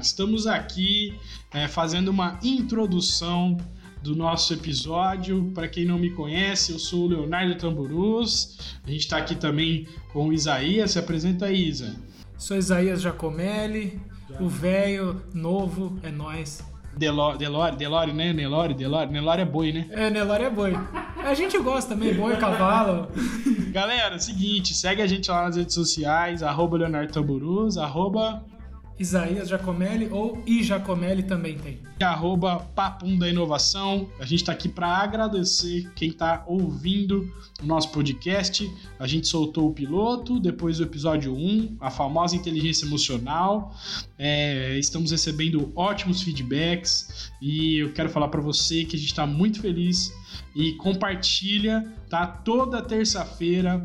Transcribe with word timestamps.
Estamos 0.00 0.46
aqui 0.46 1.14
é, 1.52 1.68
fazendo 1.68 2.08
uma 2.08 2.38
introdução 2.42 3.56
do 4.02 4.14
nosso 4.14 4.52
episódio. 4.52 5.50
Para 5.54 5.68
quem 5.68 5.84
não 5.84 5.98
me 5.98 6.10
conhece, 6.10 6.72
eu 6.72 6.78
sou 6.78 7.04
o 7.04 7.08
Leonardo 7.08 7.54
Tamburus. 7.54 8.78
A 8.86 8.90
gente 8.90 9.00
está 9.00 9.18
aqui 9.18 9.34
também 9.34 9.86
com 10.12 10.28
o 10.28 10.32
Isaías. 10.32 10.92
Se 10.92 10.98
apresenta 10.98 11.46
aí, 11.46 11.68
Isa. 11.68 11.96
Sou 12.36 12.56
Isaías 12.56 13.00
Jacomelli, 13.00 14.00
o 14.40 14.48
velho 14.48 15.22
novo 15.32 15.98
é 16.02 16.10
nós. 16.10 16.62
Delore, 16.96 17.38
Delore, 17.38 17.76
Delore, 17.76 18.12
né? 18.12 18.32
Nelore, 18.32 18.74
Delore. 18.74 19.10
Nelore 19.10 19.42
é 19.42 19.44
boi, 19.44 19.72
né? 19.72 19.86
É, 19.90 20.10
Nelore 20.10 20.44
é 20.44 20.50
boi. 20.50 20.72
A 21.24 21.34
gente 21.34 21.58
gosta 21.58 21.94
também, 21.94 22.14
boi, 22.14 22.36
cavalo. 22.38 23.08
Galera, 23.70 24.18
seguinte, 24.18 24.74
segue 24.74 25.02
a 25.02 25.06
gente 25.06 25.30
lá 25.30 25.44
nas 25.44 25.56
redes 25.56 25.74
sociais, 25.74 26.42
arroba 26.42 26.76
Leonardo 26.76 27.12
Tamburus, 27.12 27.76
arroba 27.76 28.44
Isaías 28.98 29.48
Jacomelli 29.48 30.08
ou 30.10 30.42
I 30.46 30.62
Jacomelli 30.62 31.24
também 31.24 31.58
tem. 31.58 31.80
Arroba 32.00 32.58
Papum 32.74 33.18
da 33.18 33.28
Inovação. 33.28 34.08
A 34.20 34.24
gente 34.24 34.40
está 34.40 34.52
aqui 34.52 34.68
para 34.68 34.86
agradecer 34.86 35.90
quem 35.94 36.10
está 36.10 36.44
ouvindo 36.46 37.32
o 37.62 37.66
nosso 37.66 37.90
podcast. 37.90 38.70
A 38.98 39.06
gente 39.06 39.26
soltou 39.26 39.68
o 39.68 39.72
piloto, 39.72 40.38
depois 40.38 40.80
o 40.80 40.82
episódio 40.82 41.34
1, 41.34 41.76
a 41.80 41.90
famosa 41.90 42.36
inteligência 42.36 42.84
emocional. 42.84 43.74
É, 44.18 44.78
estamos 44.78 45.10
recebendo 45.10 45.72
ótimos 45.74 46.22
feedbacks 46.22 47.32
e 47.40 47.78
eu 47.78 47.92
quero 47.92 48.10
falar 48.10 48.28
para 48.28 48.40
você 48.40 48.84
que 48.84 48.96
a 48.96 48.98
gente 48.98 49.08
está 49.10 49.26
muito 49.26 49.60
feliz 49.60 50.12
e 50.54 50.72
compartilha, 50.74 51.92
tá? 52.08 52.26
Toda 52.26 52.80
terça-feira 52.82 53.84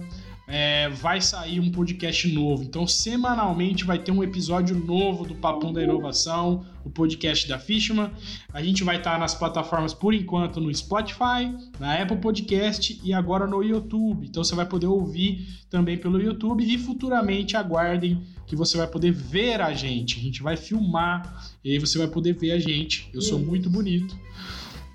é, 0.51 0.89
vai 0.89 1.21
sair 1.21 1.59
um 1.59 1.69
podcast 1.69 2.27
novo. 2.33 2.63
Então, 2.63 2.87
semanalmente 2.87 3.85
vai 3.85 3.99
ter 3.99 4.11
um 4.11 4.23
episódio 4.23 4.75
novo 4.75 5.23
do 5.23 5.35
Papão 5.35 5.71
da 5.71 5.83
Inovação, 5.83 6.65
o 6.83 6.89
podcast 6.89 7.47
da 7.47 7.59
Fishman. 7.59 8.09
A 8.51 8.63
gente 8.63 8.83
vai 8.83 8.97
estar 8.97 9.19
nas 9.19 9.35
plataformas, 9.35 9.93
por 9.93 10.11
enquanto, 10.11 10.59
no 10.59 10.73
Spotify, 10.73 11.55
na 11.79 12.01
Apple 12.01 12.17
Podcast 12.17 12.99
e 13.03 13.13
agora 13.13 13.45
no 13.45 13.61
YouTube. 13.61 14.25
Então, 14.25 14.43
você 14.43 14.55
vai 14.55 14.65
poder 14.65 14.87
ouvir 14.87 15.47
também 15.69 15.99
pelo 15.99 16.19
YouTube 16.19 16.63
e 16.63 16.77
futuramente 16.79 17.55
aguardem 17.55 18.23
que 18.47 18.55
você 18.55 18.75
vai 18.75 18.87
poder 18.87 19.11
ver 19.11 19.61
a 19.61 19.71
gente. 19.71 20.17
A 20.17 20.23
gente 20.23 20.41
vai 20.41 20.57
filmar 20.57 21.47
e 21.63 21.73
aí 21.73 21.77
você 21.77 21.99
vai 21.99 22.07
poder 22.07 22.33
ver 22.33 22.53
a 22.53 22.59
gente. 22.59 23.07
Eu 23.13 23.21
sou 23.21 23.37
muito 23.37 23.69
bonito. 23.69 24.17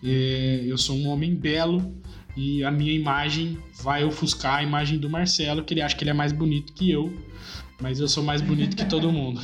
É, 0.02 0.64
eu 0.66 0.76
sou 0.76 0.96
um 0.96 1.06
homem 1.06 1.32
belo 1.32 1.94
e 2.36 2.64
a 2.64 2.70
minha 2.70 2.92
imagem 2.92 3.58
vai 3.82 4.04
ofuscar 4.04 4.56
a 4.56 4.62
imagem 4.62 4.98
do 4.98 5.08
Marcelo, 5.08 5.62
que 5.62 5.74
ele 5.74 5.82
acha 5.82 5.96
que 5.96 6.02
ele 6.02 6.10
é 6.10 6.14
mais 6.14 6.32
bonito 6.32 6.72
que 6.72 6.90
eu, 6.90 7.12
mas 7.80 8.00
eu 8.00 8.08
sou 8.08 8.22
mais 8.22 8.40
bonito 8.40 8.76
que 8.76 8.84
todo 8.84 9.10
mundo. 9.12 9.40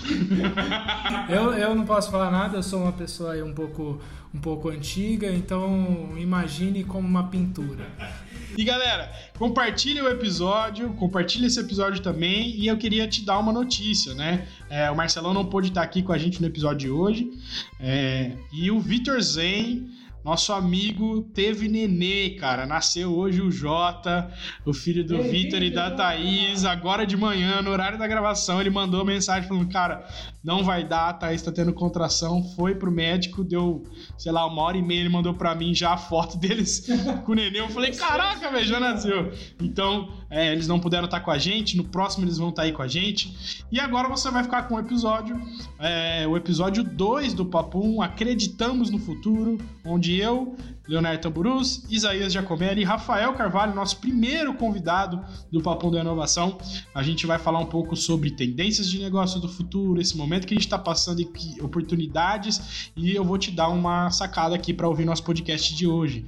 eu, 1.28 1.52
eu 1.52 1.74
não 1.74 1.84
posso 1.84 2.10
falar 2.10 2.30
nada, 2.30 2.56
eu 2.56 2.62
sou 2.62 2.82
uma 2.82 2.92
pessoa 2.92 3.32
aí 3.32 3.42
um 3.42 3.52
pouco, 3.52 4.00
um 4.34 4.38
pouco 4.38 4.68
antiga, 4.68 5.30
então 5.30 6.14
imagine 6.16 6.84
como 6.84 7.06
uma 7.06 7.28
pintura. 7.28 7.86
E 8.56 8.64
galera, 8.64 9.10
compartilhe 9.38 10.00
o 10.00 10.08
episódio, 10.08 10.90
compartilhe 10.94 11.46
esse 11.46 11.58
episódio 11.60 12.02
também. 12.02 12.50
E 12.56 12.66
eu 12.66 12.76
queria 12.76 13.06
te 13.06 13.24
dar 13.24 13.38
uma 13.38 13.52
notícia, 13.52 14.12
né? 14.14 14.46
É, 14.68 14.90
o 14.90 14.96
Marcelão 14.96 15.32
não 15.32 15.46
pôde 15.46 15.68
estar 15.68 15.82
aqui 15.82 16.02
com 16.02 16.12
a 16.12 16.18
gente 16.18 16.40
no 16.40 16.46
episódio 16.46 16.78
de 16.78 16.90
hoje. 16.90 17.30
É, 17.78 18.32
e 18.52 18.70
o 18.70 18.80
Vitor 18.80 19.20
Zen 19.20 19.88
nosso 20.24 20.52
amigo 20.52 21.22
teve 21.34 21.68
nenê, 21.68 22.30
cara. 22.30 22.66
Nasceu 22.66 23.16
hoje 23.16 23.40
o 23.40 23.50
Jota, 23.50 24.30
o 24.64 24.72
filho 24.72 25.04
do 25.04 25.22
Vitor 25.22 25.62
e 25.62 25.70
da 25.70 25.90
Thaís. 25.90 26.64
Agora 26.64 27.06
de 27.06 27.16
manhã, 27.16 27.62
no 27.62 27.70
horário 27.70 27.98
da 27.98 28.06
gravação, 28.06 28.60
ele 28.60 28.70
mandou 28.70 29.04
mensagem 29.04 29.48
falando: 29.48 29.68
Cara, 29.70 30.06
não 30.42 30.64
vai 30.64 30.86
dar, 30.86 31.10
a 31.10 31.12
Thaís 31.12 31.42
tá 31.42 31.52
tendo 31.52 31.72
contração. 31.72 32.42
Foi 32.56 32.74
pro 32.74 32.90
médico, 32.90 33.44
deu, 33.44 33.82
sei 34.16 34.32
lá, 34.32 34.46
uma 34.46 34.62
hora 34.62 34.76
e 34.76 34.82
meia. 34.82 35.00
Ele 35.00 35.08
mandou 35.10 35.34
pra 35.34 35.54
mim 35.54 35.74
já 35.74 35.92
a 35.92 35.96
foto 35.98 36.38
deles 36.38 36.86
com 37.24 37.32
o 37.32 37.34
nenê. 37.34 37.60
Eu 37.60 37.68
falei: 37.68 37.92
Caraca, 37.92 38.50
velho, 38.50 38.66
já 38.66 38.80
nasceu. 38.80 39.32
Então, 39.60 40.08
é, 40.30 40.50
eles 40.52 40.66
não 40.66 40.80
puderam 40.80 41.04
estar 41.04 41.20
com 41.20 41.30
a 41.30 41.36
gente. 41.36 41.76
No 41.76 41.84
próximo, 41.84 42.24
eles 42.24 42.38
vão 42.38 42.48
estar 42.48 42.62
aí 42.62 42.72
com 42.72 42.82
a 42.82 42.88
gente. 42.88 43.64
E 43.70 43.78
agora 43.78 44.08
você 44.08 44.30
vai 44.30 44.42
ficar 44.42 44.62
com 44.62 44.76
o 44.76 44.78
episódio, 44.78 45.40
é, 45.78 46.26
o 46.26 46.36
episódio 46.36 46.82
2 46.82 47.34
do 47.34 47.44
Papum 47.44 48.00
Acreditamos 48.00 48.90
no 48.90 48.98
Futuro, 48.98 49.58
onde 49.84 50.18
eu, 50.18 50.56
Leonardo 50.88 51.20
Tamburus, 51.20 51.84
Isaías 51.90 52.32
Giacomelli 52.32 52.80
e 52.80 52.84
Rafael 52.84 53.32
Carvalho, 53.34 53.74
nosso 53.74 53.98
primeiro 53.98 54.54
convidado 54.54 55.22
do 55.52 55.62
Papão 55.62 55.90
da 55.90 56.00
Inovação. 56.00 56.58
A 56.94 57.02
gente 57.02 57.26
vai 57.26 57.38
falar 57.38 57.58
um 57.58 57.66
pouco 57.66 57.94
sobre 57.94 58.30
tendências 58.30 58.88
de 58.88 58.98
negócio 58.98 59.40
do 59.40 59.48
futuro, 59.48 60.00
esse 60.00 60.16
momento 60.16 60.29
que 60.38 60.54
a 60.54 60.56
gente 60.56 60.66
está 60.66 60.78
passando 60.78 61.20
e 61.20 61.60
oportunidades, 61.60 62.92
e 62.96 63.12
eu 63.12 63.24
vou 63.24 63.36
te 63.36 63.50
dar 63.50 63.68
uma 63.68 64.10
sacada 64.10 64.54
aqui 64.54 64.72
para 64.72 64.86
ouvir 64.86 65.04
nosso 65.04 65.24
podcast 65.24 65.74
de 65.74 65.86
hoje. 65.86 66.24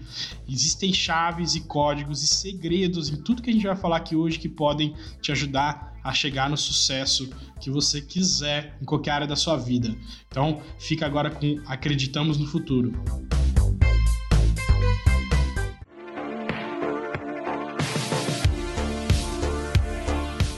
Existem 0.48 0.92
chaves 0.92 1.54
e 1.54 1.60
códigos 1.60 2.22
e 2.22 2.26
segredos 2.26 3.08
em 3.08 3.16
tudo 3.22 3.42
que 3.42 3.50
a 3.50 3.52
gente 3.52 3.66
vai 3.66 3.76
falar 3.76 3.98
aqui 3.98 4.16
hoje 4.16 4.38
que 4.38 4.48
podem 4.48 4.94
te 5.20 5.30
ajudar 5.30 5.92
a 6.02 6.12
chegar 6.12 6.50
no 6.50 6.56
sucesso 6.56 7.30
que 7.60 7.70
você 7.70 8.00
quiser 8.00 8.76
em 8.82 8.84
qualquer 8.84 9.12
área 9.12 9.26
da 9.26 9.36
sua 9.36 9.56
vida. 9.56 9.94
Então, 10.26 10.60
fica 10.78 11.06
agora 11.06 11.30
com 11.30 11.60
Acreditamos 11.66 12.38
no 12.38 12.46
Futuro. 12.46 12.92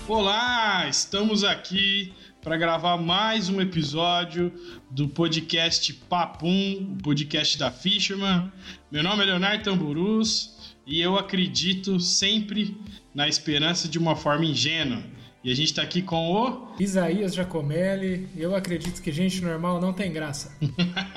Olá, 0.06 0.86
estamos 0.88 1.42
aqui 1.44 2.12
para 2.44 2.58
gravar 2.58 2.98
mais 2.98 3.48
um 3.48 3.58
episódio 3.58 4.52
do 4.90 5.08
podcast 5.08 5.90
Papum, 5.94 6.92
o 6.92 7.02
podcast 7.02 7.56
da 7.56 7.70
Fisherman. 7.70 8.52
Meu 8.92 9.02
nome 9.02 9.22
é 9.22 9.26
Leonardo 9.26 9.64
Tamburus 9.64 10.76
e 10.86 11.00
eu 11.00 11.18
acredito 11.18 11.98
sempre 11.98 12.76
na 13.14 13.26
esperança 13.26 13.88
de 13.88 13.98
uma 13.98 14.14
forma 14.14 14.44
ingênua. 14.44 15.02
E 15.42 15.50
a 15.50 15.56
gente 15.56 15.68
está 15.68 15.82
aqui 15.82 16.02
com 16.02 16.32
o. 16.32 16.74
Isaías 16.78 17.34
Jacomelli. 17.34 18.28
Eu 18.36 18.54
acredito 18.54 19.00
que 19.00 19.10
gente 19.10 19.42
normal 19.42 19.80
não 19.80 19.94
tem 19.94 20.12
graça. 20.12 20.54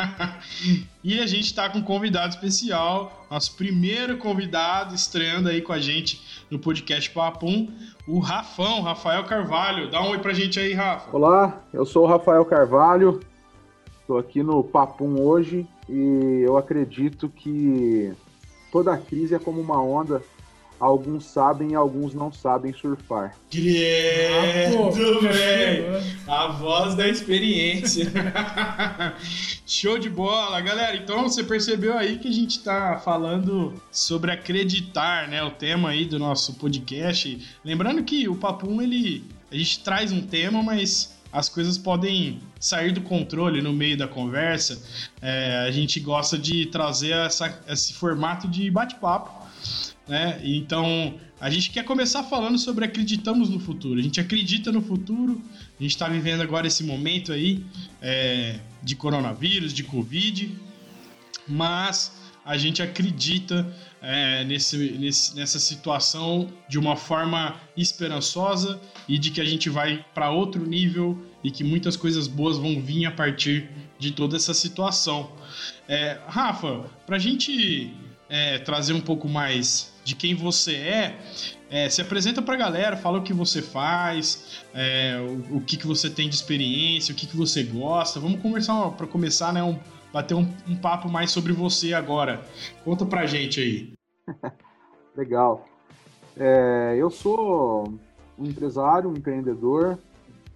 e 1.04 1.20
a 1.20 1.26
gente 1.26 1.46
está 1.46 1.70
com 1.70 1.80
um 1.80 1.82
convidado 1.82 2.36
especial, 2.36 3.28
nosso 3.30 3.56
primeiro 3.58 4.18
convidado 4.18 4.96
estreando 4.96 5.50
aí 5.50 5.62
com 5.62 5.74
a 5.74 5.80
gente 5.80 6.22
no 6.50 6.58
podcast 6.58 7.10
Papum, 7.12 7.70
o 8.08 8.20
Rafão, 8.20 8.82
Rafael 8.82 9.26
Carvalho. 9.26 9.92
Dá 9.92 10.02
um 10.02 10.12
oi 10.12 10.20
pra 10.20 10.34
gente 10.34 10.58
aí, 10.60 10.74
Rafa. 10.74 11.16
Olá, 11.16 11.62
eu 11.74 11.86
sou 11.86 12.06
o 12.06 12.08
Rafael 12.08 12.46
Carvalho. 12.46 13.20
Estou 14.00 14.18
aqui 14.18 14.42
no 14.42 14.64
Papum 14.64 15.20
hoje 15.20 15.68
e 15.90 16.44
eu 16.46 16.58
acredito 16.58 17.28
que 17.28 18.14
toda 18.72 18.98
crise 18.98 19.36
é 19.36 19.40
como 19.40 19.60
uma 19.60 19.82
onda 19.82 20.24
alguns 20.80 21.26
sabem 21.26 21.72
e 21.72 21.76
alguns 21.76 22.14
não 22.14 22.32
sabem 22.32 22.74
surfar. 22.74 23.36
Credo, 23.50 24.88
ah, 24.88 25.22
velho! 25.22 26.04
A 26.28 26.48
voz 26.48 26.96
da 26.96 27.08
experiência. 27.08 28.12
Show 29.66 29.98
de 29.98 30.10
bola, 30.10 30.62
galera. 30.62 30.96
Então 30.96 31.24
você 31.24 31.44
percebeu 31.44 31.98
aí 31.98 32.20
que 32.20 32.28
a 32.28 32.34
gente 32.34 32.60
tá 32.60 33.02
falando 33.04 33.74
sobre 33.92 34.32
acreditar, 34.32 35.28
né? 35.28 35.44
O 35.44 35.52
tema 35.52 35.90
aí 35.90 36.06
do 36.06 36.20
nosso 36.20 36.54
podcast. 36.54 37.46
Lembrando 37.64 38.04
que 38.04 38.28
o 38.28 38.36
Papum, 38.36 38.82
ele. 38.82 39.24
A 39.52 39.56
gente 39.56 39.84
traz 39.84 40.12
um 40.12 40.22
tema, 40.22 40.62
mas 40.62 41.18
as 41.32 41.50
coisas 41.50 41.78
podem 41.78 42.40
sair 42.60 42.92
do 42.92 43.02
controle 43.02 43.62
no 43.62 43.74
meio 43.74 43.98
da 43.98 44.08
conversa. 44.08 44.82
É, 45.22 45.66
a 45.68 45.72
gente 45.72 46.00
gosta 46.00 46.38
de 46.38 46.66
trazer 46.68 47.12
essa, 47.12 47.62
esse 47.68 47.94
formato 47.94 48.48
de 48.48 48.70
bate-papo 48.72 49.37
né? 50.08 50.40
Então, 50.44 51.16
a 51.40 51.50
gente 51.50 51.70
quer 51.70 51.84
começar 51.84 52.24
falando 52.24 52.58
sobre 52.58 52.86
acreditamos 52.86 53.50
no 53.50 53.60
futuro. 53.60 54.00
A 54.00 54.04
gente 54.04 54.20
acredita 54.20 54.72
no 54.72 54.82
futuro, 54.82 55.42
a 55.80 55.84
gente 55.84 55.92
está 55.92 56.08
vivendo 56.08 56.42
agora 56.42 56.66
esse 56.68 56.84
momento 56.84 57.32
aí 57.32 57.64
é, 58.02 58.60
de 58.82 58.96
coronavírus, 58.96 59.74
de 59.74 59.84
Covid, 59.84 60.56
mas 61.48 62.12
a 62.44 62.58
gente 62.58 62.82
acredita 62.82 63.68
é, 64.02 64.46
nesse, 64.46 64.78
nesse, 64.78 65.36
nessa 65.36 65.60
situação 65.60 66.50
de 66.70 66.80
uma 66.80 66.96
forma 66.96 67.60
esperançosa 67.76 68.80
e 69.08 69.18
de 69.18 69.32
que 69.32 69.42
a 69.42 69.46
gente 69.46 69.70
vai 69.70 70.06
para 70.14 70.32
outro 70.32 70.66
nível 70.66 71.22
e 71.44 71.52
que 71.52 71.64
muitas 71.64 71.98
coisas 71.98 72.26
boas 72.26 72.58
vão 72.58 72.82
vir 72.82 73.06
a 73.06 73.12
partir 73.12 73.70
de 74.00 74.12
toda 74.12 74.38
essa 74.38 74.54
situação. 74.54 75.32
É, 75.88 76.20
Rafa, 76.26 76.86
para 77.06 77.18
a 77.18 77.20
gente 77.20 77.94
é, 78.30 78.60
trazer 78.60 78.94
um 78.94 79.02
pouco 79.02 79.28
mais 79.28 79.94
de 80.08 80.16
quem 80.16 80.34
você 80.34 80.74
é, 80.74 81.20
é 81.70 81.90
se 81.90 82.02
apresenta 82.02 82.42
para 82.42 82.54
a 82.54 82.58
galera, 82.58 82.96
fala 82.96 83.20
o 83.20 83.24
que 83.24 83.34
você 83.34 83.62
faz, 83.62 84.64
é, 84.74 85.18
o, 85.20 85.58
o, 85.58 85.62
que, 85.62 85.76
que 85.76 85.86
você 85.86 86.10
tem 86.10 86.30
de 86.30 86.36
experiência, 86.36 87.14
o 87.14 87.16
que, 87.16 87.28
que 87.28 87.36
você 87.36 87.62
gosta. 87.62 88.18
Vamos 88.18 88.42
conversar 88.42 88.92
para 88.92 89.06
começar, 89.06 89.52
né? 89.52 89.62
Um, 89.62 89.78
bater 90.14 90.34
um, 90.34 90.48
um, 90.66 90.78
papo 90.78 91.10
mais 91.10 91.30
sobre 91.30 91.52
você 91.52 91.94
agora. 91.94 92.42
Conta 92.86 93.06
pra 93.06 93.26
gente 93.26 93.60
aí. 93.60 93.94
Legal. 95.14 95.68
É, 96.38 96.96
eu 96.98 97.10
sou 97.10 97.94
um 98.40 98.46
empresário, 98.46 99.10
um 99.10 99.14
empreendedor, 99.14 100.00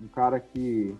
um 0.01 0.07
cara 0.07 0.39
que 0.39 0.95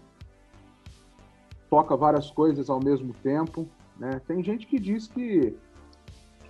toca 1.69 1.95
várias 1.95 2.30
coisas 2.30 2.69
ao 2.69 2.83
mesmo 2.83 3.13
tempo. 3.24 3.65
Né? 3.98 4.19
Tem 4.27 4.44
gente 4.44 4.68
que 4.68 4.77
diz 4.77 5.07
que 5.07 5.56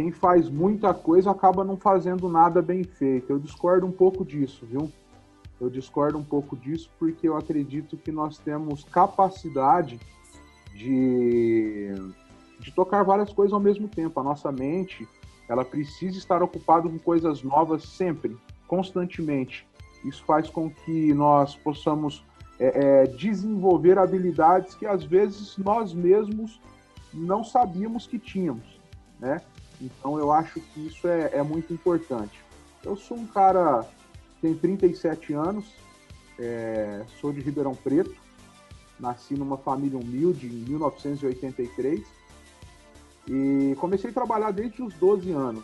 quem 0.02 0.12
faz 0.12 0.50
muita 0.50 0.96
coisa 0.96 1.30
acaba 1.30 1.64
não 1.64 1.78
fazendo 1.78 2.28
nada 2.28 2.60
bem 2.60 2.84
feito. 2.84 3.30
Eu 3.30 3.38
discordo 3.38 3.86
um 3.86 3.92
pouco 3.92 4.26
disso, 4.26 4.66
viu? 4.66 4.92
Eu 5.60 5.70
discordo 5.70 6.18
um 6.18 6.24
pouco 6.24 6.58
disso 6.58 6.90
porque 6.98 7.30
eu 7.30 7.38
acredito 7.38 7.96
que 7.96 8.12
nós 8.12 8.40
temos 8.40 8.84
capacidade 8.84 10.00
de, 10.74 11.94
de 12.60 12.72
tocar 12.72 13.04
várias 13.04 13.32
coisas 13.32 13.54
ao 13.54 13.60
mesmo 13.60 13.88
tempo. 13.88 14.20
A 14.20 14.24
nossa 14.24 14.52
mente, 14.52 15.08
ela 15.48 15.64
precisa 15.64 16.18
estar 16.18 16.42
ocupada 16.42 16.90
com 16.90 16.98
coisas 16.98 17.44
novas 17.44 17.84
sempre, 17.84 18.36
constantemente. 18.68 19.68
Isso 20.04 20.24
faz 20.26 20.50
com 20.50 20.68
que 20.68 21.14
nós 21.14 21.56
possamos 21.56 22.26
é, 22.58 23.04
é, 23.04 23.06
desenvolver 23.06 24.00
habilidades 24.00 24.74
que 24.74 24.88
às 24.88 25.04
vezes 25.04 25.60
nós 25.60 25.94
mesmos 25.94 26.60
não 27.14 27.44
sabíamos 27.44 28.08
que 28.08 28.18
tínhamos, 28.18 28.82
né? 29.20 29.42
Então 29.82 30.20
eu 30.20 30.32
acho 30.32 30.62
que 30.62 30.88
isso 30.88 31.08
é, 31.08 31.32
é 31.34 31.44
muito 31.44 31.74
importante. 31.74 32.40
Eu 32.84 32.96
sou 32.96 33.18
um 33.18 33.28
cara 33.28 33.86
tenho 34.42 34.58
37 34.58 35.34
anos, 35.34 35.66
é, 36.40 37.06
sou 37.20 37.32
de 37.32 37.42
Ribeirão 37.42 37.76
Preto, 37.76 38.16
nasci 39.00 39.36
numa 39.36 39.58
família 39.58 39.98
humilde 39.98 40.48
em 40.48 40.70
1983 40.70 42.02
e 43.28 43.76
comecei 43.80 44.10
a 44.10 44.14
trabalhar 44.14 44.52
desde 44.52 44.82
os 44.82 44.94
12 44.96 45.32
anos 45.32 45.64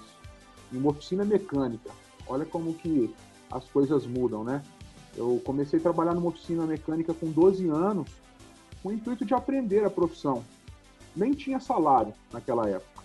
em 0.71 0.77
uma 0.77 0.91
oficina 0.91 1.25
mecânica. 1.25 1.89
Olha 2.27 2.45
como 2.45 2.73
que 2.73 3.13
as 3.49 3.65
coisas 3.69 4.05
mudam, 4.05 4.43
né? 4.43 4.61
Eu 5.15 5.41
comecei 5.43 5.79
a 5.79 5.81
trabalhar 5.81 6.13
numa 6.13 6.29
oficina 6.29 6.65
mecânica 6.65 7.13
com 7.13 7.31
12 7.31 7.67
anos 7.69 8.09
com 8.83 8.89
o 8.89 8.93
intuito 8.93 9.25
de 9.25 9.33
aprender 9.33 9.83
a 9.83 9.89
profissão. 9.89 10.43
Nem 11.15 11.31
tinha 11.33 11.59
salário 11.59 12.13
naquela 12.31 12.69
época. 12.69 12.96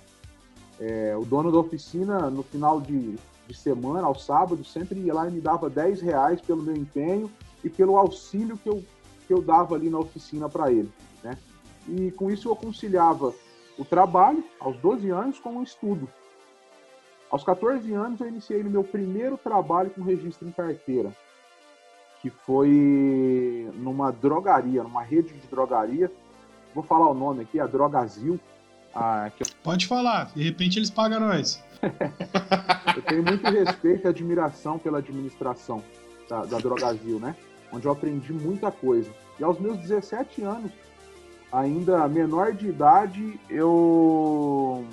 É, 0.84 1.16
o 1.16 1.24
dono 1.24 1.52
da 1.52 1.58
oficina, 1.58 2.28
no 2.28 2.42
final 2.42 2.80
de, 2.80 3.16
de 3.46 3.54
semana, 3.54 4.04
ao 4.04 4.16
sábado, 4.16 4.64
sempre 4.64 4.98
ia 4.98 5.14
lá 5.14 5.28
e 5.28 5.30
me 5.30 5.40
dava 5.40 5.70
10 5.70 6.00
reais 6.00 6.40
pelo 6.40 6.60
meu 6.60 6.74
empenho 6.74 7.30
e 7.62 7.70
pelo 7.70 7.96
auxílio 7.96 8.58
que 8.58 8.68
eu, 8.68 8.82
que 9.24 9.32
eu 9.32 9.40
dava 9.40 9.76
ali 9.76 9.88
na 9.88 10.00
oficina 10.00 10.48
para 10.48 10.72
ele. 10.72 10.90
Né? 11.22 11.38
E 11.86 12.10
com 12.10 12.28
isso 12.32 12.48
eu 12.48 12.56
conciliava 12.56 13.32
o 13.78 13.84
trabalho, 13.84 14.42
aos 14.58 14.76
12 14.78 15.08
anos, 15.10 15.38
com 15.38 15.58
o 15.58 15.62
estudo. 15.62 16.08
Aos 17.30 17.44
14 17.44 17.92
anos 17.94 18.20
eu 18.20 18.26
iniciei 18.26 18.60
meu 18.64 18.82
primeiro 18.82 19.38
trabalho 19.38 19.90
com 19.90 20.02
registro 20.02 20.48
em 20.48 20.50
carteira, 20.52 21.12
que 22.20 22.28
foi 22.28 23.70
numa 23.74 24.10
drogaria, 24.10 24.82
numa 24.82 25.02
rede 25.02 25.32
de 25.32 25.46
drogaria. 25.46 26.10
Vou 26.74 26.82
falar 26.82 27.08
o 27.08 27.14
nome 27.14 27.42
aqui, 27.42 27.60
a 27.60 27.66
Drogazil. 27.68 28.40
Ah, 28.94 29.30
que... 29.34 29.44
Pode 29.62 29.86
falar, 29.86 30.32
de 30.34 30.42
repente 30.42 30.78
eles 30.78 30.90
pagam 30.90 31.20
nós. 31.20 31.62
eu 32.96 33.02
tenho 33.02 33.22
muito 33.22 33.44
respeito 33.48 34.06
e 34.06 34.08
admiração 34.08 34.78
pela 34.78 34.98
administração 34.98 35.82
da, 36.28 36.44
da 36.44 36.58
Drogazil, 36.58 37.18
né? 37.18 37.34
Onde 37.72 37.86
eu 37.86 37.92
aprendi 37.92 38.32
muita 38.32 38.70
coisa. 38.70 39.10
E 39.38 39.44
aos 39.44 39.58
meus 39.58 39.78
17 39.78 40.42
anos, 40.42 40.70
ainda 41.50 42.06
menor 42.06 42.52
de 42.52 42.68
idade, 42.68 43.40
eu 43.48 44.84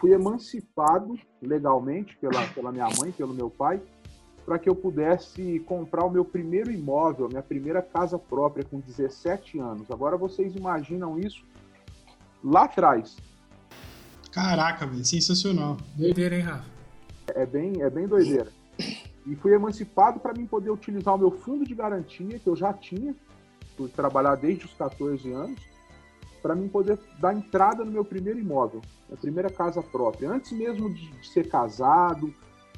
fui 0.00 0.12
emancipado 0.12 1.18
legalmente 1.40 2.16
pela, 2.16 2.46
pela 2.48 2.72
minha 2.72 2.88
mãe, 2.98 3.12
pelo 3.12 3.32
meu 3.32 3.48
pai, 3.48 3.80
para 4.44 4.58
que 4.58 4.68
eu 4.68 4.74
pudesse 4.74 5.60
comprar 5.60 6.04
o 6.04 6.10
meu 6.10 6.24
primeiro 6.24 6.70
imóvel, 6.70 7.28
minha 7.28 7.42
primeira 7.42 7.82
casa 7.82 8.18
própria 8.18 8.64
com 8.64 8.78
17 8.78 9.58
anos. 9.58 9.90
Agora 9.90 10.16
vocês 10.16 10.54
imaginam 10.54 11.18
isso 11.18 11.44
lá 12.42 12.64
atrás, 12.64 13.16
Caraca, 14.36 14.84
velho, 14.84 15.02
sensacional. 15.02 15.78
Doideira, 15.96 16.36
hein, 16.36 16.42
Rafa? 16.42 16.66
É 17.28 17.46
bem, 17.46 17.80
é 17.80 17.88
bem 17.88 18.06
doideira. 18.06 18.52
E 19.26 19.34
fui 19.34 19.54
emancipado 19.54 20.20
para 20.20 20.34
mim 20.34 20.44
poder 20.44 20.70
utilizar 20.70 21.14
o 21.14 21.18
meu 21.18 21.30
fundo 21.30 21.64
de 21.64 21.74
garantia, 21.74 22.38
que 22.38 22.46
eu 22.46 22.54
já 22.54 22.70
tinha, 22.70 23.16
por 23.78 23.88
trabalhar 23.88 24.34
desde 24.34 24.66
os 24.66 24.74
14 24.74 25.32
anos, 25.32 25.58
para 26.42 26.54
mim 26.54 26.68
poder 26.68 26.98
dar 27.18 27.34
entrada 27.34 27.82
no 27.82 27.90
meu 27.90 28.04
primeiro 28.04 28.38
imóvel, 28.38 28.82
minha 29.08 29.18
primeira 29.18 29.48
casa 29.48 29.82
própria. 29.82 30.30
Antes 30.30 30.52
mesmo 30.52 30.92
de, 30.92 31.26
ser 31.26 31.48
casado, 31.48 32.32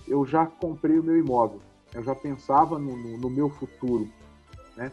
eu 0.06 0.24
já 0.24 0.46
comprei 0.46 0.96
o 0.96 1.02
meu 1.02 1.18
imóvel. 1.18 1.60
Eu 1.92 2.04
já 2.04 2.14
pensava 2.14 2.78
no, 2.78 2.96
no, 2.96 3.18
no 3.18 3.28
meu 3.28 3.50
futuro. 3.50 4.08
Né? 4.76 4.92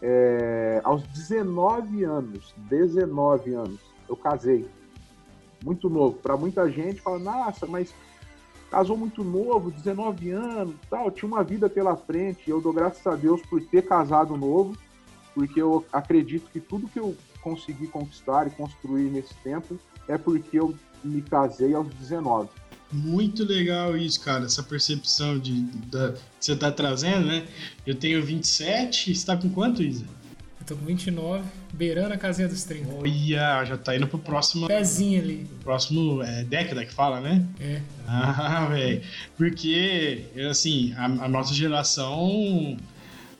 É, 0.00 0.80
aos 0.84 1.02
19 1.08 2.04
anos, 2.04 2.54
19 2.70 3.52
anos, 3.52 3.93
eu 4.08 4.16
casei 4.16 4.66
muito 5.64 5.88
novo. 5.88 6.18
Para 6.18 6.36
muita 6.36 6.70
gente, 6.70 7.00
fala, 7.00 7.18
nossa, 7.18 7.66
mas 7.66 7.94
casou 8.70 8.96
muito 8.96 9.22
novo, 9.22 9.70
19 9.70 10.30
anos, 10.30 10.74
tal, 10.90 11.10
tinha 11.10 11.28
uma 11.28 11.44
vida 11.44 11.68
pela 11.68 11.96
frente. 11.96 12.48
Eu 12.48 12.60
dou 12.60 12.72
graças 12.72 13.06
a 13.06 13.14
Deus 13.14 13.40
por 13.42 13.62
ter 13.62 13.82
casado 13.82 14.36
novo, 14.36 14.76
porque 15.34 15.60
eu 15.60 15.84
acredito 15.92 16.50
que 16.50 16.60
tudo 16.60 16.88
que 16.88 16.98
eu 16.98 17.16
consegui 17.40 17.86
conquistar 17.86 18.46
e 18.46 18.50
construir 18.50 19.10
nesse 19.10 19.34
tempo 19.36 19.78
é 20.08 20.18
porque 20.18 20.58
eu 20.58 20.74
me 21.02 21.22
casei 21.22 21.74
aos 21.74 21.88
19. 21.94 22.48
Muito 22.92 23.44
legal 23.44 23.96
isso, 23.96 24.20
cara, 24.20 24.44
essa 24.44 24.62
percepção 24.62 25.38
de, 25.38 25.62
da, 25.88 26.12
que 26.12 26.20
você 26.38 26.52
está 26.52 26.70
trazendo, 26.70 27.26
né? 27.26 27.46
Eu 27.86 27.94
tenho 27.94 28.24
27, 28.24 29.06
você 29.06 29.10
está 29.10 29.36
com 29.36 29.50
quanto, 29.50 29.82
Isa? 29.82 30.04
Eu 30.64 30.68
tô 30.68 30.76
com 30.76 30.86
29, 30.86 31.44
beirando 31.74 32.14
a 32.14 32.16
casinha 32.16 32.48
dos 32.48 32.64
30. 32.64 32.94
Olha, 32.94 33.64
já 33.66 33.76
tá 33.76 33.94
indo 33.94 34.06
pro 34.06 34.18
próximo. 34.18 34.66
Pezinho 34.66 35.20
ali. 35.20 35.46
Próximo 35.62 36.22
é, 36.22 36.42
década 36.42 36.86
que 36.86 36.92
fala, 36.92 37.20
né? 37.20 37.46
É. 37.60 37.82
Ah, 38.08 38.64
velho. 38.72 39.02
Porque, 39.36 40.24
assim, 40.50 40.94
a, 40.94 41.04
a 41.04 41.28
nossa 41.28 41.52
geração 41.52 42.78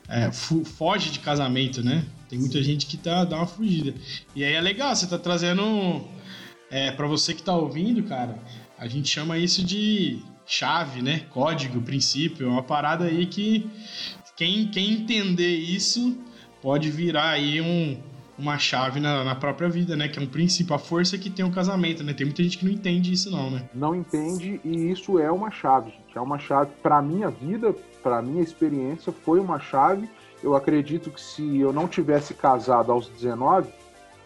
é, 0.07 0.31
foge 0.31 1.09
de 1.09 1.17
casamento, 1.17 1.83
né? 1.83 2.05
Tem 2.29 2.37
muita 2.37 2.61
gente 2.61 2.85
que 2.85 2.95
tá, 2.95 3.25
dá 3.25 3.37
uma 3.37 3.47
fugida. 3.47 3.95
E 4.35 4.43
aí 4.43 4.53
é 4.53 4.61
legal, 4.61 4.95
você 4.95 5.07
tá 5.07 5.17
trazendo. 5.17 6.07
É, 6.69 6.91
para 6.91 7.07
você 7.07 7.33
que 7.33 7.41
tá 7.41 7.55
ouvindo, 7.55 8.03
cara, 8.03 8.37
a 8.77 8.87
gente 8.87 9.09
chama 9.09 9.39
isso 9.39 9.63
de 9.65 10.19
chave, 10.45 11.01
né? 11.01 11.23
Código, 11.31 11.81
princípio. 11.81 12.45
É 12.45 12.49
uma 12.49 12.63
parada 12.63 13.05
aí 13.05 13.25
que 13.25 13.67
quem, 14.37 14.67
quem 14.67 14.93
entender 14.93 15.55
isso 15.55 16.23
pode 16.65 16.89
virar 16.89 17.29
aí 17.29 17.61
um, 17.61 17.95
uma 18.39 18.57
chave 18.57 18.99
na, 18.99 19.23
na, 19.23 19.35
própria 19.35 19.69
vida, 19.69 19.95
né? 19.95 20.07
Que 20.07 20.17
é 20.17 20.21
um 20.23 20.25
princípio, 20.25 20.73
a 20.73 20.79
força 20.79 21.15
que 21.15 21.29
tem 21.29 21.45
o 21.45 21.51
casamento, 21.51 22.03
né? 22.03 22.11
Tem 22.11 22.25
muita 22.25 22.41
gente 22.41 22.57
que 22.57 22.65
não 22.65 22.71
entende 22.71 23.13
isso, 23.13 23.29
não, 23.29 23.51
né? 23.51 23.69
Não 23.71 23.93
entende 23.93 24.59
e 24.65 24.89
isso 24.89 25.19
é 25.19 25.31
uma 25.31 25.51
chave, 25.51 25.91
gente. 25.91 26.17
É 26.17 26.19
uma 26.19 26.39
chave 26.39 26.71
para 26.81 27.03
minha 27.03 27.29
vida, 27.29 27.71
para 28.01 28.19
minha 28.19 28.41
experiência, 28.41 29.13
foi 29.13 29.39
uma 29.39 29.59
chave. 29.59 30.09
Eu 30.41 30.55
acredito 30.55 31.11
que 31.11 31.21
se 31.21 31.59
eu 31.59 31.71
não 31.71 31.87
tivesse 31.87 32.33
casado 32.33 32.91
aos 32.91 33.09
19, 33.09 33.69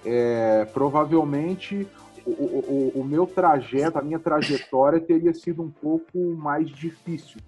é, 0.05 0.63
provavelmente 0.73 1.85
o, 2.25 2.31
o, 2.31 2.91
o, 3.01 3.03
meu 3.03 3.27
trajeto, 3.27 3.99
a 3.99 4.01
minha 4.01 4.17
trajetória 4.17 5.01
teria 5.01 5.33
sido 5.33 5.61
um 5.61 5.69
pouco 5.69 6.17
mais 6.37 6.69
difícil, 6.69 7.41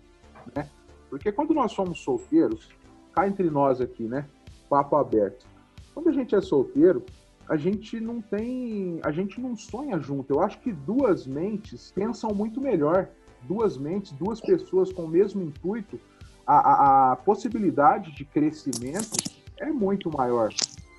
né? 0.53 0.67
Porque 1.09 1.31
quando 1.31 1.53
nós 1.53 1.71
somos 1.71 2.01
solteiros, 2.01 2.67
cá 3.13 3.25
entre 3.25 3.49
nós 3.49 3.79
aqui, 3.79 4.03
né? 4.03 4.25
Papo 4.71 4.95
aberto. 4.95 5.45
Quando 5.93 6.07
a 6.07 6.13
gente 6.13 6.33
é 6.33 6.39
solteiro, 6.39 7.03
a 7.49 7.57
gente 7.57 7.99
não 7.99 8.21
tem, 8.21 9.01
a 9.03 9.11
gente 9.11 9.41
não 9.41 9.57
sonha 9.57 9.99
junto. 9.99 10.31
Eu 10.31 10.39
acho 10.39 10.57
que 10.61 10.71
duas 10.71 11.27
mentes 11.27 11.91
pensam 11.93 12.33
muito 12.33 12.61
melhor. 12.61 13.09
Duas 13.41 13.77
mentes, 13.77 14.13
duas 14.13 14.39
pessoas 14.39 14.93
com 14.93 15.03
o 15.03 15.07
mesmo 15.07 15.41
intuito, 15.41 15.99
a, 16.45 16.53
a, 16.53 17.11
a 17.11 17.15
possibilidade 17.15 18.15
de 18.15 18.23
crescimento 18.23 19.17
é 19.59 19.65
muito 19.65 20.15
maior, 20.15 20.53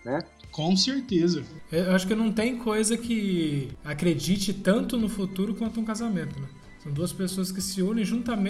né? 0.05 0.19
Com 0.51 0.77
certeza. 0.77 1.45
Eu 1.71 1.93
acho 1.93 2.07
que 2.07 2.15
não 2.15 2.33
tem 2.33 2.59
coisa 2.59 2.99
que 2.99 3.71
acredite 3.85 4.53
tanto 4.53 4.99
no 4.99 5.09
futuro 5.09 5.55
quanto 5.55 5.81
um 5.81 5.85
casamento, 5.85 6.39
né? 6.39 6.49
São 6.83 6.93
duas 6.93 7.13
pessoas 7.13 7.53
que 7.53 7.61
se 7.61 7.81
unem 7.81 8.05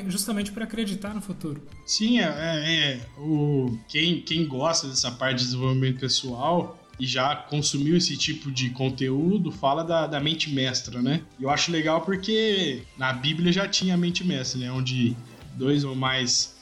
justamente 0.08 0.52
para 0.52 0.64
acreditar 0.64 1.14
no 1.14 1.20
futuro. 1.20 1.60
Sim, 1.84 2.18
é, 2.18 2.24
é, 2.24 2.74
é, 2.74 3.00
o, 3.18 3.78
quem, 3.88 4.22
quem 4.22 4.46
gosta 4.46 4.88
dessa 4.88 5.10
parte 5.10 5.38
de 5.38 5.44
desenvolvimento 5.44 6.00
pessoal 6.00 6.78
e 6.98 7.06
já 7.06 7.36
consumiu 7.36 7.96
esse 7.96 8.16
tipo 8.16 8.50
de 8.50 8.70
conteúdo 8.70 9.50
fala 9.50 9.84
da, 9.84 10.06
da 10.06 10.18
mente 10.18 10.50
mestra, 10.50 11.02
né? 11.02 11.22
Eu 11.38 11.50
acho 11.50 11.70
legal 11.70 12.00
porque 12.00 12.82
na 12.96 13.12
Bíblia 13.12 13.52
já 13.52 13.68
tinha 13.68 13.94
a 13.94 13.98
mente 13.98 14.24
mestra, 14.24 14.60
né? 14.60 14.72
Onde 14.72 15.14
dois 15.54 15.84
ou 15.84 15.94
mais 15.94 16.56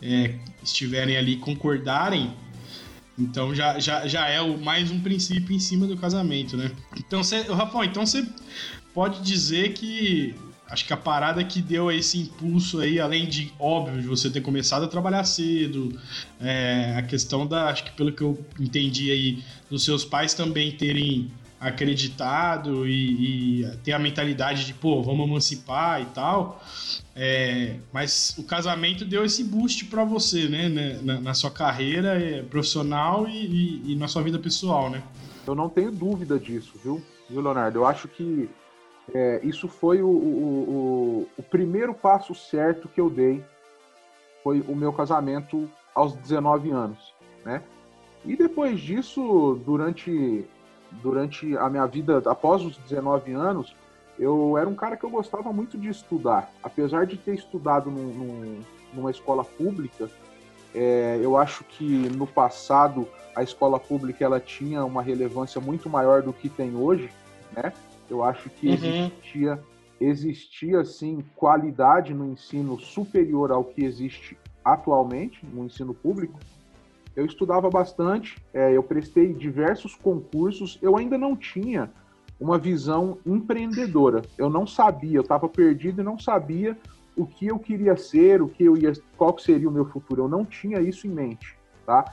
é, 0.00 0.38
estiverem 0.62 1.18
ali 1.18 1.36
concordarem 1.36 2.32
então 3.18 3.54
já, 3.54 3.78
já, 3.78 4.06
já 4.06 4.26
é 4.28 4.40
o, 4.40 4.58
mais 4.58 4.90
um 4.90 4.98
princípio 4.98 5.54
em 5.54 5.60
cima 5.60 5.86
do 5.86 5.96
casamento, 5.96 6.56
né? 6.56 6.70
Então, 6.96 7.22
você, 7.22 7.42
Rafael, 7.42 7.84
então 7.84 8.06
você 8.06 8.26
pode 8.94 9.22
dizer 9.22 9.74
que 9.74 10.34
acho 10.70 10.86
que 10.86 10.92
a 10.92 10.96
parada 10.96 11.42
que 11.42 11.60
deu 11.60 11.90
esse 11.90 12.18
impulso 12.18 12.80
aí, 12.80 13.00
além 13.00 13.28
de, 13.28 13.52
óbvio, 13.58 14.00
de 14.00 14.06
você 14.06 14.30
ter 14.30 14.40
começado 14.40 14.84
a 14.84 14.88
trabalhar 14.88 15.24
cedo, 15.24 15.98
é, 16.40 16.94
a 16.96 17.02
questão 17.02 17.46
da, 17.46 17.68
acho 17.68 17.84
que 17.84 17.90
pelo 17.92 18.12
que 18.12 18.22
eu 18.22 18.38
entendi 18.58 19.10
aí, 19.10 19.42
dos 19.68 19.84
seus 19.84 20.04
pais 20.04 20.32
também 20.32 20.70
terem 20.72 21.30
acreditado 21.60 22.88
e, 22.88 23.60
e 23.62 23.76
ter 23.84 23.92
a 23.92 23.98
mentalidade 23.98 24.64
de, 24.64 24.72
pô, 24.72 25.02
vamos 25.02 25.28
emancipar 25.28 26.00
e 26.00 26.06
tal. 26.06 26.62
É, 27.14 27.76
mas 27.92 28.34
o 28.38 28.44
casamento 28.44 29.04
deu 29.04 29.24
esse 29.24 29.44
boost 29.44 29.84
para 29.84 30.04
você, 30.04 30.48
né? 30.48 30.68
Na, 31.02 31.20
na, 31.20 31.34
sua 31.34 31.50
carreira 31.50 32.18
é, 32.18 32.42
profissional 32.42 33.28
e, 33.28 33.46
e, 33.46 33.92
e, 33.92 33.96
na 33.96 34.08
sua 34.08 34.22
vida 34.22 34.38
pessoal, 34.38 34.88
né? 34.88 35.02
Eu 35.46 35.54
não 35.54 35.68
tenho 35.68 35.90
dúvida 35.90 36.38
disso, 36.38 36.72
viu, 36.82 37.02
viu 37.28 37.42
Leonardo? 37.42 37.80
Eu 37.80 37.86
acho 37.86 38.08
que 38.08 38.48
é, 39.12 39.40
isso 39.42 39.68
foi 39.68 40.02
o, 40.02 40.08
o, 40.08 40.10
o, 40.68 41.28
o, 41.38 41.42
primeiro 41.42 41.92
passo 41.94 42.34
certo 42.34 42.88
que 42.88 43.00
eu 43.00 43.10
dei. 43.10 43.44
Foi 44.42 44.60
o 44.60 44.74
meu 44.74 44.92
casamento 44.92 45.68
aos 45.94 46.14
19 46.14 46.70
anos, 46.70 47.12
né? 47.44 47.62
E 48.24 48.36
depois 48.36 48.80
disso, 48.80 49.60
durante, 49.64 50.44
durante 51.02 51.56
a 51.56 51.68
minha 51.68 51.86
vida, 51.86 52.22
após 52.26 52.62
os 52.62 52.76
19 52.78 53.32
anos, 53.32 53.74
eu 54.18 54.56
era 54.58 54.68
um 54.68 54.74
cara 54.74 54.96
que 54.96 55.04
eu 55.04 55.10
gostava 55.10 55.52
muito 55.52 55.78
de 55.78 55.88
estudar. 55.88 56.52
Apesar 56.62 57.06
de 57.06 57.16
ter 57.16 57.34
estudado 57.34 57.90
num, 57.90 58.12
num, 58.12 58.60
numa 58.92 59.10
escola 59.10 59.42
pública, 59.42 60.10
é, 60.74 61.18
eu 61.22 61.36
acho 61.36 61.64
que 61.64 61.84
no 61.84 62.26
passado 62.26 63.08
a 63.34 63.42
escola 63.42 63.80
pública 63.80 64.24
ela 64.24 64.38
tinha 64.38 64.84
uma 64.84 65.02
relevância 65.02 65.60
muito 65.60 65.88
maior 65.88 66.22
do 66.22 66.32
que 66.32 66.48
tem 66.48 66.76
hoje, 66.76 67.10
né? 67.52 67.72
Eu 68.10 68.24
acho 68.24 68.50
que 68.50 68.68
uhum. 68.68 68.74
existia, 68.74 69.62
existia 70.00 70.84
sim 70.84 71.24
qualidade 71.36 72.12
no 72.12 72.26
ensino 72.26 72.78
superior 72.78 73.52
ao 73.52 73.64
que 73.64 73.84
existe 73.84 74.36
atualmente 74.64 75.46
no 75.46 75.64
ensino 75.64 75.94
público. 75.94 76.38
Eu 77.14 77.24
estudava 77.24 77.70
bastante, 77.70 78.36
é, 78.52 78.76
eu 78.76 78.82
prestei 78.82 79.32
diversos 79.32 79.94
concursos, 79.94 80.78
eu 80.82 80.96
ainda 80.96 81.16
não 81.16 81.36
tinha 81.36 81.90
uma 82.40 82.58
visão 82.58 83.18
empreendedora. 83.26 84.22
Eu 84.38 84.48
não 84.48 84.66
sabia, 84.66 85.18
eu 85.18 85.22
estava 85.22 85.48
perdido 85.48 86.00
e 86.00 86.04
não 86.04 86.18
sabia 86.18 86.76
o 87.16 87.26
que 87.26 87.46
eu 87.48 87.58
queria 87.58 87.96
ser, 87.96 88.40
o 88.40 88.48
que 88.48 88.64
eu 88.64 88.76
ia, 88.76 88.92
qual 89.16 89.38
seria 89.38 89.68
o 89.68 89.72
meu 89.72 89.84
futuro. 89.84 90.22
Eu 90.22 90.28
não 90.28 90.44
tinha 90.44 90.80
isso 90.80 91.06
em 91.06 91.10
mente, 91.10 91.56
tá? 91.84 92.04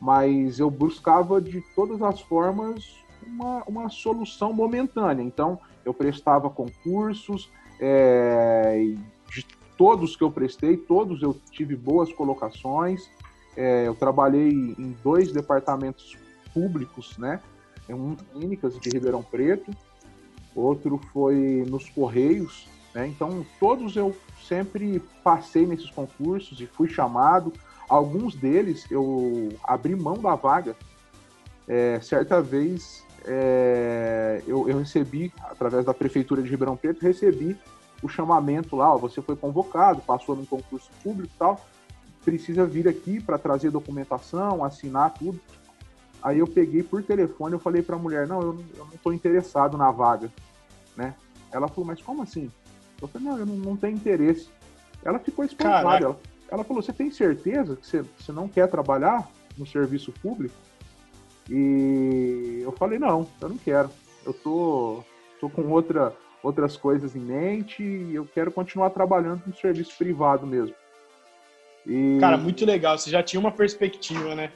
Mas 0.00 0.58
eu 0.58 0.70
buscava 0.70 1.40
de 1.40 1.60
todas 1.74 2.00
as 2.00 2.20
formas 2.22 3.03
uma, 3.26 3.62
uma 3.66 3.88
solução 3.88 4.52
momentânea. 4.52 5.22
Então, 5.22 5.58
eu 5.84 5.92
prestava 5.92 6.48
concursos, 6.50 7.50
é, 7.80 8.94
de 9.30 9.46
todos 9.76 10.16
que 10.16 10.22
eu 10.22 10.30
prestei, 10.30 10.76
todos 10.76 11.22
eu 11.22 11.36
tive 11.50 11.76
boas 11.76 12.12
colocações. 12.12 13.08
É, 13.56 13.86
eu 13.86 13.94
trabalhei 13.94 14.50
em 14.50 14.96
dois 15.02 15.32
departamentos 15.32 16.16
públicos, 16.52 17.16
né? 17.18 17.40
um 17.88 18.14
clínicas 18.14 18.78
de 18.78 18.88
Ribeirão 18.88 19.22
Preto, 19.22 19.70
outro 20.54 20.98
foi 21.12 21.64
nos 21.68 21.90
Correios, 21.90 22.66
né? 22.94 23.08
Então, 23.08 23.44
todos 23.58 23.96
eu 23.96 24.16
sempre 24.46 25.02
passei 25.22 25.66
nesses 25.66 25.90
concursos 25.90 26.60
e 26.60 26.66
fui 26.66 26.88
chamado. 26.88 27.52
Alguns 27.88 28.34
deles 28.34 28.86
eu 28.90 29.50
abri 29.64 29.96
mão 29.96 30.14
da 30.14 30.36
vaga. 30.36 30.76
É, 31.66 31.98
certa 32.00 32.40
vez 32.40 33.03
é, 33.26 34.42
eu, 34.46 34.68
eu, 34.68 34.78
recebi, 34.78 35.32
através 35.42 35.84
da 35.84 35.94
Prefeitura 35.94 36.42
de 36.42 36.50
Ribeirão 36.50 36.76
Preto, 36.76 37.02
recebi 37.02 37.56
o 38.02 38.08
chamamento 38.08 38.76
lá, 38.76 38.94
ó, 38.94 38.98
você 38.98 39.22
foi 39.22 39.34
convocado, 39.34 40.02
passou 40.02 40.36
num 40.36 40.44
concurso 40.44 40.90
público 41.02 41.32
e 41.34 41.38
tal, 41.38 41.64
precisa 42.24 42.66
vir 42.66 42.86
aqui 42.86 43.20
para 43.20 43.38
trazer 43.38 43.70
documentação, 43.70 44.64
assinar 44.64 45.14
tudo. 45.14 45.40
Aí 46.22 46.38
eu 46.38 46.46
peguei 46.46 46.82
por 46.82 47.02
telefone, 47.02 47.54
eu 47.54 47.58
falei 47.58 47.82
para 47.82 47.96
a 47.96 47.98
mulher, 47.98 48.26
não, 48.26 48.40
eu, 48.40 48.64
eu 48.76 48.84
não 48.86 48.94
estou 48.94 49.12
interessado 49.12 49.76
na 49.76 49.90
vaga, 49.90 50.30
né? 50.96 51.14
Ela 51.52 51.68
falou, 51.68 51.86
mas 51.86 52.02
como 52.02 52.22
assim? 52.22 52.50
Eu 53.00 53.08
falei, 53.08 53.28
não, 53.28 53.38
eu 53.38 53.46
não, 53.46 53.56
não 53.56 53.76
tenho 53.76 53.96
interesse. 53.96 54.48
Ela 55.04 55.18
ficou 55.18 55.44
espantada. 55.44 56.04
Ela, 56.04 56.18
ela, 56.50 56.64
falou, 56.64 56.82
você 56.82 56.92
tem 56.92 57.10
certeza 57.10 57.76
que 57.76 57.86
você, 57.86 58.02
você 58.18 58.32
não 58.32 58.48
quer 58.48 58.68
trabalhar 58.68 59.30
no 59.56 59.66
serviço 59.66 60.12
público? 60.12 60.54
E 61.50 62.60
eu 62.62 62.72
falei, 62.72 62.98
não, 62.98 63.26
eu 63.40 63.48
não 63.48 63.58
quero. 63.58 63.90
Eu 64.24 64.32
tô, 64.32 65.02
tô 65.40 65.48
com 65.50 65.62
outra, 65.70 66.14
outras 66.42 66.76
coisas 66.76 67.14
em 67.14 67.20
mente 67.20 67.82
e 67.82 68.14
eu 68.14 68.26
quero 68.26 68.50
continuar 68.50 68.90
trabalhando 68.90 69.42
no 69.46 69.54
serviço 69.54 69.96
privado 69.98 70.46
mesmo. 70.46 70.74
E... 71.86 72.18
Cara, 72.18 72.38
muito 72.38 72.64
legal. 72.64 72.96
Você 72.96 73.10
já 73.10 73.22
tinha 73.22 73.38
uma 73.38 73.52
perspectiva, 73.52 74.34
né? 74.34 74.50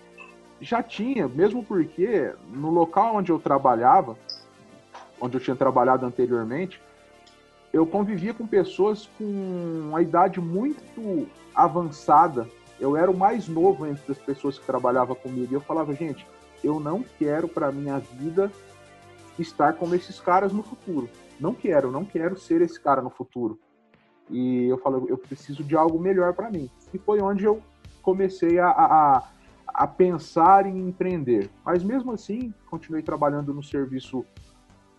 já 0.60 0.82
tinha, 0.82 1.28
mesmo 1.28 1.62
porque 1.62 2.32
no 2.48 2.70
local 2.70 3.16
onde 3.16 3.30
eu 3.30 3.38
trabalhava, 3.38 4.16
onde 5.20 5.36
eu 5.36 5.40
tinha 5.40 5.56
trabalhado 5.56 6.04
anteriormente, 6.04 6.80
eu 7.72 7.86
convivia 7.86 8.34
com 8.34 8.46
pessoas 8.46 9.08
com 9.18 9.24
uma 9.24 10.02
idade 10.02 10.40
muito 10.40 11.28
avançada. 11.54 12.48
Eu 12.80 12.96
era 12.96 13.10
o 13.10 13.16
mais 13.16 13.46
novo 13.46 13.86
entre 13.86 14.10
as 14.10 14.18
pessoas 14.18 14.58
que 14.58 14.64
trabalhavam 14.64 15.14
comigo. 15.14 15.48
E 15.50 15.54
eu 15.54 15.60
falava, 15.60 15.94
gente, 15.94 16.26
eu 16.62 16.80
não 16.80 17.04
quero 17.18 17.48
para 17.48 17.72
minha 17.72 17.98
vida 17.98 18.50
estar 19.38 19.74
como 19.74 19.94
esses 19.94 20.20
caras 20.20 20.52
no 20.52 20.62
futuro. 20.62 21.08
Não 21.38 21.54
quero, 21.54 21.90
não 21.90 22.04
quero 22.04 22.38
ser 22.38 22.60
esse 22.60 22.80
cara 22.80 23.00
no 23.00 23.10
futuro. 23.10 23.58
E 24.30 24.66
eu 24.66 24.78
falei, 24.78 25.02
eu 25.08 25.16
preciso 25.16 25.62
de 25.62 25.76
algo 25.76 25.98
melhor 25.98 26.34
para 26.34 26.50
mim. 26.50 26.68
E 26.92 26.98
foi 26.98 27.20
onde 27.20 27.44
eu 27.44 27.62
comecei 28.02 28.58
a, 28.58 28.68
a, 28.68 29.28
a 29.66 29.86
pensar 29.86 30.66
em 30.66 30.88
empreender. 30.88 31.48
Mas 31.64 31.82
mesmo 31.82 32.12
assim, 32.12 32.52
continuei 32.68 33.02
trabalhando 33.02 33.54
no 33.54 33.62
serviço 33.62 34.24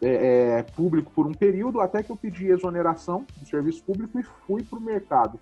é, 0.02 0.60
é, 0.60 0.64
público 0.64 1.12
por 1.12 1.28
um 1.28 1.34
período, 1.34 1.82
até 1.82 2.02
que 2.02 2.10
eu 2.10 2.16
pedi 2.16 2.48
exoneração 2.48 3.26
do 3.38 3.46
serviço 3.46 3.84
público 3.84 4.20
e 4.20 4.24
fui 4.24 4.64
para 4.64 4.80
o 4.80 4.82
mercado, 4.82 5.40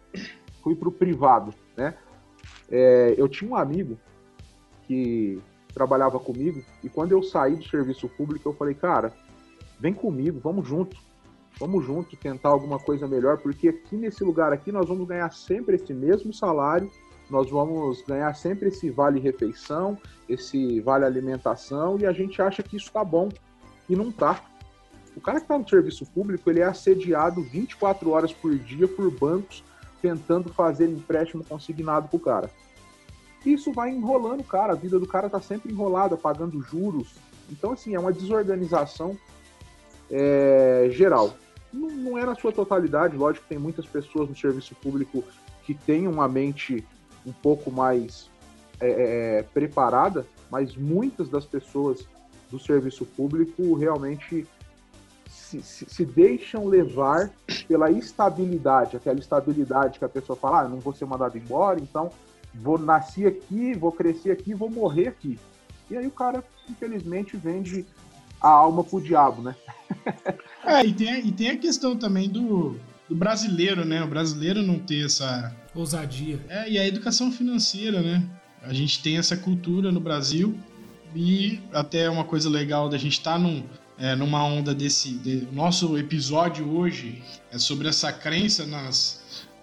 fui 0.63 0.75
para 0.75 0.89
o 0.89 0.91
privado. 0.91 1.53
Né? 1.75 1.93
É, 2.69 3.13
eu 3.17 3.29
tinha 3.29 3.49
um 3.49 3.55
amigo 3.55 3.97
que 4.83 5.39
trabalhava 5.77 6.19
comigo 6.19 6.63
e 6.83 6.89
quando 6.89 7.11
eu 7.11 7.21
saí 7.21 7.55
do 7.55 7.67
serviço 7.67 8.09
público, 8.09 8.49
eu 8.49 8.53
falei, 8.53 8.73
cara, 8.73 9.13
vem 9.79 9.93
comigo, 9.93 10.39
vamos 10.39 10.67
junto. 10.67 10.97
Vamos 11.59 11.85
junto 11.85 12.15
tentar 12.15 12.49
alguma 12.49 12.77
coisa 12.77 13.07
melhor, 13.07 13.39
porque 13.39 13.69
aqui 13.69 13.95
nesse 13.95 14.23
lugar 14.23 14.53
aqui 14.53 14.71
nós 14.71 14.87
vamos 14.87 15.07
ganhar 15.07 15.31
sempre 15.33 15.75
esse 15.75 15.91
mesmo 15.91 16.31
salário 16.31 16.89
nós 17.29 17.49
vamos 17.49 18.01
ganhar 18.03 18.33
sempre 18.35 18.69
esse 18.69 18.89
vale 18.89 19.19
refeição, 19.19 19.97
esse 20.27 20.79
vale 20.81 21.05
alimentação, 21.05 21.97
e 21.99 22.05
a 22.05 22.11
gente 22.11 22.41
acha 22.41 22.63
que 22.63 22.77
isso 22.77 22.87
está 22.87 23.03
bom. 23.03 23.29
E 23.89 23.95
não 23.95 24.09
está. 24.09 24.41
O 25.15 25.21
cara 25.21 25.39
que 25.39 25.45
está 25.45 25.57
no 25.57 25.67
serviço 25.67 26.05
público, 26.05 26.49
ele 26.49 26.61
é 26.61 26.65
assediado 26.65 27.41
24 27.41 28.09
horas 28.11 28.31
por 28.31 28.55
dia 28.57 28.87
por 28.87 29.09
bancos 29.11 29.63
tentando 30.01 30.53
fazer 30.53 30.87
empréstimo 30.87 31.43
consignado 31.43 32.07
para 32.07 32.17
o 32.17 32.19
cara. 32.19 32.51
Isso 33.53 33.71
vai 33.71 33.91
enrolando 33.91 34.41
o 34.41 34.43
cara, 34.43 34.73
a 34.73 34.75
vida 34.75 34.99
do 34.99 35.07
cara 35.07 35.27
está 35.27 35.39
sempre 35.39 35.71
enrolada, 35.71 36.17
pagando 36.17 36.61
juros. 36.61 37.15
Então, 37.49 37.71
assim, 37.71 37.95
é 37.95 37.99
uma 37.99 38.11
desorganização 38.11 39.17
é, 40.11 40.89
geral. 40.91 41.33
Não, 41.71 41.87
não 41.89 42.17
é 42.17 42.25
na 42.25 42.35
sua 42.35 42.51
totalidade, 42.51 43.15
lógico 43.15 43.43
que 43.43 43.49
tem 43.49 43.57
muitas 43.57 43.85
pessoas 43.85 44.27
no 44.27 44.35
serviço 44.35 44.75
público 44.75 45.23
que 45.63 45.73
têm 45.73 46.07
uma 46.07 46.27
mente 46.27 46.85
um 47.25 47.31
pouco 47.31 47.71
mais 47.71 48.29
é, 48.81 48.89
é, 48.89 49.39
é, 49.39 49.43
preparada, 49.43 50.25
mas 50.51 50.75
muitas 50.75 51.29
das 51.29 51.45
pessoas 51.45 52.05
do 52.51 52.59
serviço 52.59 53.05
público 53.05 53.73
realmente 53.75 54.45
se, 55.29 55.61
se, 55.61 55.85
se, 55.89 56.05
deixam 56.05 56.65
levar 56.65 57.31
pela 57.67 57.89
estabilidade, 57.89 58.97
aquela 58.97 59.19
estabilidade 59.19 59.99
que 59.99 60.05
a 60.05 60.09
pessoa 60.09 60.37
fala, 60.37 60.61
ah, 60.61 60.67
não 60.67 60.79
vou 60.79 60.93
ser 60.93 61.05
mandado 61.05 61.37
embora, 61.37 61.79
então 61.79 62.09
vou 62.61 62.77
nascer 62.77 63.27
aqui, 63.27 63.73
vou 63.73 63.91
crescer 63.91 64.31
aqui, 64.31 64.53
vou 64.53 64.69
morrer 64.69 65.09
aqui. 65.09 65.39
E 65.89 65.97
aí 65.97 66.05
o 66.05 66.11
cara, 66.11 66.43
infelizmente, 66.69 67.37
vende 67.37 67.85
a 68.41 68.49
alma 68.49 68.83
pro 68.83 69.01
diabo, 69.01 69.41
né? 69.41 69.55
é, 70.65 70.85
e 70.85 70.93
tem, 70.93 71.27
e 71.27 71.31
tem 71.31 71.49
a 71.49 71.57
questão 71.57 71.95
também 71.95 72.29
do, 72.29 72.77
do 73.07 73.15
brasileiro, 73.15 73.85
né? 73.85 74.03
O 74.03 74.07
brasileiro 74.07 74.61
não 74.61 74.79
ter 74.79 75.05
essa 75.05 75.55
ousadia. 75.73 76.39
É, 76.49 76.69
e 76.69 76.77
a 76.77 76.87
educação 76.87 77.31
financeira, 77.31 78.01
né? 78.01 78.23
A 78.61 78.73
gente 78.73 79.01
tem 79.01 79.17
essa 79.17 79.37
cultura 79.37 79.91
no 79.91 79.99
Brasil 79.99 80.57
e 81.15 81.61
até 81.71 82.09
uma 82.09 82.23
coisa 82.23 82.49
legal 82.49 82.89
da 82.89 82.97
gente 82.97 83.13
estar 83.13 83.33
tá 83.33 83.39
num, 83.39 83.63
é, 83.97 84.15
numa 84.15 84.43
onda 84.43 84.73
desse. 84.73 85.11
De, 85.13 85.47
nosso 85.53 85.97
episódio 85.97 86.69
hoje 86.69 87.23
é 87.51 87.57
sobre 87.57 87.87
essa 87.87 88.11
crença 88.11 88.65
nas, 88.65 89.16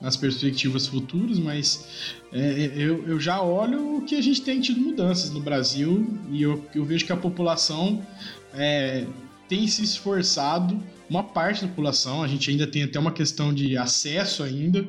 nas 0.05 0.19
perspectivas 0.19 0.87
futuras, 0.87 1.39
mas 1.39 2.13
é, 2.31 2.71
eu, 2.77 3.09
eu 3.09 3.19
já 3.19 3.41
olho 3.41 4.03
que 4.03 4.15
a 4.15 4.21
gente 4.21 4.43
tem 4.43 4.61
tido 4.61 4.79
mudanças 4.79 5.31
no 5.31 5.41
Brasil 5.41 6.07
e 6.31 6.43
eu, 6.43 6.63
eu 6.75 6.85
vejo 6.85 7.07
que 7.07 7.13
a 7.13 7.17
população 7.17 8.07
é, 8.53 9.07
tem 9.49 9.67
se 9.67 9.83
esforçado, 9.83 10.79
uma 11.09 11.23
parte 11.23 11.63
da 11.63 11.69
população, 11.69 12.23
a 12.23 12.29
gente 12.29 12.51
ainda 12.51 12.67
tem 12.67 12.83
até 12.83 12.99
uma 12.99 13.13
questão 13.13 13.53
de 13.53 13.79
acesso 13.79 14.43
ainda 14.43 14.87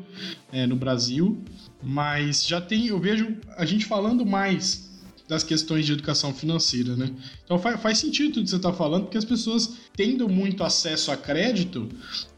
é, 0.52 0.68
no 0.68 0.76
Brasil, 0.76 1.42
mas 1.82 2.46
já 2.46 2.60
tem, 2.60 2.88
eu 2.88 3.00
vejo 3.00 3.38
a 3.56 3.66
gente 3.66 3.86
falando 3.86 4.26
mais 4.26 4.95
das 5.28 5.44
questões 5.44 5.86
de 5.86 5.94
educação 5.94 6.34
financeira, 6.34 6.96
né? 6.96 7.12
Então 7.44 7.58
faz, 7.58 7.82
faz 7.82 7.98
sentido 7.98 8.34
tudo 8.34 8.44
que 8.44 8.50
você 8.50 8.56
está 8.58 8.72
falando, 8.72 9.04
porque 9.04 9.18
as 9.18 9.26
pessoas 9.26 9.78
tendo 9.96 10.30
muito 10.30 10.64
acesso 10.64 11.12
a 11.12 11.18
crédito 11.18 11.90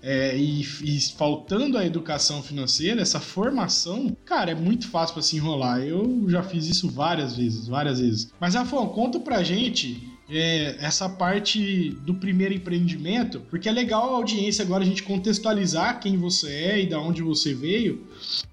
é, 0.02 0.38
e, 0.38 0.62
e, 0.62 1.02
faltando 1.18 1.78
a 1.78 1.86
educação 1.86 2.42
financeira, 2.42 3.02
essa 3.02 3.20
formação, 3.20 4.16
cara, 4.24 4.52
é 4.52 4.56
muito 4.56 4.88
fácil 4.88 5.14
para 5.14 5.24
se 5.24 5.36
enrolar. 5.36 5.82
Eu 5.82 6.26
já 6.30 6.44
fiz 6.44 6.68
isso 6.68 6.90
várias 6.90 7.36
vezes, 7.36 7.68
várias 7.68 8.00
vezes. 8.00 8.32
Mas, 8.40 8.56
Rafael, 8.56 8.88
conta 8.88 9.20
pra 9.20 9.44
gente 9.44 10.17
é, 10.30 10.76
essa 10.80 11.08
parte 11.08 11.92
do 12.02 12.14
primeiro 12.14 12.54
empreendimento, 12.54 13.40
porque 13.50 13.70
é 13.70 13.72
legal 13.72 14.14
a 14.14 14.18
audiência 14.18 14.64
agora 14.64 14.84
a 14.84 14.86
gente 14.86 15.04
contextualizar 15.04 16.00
quem 16.00 16.18
você 16.18 16.52
é 16.52 16.82
e 16.82 16.86
da 16.86 17.00
onde 17.00 17.22
você 17.22 17.54
veio, 17.54 18.06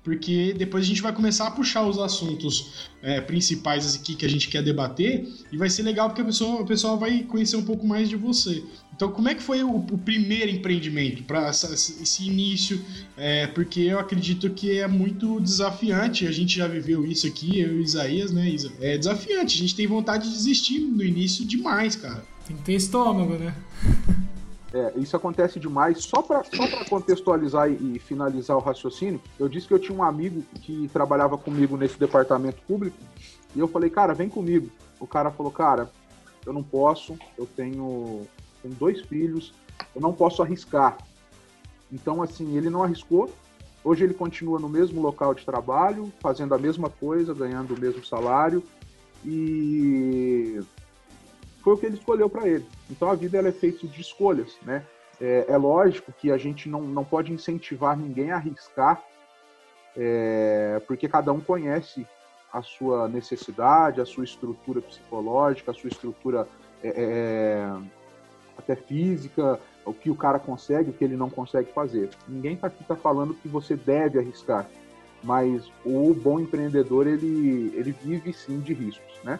porque 0.03 0.55
depois 0.57 0.85
a 0.85 0.87
gente 0.87 1.03
vai 1.03 1.13
começar 1.13 1.49
a 1.49 1.51
puxar 1.51 1.83
os 1.83 1.99
assuntos 1.99 2.89
é, 3.03 3.21
principais 3.21 3.97
aqui 3.97 4.15
que 4.15 4.25
a 4.25 4.29
gente 4.29 4.49
quer 4.49 4.63
debater 4.63 5.29
e 5.51 5.57
vai 5.57 5.69
ser 5.69 5.83
legal 5.83 6.09
porque 6.09 6.23
a 6.23 6.65
pessoa 6.65 6.97
vai 6.97 7.23
conhecer 7.23 7.57
um 7.57 7.65
pouco 7.65 7.87
mais 7.87 8.09
de 8.09 8.17
você. 8.17 8.63
Então, 8.95 9.11
como 9.11 9.29
é 9.29 9.35
que 9.35 9.43
foi 9.43 9.63
o, 9.65 9.77
o 9.77 9.99
primeiro 9.99 10.53
empreendimento 10.53 11.25
para 11.25 11.51
esse 11.51 12.27
início? 12.27 12.81
É, 13.17 13.49
porque 13.49 13.81
eu 13.81 13.99
acredito 13.99 14.49
que 14.51 14.79
é 14.79 14.87
muito 14.87 15.41
desafiante. 15.41 16.29
A 16.29 16.31
gente 16.31 16.57
já 16.57 16.69
viveu 16.69 17.05
isso 17.05 17.27
aqui, 17.27 17.59
eu 17.59 17.73
e 17.73 17.81
o 17.81 17.81
Isaías, 17.81 18.31
né, 18.31 18.49
Isa? 18.49 18.73
É 18.81 18.97
desafiante. 18.97 19.57
A 19.57 19.59
gente 19.59 19.75
tem 19.75 19.87
vontade 19.87 20.29
de 20.29 20.35
desistir 20.35 20.79
no 20.79 21.03
início 21.03 21.45
demais, 21.45 21.97
cara. 21.97 22.25
Tem 22.47 22.57
que 22.57 22.63
ter 22.63 22.75
estômago, 22.75 23.35
né? 23.35 23.53
É, 24.73 24.93
isso 24.97 25.17
acontece 25.17 25.59
demais. 25.59 26.05
Só 26.05 26.23
para 26.23 26.45
só 26.45 26.85
contextualizar 26.89 27.71
e, 27.71 27.97
e, 27.97 27.99
finalizar 27.99 28.57
o 28.57 28.61
raciocínio, 28.61 29.21
eu 29.39 29.49
disse 29.49 29.67
que 29.67 29.75
eu 29.75 29.79
tinha 29.79 29.97
um 29.97 30.05
amigo 30.05 30.45
que 30.63 30.89
trabalhava 30.93 31.37
comigo 31.37 31.77
nesse 31.77 31.99
departamento 31.99 32.63
público 32.67 32.97
e 33.57 33.59
eu 33.59 33.67
falei, 33.67 33.91
cara, 33.91 34.15
vem 34.15 34.29
comigo. 34.29 34.71
O 35.01 35.07
cara 35.07 35.31
falou, 35.33 35.51
cara, 35.51 35.91
eu 36.47 36.53
não 36.53 36.63
posso, 36.63 37.17
eu 37.39 37.47
tenho 37.47 38.27
tenho 38.65 38.75
dois 38.75 39.03
filhos, 39.03 39.53
eu 39.95 40.01
não 40.01 40.13
posso 40.13 40.43
arriscar. 40.43 40.97
Então, 41.93 42.23
assim, 42.23 42.57
ele 42.57 42.71
não 42.71 42.83
arriscou. 42.83 43.31
Hoje 43.85 44.03
ele 44.03 44.15
continua 44.15 44.59
no 44.59 44.69
mesmo 44.69 45.03
local 45.03 45.35
de 45.35 45.45
trabalho, 45.45 46.11
fazendo 46.21 46.55
a 46.55 46.59
mesma 46.59 46.89
coisa, 46.89 47.35
ganhando 47.35 47.75
o 47.75 47.81
mesmo 47.81 48.03
salário. 48.05 48.63
E 49.25 50.59
foi 51.63 51.75
o 51.75 51.77
que 51.77 51.87
ele 51.87 51.97
escolheu 51.97 52.29
para 52.29 52.49
ele. 52.49 52.67
Então 52.91 53.11
a 53.11 53.15
vida 53.15 53.39
ela 53.39 53.49
é 53.49 53.53
feita 53.53 53.87
de 53.87 54.01
escolhas, 54.01 54.57
né? 54.63 54.85
É, 55.21 55.47
é, 55.49 55.57
lógico 55.57 56.13
que 56.13 56.31
a 56.33 56.37
gente 56.37 56.69
não, 56.69 56.83
não 56.83 57.05
pode 57.05 57.33
incentivar 57.33 57.97
ninguém 57.97 58.33
a 58.33 58.37
arriscar, 58.37 59.03
é, 59.97 60.83
porque 60.87 61.09
cada 61.09 61.33
um 61.33 61.41
conhece 61.41 62.07
a 62.53 62.63
sua 62.63 63.09
necessidade, 63.09 64.01
a 64.01 64.05
sua 64.05 64.25
estrutura 64.25 64.83
psicológica, 64.83 65.71
a 65.71 65.75
sua 65.75 65.89
estrutura 65.89 66.49
é, 66.83 66.89
é 66.89 68.04
até 68.57 68.75
física, 68.75 69.61
o 69.85 69.93
que 69.93 70.11
o 70.11 70.15
cara 70.15 70.39
consegue, 70.39 70.91
o 70.91 70.93
que 70.93 71.05
ele 71.05 71.17
não 71.17 71.29
consegue 71.29 71.73
fazer. 71.73 72.11
Ninguém 72.29 72.55
está 72.55 72.69
aqui 72.69 72.85
tá 72.85 72.97
falando 72.97 73.35
que 73.35 73.49
você 73.49 73.77
deve 73.77 74.19
arriscar, 74.19 74.69
mas 75.23 75.71
o 75.85 76.15
bom 76.15 76.41
empreendedor 76.41 77.07
ele, 77.07 77.73
ele 77.75 77.93
vive 77.93 78.33
sim 78.33 78.61
de 78.61 78.73
riscos, 78.73 79.21
né? 79.23 79.39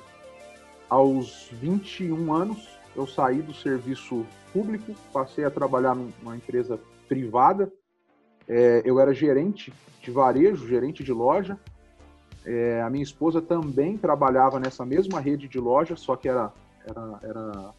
Aos 0.89 1.49
21 1.53 2.33
anos 2.33 2.69
eu 2.95 3.07
saí 3.07 3.43
do 3.43 3.53
serviço 3.53 4.25
público, 4.53 4.95
passei 5.13 5.45
a 5.45 5.51
trabalhar 5.51 5.95
numa 5.95 6.37
empresa 6.37 6.79
privada. 7.09 7.73
É, 8.47 8.83
eu 8.85 9.01
era 9.01 9.13
gerente 9.13 9.73
de 10.01 10.11
varejo, 10.11 10.69
gerente 10.69 11.03
de 11.03 11.13
loja. 11.13 11.59
É, 12.45 12.83
a 12.83 12.91
minha 12.91 13.03
esposa 13.03 13.41
também 13.41 13.97
trabalhava 13.97 14.61
nessa 14.61 14.85
mesma 14.85 15.19
rede 15.19 15.49
de 15.49 15.59
loja, 15.59 15.97
só 15.97 16.15
que 16.15 16.29
era, 16.29 16.53
era, 16.87 17.19
era 17.23 17.75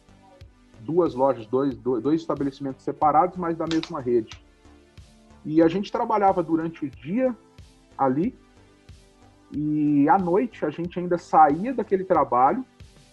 duas 0.86 1.14
lojas, 1.14 1.46
dois, 1.46 1.76
dois 1.76 2.20
estabelecimentos 2.20 2.84
separados, 2.84 3.36
mas 3.36 3.56
da 3.56 3.66
mesma 3.66 4.00
rede. 4.00 4.40
E 5.44 5.60
a 5.60 5.68
gente 5.68 5.90
trabalhava 5.90 6.42
durante 6.42 6.84
o 6.84 6.90
dia 6.90 7.36
ali, 7.98 8.38
e 9.52 10.08
à 10.08 10.18
noite 10.18 10.64
a 10.64 10.70
gente 10.70 10.98
ainda 10.98 11.18
saía 11.18 11.74
daquele 11.74 12.04
trabalho, 12.04 12.64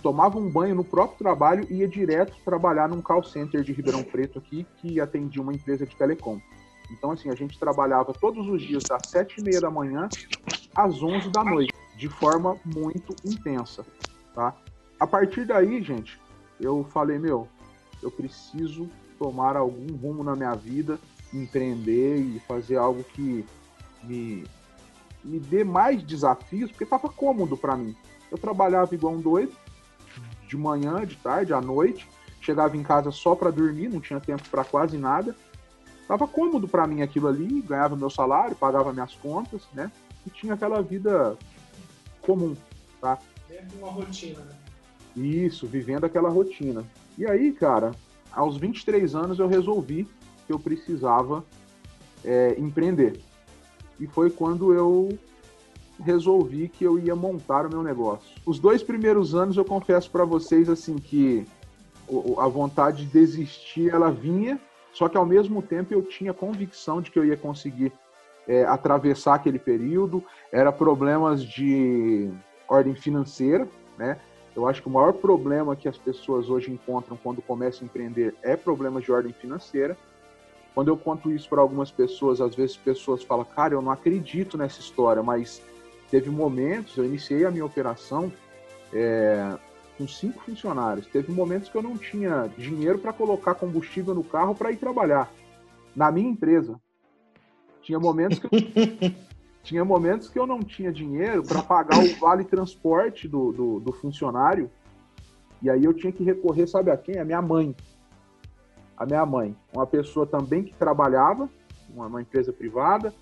tomava 0.02 0.38
um 0.38 0.52
banho 0.52 0.76
no 0.76 0.84
próprio 0.84 1.18
trabalho 1.18 1.66
e 1.70 1.76
ia 1.76 1.88
direto 1.88 2.36
trabalhar 2.44 2.90
num 2.90 3.02
call 3.02 3.24
center 3.24 3.64
de 3.64 3.72
Ribeirão 3.72 4.04
Preto 4.04 4.40
aqui, 4.40 4.66
que 4.78 5.00
atendia 5.00 5.42
uma 5.42 5.54
empresa 5.54 5.86
de 5.86 5.96
telecom. 5.96 6.40
Então, 6.92 7.12
assim, 7.12 7.30
a 7.30 7.36
gente 7.36 7.58
trabalhava 7.58 8.14
todos 8.14 8.48
os 8.48 8.62
dias 8.62 8.84
das 8.84 9.08
sete 9.08 9.40
e 9.40 9.44
meia 9.44 9.62
da 9.62 9.72
manhã 9.72 10.10
às 10.76 11.02
onze 11.02 11.30
da 11.30 11.44
noite, 11.44 11.74
de 11.98 12.10
forma 12.10 12.58
muito 12.66 13.16
intensa, 13.26 13.86
tá? 14.36 14.54
A 15.00 15.08
partir 15.08 15.46
daí, 15.46 15.82
gente, 15.82 16.20
eu 16.60 16.84
falei, 16.92 17.18
meu, 17.18 17.48
eu 18.04 18.12
preciso 18.12 18.90
tomar 19.18 19.56
algum 19.56 19.96
rumo 19.96 20.24
na 20.24 20.36
minha 20.36 20.54
vida, 20.54 21.00
empreender 21.34 22.18
e 22.18 22.40
fazer 22.42 22.76
algo 22.76 23.04
que 23.04 23.46
me, 24.04 24.44
me 25.24 25.40
dê 25.40 25.64
mais 25.64 26.04
desafios, 26.04 26.70
porque 26.70 26.84
estava 26.84 27.10
cômodo 27.10 27.56
para 27.56 27.76
mim. 27.76 27.96
Eu 28.30 28.38
trabalhava 28.38 28.94
igual 28.94 29.14
um 29.14 29.22
doido, 29.22 29.54
de 30.48 30.58
manhã, 30.58 31.06
de 31.06 31.16
tarde, 31.16 31.54
à 31.54 31.62
noite, 31.62 32.08
chegava 32.42 32.76
em 32.76 32.84
casa 32.84 33.10
só 33.12 33.34
para 33.34 33.50
dormir, 33.50 33.90
não 33.90 34.02
tinha 34.02 34.20
tempo 34.20 34.48
para 34.50 34.64
quase 34.64 34.98
nada. 34.98 35.36
Tava 36.08 36.28
cômodo 36.28 36.68
para 36.68 36.86
mim 36.86 37.02
aquilo 37.02 37.28
ali, 37.28 37.62
ganhava 37.62 37.96
meu 37.96 38.10
salário, 38.10 38.56
pagava 38.56 38.92
minhas 38.92 39.16
contas, 39.16 39.64
né? 39.74 39.92
E 40.28 40.30
tinha 40.30 40.54
aquela 40.54 40.82
vida 40.82 41.38
comum, 42.22 42.56
tá? 43.00 43.18
Dentro 43.48 43.68
de 43.68 43.78
uma 43.78 43.90
rotina, 43.90 44.40
né? 44.42 44.56
Isso, 45.16 45.66
vivendo 45.68 46.06
aquela 46.06 46.30
rotina. 46.30 46.84
E 47.18 47.26
aí, 47.26 47.52
cara, 47.52 47.92
aos 48.32 48.58
23 48.58 49.16
anos 49.16 49.40
eu 49.40 49.48
resolvi 49.48 50.08
que 50.46 50.54
eu 50.54 50.60
precisava 50.60 51.44
é, 52.24 52.56
empreender. 52.58 53.20
E 54.00 54.08
foi 54.08 54.30
quando 54.30 54.74
eu 54.74 55.18
resolvi 56.00 56.68
que 56.68 56.84
eu 56.84 56.98
ia 56.98 57.16
montar 57.16 57.66
o 57.66 57.70
meu 57.70 57.84
negócio. 57.84 58.36
Os 58.46 58.60
dois 58.60 58.82
primeiros 58.82 59.36
anos 59.36 59.58
eu 59.58 59.66
confesso 59.66 60.10
para 60.10 60.26
vocês 60.26 60.70
assim 60.70 60.96
que 60.96 61.46
a 62.38 62.48
vontade 62.48 63.06
de 63.06 63.12
desistir 63.12 63.90
ela 63.90 64.12
vinha, 64.12 64.60
só 64.92 65.08
que 65.08 65.18
ao 65.18 65.26
mesmo 65.26 65.62
tempo 65.62 65.94
eu 65.94 66.02
tinha 66.02 66.34
convicção 66.34 67.02
de 67.02 67.10
que 67.10 67.18
eu 67.18 67.26
ia 67.26 67.38
conseguir 67.38 67.92
é, 68.48 68.66
atravessar 68.66 69.36
aquele 69.36 69.60
período. 69.60 70.24
Era 70.52 70.72
problemas 70.72 71.44
de 71.44 72.30
ordem 72.68 72.96
financeira, 72.96 73.68
né? 73.98 74.20
Eu 74.56 74.68
acho 74.68 74.82
que 74.82 74.88
o 74.88 74.92
maior 74.92 75.14
problema 75.14 75.76
que 75.76 75.88
as 75.88 75.98
pessoas 75.98 76.50
hoje 76.50 76.72
encontram 76.72 77.18
quando 77.18 77.42
começam 77.42 77.82
a 77.82 77.86
empreender 77.86 78.36
é 78.42 78.56
problemas 78.56 79.04
de 79.04 79.12
ordem 79.12 79.34
financeira. 79.34 79.98
Quando 80.76 80.88
eu 80.90 80.98
conto 80.98 81.32
isso 81.32 81.50
para 81.50 81.62
algumas 81.62 81.92
pessoas, 81.92 82.40
às 82.42 82.56
vezes 82.56 82.78
pessoas 82.78 83.24
falam, 83.24 83.46
cara, 83.46 83.74
eu 83.74 83.82
não 83.82 83.92
acredito 83.92 84.58
nessa 84.58 84.80
história, 84.80 85.22
mas 85.22 85.62
teve 86.10 86.30
momentos, 86.30 86.98
eu 86.98 87.06
iniciei 87.06 87.46
a 87.46 87.52
minha 87.52 87.66
operação 87.66 88.32
é, 88.92 89.58
com 89.98 90.08
cinco 90.08 90.42
funcionários. 90.42 91.08
Teve 91.08 91.32
momentos 91.32 91.70
que 91.70 91.76
eu 91.76 91.82
não 91.82 91.98
tinha 91.98 92.50
dinheiro 92.58 93.00
para 93.00 93.14
colocar 93.14 93.56
combustível 93.56 94.14
no 94.14 94.24
carro 94.24 94.56
para 94.56 94.72
ir 94.72 94.78
trabalhar 94.78 95.32
na 95.96 96.12
minha 96.12 96.30
empresa. 96.30 96.80
Tinha 97.82 98.00
momentos 98.00 98.40
que 98.40 98.46
eu, 98.46 98.52
tinha 99.64 99.84
momentos 99.86 100.30
que 100.30 100.38
eu 100.38 100.46
não 100.46 100.60
tinha 100.60 100.92
dinheiro 100.92 101.42
para 101.42 101.64
pagar 101.64 101.98
o 101.98 102.16
vale 102.20 102.44
transporte 102.44 103.28
do, 103.28 103.54
do, 103.54 103.80
do, 103.80 103.94
funcionário. 103.94 104.70
E 105.62 105.70
aí 105.70 105.86
eu 105.86 105.94
tinha 105.94 106.12
que 106.12 106.24
recorrer, 106.24 106.68
sabe 106.68 106.92
a 106.92 106.98
quem? 106.98 107.18
A 107.18 107.26
minha 107.26 107.42
mãe. 107.42 107.74
A 108.98 109.06
minha 109.06 109.26
mãe. 109.26 109.56
Uma 109.74 109.88
pessoa 109.88 110.28
também 110.28 110.64
que 110.64 110.74
trabalhava, 110.76 111.50
uma, 111.90 112.08
uma 112.08 112.22
empresa 112.22 112.52
privada, 112.52 113.14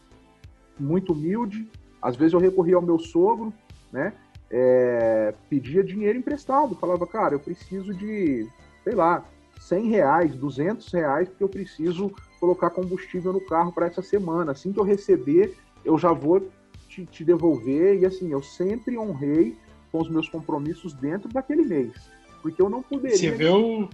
muito 0.80 1.14
humilde. 1.14 1.70
Às 2.02 2.16
vezes 2.16 2.34
eu 2.34 2.40
recorria 2.40 2.76
ao 2.76 2.82
meu 2.82 2.98
sogro, 2.98 3.54
né? 3.92 4.12
É, 4.50 5.36
pedia 5.48 5.84
dinheiro 5.84 6.18
emprestado. 6.18 6.76
Falava, 6.76 7.06
cara, 7.06 7.36
eu 7.36 7.40
preciso 7.40 7.94
de, 7.94 8.50
sei 8.84 8.96
lá, 8.96 9.24
100 9.60 9.90
reais, 9.90 10.36
200 10.36 10.92
reais, 10.92 11.30
porque 11.30 11.44
eu 11.44 11.50
preciso 11.50 12.12
colocar 12.40 12.72
combustível 12.72 13.32
no 13.32 13.42
carro 13.42 13.72
para 13.72 13.86
essa 13.86 14.02
semana. 14.02 14.54
Assim 14.54 14.74
que 14.74 14.80
eu 14.80 14.84
receber, 14.84 15.56
eu 15.84 15.98
já 15.98 16.12
vou 16.12 16.50
te, 16.88 17.06
te, 17.06 17.24
devolver. 17.24 18.00
E 18.00 18.06
assim, 18.06 18.32
eu 18.32 18.42
sempre 18.42 18.98
honrei 18.98 19.56
com 19.92 20.02
os 20.02 20.10
meus 20.10 20.30
compromissos 20.30 20.94
dentro 20.94 21.30
daquele 21.30 21.64
mês. 21.64 21.94
Porque 22.42 22.62
eu 22.62 22.70
não 22.70 22.82
poderia. 22.82 23.18
Você 23.18 23.32
vê 23.32 23.50
o, 23.50 23.90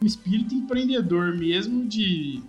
espírito 0.00 0.54
empreendedor 0.54 1.36
mesmo 1.36 1.86
de, 1.86 2.42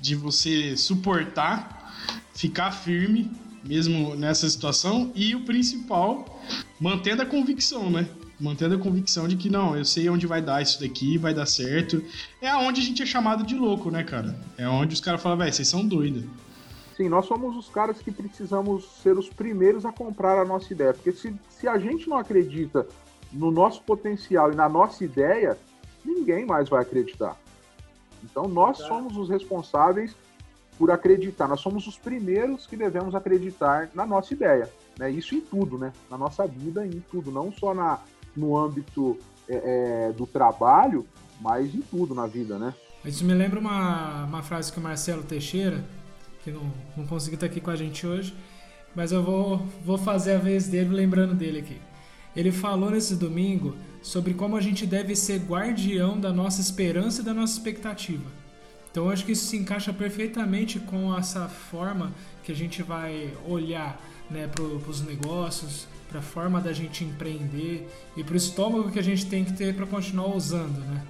de 0.00 0.14
você 0.14 0.76
suportar, 0.76 1.94
ficar 2.34 2.70
firme 2.70 3.30
mesmo 3.64 4.14
nessa 4.14 4.48
situação 4.48 5.10
e 5.14 5.34
o 5.34 5.44
principal, 5.44 6.42
mantendo 6.80 7.22
a 7.22 7.26
convicção, 7.26 7.90
né? 7.90 8.06
mantendo 8.40 8.74
a 8.74 8.78
convicção 8.78 9.26
de 9.26 9.36
que 9.36 9.50
não, 9.50 9.76
eu 9.76 9.84
sei 9.84 10.08
onde 10.08 10.26
vai 10.26 10.40
dar 10.40 10.62
isso 10.62 10.80
daqui, 10.80 11.18
vai 11.18 11.34
dar 11.34 11.46
certo. 11.46 12.02
É 12.40 12.48
aonde 12.48 12.80
a 12.80 12.84
gente 12.84 13.02
é 13.02 13.06
chamado 13.06 13.44
de 13.44 13.54
louco, 13.54 13.90
né, 13.90 14.04
cara? 14.04 14.38
É 14.56 14.68
onde 14.68 14.94
os 14.94 15.00
caras 15.00 15.20
falam, 15.20 15.38
velho, 15.38 15.52
vocês 15.52 15.66
são 15.66 15.86
doidos. 15.86 16.24
Sim, 16.98 17.08
nós 17.08 17.26
somos 17.26 17.56
os 17.56 17.68
caras 17.68 18.02
que 18.02 18.10
precisamos 18.10 19.00
ser 19.00 19.16
os 19.16 19.28
primeiros 19.28 19.86
a 19.86 19.92
comprar 19.92 20.36
a 20.36 20.44
nossa 20.44 20.72
ideia. 20.72 20.92
Porque 20.92 21.12
se, 21.12 21.32
se 21.48 21.68
a 21.68 21.78
gente 21.78 22.08
não 22.08 22.18
acredita 22.18 22.88
no 23.32 23.52
nosso 23.52 23.84
potencial 23.84 24.52
e 24.52 24.56
na 24.56 24.68
nossa 24.68 25.04
ideia, 25.04 25.56
ninguém 26.04 26.44
mais 26.44 26.68
vai 26.68 26.82
acreditar. 26.82 27.36
Então 28.24 28.48
nós 28.48 28.78
somos 28.78 29.16
os 29.16 29.28
responsáveis 29.28 30.16
por 30.76 30.90
acreditar. 30.90 31.46
Nós 31.46 31.60
somos 31.60 31.86
os 31.86 31.96
primeiros 31.96 32.66
que 32.66 32.76
devemos 32.76 33.14
acreditar 33.14 33.88
na 33.94 34.04
nossa 34.04 34.34
ideia. 34.34 34.68
Né? 34.98 35.08
Isso 35.08 35.36
em 35.36 35.40
tudo, 35.40 35.78
né? 35.78 35.92
Na 36.10 36.18
nossa 36.18 36.48
vida, 36.48 36.84
em 36.84 36.98
tudo, 37.12 37.30
não 37.30 37.52
só 37.52 37.72
na, 37.72 38.00
no 38.34 38.58
âmbito 38.58 39.16
é, 39.48 40.08
é, 40.08 40.12
do 40.14 40.26
trabalho, 40.26 41.06
mas 41.40 41.72
em 41.72 41.80
tudo 41.80 42.12
na 42.12 42.26
vida, 42.26 42.58
né? 42.58 42.74
Isso 43.04 43.24
me 43.24 43.34
lembra 43.34 43.60
uma, 43.60 44.24
uma 44.24 44.42
frase 44.42 44.72
que 44.72 44.80
o 44.80 44.82
Marcelo 44.82 45.22
Teixeira, 45.22 45.84
que 46.48 46.52
não, 46.52 46.72
não 46.96 47.06
conseguiu 47.06 47.34
estar 47.34 47.46
aqui 47.46 47.60
com 47.60 47.70
a 47.70 47.76
gente 47.76 48.06
hoje, 48.06 48.34
mas 48.94 49.12
eu 49.12 49.22
vou, 49.22 49.66
vou 49.84 49.98
fazer 49.98 50.32
a 50.32 50.38
vez 50.38 50.66
dele 50.66 50.94
lembrando 50.94 51.34
dele 51.34 51.58
aqui. 51.58 51.76
Ele 52.34 52.50
falou 52.50 52.90
nesse 52.90 53.14
domingo 53.16 53.76
sobre 54.02 54.32
como 54.34 54.56
a 54.56 54.60
gente 54.60 54.86
deve 54.86 55.14
ser 55.14 55.40
guardião 55.40 56.18
da 56.18 56.32
nossa 56.32 56.60
esperança 56.60 57.20
e 57.20 57.24
da 57.24 57.34
nossa 57.34 57.54
expectativa. 57.54 58.24
Então 58.90 59.04
eu 59.04 59.10
acho 59.10 59.24
que 59.24 59.32
isso 59.32 59.46
se 59.46 59.56
encaixa 59.56 59.92
perfeitamente 59.92 60.80
com 60.80 61.16
essa 61.16 61.48
forma 61.48 62.12
que 62.42 62.50
a 62.50 62.54
gente 62.54 62.82
vai 62.82 63.30
olhar 63.46 64.00
né, 64.30 64.46
para 64.46 64.64
os 64.64 65.02
negócios, 65.02 65.86
para 66.08 66.20
a 66.20 66.22
forma 66.22 66.60
da 66.60 66.72
gente 66.72 67.04
empreender 67.04 67.86
e 68.16 68.24
para 68.24 68.34
o 68.34 68.36
estômago 68.36 68.90
que 68.90 68.98
a 68.98 69.02
gente 69.02 69.26
tem 69.26 69.44
que 69.44 69.52
ter 69.52 69.74
para 69.74 69.86
continuar 69.86 70.34
usando, 70.34 70.78
né? 70.78 71.02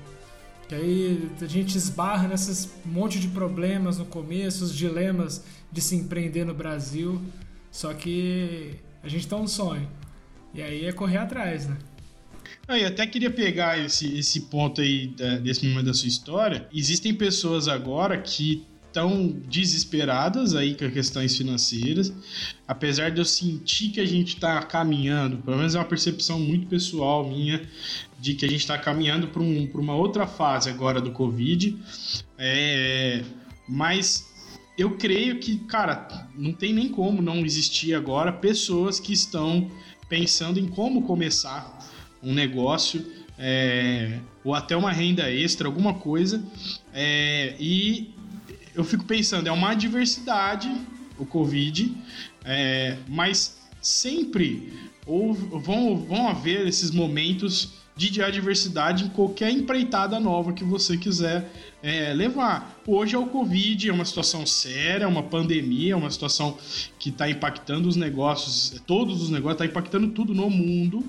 Que 0.69 0.75
aí 0.75 1.31
a 1.41 1.47
gente 1.47 1.77
esbarra 1.77 2.29
nesses 2.29 2.69
monte 2.85 3.19
de 3.19 3.29
problemas 3.29 3.97
no 3.99 4.05
começo, 4.05 4.65
os 4.65 4.75
dilemas 4.75 5.43
de 5.73 5.81
se 5.81 5.97
empreender 5.97 6.45
no 6.45 6.53
Brasil, 6.53 7.21
só 7.71 7.95
que 7.95 8.75
a 9.03 9.09
gente 9.09 9.27
tem 9.27 9.39
um 9.39 9.49
sonho. 9.49 9.89
E 10.53 10.61
aí 10.61 10.85
é 10.85 10.93
correr 10.93 11.19
atrás, 11.19 11.67
né? 11.67 11.77
Ah, 12.67 12.79
eu 12.79 12.89
até 12.89 13.07
queria 13.07 13.31
pegar 13.31 13.79
esse, 13.79 14.19
esse 14.19 14.43
ponto 14.43 14.81
aí 14.81 15.15
desse 15.43 15.67
momento 15.67 15.87
da 15.87 15.95
sua 15.95 16.09
história. 16.09 16.69
Existem 16.73 17.15
pessoas 17.15 17.67
agora 17.67 18.19
que 18.19 18.67
tão 18.93 19.29
desesperadas 19.49 20.55
aí 20.55 20.75
com 20.75 20.91
questões 20.91 21.37
financeiras, 21.37 22.13
apesar 22.67 23.11
de 23.11 23.21
eu 23.21 23.25
sentir 23.25 23.91
que 23.91 24.01
a 24.01 24.07
gente 24.07 24.35
está 24.35 24.63
caminhando, 24.63 25.39
pelo 25.39 25.57
menos 25.57 25.75
é 25.75 25.79
uma 25.79 25.85
percepção 25.85 26.41
muito 26.41 26.67
pessoal 26.67 27.29
minha, 27.29 27.63
de 28.19 28.35
que 28.35 28.45
a 28.45 28.49
gente 28.49 28.61
está 28.61 28.77
caminhando 28.77 29.29
para 29.29 29.43
um, 29.43 29.71
uma 29.75 29.95
outra 29.95 30.27
fase 30.27 30.69
agora 30.69 31.01
do 31.01 31.13
Covid, 31.13 31.77
é, 32.37 33.23
mas 33.69 34.29
eu 34.77 34.97
creio 34.97 35.39
que, 35.39 35.59
cara, 35.59 36.29
não 36.37 36.53
tem 36.53 36.73
nem 36.73 36.89
como 36.89 37.23
não 37.23 37.45
existir 37.45 37.95
agora 37.95 38.33
pessoas 38.33 38.99
que 38.99 39.13
estão 39.13 39.71
pensando 40.09 40.59
em 40.59 40.67
como 40.67 41.03
começar 41.03 41.79
um 42.23 42.33
negócio 42.33 43.05
é, 43.39 44.19
ou 44.43 44.55
até 44.55 44.77
uma 44.77 44.91
renda 44.91 45.31
extra, 45.31 45.69
alguma 45.69 45.95
coisa, 45.95 46.45
é, 46.93 47.55
e 47.61 48.13
eu 48.75 48.83
fico 48.83 49.05
pensando, 49.05 49.47
é 49.47 49.53
uma 49.53 49.71
adversidade 49.71 50.69
o 51.19 51.27
Covid, 51.27 51.95
é, 52.45 52.97
mas 53.09 53.59
sempre 53.83 54.73
vão, 55.05 55.97
vão 55.97 56.29
haver 56.29 56.67
esses 56.67 56.91
momentos 56.91 57.75
de 58.07 58.23
adversidade 58.23 59.05
em 59.05 59.09
qualquer 59.09 59.51
empreitada 59.51 60.21
nova 60.21 60.53
que 60.53 60.63
você 60.63 60.97
quiser 60.97 61.51
é, 61.83 62.15
levar. 62.15 62.81
Hoje 62.87 63.17
é 63.17 63.19
o 63.19 63.27
Covid, 63.27 63.89
é 63.89 63.93
uma 63.93 64.05
situação 64.05 64.47
séria, 64.47 65.05
é 65.05 65.07
uma 65.07 65.25
pandemia, 65.25 65.95
é 65.95 65.97
uma 65.97 66.11
situação 66.11 66.57
que 66.99 67.09
está 67.09 67.29
impactando 67.29 67.89
os 67.89 67.97
negócios, 67.97 68.81
todos 68.87 69.21
os 69.21 69.31
negócios, 69.31 69.61
está 69.61 69.67
impactando 69.67 70.09
tudo 70.09 70.33
no 70.33 70.49
mundo. 70.49 71.05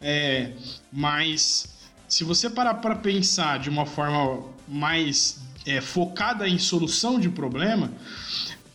É, 0.00 0.52
mas 0.92 1.68
se 2.08 2.24
você 2.24 2.50
parar 2.50 2.74
para 2.74 2.96
pensar 2.96 3.60
de 3.60 3.70
uma 3.70 3.86
forma 3.86 4.44
mais 4.66 5.40
é, 5.64 5.80
focada 5.80 6.48
em 6.48 6.58
solução 6.58 7.20
de 7.20 7.28
problema, 7.28 7.92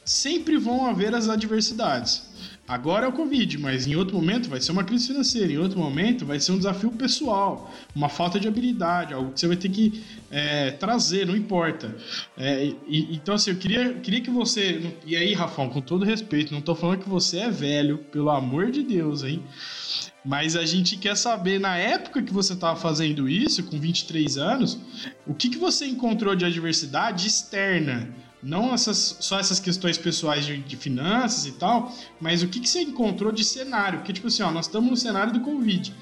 sempre 0.06 0.58
vão 0.58 0.88
haver 0.88 1.14
as 1.14 1.28
adversidades. 1.28 2.29
Agora 2.70 3.08
é 3.08 3.10
o 3.10 3.12
Covid, 3.12 3.58
mas 3.58 3.88
em 3.88 3.96
outro 3.96 4.16
momento 4.16 4.48
vai 4.48 4.62
ser 4.62 4.72
uma 4.72 4.84
crise 4.84 5.08
financeira, 5.08 5.52
em 5.52 5.58
outro 5.58 5.80
momento 5.80 6.24
vai 6.24 6.40
ser 6.40 6.52
um 6.52 6.58
desafio 6.58 6.92
pessoal, 6.92 7.74
uma 7.96 8.08
falta 8.08 8.40
de 8.40 8.48
habilidade, 8.48 9.12
algo 9.12 9.32
que 9.32 9.40
você 9.40 9.48
vai 9.48 9.58
ter 9.58 9.70
que 9.70 10.04
é, 10.30 10.70
trazer, 10.70 11.26
não 11.26 11.36
importa. 11.36 11.98
É, 12.38 12.72
e, 12.88 13.16
então, 13.16 13.34
assim, 13.34 13.50
eu 13.50 13.58
queria, 13.58 13.96
queria 13.96 14.22
que 14.22 14.30
você. 14.30 14.94
E 15.04 15.16
aí, 15.16 15.34
Rafão, 15.34 15.68
com 15.68 15.82
todo 15.82 16.06
respeito, 16.06 16.52
não 16.52 16.60
estou 16.60 16.76
falando 16.76 17.00
que 17.00 17.10
você 17.10 17.40
é 17.40 17.50
velho, 17.50 17.98
pelo 17.98 18.30
amor 18.30 18.70
de 18.70 18.84
Deus, 18.84 19.24
hein? 19.24 19.44
Mas 20.24 20.56
a 20.56 20.64
gente 20.64 20.96
quer 20.96 21.18
saber, 21.18 21.60
na 21.60 21.76
época 21.76 22.22
que 22.22 22.32
você 22.32 22.54
estava 22.54 22.80
fazendo 22.80 23.28
isso, 23.28 23.64
com 23.64 23.80
23 23.80 24.38
anos, 24.38 24.78
o 25.26 25.34
que, 25.34 25.50
que 25.50 25.58
você 25.58 25.88
encontrou 25.88 26.36
de 26.36 26.46
adversidade 26.46 27.26
externa? 27.26 28.14
Não 28.42 28.74
essas, 28.74 29.18
só 29.20 29.40
essas 29.40 29.60
questões 29.60 29.98
pessoais 29.98 30.46
de, 30.46 30.58
de 30.58 30.78
finanças 30.78 31.46
e 31.46 31.52
tal, 31.52 31.94
mas 32.22 32.42
o 32.42 32.48
que, 32.48 32.60
que 32.60 32.70
você 32.70 32.82
encontrou 32.82 33.32
de 33.32 33.44
cenário? 33.44 34.00
Porque, 34.00 34.14
tipo 34.14 34.28
assim, 34.28 34.44
ó, 34.44 34.52
nós 34.52 34.66
estamos 34.66 34.90
no 34.90 34.98
cenário 34.98 35.34
do 35.34 35.42
Covid. 35.42 35.94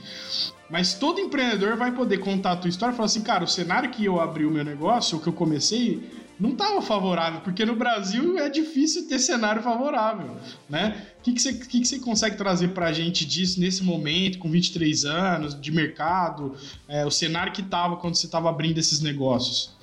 Mas 0.70 0.94
todo 0.94 1.20
empreendedor 1.20 1.78
vai 1.78 1.92
poder 1.92 2.18
contar 2.20 2.52
a 2.52 2.56
tua 2.58 2.70
história 2.70 2.94
e 2.94 2.96
falar 2.96 3.06
assim, 3.06 3.22
cara, 3.22 3.44
o 3.44 3.48
cenário 3.48 3.90
que 3.90 4.06
eu 4.06 4.20
abri 4.20 4.46
o 4.46 4.52
meu 4.52 4.64
negócio, 4.64 5.18
o 5.18 5.22
que 5.22 5.28
eu 5.28 5.34
comecei, 5.34 6.04
não 6.40 6.52
estava 6.52 6.82
favorável, 6.82 7.42
porque 7.42 7.66
no 7.66 7.76
Brasil 7.76 8.38
é 8.38 8.48
difícil 8.48 9.08
ter 9.08 9.18
cenário 9.18 9.62
favorável, 9.64 10.38
né? 10.70 11.08
O 11.20 11.24
que, 11.24 11.34
que, 11.34 11.42
você, 11.42 11.54
que, 11.54 11.80
que 11.80 11.88
você 11.88 12.00
consegue 12.00 12.38
trazer 12.38 12.70
para 12.70 12.88
a 12.88 12.94
gente 12.94 13.26
disso 13.26 13.60
nesse 13.60 13.84
momento, 13.84 14.38
com 14.38 14.50
23 14.50 15.06
anos, 15.06 15.60
de 15.60 15.72
mercado, 15.72 16.56
é, 16.88 17.04
o 17.06 17.10
cenário 17.10 17.52
que 17.52 17.62
estava 17.62 17.96
quando 17.98 18.16
você 18.16 18.28
estava 18.28 18.50
abrindo 18.50 18.78
esses 18.78 19.02
negócios? 19.02 19.76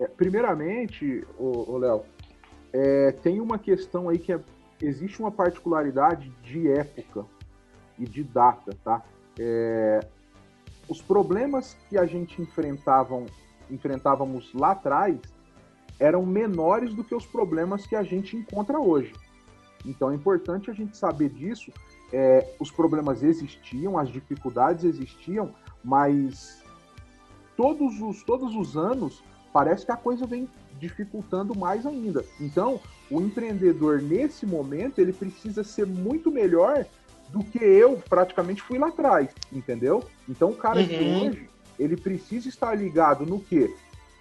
É, 0.00 0.06
primeiramente, 0.06 1.26
o 1.38 1.76
Léo, 1.78 2.04
é, 2.72 3.12
tem 3.12 3.40
uma 3.40 3.58
questão 3.58 4.08
aí 4.08 4.18
que 4.18 4.32
é, 4.32 4.40
existe 4.82 5.20
uma 5.20 5.30
particularidade 5.30 6.30
de 6.42 6.70
época 6.70 7.24
e 7.98 8.04
de 8.04 8.22
data, 8.22 8.76
tá? 8.84 9.02
É, 9.38 10.00
os 10.88 11.00
problemas 11.00 11.76
que 11.88 11.96
a 11.98 12.06
gente 12.06 12.40
enfrentavam, 12.40 13.26
enfrentávamos 13.70 14.52
lá 14.54 14.72
atrás 14.72 15.18
eram 15.98 16.24
menores 16.26 16.94
do 16.94 17.02
que 17.02 17.14
os 17.14 17.24
problemas 17.24 17.86
que 17.86 17.96
a 17.96 18.02
gente 18.02 18.36
encontra 18.36 18.78
hoje. 18.78 19.12
Então 19.84 20.10
é 20.10 20.14
importante 20.14 20.70
a 20.70 20.74
gente 20.74 20.96
saber 20.96 21.30
disso. 21.30 21.72
É, 22.12 22.54
os 22.60 22.70
problemas 22.70 23.22
existiam, 23.22 23.98
as 23.98 24.08
dificuldades 24.08 24.84
existiam, 24.84 25.54
mas 25.82 26.62
todos 27.56 28.00
os, 28.00 28.22
todos 28.22 28.54
os 28.54 28.76
anos 28.76 29.24
parece 29.56 29.86
que 29.86 29.92
a 29.92 29.96
coisa 29.96 30.26
vem 30.26 30.46
dificultando 30.78 31.58
mais 31.58 31.86
ainda. 31.86 32.22
Então, 32.38 32.78
o 33.10 33.22
empreendedor 33.22 34.02
nesse 34.02 34.44
momento 34.44 34.98
ele 34.98 35.14
precisa 35.14 35.64
ser 35.64 35.86
muito 35.86 36.30
melhor 36.30 36.84
do 37.30 37.42
que 37.42 37.56
eu 37.56 37.96
praticamente 38.06 38.60
fui 38.60 38.78
lá 38.78 38.88
atrás, 38.88 39.30
entendeu? 39.50 40.04
Então, 40.28 40.50
o 40.50 40.54
cara 40.54 40.80
uhum. 40.80 40.86
de 40.86 40.94
hoje 40.94 41.50
ele 41.78 41.96
precisa 41.96 42.50
estar 42.50 42.74
ligado 42.74 43.24
no 43.24 43.40
que, 43.40 43.74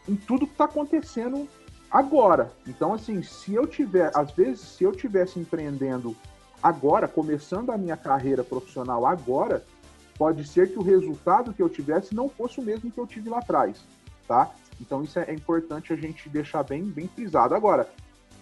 em 0.08 0.16
tudo 0.16 0.48
que 0.48 0.54
está 0.54 0.64
acontecendo 0.64 1.50
agora. 1.92 2.54
Então, 2.66 2.94
assim, 2.94 3.22
se 3.22 3.54
eu 3.54 3.68
tiver, 3.68 4.12
às 4.16 4.32
vezes, 4.32 4.62
se 4.62 4.86
eu 4.86 4.94
tivesse 4.94 5.38
empreendendo 5.38 6.16
agora, 6.64 7.10
começando 7.10 7.72
a 7.72 7.78
minha 7.78 7.98
carreira 7.98 8.42
profissional 8.42 9.06
agora, 9.06 9.66
pode 10.18 10.48
ser 10.48 10.72
que 10.72 10.80
o 10.80 10.82
resultado 10.82 11.54
que 11.54 11.62
eu 11.62 11.68
tivesse 11.68 12.16
não 12.16 12.30
fosse 12.30 12.62
o 12.62 12.64
mesmo 12.64 12.90
que 12.90 12.98
eu 12.98 13.06
tive 13.06 13.30
lá 13.30 13.40
atrás, 13.40 13.84
tá? 14.26 14.50
Então 14.80 15.04
isso 15.04 15.20
é, 15.20 15.34
importante 15.34 15.94
a 15.94 15.96
gente 15.96 16.30
deixar 16.30 16.64
bem, 16.64 16.84
bem 16.84 17.08
frisado. 17.08 17.56
Agora, 17.56 17.90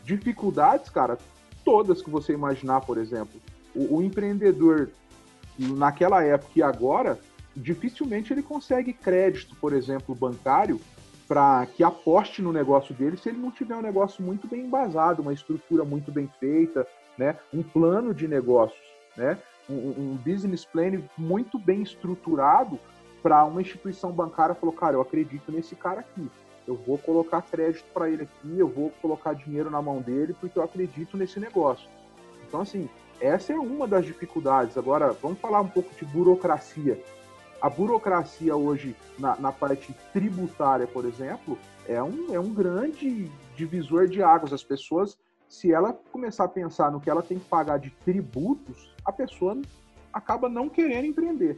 dificuldades, 0.04 0.90
cara, 0.90 1.18
todas 1.64 2.02
que 2.02 2.10
você 2.10 2.34
imaginar, 2.34 2.82
por 2.82 2.98
exemplo. 2.98 3.40
O, 3.76 3.98
o 3.98 4.04
empreendedor 4.04 4.90
naquela 5.58 6.24
época 6.24 6.52
e 6.56 6.64
agora, 6.64 7.20
dificilmente 7.56 8.34
ele 8.34 8.42
consegue 8.42 8.94
crédito, 8.94 9.56
por 9.56 9.74
exemplo, 9.74 10.16
bancário, 10.16 10.80
para 11.28 11.66
que 11.68 11.84
aposte 11.84 12.42
no 12.42 12.52
negócio 12.52 12.94
dele 12.94 13.18
se 13.18 13.30
ele 13.30 13.38
não 13.38 13.52
tiver 13.52 13.76
um 13.76 13.82
negócio 13.82 14.24
muito 14.24 14.48
bem 14.48 14.62
embasado, 14.62 15.22
uma 15.22 15.34
estrutura 15.34 15.84
muito 15.84 16.12
bem 16.12 16.30
feita, 16.40 16.86
né? 17.18 17.38
um 17.54 17.64
plano 17.64 18.14
de 18.14 18.28
negócios, 18.28 18.82
né? 19.16 19.38
um, 19.70 19.74
um 19.74 20.20
business 20.24 20.66
plan 20.66 21.02
muito 21.18 21.58
bem 21.58 21.82
estruturado 21.82 22.80
para 23.24 23.46
uma 23.46 23.62
instituição 23.62 24.12
bancária 24.12 24.54
falou, 24.54 24.76
cara, 24.76 24.98
eu 24.98 25.02
acredito 25.02 25.50
nesse 25.50 25.76
cara 25.76 26.02
aqui. 26.02 26.30
Eu 26.68 26.76
vou 26.76 26.98
colocar 26.98 27.42
crédito 27.42 27.86
para 27.94 28.10
ele 28.10 28.24
aqui, 28.24 28.60
eu 28.60 28.68
vou 28.68 28.92
colocar 29.02 29.34
dinheiro 29.34 29.72
na 29.72 29.82
mão 29.82 30.02
dele 30.02 30.36
porque 30.40 30.60
eu 30.60 30.64
acredito 30.64 31.18
nesse 31.18 31.40
negócio. 31.40 31.90
Então, 32.46 32.62
assim, 32.62 32.90
essa 33.20 33.54
é 33.54 33.56
uma 33.56 33.88
das 33.88 34.06
dificuldades. 34.06 34.78
Agora, 34.78 35.14
vamos 35.14 35.40
falar 35.40 35.62
um 35.62 35.68
pouco 35.68 35.96
de 35.96 36.06
burocracia. 36.06 37.02
a 37.62 37.70
burocracia 37.70 38.56
hoje 38.56 38.94
na, 39.18 39.38
na, 39.38 39.52
parte 39.52 39.96
tributária, 40.12 40.86
por 40.86 41.06
exemplo, 41.06 41.58
é 41.88 42.04
um, 42.04 42.34
é 42.34 42.40
um 42.40 42.54
grande 42.54 43.32
divisor 43.56 44.08
de 44.08 44.22
águas. 44.22 44.52
As 44.52 44.64
pessoas, 44.64 45.18
se 45.48 45.72
ela 45.72 45.94
começar 46.12 46.44
a 46.44 46.50
pensar 46.50 46.92
no 46.92 47.00
que 47.00 47.10
ela 47.10 47.24
tem 47.24 47.40
que 47.40 47.46
pagar 47.46 47.80
de 47.80 47.90
tributos, 48.04 48.94
a 49.06 49.14
pessoa 49.14 49.62
acaba 50.12 50.50
não 50.50 50.68
querendo 50.68 51.06
empreender. 51.06 51.58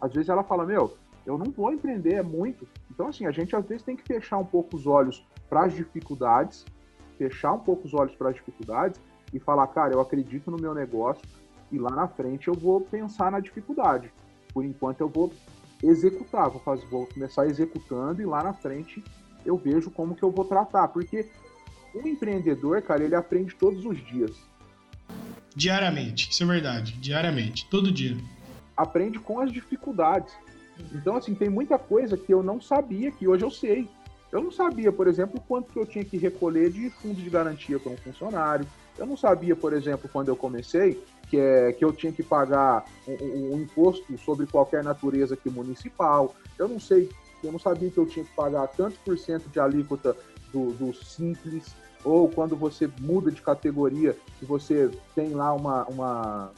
Às 0.00 0.12
vezes 0.12 0.28
ela 0.28 0.42
fala, 0.42 0.64
meu, 0.64 0.96
eu 1.26 1.36
não 1.36 1.50
vou 1.50 1.72
empreender, 1.72 2.14
é 2.14 2.22
muito. 2.22 2.66
Então, 2.90 3.08
assim, 3.08 3.26
a 3.26 3.30
gente 3.30 3.54
às 3.54 3.64
vezes 3.64 3.82
tem 3.82 3.96
que 3.96 4.02
fechar 4.02 4.38
um 4.38 4.44
pouco 4.44 4.76
os 4.76 4.86
olhos 4.86 5.24
para 5.48 5.64
as 5.64 5.74
dificuldades, 5.74 6.64
fechar 7.16 7.52
um 7.52 7.58
pouco 7.58 7.86
os 7.86 7.94
olhos 7.94 8.14
para 8.14 8.30
as 8.30 8.36
dificuldades 8.36 9.00
e 9.32 9.38
falar, 9.38 9.66
cara, 9.68 9.92
eu 9.92 10.00
acredito 10.00 10.50
no 10.50 10.56
meu 10.56 10.74
negócio 10.74 11.22
e 11.70 11.78
lá 11.78 11.90
na 11.90 12.08
frente 12.08 12.48
eu 12.48 12.54
vou 12.54 12.80
pensar 12.80 13.30
na 13.30 13.40
dificuldade. 13.40 14.10
Por 14.52 14.64
enquanto 14.64 15.00
eu 15.00 15.08
vou 15.08 15.32
executar, 15.82 16.48
vou, 16.48 16.60
fazer, 16.60 16.86
vou 16.86 17.06
começar 17.06 17.46
executando 17.46 18.22
e 18.22 18.24
lá 18.24 18.42
na 18.42 18.52
frente 18.52 19.02
eu 19.44 19.56
vejo 19.56 19.90
como 19.90 20.14
que 20.14 20.22
eu 20.22 20.30
vou 20.30 20.44
tratar, 20.44 20.88
porque 20.88 21.28
o 21.94 22.06
empreendedor, 22.06 22.82
cara, 22.82 23.04
ele 23.04 23.14
aprende 23.14 23.54
todos 23.54 23.84
os 23.84 23.98
dias. 24.06 24.36
Diariamente, 25.54 26.30
isso 26.30 26.42
é 26.42 26.46
verdade, 26.46 26.92
diariamente, 26.98 27.68
todo 27.68 27.90
dia. 27.90 28.16
Aprende 28.78 29.18
com 29.18 29.40
as 29.40 29.52
dificuldades. 29.52 30.32
Então, 30.94 31.16
assim, 31.16 31.34
tem 31.34 31.48
muita 31.48 31.76
coisa 31.76 32.16
que 32.16 32.32
eu 32.32 32.42
não 32.42 32.60
sabia 32.60 33.10
que 33.10 33.26
hoje 33.26 33.44
eu 33.44 33.50
sei. 33.50 33.88
Eu 34.30 34.40
não 34.40 34.52
sabia, 34.52 34.92
por 34.92 35.08
exemplo, 35.08 35.42
quanto 35.48 35.72
que 35.72 35.78
eu 35.78 35.84
tinha 35.84 36.04
que 36.04 36.16
recolher 36.16 36.70
de 36.70 36.88
fundo 36.90 37.20
de 37.20 37.28
garantia 37.28 37.80
para 37.80 37.90
um 37.90 37.96
funcionário. 37.96 38.64
Eu 38.96 39.04
não 39.04 39.16
sabia, 39.16 39.56
por 39.56 39.72
exemplo, 39.72 40.08
quando 40.12 40.28
eu 40.28 40.36
comecei, 40.36 41.02
que, 41.28 41.38
é, 41.38 41.72
que 41.72 41.84
eu 41.84 41.92
tinha 41.92 42.12
que 42.12 42.22
pagar 42.22 42.84
um, 43.06 43.54
um 43.54 43.60
imposto 43.60 44.16
sobre 44.18 44.46
qualquer 44.46 44.84
natureza 44.84 45.36
que 45.36 45.50
municipal. 45.50 46.34
Eu 46.58 46.68
não 46.68 46.78
sei, 46.78 47.10
eu 47.42 47.50
não 47.50 47.58
sabia 47.58 47.90
que 47.90 47.98
eu 47.98 48.06
tinha 48.06 48.24
que 48.24 48.34
pagar 48.34 48.68
tantos 48.68 48.98
por 48.98 49.18
cento 49.18 49.48
de 49.48 49.58
alíquota 49.58 50.16
do, 50.52 50.72
do 50.72 50.94
simples, 50.94 51.74
ou 52.04 52.28
quando 52.28 52.56
você 52.56 52.88
muda 53.00 53.30
de 53.30 53.42
categoria 53.42 54.16
e 54.40 54.44
você 54.44 54.90
tem 55.14 55.30
lá 55.30 55.52
uma, 55.52 55.84
uma 55.86 56.52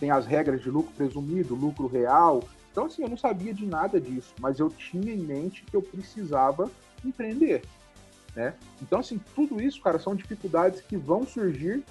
tem 0.00 0.10
as 0.10 0.26
regras 0.26 0.62
de 0.62 0.70
lucro 0.70 0.92
presumido, 0.96 1.54
lucro 1.54 1.86
real. 1.86 2.42
Então, 2.72 2.86
assim, 2.86 3.02
eu 3.02 3.08
não 3.08 3.18
sabia 3.18 3.52
de 3.52 3.66
nada 3.66 4.00
disso, 4.00 4.34
mas 4.40 4.58
eu 4.58 4.70
tinha 4.70 5.12
em 5.12 5.18
mente 5.18 5.62
que 5.62 5.76
eu 5.76 5.82
precisava 5.82 6.70
empreender, 7.04 7.62
né? 8.34 8.54
Então, 8.80 9.00
assim, 9.00 9.20
tudo 9.34 9.60
isso, 9.60 9.80
cara, 9.82 9.98
são 9.98 10.16
dificuldades 10.16 10.80
que 10.80 10.96
vão 10.96 11.26
surgir 11.26 11.84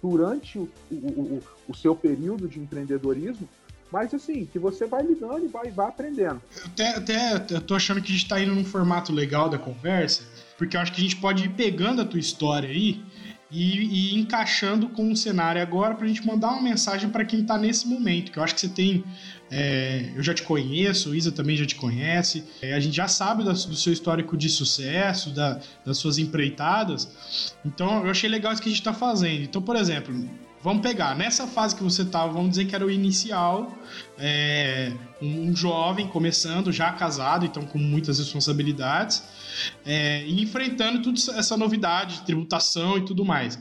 durante 0.00 0.58
o, 0.58 0.68
o, 0.90 0.94
o, 0.94 1.42
o 1.68 1.74
seu 1.74 1.96
período 1.96 2.46
de 2.46 2.60
empreendedorismo, 2.60 3.48
mas 3.90 4.12
assim, 4.12 4.44
que 4.44 4.58
você 4.58 4.86
vai 4.86 5.02
lidando 5.02 5.44
e 5.44 5.48
vai, 5.48 5.70
vai 5.70 5.88
aprendendo. 5.88 6.40
Até, 6.64 6.90
até 6.94 7.54
eu 7.54 7.60
tô 7.60 7.74
achando 7.74 8.00
que 8.02 8.12
a 8.12 8.14
gente 8.14 8.28
tá 8.28 8.40
indo 8.40 8.54
num 8.54 8.64
formato 8.64 9.12
legal 9.12 9.48
da 9.48 9.58
conversa, 9.58 10.22
porque 10.58 10.76
eu 10.76 10.80
acho 10.80 10.92
que 10.92 11.00
a 11.00 11.04
gente 11.04 11.16
pode 11.16 11.44
ir 11.44 11.50
pegando 11.50 12.02
a 12.02 12.04
tua 12.04 12.20
história 12.20 12.68
aí 12.68 13.02
e, 13.50 14.12
e 14.12 14.18
encaixando 14.18 14.88
com 14.88 15.10
o 15.10 15.16
cenário 15.16 15.60
agora 15.60 15.94
pra 15.94 16.06
gente 16.06 16.26
mandar 16.26 16.50
uma 16.50 16.62
mensagem 16.62 17.08
para 17.08 17.24
quem 17.24 17.44
tá 17.44 17.56
nesse 17.56 17.86
momento, 17.86 18.30
que 18.30 18.38
eu 18.38 18.42
acho 18.42 18.54
que 18.54 18.60
você 18.60 18.68
tem. 18.68 19.04
É, 19.50 20.12
eu 20.14 20.22
já 20.22 20.34
te 20.34 20.42
conheço, 20.42 21.10
o 21.10 21.14
Isa 21.14 21.32
também 21.32 21.56
já 21.56 21.64
te 21.64 21.74
conhece, 21.74 22.44
é, 22.60 22.74
a 22.74 22.80
gente 22.80 22.94
já 22.94 23.08
sabe 23.08 23.42
do 23.42 23.56
seu 23.56 23.92
histórico 23.92 24.36
de 24.36 24.48
sucesso, 24.48 25.30
da, 25.30 25.58
das 25.86 25.96
suas 25.96 26.18
empreitadas, 26.18 27.54
então 27.64 28.04
eu 28.04 28.10
achei 28.10 28.28
legal 28.28 28.52
isso 28.52 28.60
que 28.60 28.68
a 28.68 28.72
gente 28.72 28.82
tá 28.82 28.92
fazendo. 28.92 29.44
Então, 29.44 29.62
por 29.62 29.74
exemplo, 29.76 30.14
Vamos 30.68 30.82
pegar, 30.82 31.16
nessa 31.16 31.46
fase 31.46 31.74
que 31.74 31.82
você 31.82 32.02
estava, 32.02 32.30
vamos 32.30 32.50
dizer 32.50 32.66
que 32.66 32.74
era 32.74 32.84
o 32.84 32.90
inicial, 32.90 33.74
é, 34.18 34.92
um, 35.18 35.56
jovem 35.56 36.06
começando, 36.06 36.70
já 36.70 36.92
casado, 36.92 37.46
então 37.46 37.64
com 37.64 37.78
muitas 37.78 38.18
responsabilidades, 38.18 39.24
é, 39.86 40.26
e 40.26 40.42
enfrentando 40.42 41.00
toda 41.00 41.18
essa 41.38 41.56
novidade, 41.56 42.20
tributação 42.20 42.98
e 42.98 43.00
tudo 43.06 43.24
mais. 43.24 43.58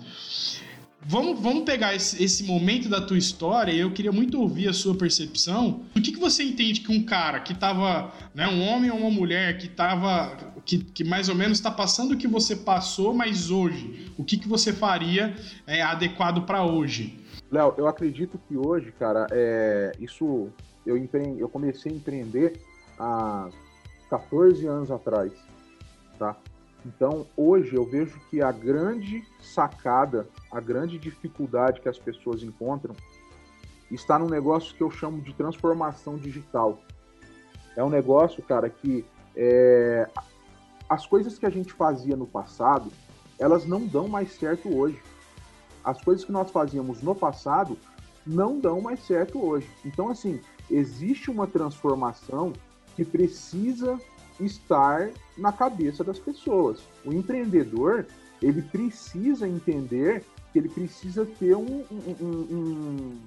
Vamos, 1.10 1.40
vamos 1.40 1.64
pegar 1.64 1.96
esse, 1.96 2.22
esse, 2.22 2.44
momento 2.44 2.90
da 2.90 3.00
tua 3.00 3.18
história 3.18 3.72
e 3.72 3.80
eu 3.80 3.90
queria 3.92 4.12
muito 4.12 4.42
ouvir 4.42 4.68
a 4.68 4.74
sua 4.74 4.94
percepção. 4.94 5.86
O 5.96 6.02
que, 6.02 6.12
que 6.12 6.20
você 6.20 6.44
entende 6.44 6.82
que 6.82 6.92
um 6.92 7.06
cara 7.06 7.40
que 7.40 7.54
estava, 7.54 8.12
né, 8.36 8.46
um 8.46 8.62
homem 8.68 8.92
ou 8.92 8.98
uma 8.98 9.10
mulher 9.10 9.58
que 9.58 9.68
estava, 9.68 10.36
que, 10.66 10.80
que 10.80 11.06
mais 11.06 11.30
ou 11.30 11.36
menos 11.36 11.60
está 11.60 11.72
passando 11.72 12.12
o 12.12 12.18
que 12.18 12.28
você 12.28 12.58
passou, 12.58 13.14
mas 13.14 13.50
hoje, 13.50 14.12
o 14.18 14.24
que, 14.24 14.36
que 14.36 14.50
você 14.50 14.74
faria 14.74 15.34
é, 15.66 15.82
adequado 15.82 16.46
para 16.46 16.66
hoje? 16.66 17.18
Léo, 17.50 17.74
eu 17.78 17.88
acredito 17.88 18.38
que 18.46 18.58
hoje, 18.58 18.92
cara, 19.00 19.28
é, 19.32 19.94
isso 20.02 20.50
eu, 20.86 20.98
empre... 20.98 21.40
eu 21.40 21.48
comecei 21.48 21.90
a 21.90 21.96
empreender 21.96 22.60
há 23.00 23.48
14 24.10 24.68
anos 24.68 24.92
atrás, 24.92 25.32
tá? 26.20 26.36
Então, 26.88 27.28
hoje 27.36 27.76
eu 27.76 27.84
vejo 27.84 28.18
que 28.30 28.42
a 28.42 28.50
grande 28.50 29.22
sacada, 29.42 30.26
a 30.50 30.62
grande 30.62 30.98
dificuldade 30.98 31.82
que 31.82 31.90
as 31.90 32.00
pessoas 32.00 32.42
encontram 32.42 32.96
está 33.92 34.18
num 34.18 34.30
negócio 34.30 34.74
que 34.74 34.82
eu 34.82 34.90
chamo 34.90 35.22
de 35.22 35.34
transformação 35.34 36.16
digital. 36.16 36.80
É 37.76 37.84
um 37.84 37.90
negócio, 37.90 38.42
cara, 38.42 38.70
que 38.70 39.06
é, 39.36 40.10
as 40.90 41.06
coisas 41.06 41.38
que 41.38 41.46
a 41.46 41.50
gente 41.50 41.74
fazia 41.74 42.16
no 42.16 42.26
passado, 42.26 42.90
elas 43.38 43.66
não 43.66 43.86
dão 43.86 44.08
mais 44.08 44.32
certo 44.32 44.74
hoje. 44.74 45.02
As 45.84 46.02
coisas 46.02 46.24
que 46.24 46.32
nós 46.32 46.50
fazíamos 46.52 47.02
no 47.02 47.14
passado 47.14 47.78
não 48.26 48.60
dão 48.60 48.80
mais 48.80 49.06
certo 49.06 49.46
hoje. 49.46 49.70
Então, 49.84 50.10
assim, 50.10 50.40
existe 50.72 51.30
uma 51.30 51.48
transformação 51.48 52.54
que 52.96 53.04
precisa 53.04 54.00
estar 54.40 55.10
na 55.38 55.52
cabeça 55.52 56.04
das 56.04 56.20
pessoas. 56.20 56.80
O 57.06 57.14
empreendedor, 57.14 58.06
ele 58.42 58.62
precisa 58.62 59.48
entender 59.48 60.24
que 60.52 60.60
ele 60.60 60.70
precisa 60.70 61.26
ter 61.26 61.56
um, 61.56 61.84
um, 61.92 62.16
um, 62.22 63.20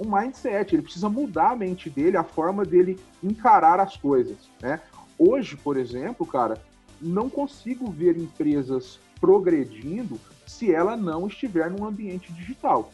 um, 0.00 0.16
mindset, 0.16 0.74
ele 0.74 0.82
precisa 0.82 1.08
mudar 1.08 1.52
a 1.52 1.56
mente 1.56 1.90
dele, 1.90 2.16
a 2.16 2.24
forma 2.24 2.64
dele 2.64 2.98
encarar 3.22 3.80
as 3.80 3.96
coisas, 3.96 4.36
né? 4.60 4.80
Hoje, 5.18 5.56
por 5.56 5.76
exemplo, 5.76 6.26
cara, 6.26 6.60
não 7.00 7.28
consigo 7.28 7.90
ver 7.90 8.16
empresas 8.16 8.98
progredindo 9.20 10.18
se 10.46 10.72
ela 10.72 10.96
não 10.96 11.26
estiver 11.26 11.70
num 11.70 11.84
ambiente 11.84 12.32
digital. 12.32 12.92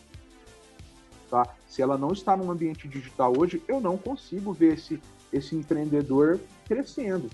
Tá? 1.31 1.47
Se 1.67 1.83
ela 1.83 1.99
não 1.99 2.13
está 2.13 2.37
num 2.37 2.51
ambiente 2.51 2.89
digital 2.89 3.33
hoje, 3.37 3.63
eu 3.69 3.81
não 3.81 3.97
consigo 3.97 4.53
ver 4.53 4.75
esse, 4.75 5.01
esse 5.33 5.55
empreendedor 5.55 6.41
crescendo. 6.67 7.31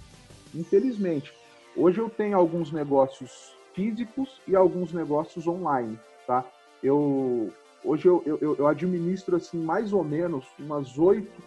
Infelizmente. 0.55 1.33
Hoje 1.77 1.99
eu 1.99 2.09
tenho 2.09 2.37
alguns 2.37 2.71
negócios 2.71 3.53
físicos 3.75 4.29
e 4.47 4.55
alguns 4.55 4.93
negócios 4.93 5.47
online, 5.47 5.99
tá? 6.27 6.45
Eu 6.83 7.53
hoje 7.85 8.07
eu, 8.07 8.23
eu, 8.25 8.57
eu 8.57 8.67
administro 8.67 9.37
assim 9.37 9.59
mais 9.59 9.93
ou 9.93 10.05
menos 10.05 10.45
umas 10.59 10.97
oito, 10.97 11.43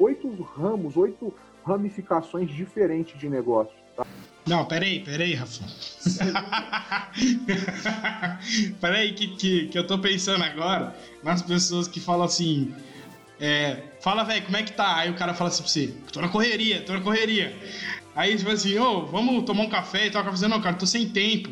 oito 0.00 0.42
ramos, 0.42 0.96
oito 0.96 1.32
ramificações 1.64 2.50
diferentes 2.50 3.18
de 3.18 3.28
negócio. 3.28 3.74
Tá? 3.96 4.06
Não, 4.46 4.66
peraí, 4.66 5.00
peraí, 5.00 5.34
Rafa. 5.34 5.64
peraí, 8.80 9.14
que, 9.14 9.28
que, 9.36 9.68
que 9.68 9.78
eu 9.78 9.86
tô 9.86 9.98
pensando 9.98 10.44
agora 10.44 10.94
nas 11.22 11.42
pessoas 11.42 11.88
que 11.88 12.00
falam 12.00 12.24
assim. 12.24 12.74
É, 13.40 13.82
fala, 14.00 14.22
velho, 14.22 14.44
como 14.44 14.56
é 14.56 14.62
que 14.62 14.72
tá? 14.72 14.96
Aí 14.96 15.10
o 15.10 15.16
cara 15.16 15.34
fala 15.34 15.50
assim 15.50 15.62
pra 15.62 15.70
você: 15.70 15.94
tô 16.12 16.20
na 16.20 16.28
correria, 16.28 16.82
tô 16.82 16.92
na 16.92 17.00
correria. 17.00 17.54
Aí, 18.14 18.36
tipo 18.36 18.50
assim, 18.50 18.78
ô, 18.78 18.98
oh, 18.98 19.06
vamos 19.06 19.44
tomar 19.44 19.64
um 19.64 19.68
café 19.68 20.06
e 20.06 20.10
tal. 20.10 20.22
O 20.22 20.24
cara 20.24 20.48
não, 20.48 20.60
cara, 20.60 20.76
tô 20.76 20.86
sem 20.86 21.08
tempo. 21.08 21.50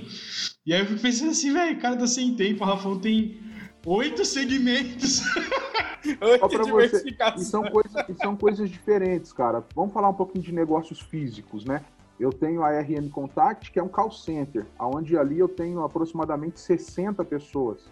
E 0.65 0.73
aí 0.73 0.81
eu 0.81 0.87
fico 0.87 1.01
pensando 1.01 1.33
assim, 1.33 1.53
velho, 1.53 1.77
o 1.77 1.81
cara 1.81 1.97
tá 1.97 2.07
sem 2.07 2.35
tempo, 2.37 2.63
o 2.63 2.67
Rafão 2.67 2.99
tem 2.99 3.41
oito 3.85 4.25
segmentos. 4.25 5.23
Pra 6.03 6.65
você. 6.65 7.05
E 7.37 7.45
são, 7.45 7.63
coisas, 7.63 8.09
e 8.09 8.15
são 8.15 8.37
coisas 8.37 8.71
diferentes, 8.71 9.33
cara. 9.33 9.65
Vamos 9.75 9.93
falar 9.93 10.09
um 10.09 10.15
pouquinho 10.15 10.45
de 10.45 10.53
negócios 10.53 11.01
físicos, 11.01 11.65
né? 11.65 11.85
Eu 12.19 12.33
tenho 12.33 12.63
a 12.63 12.71
RM 12.81 13.09
Contact, 13.09 13.71
que 13.71 13.79
é 13.79 13.83
um 13.83 13.89
call 13.89 14.11
center, 14.11 14.67
onde 14.79 15.17
ali 15.17 15.39
eu 15.39 15.49
tenho 15.49 15.83
aproximadamente 15.83 16.61
60 16.61 17.25
pessoas. 17.25 17.85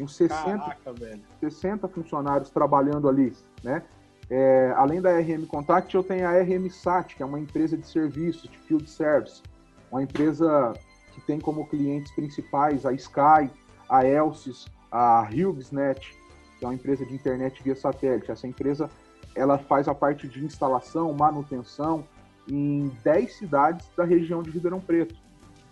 Tenho 0.00 0.08
60, 0.08 0.58
Caraca, 0.58 0.94
60 1.40 1.88
funcionários 1.88 2.48
trabalhando 2.48 3.06
ali, 3.06 3.36
né? 3.62 3.82
É, 4.30 4.72
além 4.76 5.00
da 5.02 5.10
RM 5.18 5.44
Contact, 5.46 5.94
eu 5.94 6.02
tenho 6.02 6.26
a 6.26 6.40
RM 6.40 6.70
Sat, 6.70 7.14
que 7.14 7.22
é 7.22 7.26
uma 7.26 7.38
empresa 7.38 7.76
de 7.76 7.86
serviços, 7.86 8.48
de 8.48 8.56
field 8.60 8.88
service, 8.88 9.42
uma 9.90 10.02
empresa 10.02 10.72
que 11.12 11.20
tem 11.20 11.38
como 11.38 11.68
clientes 11.68 12.10
principais 12.12 12.86
a 12.86 12.94
Sky, 12.94 13.50
a 13.90 14.06
Elsys, 14.06 14.66
a 14.90 15.28
HughesNet, 15.28 16.16
que 16.58 16.64
é 16.64 16.68
uma 16.68 16.74
empresa 16.74 17.04
de 17.04 17.12
internet 17.12 17.62
via 17.62 17.76
satélite. 17.76 18.30
Essa 18.30 18.46
empresa 18.46 18.88
ela 19.34 19.58
faz 19.58 19.86
a 19.86 19.94
parte 19.94 20.26
de 20.26 20.42
instalação, 20.42 21.12
manutenção 21.12 22.06
em 22.48 22.88
10 23.04 23.36
cidades 23.36 23.86
da 23.94 24.04
região 24.04 24.42
de 24.42 24.50
Ribeirão 24.50 24.80
Preto. 24.80 25.14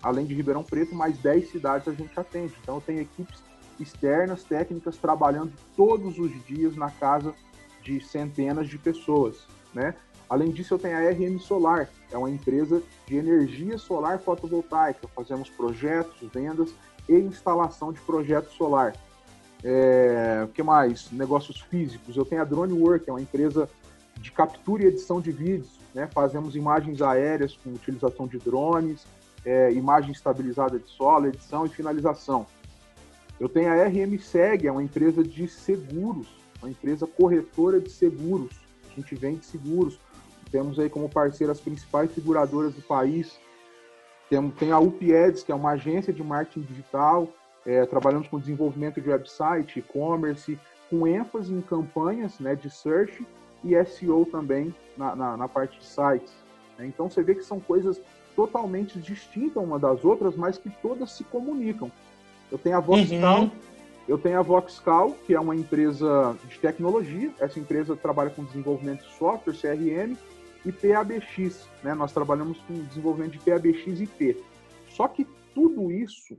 Além 0.03 0.27
de 0.27 0.35
Ribeirão 0.35 0.63
Preto, 0.63 0.95
mais 0.95 1.17
10 1.19 1.51
cidades 1.51 1.89
a 1.89 1.93
gente 1.93 2.19
atende. 2.19 2.55
Então, 2.63 2.75
eu 2.75 2.81
tenho 2.83 3.01
equipes 3.01 3.49
externas, 3.81 4.45
técnicas, 4.45 4.97
trabalhando 4.97 5.53
todos 5.77 6.19
os 6.19 6.33
dias 6.45 6.77
na 6.77 6.91
casa 6.91 7.35
de 7.83 8.01
centenas 8.01 8.69
de 8.69 8.79
pessoas, 8.79 9.47
né? 9.73 9.95
Além 10.29 10.51
disso, 10.51 10.75
eu 10.75 10.79
tenho 10.79 10.97
a 10.97 11.11
RM 11.11 11.39
Solar, 11.39 11.89
é 12.13 12.19
uma 12.19 12.29
empresa 12.29 12.83
de 13.07 13.17
energia 13.17 13.79
solar 13.79 14.19
fotovoltaica. 14.19 15.09
Fazemos 15.09 15.49
projetos, 15.49 16.29
vendas 16.31 16.75
e 17.09 17.15
instalação 17.15 17.93
de 17.93 18.01
projeto 18.01 18.51
solar. 18.51 18.95
É, 19.65 20.43
o 20.45 20.49
que 20.49 20.63
mais? 20.63 21.11
Negócios 21.11 21.61
físicos. 21.63 22.17
Eu 22.17 22.27
tenho 22.27 22.43
a 22.43 22.45
DroneWork, 22.45 23.09
é 23.09 23.13
uma 23.13 23.23
empresa 23.23 23.69
de 24.19 24.31
captura 24.31 24.85
e 24.85 24.87
edição 24.87 25.21
de 25.21 25.33
vídeos. 25.33 25.79
Né? 25.95 26.07
Fazemos 26.13 26.55
imagens 26.55 27.01
aéreas 27.01 27.57
com 27.57 27.71
utilização 27.71 28.27
de 28.27 28.39
drones, 28.39 29.07
é, 29.45 29.73
imagem 29.73 30.13
estabilizada 30.13 30.79
de 30.79 30.89
solo, 30.91 31.27
edição 31.27 31.65
e 31.65 31.71
finalização. 31.71 32.47
Eu 33.41 33.49
tenho 33.49 33.71
a 33.71 33.85
RMSEG, 33.85 34.67
é 34.67 34.73
uma 34.73 34.83
empresa 34.83 35.23
de 35.23 35.47
seguros, 35.47 36.27
uma 36.61 36.71
empresa 36.71 37.07
corretora 37.07 37.81
de 37.81 37.91
seguros. 37.91 38.51
A 38.91 39.01
gente 39.01 39.15
vende 39.15 39.45
seguros. 39.45 39.99
Temos 40.51 40.79
aí 40.79 40.89
como 40.91 41.09
parceiro 41.09 41.53
as 41.53 41.61
principais 41.61 42.13
seguradoras 42.13 42.75
do 42.75 42.83
país. 42.83 43.39
Tem, 44.29 44.51
tem 44.51 44.73
a 44.73 44.79
UPEDS, 44.79 45.43
que 45.45 45.53
é 45.53 45.55
uma 45.55 45.71
agência 45.71 46.13
de 46.13 46.23
marketing 46.23 46.63
digital. 46.63 47.29
É, 47.65 47.87
trabalhamos 47.87 48.27
com 48.29 48.41
desenvolvimento 48.41 49.01
de 49.01 49.09
website, 49.09 49.79
e-commerce, 49.79 50.59
com 50.91 51.07
ênfase 51.07 51.53
em 51.53 51.61
campanhas 51.61 52.41
né, 52.41 52.57
de 52.57 52.71
search 52.71 53.25
e 53.63 53.85
SEO 53.85 54.27
também 54.27 54.75
na, 54.97 55.15
na, 55.15 55.37
na 55.37 55.49
parte 55.49 55.79
de 55.79 55.87
sites. 55.87 56.33
Né? 56.79 56.87
Então 56.87 57.09
você 57.09 57.23
vê 57.23 57.35
que 57.35 57.45
são 57.45 57.61
coisas 57.61 58.01
totalmente 58.35 58.99
distintas 58.99 59.63
uma 59.63 59.79
das 59.79 60.05
outras, 60.05 60.35
mas 60.35 60.59
que 60.59 60.71
todas 60.83 61.13
se 61.13 61.25
comunicam. 61.25 61.91
Eu 62.51 62.59
tenho 62.59 62.77
a 62.77 62.81
Voxcal, 62.81 63.43
uhum. 63.43 63.51
eu 64.07 64.19
tenho 64.19 64.39
a 64.39 64.43
Voxcal, 64.43 65.17
que 65.27 65.35
é 65.35 65.41
uma 65.41 65.55
empresa 65.55 66.37
de 66.49 66.59
tecnologia. 66.59 67.31
Essa 67.39 67.59
empresa 67.59 67.95
trabalha 67.97 68.31
com 68.31 68.45
desenvolvimento 68.45 69.03
de 69.03 69.13
software, 69.15 69.55
CRM, 69.55 70.17
e 70.65 70.73
PABX. 70.73 71.69
Né? 71.83 71.95
Nós 71.95 72.13
trabalhamos 72.13 72.59
com 72.61 72.75
desenvolvimento 72.75 73.33
de 73.33 73.39
PABX 73.39 74.01
e 74.01 74.07
P. 74.07 74.43
Só 74.89 75.09
que 75.09 75.27
tudo 75.55 75.91
isso 75.91 76.39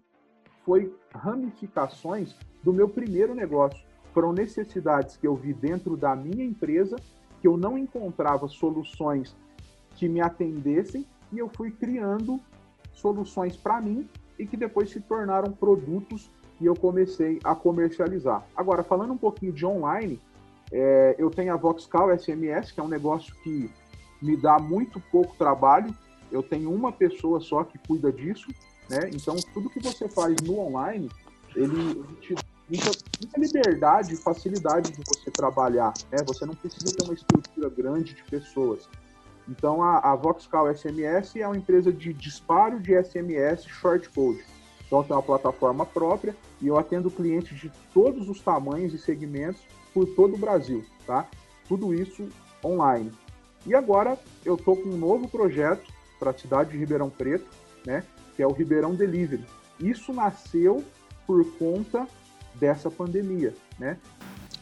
foi 0.65 0.93
ramificações 1.13 2.35
do 2.63 2.73
meu 2.73 2.89
primeiro 2.89 3.33
negócio. 3.33 3.83
Foram 4.13 4.33
necessidades 4.33 5.15
que 5.15 5.27
eu 5.27 5.35
vi 5.35 5.53
dentro 5.53 5.95
da 5.95 6.15
minha 6.15 6.43
empresa, 6.43 6.95
que 7.41 7.47
eu 7.47 7.57
não 7.57 7.77
encontrava 7.77 8.47
soluções 8.47 9.35
que 9.95 10.07
me 10.07 10.21
atendessem, 10.21 11.05
e 11.31 11.39
eu 11.39 11.49
fui 11.49 11.71
criando 11.71 12.39
soluções 12.93 13.55
para 13.55 13.79
mim 13.79 14.07
e 14.39 14.47
que 14.47 14.55
depois 14.55 14.89
se 14.89 15.01
tornaram 15.01 15.51
produtos 15.51 16.31
e 16.59 16.65
eu 16.65 16.75
comecei 16.75 17.39
a 17.43 17.53
comercializar. 17.53 18.45
Agora, 18.55 18.83
falando 18.83 19.13
um 19.13 19.17
pouquinho 19.17 19.51
de 19.51 19.65
online, 19.65 20.19
é, 20.71 21.15
eu 21.17 21.29
tenho 21.29 21.53
a 21.53 21.57
Voxcal 21.57 22.17
SMS, 22.17 22.71
que 22.71 22.79
é 22.79 22.83
um 22.83 22.87
negócio 22.87 23.35
que 23.43 23.69
me 24.21 24.35
dá 24.35 24.57
muito 24.57 24.99
pouco 25.11 25.35
trabalho. 25.37 25.93
Eu 26.31 26.43
tenho 26.43 26.71
uma 26.71 26.91
pessoa 26.91 27.39
só 27.39 27.63
que 27.63 27.77
cuida 27.79 28.11
disso, 28.11 28.47
né? 28.89 29.09
Então, 29.13 29.35
tudo 29.53 29.69
que 29.69 29.79
você 29.79 30.07
faz 30.07 30.35
no 30.43 30.59
online, 30.59 31.09
ele 31.55 32.03
te 32.21 32.35
dá 32.35 32.41
muita, 32.69 32.91
muita 33.19 33.39
liberdade 33.39 34.13
e 34.13 34.17
facilidade 34.17 34.91
de 34.91 35.01
você 35.05 35.31
trabalhar, 35.31 35.93
né? 36.11 36.17
Você 36.27 36.45
não 36.45 36.53
precisa 36.53 36.95
ter 36.95 37.03
uma 37.03 37.13
estrutura 37.13 37.69
grande 37.69 38.13
de 38.13 38.23
pessoas. 38.23 38.87
Então, 39.49 39.81
a, 39.81 39.97
a 39.97 40.15
Voxcal 40.15 40.73
SMS 40.73 41.35
é 41.35 41.47
uma 41.47 41.57
empresa 41.57 41.91
de 41.91 42.13
disparo 42.13 42.79
de 42.79 42.93
SMS 43.03 43.63
shortcode. 43.65 44.45
Então, 44.85 45.03
tem 45.03 45.15
uma 45.15 45.23
plataforma 45.23 45.85
própria 45.85 46.35
e 46.61 46.67
eu 46.67 46.77
atendo 46.77 47.09
clientes 47.09 47.59
de 47.59 47.71
todos 47.93 48.29
os 48.29 48.39
tamanhos 48.41 48.93
e 48.93 48.97
segmentos 48.97 49.61
por 49.93 50.05
todo 50.15 50.35
o 50.35 50.37
Brasil, 50.37 50.85
tá? 51.05 51.27
Tudo 51.67 51.93
isso 51.93 52.29
online. 52.63 53.11
E 53.65 53.73
agora 53.73 54.17
eu 54.45 54.55
estou 54.55 54.75
com 54.75 54.89
um 54.89 54.97
novo 54.97 55.27
projeto 55.27 55.91
para 56.19 56.31
a 56.31 56.37
cidade 56.37 56.71
de 56.71 56.77
Ribeirão 56.77 57.09
Preto, 57.09 57.47
né, 57.85 58.03
que 58.35 58.43
é 58.43 58.47
o 58.47 58.51
Ribeirão 58.51 58.93
Delivery. 58.93 59.43
Isso 59.79 60.13
nasceu 60.13 60.83
por 61.25 61.45
conta 61.57 62.07
dessa 62.55 62.89
pandemia, 62.89 63.53
né? 63.77 63.97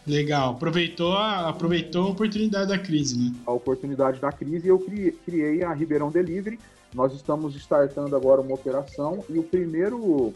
Legal, 0.08 0.52
aproveitou 0.52 1.12
a, 1.12 1.50
aproveitou 1.50 2.08
a 2.08 2.12
oportunidade 2.12 2.70
da 2.70 2.80
crise, 2.80 3.20
né? 3.20 3.36
A 3.46 3.52
oportunidade 3.52 4.22
da 4.22 4.32
crise 4.32 4.66
eu 4.66 4.80
criei, 5.26 5.64
a 5.64 5.74
Ribeirão 5.74 6.10
Delivery. 6.10 6.58
Nós 6.94 7.14
estamos 7.14 7.54
startando 7.58 8.16
agora 8.16 8.40
uma 8.40 8.56
operação 8.56 9.24
e 9.30 9.38
o 9.38 9.44
primeiro 9.44 10.34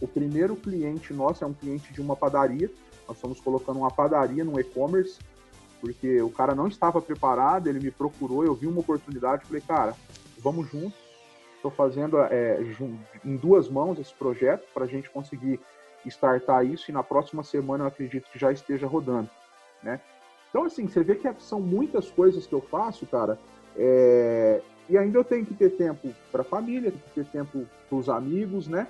o 0.00 0.08
primeiro 0.08 0.56
cliente 0.56 1.14
nosso 1.14 1.44
é 1.44 1.46
um 1.46 1.52
cliente 1.52 1.92
de 1.92 2.00
uma 2.00 2.16
padaria. 2.16 2.68
Nós 3.06 3.16
estamos 3.16 3.40
colocando 3.40 3.78
uma 3.78 3.92
padaria 3.92 4.42
no 4.42 4.58
e-commerce 4.58 5.20
porque 5.80 6.20
o 6.20 6.30
cara 6.30 6.54
não 6.54 6.66
estava 6.66 7.00
preparado, 7.00 7.68
ele 7.68 7.80
me 7.80 7.90
procurou, 7.90 8.44
eu 8.44 8.54
vi 8.54 8.66
uma 8.66 8.80
oportunidade, 8.80 9.44
falei, 9.44 9.60
cara, 9.60 9.94
vamos 10.38 10.68
junto. 10.68 10.94
Estou 11.56 11.70
fazendo 11.70 12.18
é, 12.18 12.60
em 13.24 13.36
duas 13.36 13.68
mãos 13.68 13.98
esse 14.00 14.12
projeto 14.14 14.64
para 14.74 14.84
a 14.84 14.88
gente 14.88 15.08
conseguir 15.08 15.60
startar 16.08 16.64
isso 16.64 16.90
e 16.90 16.94
na 16.94 17.02
próxima 17.02 17.42
semana 17.42 17.84
eu 17.84 17.88
acredito 17.88 18.30
que 18.30 18.38
já 18.38 18.52
esteja 18.52 18.86
rodando, 18.86 19.28
né? 19.82 20.00
Então, 20.50 20.64
assim, 20.64 20.86
você 20.86 21.02
vê 21.02 21.14
que 21.14 21.28
são 21.38 21.60
muitas 21.60 22.10
coisas 22.10 22.46
que 22.46 22.52
eu 22.52 22.60
faço, 22.60 23.06
cara, 23.06 23.38
é... 23.76 24.60
e 24.88 24.98
ainda 24.98 25.18
eu 25.18 25.24
tenho 25.24 25.46
que 25.46 25.54
ter 25.54 25.70
tempo 25.70 26.12
para 26.30 26.42
a 26.42 26.44
família, 26.44 26.90
tenho 26.90 27.02
que 27.02 27.14
ter 27.14 27.24
tempo 27.26 27.66
para 27.88 27.98
os 27.98 28.08
amigos, 28.08 28.68
né? 28.68 28.86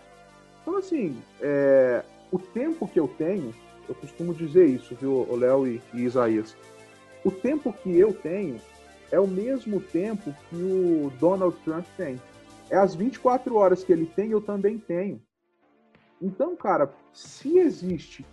Então, 0.61 0.77
assim, 0.77 1.17
é... 1.41 2.03
o 2.33 2.39
tempo 2.39 2.89
que 2.89 2.99
eu 2.99 3.07
tenho, 3.07 3.55
eu 3.89 3.95
costumo 3.95 4.35
dizer 4.35 4.67
isso, 4.67 4.97
viu, 4.97 5.27
Léo 5.37 5.67
e, 5.67 5.81
e 5.95 6.01
Isaías, 6.01 6.57
o 7.25 7.31
tempo 7.31 7.73
que 7.73 7.97
eu 7.97 8.13
tenho 8.13 8.61
é 9.13 9.21
o 9.21 9.29
mesmo 9.29 9.81
tempo 9.81 10.35
que 10.49 10.57
o 10.57 11.13
Donald 11.21 11.57
Trump 11.65 11.85
tem. 11.97 12.21
É 12.71 12.77
as 12.77 12.95
24 12.95 13.55
horas 13.55 13.85
que 13.85 13.93
ele 13.93 14.07
tem, 14.07 14.31
eu 14.31 14.41
também 14.41 14.79
tenho. 14.79 15.21
Então, 16.23 16.55
cara, 16.55 16.95
se 17.13 17.59
existe 17.59 18.25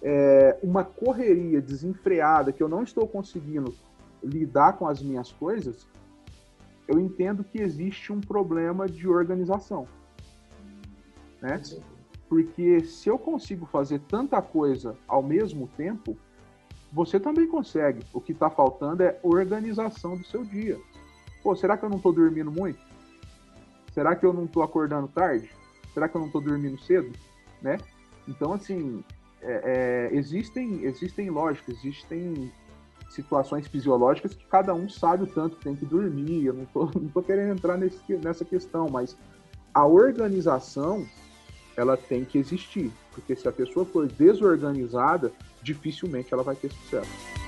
é, 0.00 0.56
uma 0.62 0.84
correria 0.84 1.60
desenfreada 1.60 2.52
que 2.52 2.62
eu 2.62 2.68
não 2.68 2.84
estou 2.84 3.06
conseguindo 3.06 3.74
lidar 4.22 4.74
com 4.74 4.86
as 4.86 5.02
minhas 5.02 5.32
coisas, 5.32 5.88
eu 6.86 7.00
entendo 7.00 7.42
que 7.42 7.60
existe 7.60 8.12
um 8.12 8.20
problema 8.20 8.86
de 8.86 9.08
organização. 9.08 9.88
Né? 11.40 11.60
Porque 12.28 12.84
se 12.84 13.08
eu 13.08 13.18
consigo 13.18 13.66
fazer 13.66 13.98
tanta 14.08 14.40
coisa 14.40 14.96
ao 15.08 15.22
mesmo 15.22 15.68
tempo, 15.76 16.16
você 16.92 17.18
também 17.18 17.48
consegue. 17.48 18.04
O 18.12 18.20
que 18.20 18.32
está 18.32 18.48
faltando 18.48 19.02
é 19.02 19.18
organização 19.22 20.16
do 20.16 20.24
seu 20.24 20.44
dia. 20.44 20.78
Pô, 21.42 21.56
será 21.56 21.76
que 21.76 21.84
eu 21.84 21.90
não 21.90 21.96
estou 21.96 22.12
dormindo 22.12 22.52
muito? 22.52 22.78
Será 23.92 24.14
que 24.14 24.24
eu 24.24 24.32
não 24.32 24.44
estou 24.44 24.62
acordando 24.62 25.08
tarde? 25.08 25.50
Será 25.92 26.08
que 26.08 26.16
eu 26.16 26.20
não 26.20 26.28
estou 26.28 26.40
dormindo 26.40 26.78
cedo? 26.78 27.12
Né? 27.62 27.78
Então, 28.28 28.52
assim, 28.52 29.02
é, 29.40 30.10
é, 30.12 30.16
existem, 30.16 30.84
existem 30.84 31.30
lógicas, 31.30 31.76
existem 31.78 32.52
situações 33.10 33.66
fisiológicas 33.66 34.34
que 34.34 34.44
cada 34.46 34.72
um 34.74 34.88
sabe 34.88 35.24
o 35.24 35.26
tanto 35.26 35.56
que 35.56 35.64
tem 35.64 35.76
que 35.76 35.84
dormir. 35.84 36.46
Eu 36.46 36.54
não 36.54 36.62
estou 36.64 36.90
não 37.00 37.08
tô 37.08 37.22
querendo 37.22 37.52
entrar 37.52 37.76
nesse, 37.76 38.00
nessa 38.16 38.44
questão, 38.44 38.88
mas 38.88 39.16
a 39.72 39.86
organização 39.86 41.06
ela 41.76 41.96
tem 41.96 42.24
que 42.24 42.36
existir, 42.36 42.92
porque 43.12 43.34
se 43.34 43.48
a 43.48 43.52
pessoa 43.52 43.86
for 43.86 44.06
desorganizada, 44.06 45.32
dificilmente 45.62 46.32
ela 46.32 46.42
vai 46.42 46.54
ter 46.54 46.70
sucesso. 46.70 47.41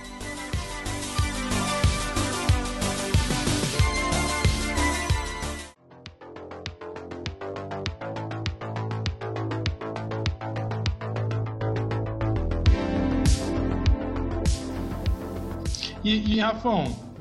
Rafão, 16.54 17.14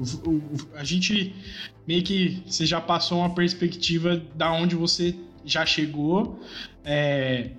a 0.76 0.84
gente 0.84 1.34
meio 1.88 2.04
que 2.04 2.44
você 2.46 2.66
já 2.66 2.80
passou 2.80 3.20
uma 3.20 3.34
perspectiva 3.34 4.22
da 4.36 4.52
onde 4.54 4.76
você 4.76 5.16
já 5.44 5.66
chegou. 5.66 6.40
É, 6.86 7.50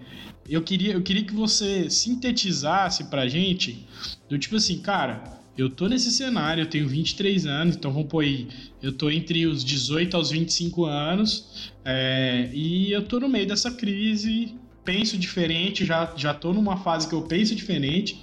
eu 0.48 0.62
queria, 0.62 0.92
eu 0.92 1.02
queria 1.02 1.24
que 1.24 1.34
você 1.34 1.90
sintetizasse 1.90 3.04
pra 3.04 3.26
gente 3.26 3.86
do 4.28 4.38
tipo 4.38 4.56
assim, 4.56 4.78
cara, 4.78 5.24
eu 5.58 5.68
tô 5.68 5.88
nesse 5.88 6.10
cenário, 6.10 6.62
eu 6.62 6.66
tenho 6.66 6.88
23 6.88 7.46
anos, 7.46 7.76
então 7.76 7.92
vamos 7.92 8.08
pôr 8.08 8.20
aí, 8.20 8.48
eu 8.82 8.92
tô 8.92 9.10
entre 9.10 9.46
os 9.46 9.64
18 9.64 10.16
aos 10.16 10.30
25 10.30 10.84
anos, 10.84 11.72
é, 11.84 12.50
e 12.52 12.92
eu 12.92 13.02
tô 13.02 13.18
no 13.20 13.28
meio 13.28 13.46
dessa 13.46 13.70
crise, 13.70 14.54
penso 14.84 15.16
diferente, 15.16 15.84
já, 15.84 16.12
já 16.16 16.34
tô 16.34 16.52
numa 16.52 16.76
fase 16.76 17.08
que 17.08 17.14
eu 17.14 17.22
penso 17.22 17.54
diferente, 17.54 18.22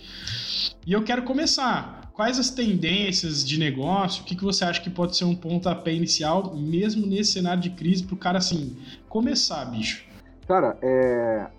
e 0.85 0.93
eu 0.93 1.03
quero 1.03 1.23
começar. 1.23 2.00
Quais 2.21 2.37
as 2.37 2.51
tendências 2.51 3.43
de 3.43 3.57
negócio? 3.57 4.21
O 4.21 4.25
que, 4.27 4.35
que 4.35 4.43
você 4.43 4.63
acha 4.63 4.79
que 4.79 4.91
pode 4.91 5.17
ser 5.17 5.25
um 5.25 5.35
pontapé 5.35 5.91
inicial, 5.91 6.55
mesmo 6.55 7.07
nesse 7.07 7.31
cenário 7.31 7.63
de 7.63 7.71
crise, 7.71 8.03
pro 8.03 8.15
cara 8.15 8.37
assim, 8.37 8.77
começar, 9.09 9.65
bicho? 9.65 10.05
Cara, 10.47 10.77
é, 10.83 11.49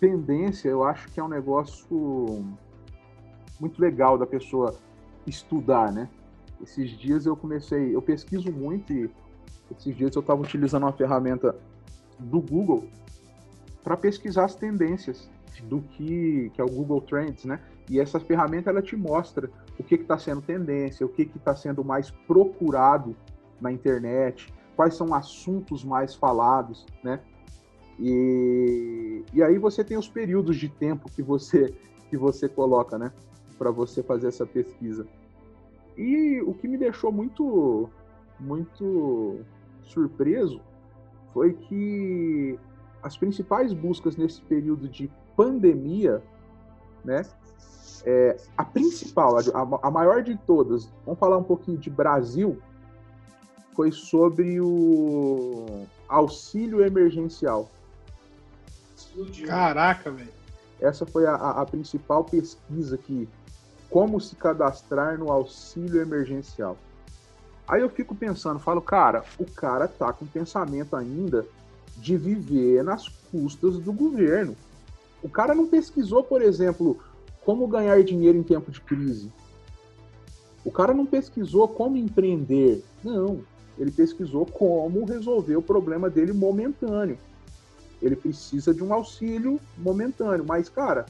tendência, 0.00 0.68
eu 0.68 0.82
acho 0.82 1.08
que 1.10 1.20
é 1.20 1.22
um 1.22 1.28
negócio 1.28 2.44
muito 3.60 3.80
legal 3.80 4.18
da 4.18 4.26
pessoa 4.26 4.74
estudar, 5.24 5.92
né? 5.92 6.08
Esses 6.60 6.90
dias 6.98 7.24
eu 7.24 7.36
comecei, 7.36 7.94
eu 7.94 8.02
pesquiso 8.02 8.50
muito 8.50 8.92
e 8.92 9.08
esses 9.70 9.96
dias 9.96 10.16
eu 10.16 10.20
estava 10.20 10.42
utilizando 10.42 10.82
uma 10.82 10.92
ferramenta 10.92 11.54
do 12.18 12.40
Google 12.40 12.88
para 13.84 13.96
pesquisar 13.96 14.46
as 14.46 14.56
tendências 14.56 15.30
do 15.62 15.80
que, 15.80 16.50
que 16.54 16.60
é 16.60 16.64
o 16.64 16.68
Google 16.68 17.00
Trends, 17.02 17.44
né? 17.44 17.60
E 17.88 18.00
essa 18.00 18.18
ferramenta 18.18 18.68
ela 18.68 18.82
te 18.82 18.96
mostra 18.96 19.48
o 19.78 19.84
que 19.84 19.94
está 19.94 20.18
sendo 20.18 20.40
tendência, 20.42 21.04
o 21.04 21.08
que 21.08 21.22
está 21.22 21.54
sendo 21.54 21.84
mais 21.84 22.10
procurado 22.10 23.14
na 23.60 23.70
internet, 23.70 24.52
quais 24.74 24.94
são 24.94 25.14
assuntos 25.14 25.84
mais 25.84 26.14
falados, 26.14 26.86
né? 27.02 27.20
E, 27.98 29.24
e 29.32 29.42
aí 29.42 29.58
você 29.58 29.82
tem 29.82 29.96
os 29.96 30.08
períodos 30.08 30.56
de 30.56 30.68
tempo 30.68 31.10
que 31.10 31.22
você 31.22 31.74
que 32.08 32.16
você 32.16 32.48
coloca, 32.48 32.96
né, 32.96 33.10
para 33.58 33.70
você 33.70 34.00
fazer 34.00 34.28
essa 34.28 34.46
pesquisa. 34.46 35.06
E 35.96 36.40
o 36.42 36.54
que 36.54 36.68
me 36.68 36.76
deixou 36.76 37.10
muito 37.10 37.88
muito 38.38 39.40
surpreso 39.82 40.60
foi 41.32 41.54
que 41.54 42.58
as 43.02 43.16
principais 43.16 43.72
buscas 43.72 44.16
nesse 44.16 44.42
período 44.42 44.88
de 44.88 45.10
pandemia, 45.36 46.22
né, 47.04 47.22
é, 48.06 48.36
a 48.56 48.64
principal, 48.64 49.36
a, 49.36 49.42
a 49.82 49.90
maior 49.90 50.22
de 50.22 50.36
todas, 50.46 50.88
vamos 51.04 51.18
falar 51.18 51.36
um 51.36 51.42
pouquinho 51.42 51.76
de 51.76 51.90
Brasil, 51.90 52.56
foi 53.74 53.90
sobre 53.90 54.60
o 54.60 55.84
auxílio 56.08 56.84
emergencial. 56.84 57.68
Caraca, 59.44 60.10
velho. 60.10 60.30
Essa 60.80 61.04
foi 61.04 61.26
a, 61.26 61.34
a, 61.34 61.66
principal 61.66 62.22
pesquisa 62.22 62.96
que 62.96 63.28
como 63.90 64.20
se 64.20 64.36
cadastrar 64.36 65.18
no 65.18 65.30
auxílio 65.30 66.00
emergencial. 66.00 66.76
Aí 67.66 67.80
eu 67.82 67.88
fico 67.88 68.14
pensando, 68.14 68.60
falo, 68.60 68.80
cara, 68.80 69.24
o 69.38 69.44
cara 69.44 69.88
tá 69.88 70.12
com 70.12 70.26
pensamento 70.26 70.94
ainda 70.94 71.44
de 71.96 72.16
viver 72.16 72.84
nas 72.84 73.08
custas 73.08 73.78
do 73.78 73.92
governo. 73.92 74.56
O 75.22 75.28
cara 75.28 75.54
não 75.54 75.66
pesquisou, 75.66 76.22
por 76.22 76.40
exemplo, 76.40 77.00
como 77.46 77.66
ganhar 77.66 78.04
dinheiro 78.04 78.36
em 78.36 78.42
tempo 78.42 78.70
de 78.70 78.82
crise. 78.82 79.32
O 80.62 80.70
cara 80.70 80.92
não 80.92 81.06
pesquisou 81.06 81.66
como 81.66 81.96
empreender. 81.96 82.84
Não 83.02 83.40
ele 83.78 83.90
pesquisou 83.90 84.46
como 84.46 85.04
resolver 85.04 85.56
o 85.56 85.62
problema 85.62 86.08
dele 86.08 86.32
momentâneo. 86.32 87.18
Ele 88.00 88.16
precisa 88.16 88.74
de 88.74 88.82
um 88.82 88.92
auxílio 88.92 89.60
momentâneo, 89.76 90.44
mas, 90.46 90.68
cara, 90.68 91.06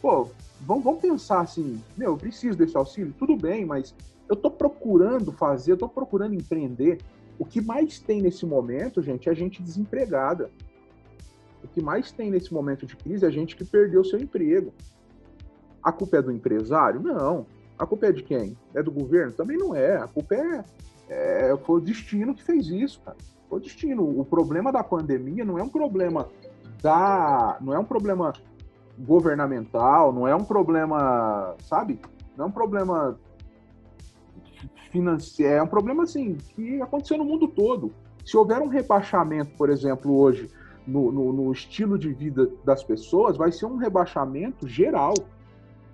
pô, 0.00 0.28
vamos, 0.60 0.84
vamos 0.84 1.00
pensar 1.00 1.40
assim, 1.40 1.82
meu, 1.96 2.12
eu 2.12 2.16
preciso 2.16 2.56
desse 2.56 2.76
auxílio, 2.76 3.14
tudo 3.18 3.36
bem, 3.36 3.64
mas 3.64 3.94
eu 4.28 4.36
tô 4.36 4.50
procurando 4.50 5.32
fazer, 5.32 5.72
eu 5.72 5.76
tô 5.76 5.88
procurando 5.88 6.34
empreender. 6.34 7.00
O 7.38 7.44
que 7.44 7.60
mais 7.60 7.98
tem 7.98 8.20
nesse 8.20 8.44
momento, 8.44 9.02
gente, 9.02 9.28
é 9.28 9.34
gente 9.34 9.62
desempregada. 9.62 10.50
O 11.62 11.68
que 11.68 11.80
mais 11.80 12.10
tem 12.10 12.30
nesse 12.30 12.52
momento 12.52 12.86
de 12.86 12.96
crise 12.96 13.24
é 13.24 13.30
gente 13.30 13.56
que 13.56 13.64
perdeu 13.64 14.04
seu 14.04 14.18
emprego. 14.18 14.72
A 15.82 15.92
culpa 15.92 16.18
é 16.18 16.22
do 16.22 16.32
empresário? 16.32 17.00
Não. 17.00 17.46
A 17.78 17.86
culpa 17.86 18.06
é 18.06 18.12
de 18.12 18.22
quem? 18.22 18.56
É 18.74 18.82
do 18.82 18.90
governo? 18.90 19.32
Também 19.32 19.56
não 19.56 19.74
é. 19.74 19.96
A 19.96 20.08
culpa 20.08 20.34
é 20.34 20.64
é, 21.08 21.56
foi 21.64 21.78
o 21.78 21.80
destino 21.80 22.34
que 22.34 22.42
fez 22.42 22.66
isso, 22.68 23.00
cara. 23.00 23.16
Foi 23.48 23.58
o 23.58 23.62
destino. 23.62 24.20
O 24.20 24.24
problema 24.24 24.70
da 24.70 24.84
pandemia 24.84 25.44
não 25.44 25.58
é 25.58 25.62
um 25.62 25.68
problema 25.68 26.28
da. 26.82 27.56
não 27.60 27.72
é 27.72 27.78
um 27.78 27.84
problema 27.84 28.32
governamental, 28.98 30.12
não 30.12 30.28
é 30.28 30.34
um 30.34 30.44
problema, 30.44 31.54
sabe? 31.62 31.98
Não 32.36 32.44
é 32.44 32.48
um 32.48 32.52
problema 32.52 33.18
financeiro, 34.90 35.54
é 35.54 35.62
um 35.62 35.68
problema 35.68 36.02
assim 36.02 36.34
que 36.34 36.80
aconteceu 36.82 37.16
no 37.16 37.24
mundo 37.24 37.48
todo. 37.48 37.92
Se 38.24 38.36
houver 38.36 38.58
um 38.58 38.68
rebaixamento, 38.68 39.52
por 39.56 39.70
exemplo, 39.70 40.14
hoje 40.18 40.50
no, 40.86 41.10
no, 41.10 41.32
no, 41.32 41.52
estilo 41.52 41.98
de 41.98 42.12
vida 42.12 42.50
das 42.64 42.82
pessoas, 42.82 43.36
vai 43.36 43.52
ser 43.52 43.66
um 43.66 43.76
rebaixamento 43.76 44.66
geral. 44.68 45.14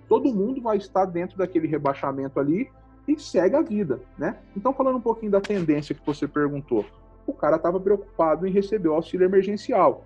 Todo 0.07 0.33
mundo 0.33 0.61
vai 0.61 0.77
estar 0.77 1.05
dentro 1.05 1.37
daquele 1.37 1.67
rebaixamento 1.67 2.39
ali 2.39 2.69
e 3.07 3.19
segue 3.19 3.55
a 3.55 3.61
vida, 3.61 3.99
né? 4.17 4.37
Então, 4.55 4.73
falando 4.73 4.97
um 4.97 5.01
pouquinho 5.01 5.31
da 5.31 5.41
tendência 5.41 5.95
que 5.95 6.05
você 6.05 6.27
perguntou, 6.27 6.85
o 7.25 7.33
cara 7.33 7.55
estava 7.55 7.79
preocupado 7.79 8.47
em 8.47 8.51
receber 8.51 8.89
o 8.89 8.93
auxílio 8.93 9.25
emergencial. 9.25 10.05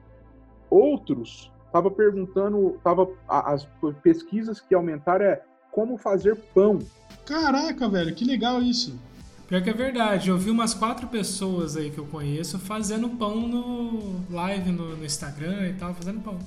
Outros 0.69 1.51
estavam 1.65 1.91
perguntando, 1.91 2.79
tava, 2.83 3.09
as 3.27 3.67
pesquisas 4.01 4.59
que 4.59 4.73
aumentaram 4.73 5.25
é 5.25 5.41
como 5.71 5.97
fazer 5.97 6.35
pão. 6.53 6.79
Caraca, 7.25 7.87
velho, 7.87 8.13
que 8.13 8.25
legal 8.25 8.61
isso. 8.61 8.99
Pior 9.47 9.63
que 9.63 9.69
é 9.69 9.73
verdade, 9.73 10.29
eu 10.29 10.37
vi 10.37 10.51
umas 10.51 10.75
quatro 10.75 11.07
pessoas 11.07 11.75
aí 11.75 11.89
que 11.89 11.97
eu 11.97 12.05
conheço 12.05 12.59
fazendo 12.59 13.09
pão 13.09 13.47
no 13.47 14.21
live 14.29 14.71
no, 14.71 14.95
no 14.95 15.03
Instagram 15.03 15.69
e 15.69 15.73
tal, 15.73 15.93
fazendo 15.93 16.21
pão. 16.21 16.37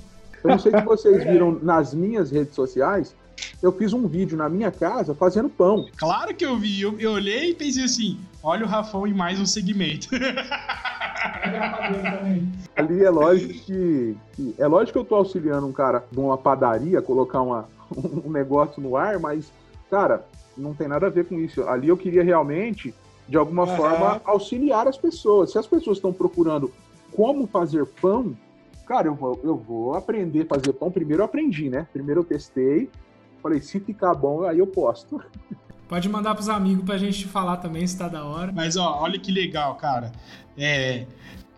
Eu 0.44 0.50
não 0.50 0.58
sei 0.58 0.70
se 0.70 0.84
vocês 0.84 1.22
viram 1.26 1.58
nas 1.60 1.92
minhas 1.92 2.30
redes 2.30 2.54
sociais, 2.54 3.16
eu 3.62 3.72
fiz 3.72 3.92
um 3.92 4.06
vídeo 4.06 4.36
na 4.36 4.48
minha 4.48 4.70
casa 4.70 5.14
fazendo 5.14 5.48
pão. 5.48 5.86
Claro 5.96 6.34
que 6.34 6.44
eu 6.44 6.58
vi. 6.58 6.80
Eu, 6.80 6.98
eu 6.98 7.12
olhei 7.12 7.50
e 7.50 7.54
pensei 7.54 7.84
assim: 7.84 8.18
olha 8.42 8.64
o 8.64 8.68
Rafão 8.68 9.06
em 9.06 9.14
mais 9.14 9.38
um 9.40 9.46
segmento. 9.46 10.08
Ali 12.74 13.04
é 13.04 13.10
lógico 13.10 13.52
que, 13.64 14.16
que, 14.32 14.54
É 14.58 14.66
lógico 14.66 14.92
que 14.92 14.98
eu 14.98 15.04
tô 15.04 15.14
auxiliando 15.14 15.66
um 15.66 15.72
cara 15.72 16.04
numa 16.12 16.36
padaria, 16.36 17.00
colocar 17.00 17.42
uma, 17.42 17.68
um 18.24 18.30
negócio 18.30 18.82
no 18.82 18.96
ar, 18.96 19.18
mas, 19.18 19.52
cara, 19.90 20.24
não 20.56 20.74
tem 20.74 20.88
nada 20.88 21.06
a 21.06 21.10
ver 21.10 21.26
com 21.26 21.38
isso. 21.38 21.62
Ali 21.68 21.88
eu 21.88 21.96
queria 21.96 22.22
realmente, 22.22 22.94
de 23.28 23.36
alguma 23.36 23.64
uhum. 23.64 23.76
forma, 23.76 24.20
auxiliar 24.24 24.88
as 24.88 24.96
pessoas. 24.96 25.52
Se 25.52 25.58
as 25.58 25.66
pessoas 25.66 25.98
estão 25.98 26.12
procurando 26.12 26.72
como 27.14 27.46
fazer 27.46 27.86
pão, 27.86 28.36
cara, 28.86 29.06
eu 29.06 29.14
vou, 29.14 29.40
eu 29.42 29.56
vou 29.56 29.94
aprender 29.94 30.42
a 30.42 30.54
fazer 30.54 30.72
pão. 30.72 30.90
Primeiro 30.90 31.22
eu 31.22 31.26
aprendi, 31.26 31.68
né? 31.68 31.86
Primeiro 31.92 32.20
eu 32.20 32.24
testei, 32.24 32.88
Falei, 33.42 33.60
se 33.60 33.80
ficar 33.80 34.14
bom, 34.14 34.44
aí 34.44 34.58
eu 34.58 34.66
posto. 34.66 35.22
Pode 35.88 36.08
mandar 36.08 36.34
pros 36.34 36.48
amigos 36.48 36.84
pra 36.84 36.96
gente 36.96 37.26
falar 37.26 37.58
também 37.58 37.86
se 37.86 37.98
tá 37.98 38.08
da 38.08 38.24
hora. 38.24 38.50
Mas 38.52 38.76
ó, 38.76 39.02
olha 39.02 39.18
que 39.18 39.30
legal, 39.30 39.74
cara. 39.74 40.10
É, 40.56 41.06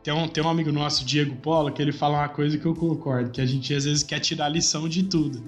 tem 0.04 0.12
um, 0.12 0.28
tem 0.28 0.44
um 0.44 0.48
amigo 0.50 0.70
nosso, 0.70 1.02
Diego 1.02 1.34
Polo, 1.36 1.72
que 1.72 1.80
ele 1.80 1.90
fala 1.90 2.18
uma 2.18 2.28
coisa 2.28 2.58
que 2.58 2.66
eu 2.66 2.74
concordo, 2.74 3.30
que 3.30 3.40
a 3.40 3.46
gente 3.46 3.72
às 3.72 3.84
vezes 3.84 4.02
quer 4.02 4.20
tirar 4.20 4.50
lição 4.50 4.86
de 4.86 5.04
tudo. 5.04 5.42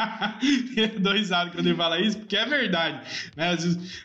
Dois 1.00 1.32
anos 1.32 1.54
quando 1.54 1.66
ele 1.66 1.74
fala 1.74 1.98
isso, 1.98 2.18
porque 2.18 2.36
é 2.36 2.44
verdade. 2.44 3.00
Né? 3.34 3.56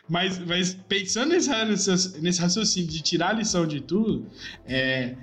Mas, 0.08 0.38
mas 0.38 0.74
pensando 0.88 1.30
nesse, 1.30 2.20
nesse 2.22 2.40
raciocínio 2.40 2.88
de 2.88 3.02
tirar 3.02 3.34
lição 3.34 3.66
de 3.66 3.82
tudo, 3.82 4.26
é, 4.66 5.14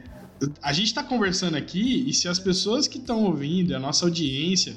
a 0.61 0.71
gente 0.71 0.87
está 0.87 1.03
conversando 1.03 1.55
aqui 1.55 2.07
e 2.07 2.13
se 2.13 2.27
as 2.27 2.37
pessoas 2.37 2.87
que 2.87 2.99
estão 2.99 3.23
ouvindo, 3.23 3.75
a 3.75 3.79
nossa 3.79 4.05
audiência, 4.05 4.75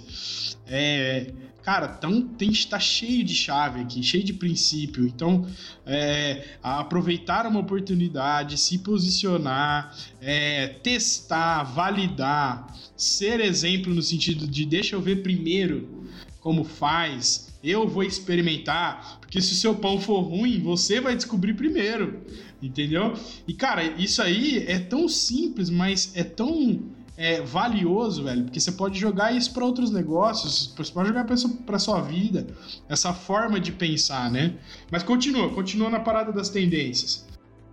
é, 0.66 1.32
cara, 1.62 1.88
tão, 1.88 2.22
tem 2.22 2.50
estar 2.50 2.80
cheio 2.80 3.24
de 3.24 3.34
chave 3.34 3.80
aqui, 3.80 4.02
cheio 4.02 4.22
de 4.22 4.32
princípio. 4.32 5.06
Então, 5.06 5.46
é, 5.86 6.44
aproveitar 6.62 7.46
uma 7.46 7.60
oportunidade, 7.60 8.58
se 8.58 8.78
posicionar, 8.78 9.96
é, 10.20 10.68
testar, 10.68 11.62
validar, 11.64 12.74
ser 12.96 13.40
exemplo 13.40 13.94
no 13.94 14.02
sentido 14.02 14.46
de 14.46 14.64
deixa 14.64 14.94
eu 14.94 15.00
ver 15.00 15.22
primeiro 15.22 16.04
como 16.40 16.62
faz, 16.62 17.54
eu 17.64 17.88
vou 17.88 18.02
experimentar, 18.02 19.18
porque 19.18 19.40
se 19.40 19.54
o 19.54 19.56
seu 19.56 19.74
pão 19.74 19.98
for 19.98 20.20
ruim, 20.20 20.60
você 20.60 21.00
vai 21.00 21.16
descobrir 21.16 21.54
primeiro. 21.54 22.20
Entendeu? 22.62 23.14
E, 23.48 23.54
cara, 23.54 23.82
isso 23.98 24.22
aí 24.22 24.64
é 24.66 24.78
tão 24.78 25.08
simples, 25.08 25.70
mas 25.70 26.12
é 26.14 26.22
tão 26.22 26.82
é, 27.16 27.40
valioso, 27.40 28.24
velho, 28.24 28.44
porque 28.44 28.60
você 28.60 28.72
pode 28.72 28.98
jogar 28.98 29.32
isso 29.32 29.52
para 29.54 29.64
outros 29.64 29.90
negócios, 29.90 30.74
você 30.76 30.92
pode 30.92 31.08
jogar 31.08 31.24
para 31.24 31.78
sua 31.78 32.00
vida, 32.00 32.46
essa 32.88 33.12
forma 33.12 33.60
de 33.60 33.72
pensar, 33.72 34.30
né? 34.30 34.58
Mas 34.90 35.02
continua, 35.02 35.48
continua 35.50 35.90
na 35.90 36.00
parada 36.00 36.32
das 36.32 36.48
tendências. 36.48 37.26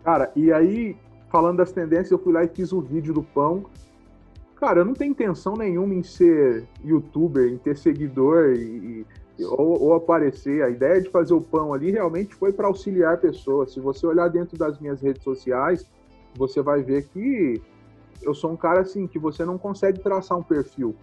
Cara, 0.04 0.32
e 0.36 0.52
aí, 0.52 0.96
falando 1.30 1.58
das 1.58 1.72
tendências, 1.72 2.12
eu 2.12 2.20
fui 2.20 2.34
lá 2.34 2.44
e 2.44 2.48
fiz 2.48 2.72
o 2.72 2.82
vídeo 2.82 3.14
do 3.14 3.24
pão. 3.24 3.66
Cara, 4.56 4.82
eu 4.82 4.86
não 4.86 4.94
tenho 4.94 5.12
intenção 5.12 5.56
nenhuma 5.56 5.94
em 5.94 6.04
ser 6.04 6.68
youtuber, 6.84 7.52
em 7.52 7.58
ter 7.58 7.76
seguidor 7.76 8.54
e, 8.56 9.06
ou, 9.40 9.82
ou, 9.82 9.94
aparecer. 9.96 10.64
A 10.64 10.70
ideia 10.70 11.02
de 11.02 11.10
fazer 11.10 11.34
o 11.34 11.42
pão 11.42 11.74
ali 11.74 11.92
realmente 11.92 12.36
foi 12.36 12.54
para 12.54 12.68
auxiliar 12.68 13.18
pessoas. 13.18 13.74
Se 13.74 13.80
você 13.80 14.06
olhar 14.06 14.28
dentro 14.28 14.56
das 14.56 14.80
minhas 14.80 15.02
redes 15.02 15.24
sociais, 15.24 15.90
você 16.36 16.62
vai 16.62 16.84
ver 16.84 17.08
que 17.08 17.60
eu 18.22 18.34
sou 18.34 18.52
um 18.52 18.58
cara 18.58 18.82
assim 18.82 19.08
que 19.08 19.20
você 19.20 19.44
não 19.46 19.58
consegue 19.58 20.00
traçar 20.00 20.38
um 20.38 20.44
perfil. 20.44 20.96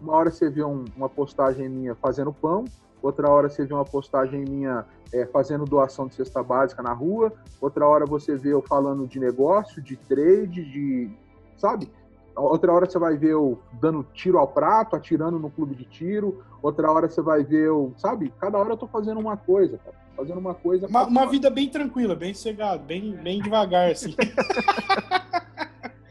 Uma 0.00 0.14
hora 0.14 0.30
você 0.30 0.50
vê 0.50 0.64
um, 0.64 0.84
uma 0.96 1.08
postagem 1.08 1.68
minha 1.68 1.94
fazendo 1.94 2.32
pão, 2.32 2.64
outra 3.00 3.28
hora 3.28 3.48
você 3.48 3.64
vê 3.64 3.72
uma 3.72 3.84
postagem 3.84 4.44
minha 4.44 4.84
é, 5.12 5.26
fazendo 5.26 5.64
doação 5.64 6.06
de 6.06 6.14
cesta 6.14 6.42
básica 6.42 6.82
na 6.82 6.92
rua, 6.92 7.32
outra 7.60 7.86
hora 7.86 8.04
você 8.06 8.36
vê 8.36 8.52
eu 8.52 8.62
falando 8.62 9.06
de 9.06 9.20
negócio, 9.20 9.80
de 9.82 9.96
trade, 9.96 10.64
de 10.64 11.10
sabe? 11.56 11.88
Outra 12.34 12.72
hora 12.72 12.86
você 12.86 12.98
vai 12.98 13.16
ver 13.16 13.32
eu 13.32 13.58
dando 13.74 14.04
tiro 14.14 14.38
ao 14.38 14.48
prato, 14.48 14.96
atirando 14.96 15.38
no 15.38 15.50
clube 15.50 15.74
de 15.74 15.84
tiro. 15.84 16.42
Outra 16.62 16.90
hora 16.90 17.08
você 17.08 17.20
vai 17.20 17.44
ver 17.44 17.66
eu, 17.66 17.92
sabe? 17.98 18.32
Cada 18.40 18.56
hora 18.56 18.70
eu 18.70 18.76
tô 18.76 18.86
fazendo 18.86 19.20
uma 19.20 19.36
coisa, 19.36 19.78
cara. 19.78 19.96
Fazendo 20.16 20.38
uma 20.38 20.54
coisa. 20.54 20.86
Uma, 20.86 21.04
uma 21.04 21.26
vida 21.26 21.50
bem 21.50 21.68
tranquila, 21.68 22.16
bem 22.16 22.32
cegado, 22.32 22.82
bem, 22.84 23.12
bem 23.16 23.42
devagar, 23.42 23.90
assim. 23.90 24.16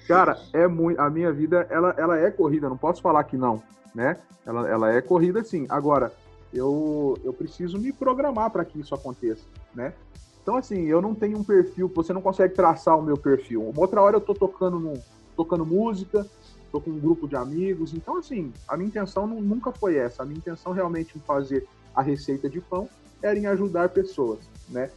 cara, 0.08 0.38
é 0.54 0.68
muito. 0.68 1.00
A 1.00 1.10
minha 1.10 1.32
vida, 1.32 1.68
ela, 1.70 1.94
ela 1.98 2.18
é 2.18 2.30
corrida, 2.32 2.70
não 2.70 2.78
posso 2.78 3.02
falar 3.02 3.24
que 3.24 3.38
não, 3.38 3.62
né? 3.94 4.18
Ela, 4.46 4.70
ela 4.70 4.92
é 4.92 5.02
corrida 5.02 5.44
sim. 5.44 5.66
Agora, 5.70 6.12
eu, 6.54 7.18
eu 7.24 7.34
preciso 7.34 7.80
me 7.80 7.92
programar 7.94 8.50
para 8.50 8.66
que 8.66 8.80
isso 8.80 8.94
aconteça, 8.94 9.44
né? 9.74 9.94
Então, 10.42 10.56
assim, 10.56 10.86
eu 10.86 11.02
não 11.02 11.14
tenho 11.14 11.38
um 11.38 11.44
perfil, 11.44 11.92
você 11.94 12.12
não 12.12 12.22
consegue 12.22 12.56
traçar 12.56 12.98
o 12.98 13.02
meu 13.02 13.16
perfil. 13.16 13.62
Uma 13.70 13.82
outra 13.82 14.02
hora 14.02 14.18
eu 14.18 14.22
tô 14.22 14.34
tocando, 14.34 14.80
no, 14.80 14.94
tocando 15.36 15.66
música, 15.66 16.26
tô 16.72 16.82
com 16.82 16.90
um 16.90 17.00
grupo 17.00 17.28
de 17.28 17.36
amigos. 17.36 17.94
Então, 17.94 18.18
assim, 18.18 18.52
a 18.68 18.76
minha 18.76 18.88
intenção 18.88 19.28
não, 19.28 19.40
nunca 19.40 19.72
foi 19.72 19.98
essa. 19.98 20.24
A 20.24 20.26
minha 20.26 20.38
intenção 20.38 20.72
realmente 20.72 21.16
em 21.18 21.22
fazer 21.22 21.68
a 21.96 22.02
receita 22.02 22.50
de 22.50 22.60
pão 22.60 22.90
era 23.22 23.38
em 23.38 23.46
ajudar 23.46 23.90
pessoas, 23.90 24.40
né? 24.68 24.90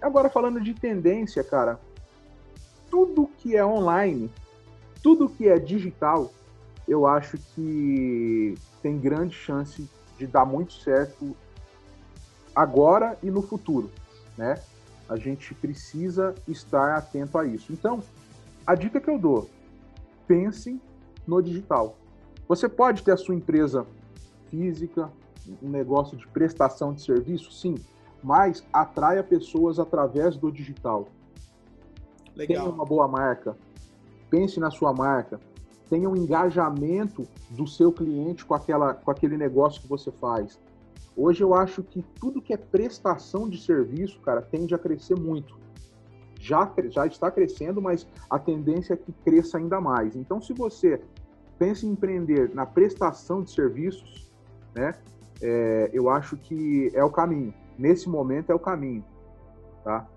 Agora, 0.00 0.28
falando 0.28 0.60
de 0.60 0.74
tendência, 0.74 1.44
cara, 1.44 1.78
tudo 2.92 3.26
que 3.38 3.56
é 3.56 3.64
online, 3.64 4.30
tudo 5.02 5.26
que 5.26 5.48
é 5.48 5.58
digital, 5.58 6.30
eu 6.86 7.06
acho 7.06 7.38
que 7.38 8.54
tem 8.82 8.98
grande 8.98 9.34
chance 9.34 9.88
de 10.18 10.26
dar 10.26 10.44
muito 10.44 10.74
certo 10.74 11.34
agora 12.54 13.18
e 13.22 13.30
no 13.30 13.40
futuro, 13.40 13.90
né? 14.36 14.60
A 15.08 15.16
gente 15.16 15.54
precisa 15.54 16.34
estar 16.46 16.98
atento 16.98 17.38
a 17.38 17.46
isso. 17.46 17.72
Então, 17.72 18.02
a 18.66 18.74
dica 18.74 19.00
que 19.00 19.08
eu 19.08 19.18
dou: 19.18 19.48
pense 20.26 20.78
no 21.26 21.42
digital. 21.42 21.96
Você 22.46 22.68
pode 22.68 23.02
ter 23.02 23.12
a 23.12 23.16
sua 23.16 23.34
empresa 23.34 23.86
física, 24.50 25.10
um 25.62 25.70
negócio 25.70 26.14
de 26.14 26.28
prestação 26.28 26.92
de 26.92 27.00
serviço, 27.00 27.50
sim, 27.52 27.76
mas 28.22 28.62
atraia 28.70 29.22
pessoas 29.22 29.78
através 29.78 30.36
do 30.36 30.52
digital. 30.52 31.08
Legal. 32.36 32.64
Tenha 32.64 32.74
uma 32.74 32.84
boa 32.84 33.06
marca, 33.06 33.56
pense 34.30 34.58
na 34.58 34.70
sua 34.70 34.92
marca, 34.92 35.40
tenha 35.90 36.08
um 36.08 36.16
engajamento 36.16 37.26
do 37.50 37.66
seu 37.66 37.92
cliente 37.92 38.44
com, 38.44 38.54
aquela, 38.54 38.94
com 38.94 39.10
aquele 39.10 39.36
negócio 39.36 39.82
que 39.82 39.88
você 39.88 40.10
faz. 40.10 40.58
Hoje 41.14 41.44
eu 41.44 41.54
acho 41.54 41.82
que 41.82 42.02
tudo 42.18 42.40
que 42.40 42.54
é 42.54 42.56
prestação 42.56 43.48
de 43.48 43.60
serviço, 43.60 44.18
cara, 44.20 44.40
tende 44.40 44.74
a 44.74 44.78
crescer 44.78 45.18
muito. 45.18 45.60
Já, 46.40 46.72
já 46.88 47.06
está 47.06 47.30
crescendo, 47.30 47.80
mas 47.80 48.08
a 48.30 48.38
tendência 48.38 48.94
é 48.94 48.96
que 48.96 49.12
cresça 49.12 49.58
ainda 49.58 49.80
mais. 49.80 50.16
Então, 50.16 50.40
se 50.40 50.54
você 50.54 51.00
pensa 51.58 51.86
em 51.86 51.90
empreender 51.90 52.52
na 52.54 52.64
prestação 52.64 53.42
de 53.42 53.50
serviços, 53.50 54.32
né, 54.74 54.94
é, 55.42 55.90
eu 55.92 56.08
acho 56.08 56.36
que 56.36 56.90
é 56.94 57.04
o 57.04 57.10
caminho. 57.10 57.52
Nesse 57.78 58.08
momento 58.08 58.50
é 58.50 58.54
o 58.54 58.58
caminho, 58.58 59.04
tá? 59.84 60.08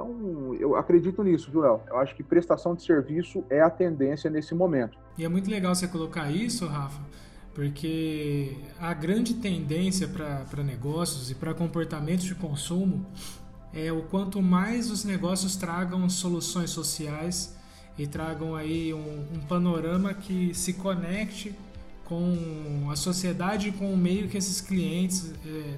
Então, 0.00 0.54
eu 0.58 0.76
acredito 0.76 1.22
nisso, 1.22 1.50
Joel. 1.52 1.84
Eu 1.86 1.98
acho 1.98 2.14
que 2.14 2.22
prestação 2.22 2.74
de 2.74 2.82
serviço 2.82 3.44
é 3.50 3.60
a 3.60 3.68
tendência 3.68 4.30
nesse 4.30 4.54
momento. 4.54 4.98
E 5.18 5.24
é 5.24 5.28
muito 5.28 5.50
legal 5.50 5.74
você 5.74 5.86
colocar 5.86 6.30
isso, 6.30 6.66
Rafa, 6.66 7.00
porque 7.54 8.56
a 8.78 8.94
grande 8.94 9.34
tendência 9.34 10.08
para 10.08 10.62
negócios 10.62 11.30
e 11.30 11.34
para 11.34 11.52
comportamentos 11.52 12.24
de 12.24 12.34
consumo 12.34 13.04
é 13.74 13.92
o 13.92 14.02
quanto 14.04 14.40
mais 14.40 14.90
os 14.90 15.04
negócios 15.04 15.54
tragam 15.56 16.08
soluções 16.08 16.70
sociais 16.70 17.54
e 17.98 18.06
tragam 18.06 18.56
aí 18.56 18.94
um, 18.94 19.26
um 19.34 19.40
panorama 19.46 20.14
que 20.14 20.54
se 20.54 20.72
conecte 20.72 21.54
com 22.06 22.88
a 22.90 22.96
sociedade 22.96 23.68
e 23.68 23.72
com 23.72 23.92
o 23.92 23.96
meio 23.96 24.28
que 24.28 24.38
esses 24.38 24.60
clientes 24.60 25.32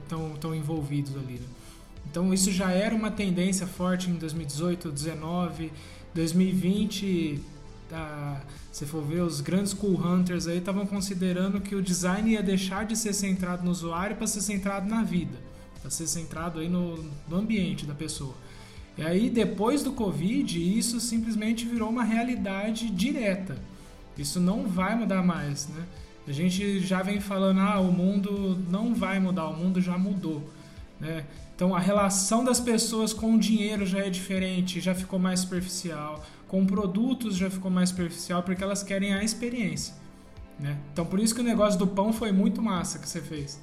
estão 0.05 0.53
é, 0.53 0.57
envolvidos 0.57 1.17
ali. 1.17 1.35
Né? 1.35 1.62
Então 2.11 2.33
isso 2.33 2.51
já 2.51 2.71
era 2.71 2.95
uma 2.95 3.11
tendência 3.11 3.67
forte 3.67 4.11
em 4.11 4.15
2018, 4.15 4.89
2019, 4.89 5.73
2020. 6.15 7.41
Tá, 7.89 8.41
se 8.71 8.87
for 8.87 9.03
ver, 9.03 9.21
os 9.21 9.41
grandes 9.41 9.75
cool 9.75 9.99
hunters 9.99 10.47
aí 10.47 10.59
estavam 10.59 10.87
considerando 10.87 11.61
que 11.61 11.75
o 11.75 11.83
design 11.83 12.31
ia 12.31 12.43
deixar 12.43 12.87
de 12.87 12.97
ser 12.97 13.13
centrado 13.13 13.65
no 13.65 13.71
usuário 13.71 14.17
para 14.17 14.27
ser 14.27 14.41
centrado 14.41 14.89
na 14.89 15.03
vida, 15.03 15.39
para 15.81 15.91
ser 15.91 16.07
centrado 16.07 16.61
aí 16.61 16.69
no, 16.69 17.05
no 17.29 17.37
ambiente 17.37 17.85
da 17.85 17.95
pessoa. 17.95 18.35
E 18.97 19.03
aí, 19.03 19.31
depois 19.31 19.83
do 19.83 19.93
Covid, 19.93 20.79
isso 20.79 21.01
simplesmente 21.01 21.67
virou 21.67 21.89
uma 21.89 22.05
realidade 22.05 22.91
direta. 22.91 23.57
Isso 24.19 24.39
não 24.39 24.67
vai 24.67 24.95
mudar 24.95 25.23
mais, 25.23 25.69
né? 25.69 25.85
A 26.27 26.33
gente 26.33 26.81
já 26.81 27.03
vem 27.03 27.21
falando, 27.21 27.61
ah, 27.61 27.81
o 27.81 27.91
mundo 27.91 28.59
não 28.71 28.95
vai 28.95 29.19
mudar, 29.19 29.49
o 29.49 29.57
mundo 29.57 29.81
já 29.81 29.99
mudou, 29.99 30.49
né? 31.03 31.27
Então 31.55 31.75
a 31.75 31.81
relação 31.81 32.45
das 32.45 32.61
pessoas 32.61 33.13
com 33.13 33.35
o 33.35 33.39
dinheiro 33.39 33.85
já 33.85 33.99
é 33.99 34.09
diferente, 34.09 34.81
já 34.81 34.95
ficou 34.95 35.19
mais 35.19 35.41
superficial, 35.41 36.23
com 36.47 36.65
produtos 36.65 37.37
já 37.37 37.51
ficou 37.51 37.71
mais 37.71 37.89
superficial 37.89 38.43
porque 38.45 38.63
elas 38.63 38.85
querem 38.85 39.13
a 39.13 39.23
experiência. 39.23 39.95
Né? 40.61 40.79
Então 40.93 41.05
por 41.05 41.19
isso 41.19 41.35
que 41.35 41.41
o 41.41 41.45
negócio 41.45 41.77
do 41.77 41.89
pão 41.89 42.13
foi 42.13 42.31
muito 42.31 42.63
massa 42.63 43.01
que 43.01 43.09
você 43.09 43.21
fez. 43.21 43.61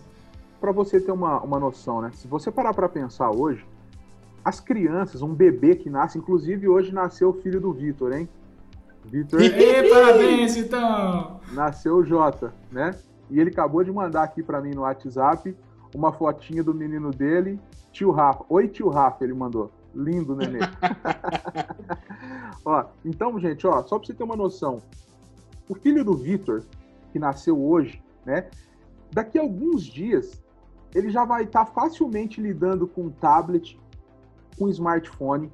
Para 0.60 0.74
você 0.74 1.00
ter 1.00 1.14
uma, 1.14 1.40
uma 1.40 1.58
noção, 1.58 2.02
né? 2.02 2.12
Se 2.14 2.28
você 2.28 2.52
parar 2.52 2.74
para 2.74 2.90
pensar 2.90 3.32
hoje, 3.32 3.66
as 4.44 4.60
crianças, 4.60 5.22
um 5.22 5.34
bebê 5.34 5.74
que 5.74 5.90
nasce, 5.90 6.18
inclusive 6.18 6.68
hoje 6.68 6.94
nasceu 6.94 7.30
o 7.30 7.34
filho 7.34 7.62
do 7.62 7.72
Vitor, 7.72 8.12
hein? 8.12 8.28
Vitor. 9.06 9.40
parabéns, 9.90 10.58
então! 10.58 11.40
Nasceu 11.54 11.96
o 11.96 12.04
Jota, 12.04 12.54
né? 12.70 12.94
E 13.30 13.40
ele 13.40 13.52
acabou 13.52 13.82
de 13.86 13.92
mandar 13.92 14.24
aqui 14.24 14.44
para 14.44 14.60
mim 14.60 14.72
no 14.72 14.82
WhatsApp 14.82 15.56
uma 15.94 16.12
fotinha 16.12 16.64
do 16.64 16.74
menino 16.74 17.12
dele 17.12 17.60
Tio 17.92 18.12
Rafa. 18.12 18.46
Oi, 18.50 18.68
tio 18.68 18.90
Rafa, 18.90 19.24
ele 19.24 19.34
mandou. 19.34 19.72
Lindo, 19.94 20.36
nenê. 20.36 20.60
ó, 22.64 22.86
então, 23.04 23.40
gente, 23.40 23.66
ó, 23.66 23.84
só 23.84 23.98
pra 23.98 24.06
você 24.06 24.14
ter 24.14 24.24
uma 24.24 24.36
noção. 24.36 24.82
O 25.68 25.76
filho 25.76 26.04
do 26.04 26.16
Vitor, 26.16 26.64
que 27.12 27.20
nasceu 27.20 27.60
hoje, 27.60 28.02
né? 28.26 28.50
Daqui 29.12 29.40
a 29.40 29.42
alguns 29.42 29.84
dias, 29.84 30.42
ele 30.94 31.10
já 31.10 31.26
vai 31.26 31.44
estar 31.44 31.66
tá 31.66 31.72
facilmente 31.72 32.40
lidando 32.40 32.88
com 32.88 33.10
tablet, 33.10 33.80
com 34.58 34.70
smartphone. 34.70 35.52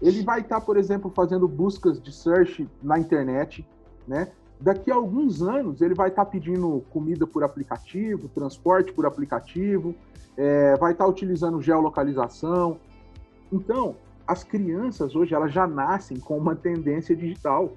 Ele 0.00 0.22
vai 0.22 0.40
estar, 0.40 0.60
tá, 0.60 0.66
por 0.66 0.76
exemplo, 0.76 1.10
fazendo 1.14 1.46
buscas 1.46 2.00
de 2.00 2.10
search 2.10 2.68
na 2.82 2.98
internet, 2.98 3.66
né? 4.08 4.32
Daqui 4.62 4.92
a 4.92 4.94
alguns 4.94 5.42
anos, 5.42 5.80
ele 5.80 5.92
vai 5.92 6.08
estar 6.08 6.24
tá 6.24 6.30
pedindo 6.30 6.84
comida 6.90 7.26
por 7.26 7.42
aplicativo, 7.42 8.28
transporte 8.28 8.92
por 8.92 9.04
aplicativo, 9.04 9.92
é, 10.36 10.76
vai 10.76 10.92
estar 10.92 11.04
tá 11.04 11.10
utilizando 11.10 11.60
geolocalização. 11.60 12.78
Então, 13.52 13.96
as 14.24 14.44
crianças 14.44 15.16
hoje 15.16 15.34
elas 15.34 15.52
já 15.52 15.66
nascem 15.66 16.16
com 16.20 16.38
uma 16.38 16.54
tendência 16.54 17.16
digital. 17.16 17.72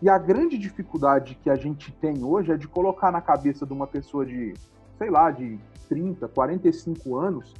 E 0.00 0.08
a 0.08 0.16
grande 0.18 0.56
dificuldade 0.56 1.36
que 1.42 1.50
a 1.50 1.56
gente 1.56 1.90
tem 1.94 2.22
hoje 2.22 2.52
é 2.52 2.56
de 2.56 2.68
colocar 2.68 3.10
na 3.10 3.20
cabeça 3.20 3.66
de 3.66 3.72
uma 3.72 3.88
pessoa 3.88 4.24
de, 4.24 4.54
sei 4.96 5.10
lá, 5.10 5.32
de 5.32 5.58
30, 5.88 6.28
45 6.28 7.16
anos, 7.16 7.54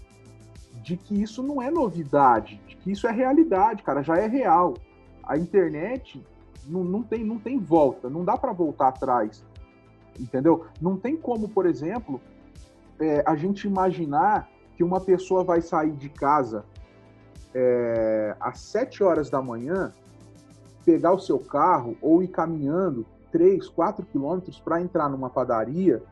de 0.80 0.96
que 0.96 1.20
isso 1.20 1.42
não 1.42 1.60
é 1.60 1.72
novidade, 1.72 2.60
de 2.68 2.76
que 2.76 2.92
isso 2.92 3.08
é 3.08 3.10
realidade, 3.10 3.82
cara, 3.82 4.00
já 4.00 4.16
é 4.16 4.28
real. 4.28 4.74
A 5.24 5.36
internet 5.36 6.24
não, 6.66 6.84
não, 6.84 7.02
tem, 7.02 7.24
não 7.24 7.38
tem 7.38 7.58
volta, 7.58 8.08
não 8.08 8.24
dá 8.24 8.36
para 8.36 8.52
voltar 8.52 8.88
atrás, 8.88 9.44
entendeu? 10.18 10.66
Não 10.80 10.96
tem 10.96 11.16
como, 11.16 11.48
por 11.48 11.66
exemplo, 11.66 12.20
é, 13.00 13.22
a 13.26 13.34
gente 13.36 13.66
imaginar 13.66 14.48
que 14.76 14.84
uma 14.84 15.00
pessoa 15.00 15.44
vai 15.44 15.60
sair 15.60 15.92
de 15.92 16.08
casa 16.08 16.64
é, 17.54 18.36
às 18.40 18.58
7 18.60 19.02
horas 19.02 19.28
da 19.28 19.42
manhã, 19.42 19.92
pegar 20.84 21.12
o 21.12 21.18
seu 21.18 21.38
carro 21.38 21.96
ou 22.00 22.22
ir 22.22 22.28
caminhando 22.28 23.06
3, 23.30 23.68
4 23.68 24.04
quilômetros 24.06 24.60
para 24.60 24.80
entrar 24.80 25.08
numa 25.08 25.30
padaria, 25.30 26.02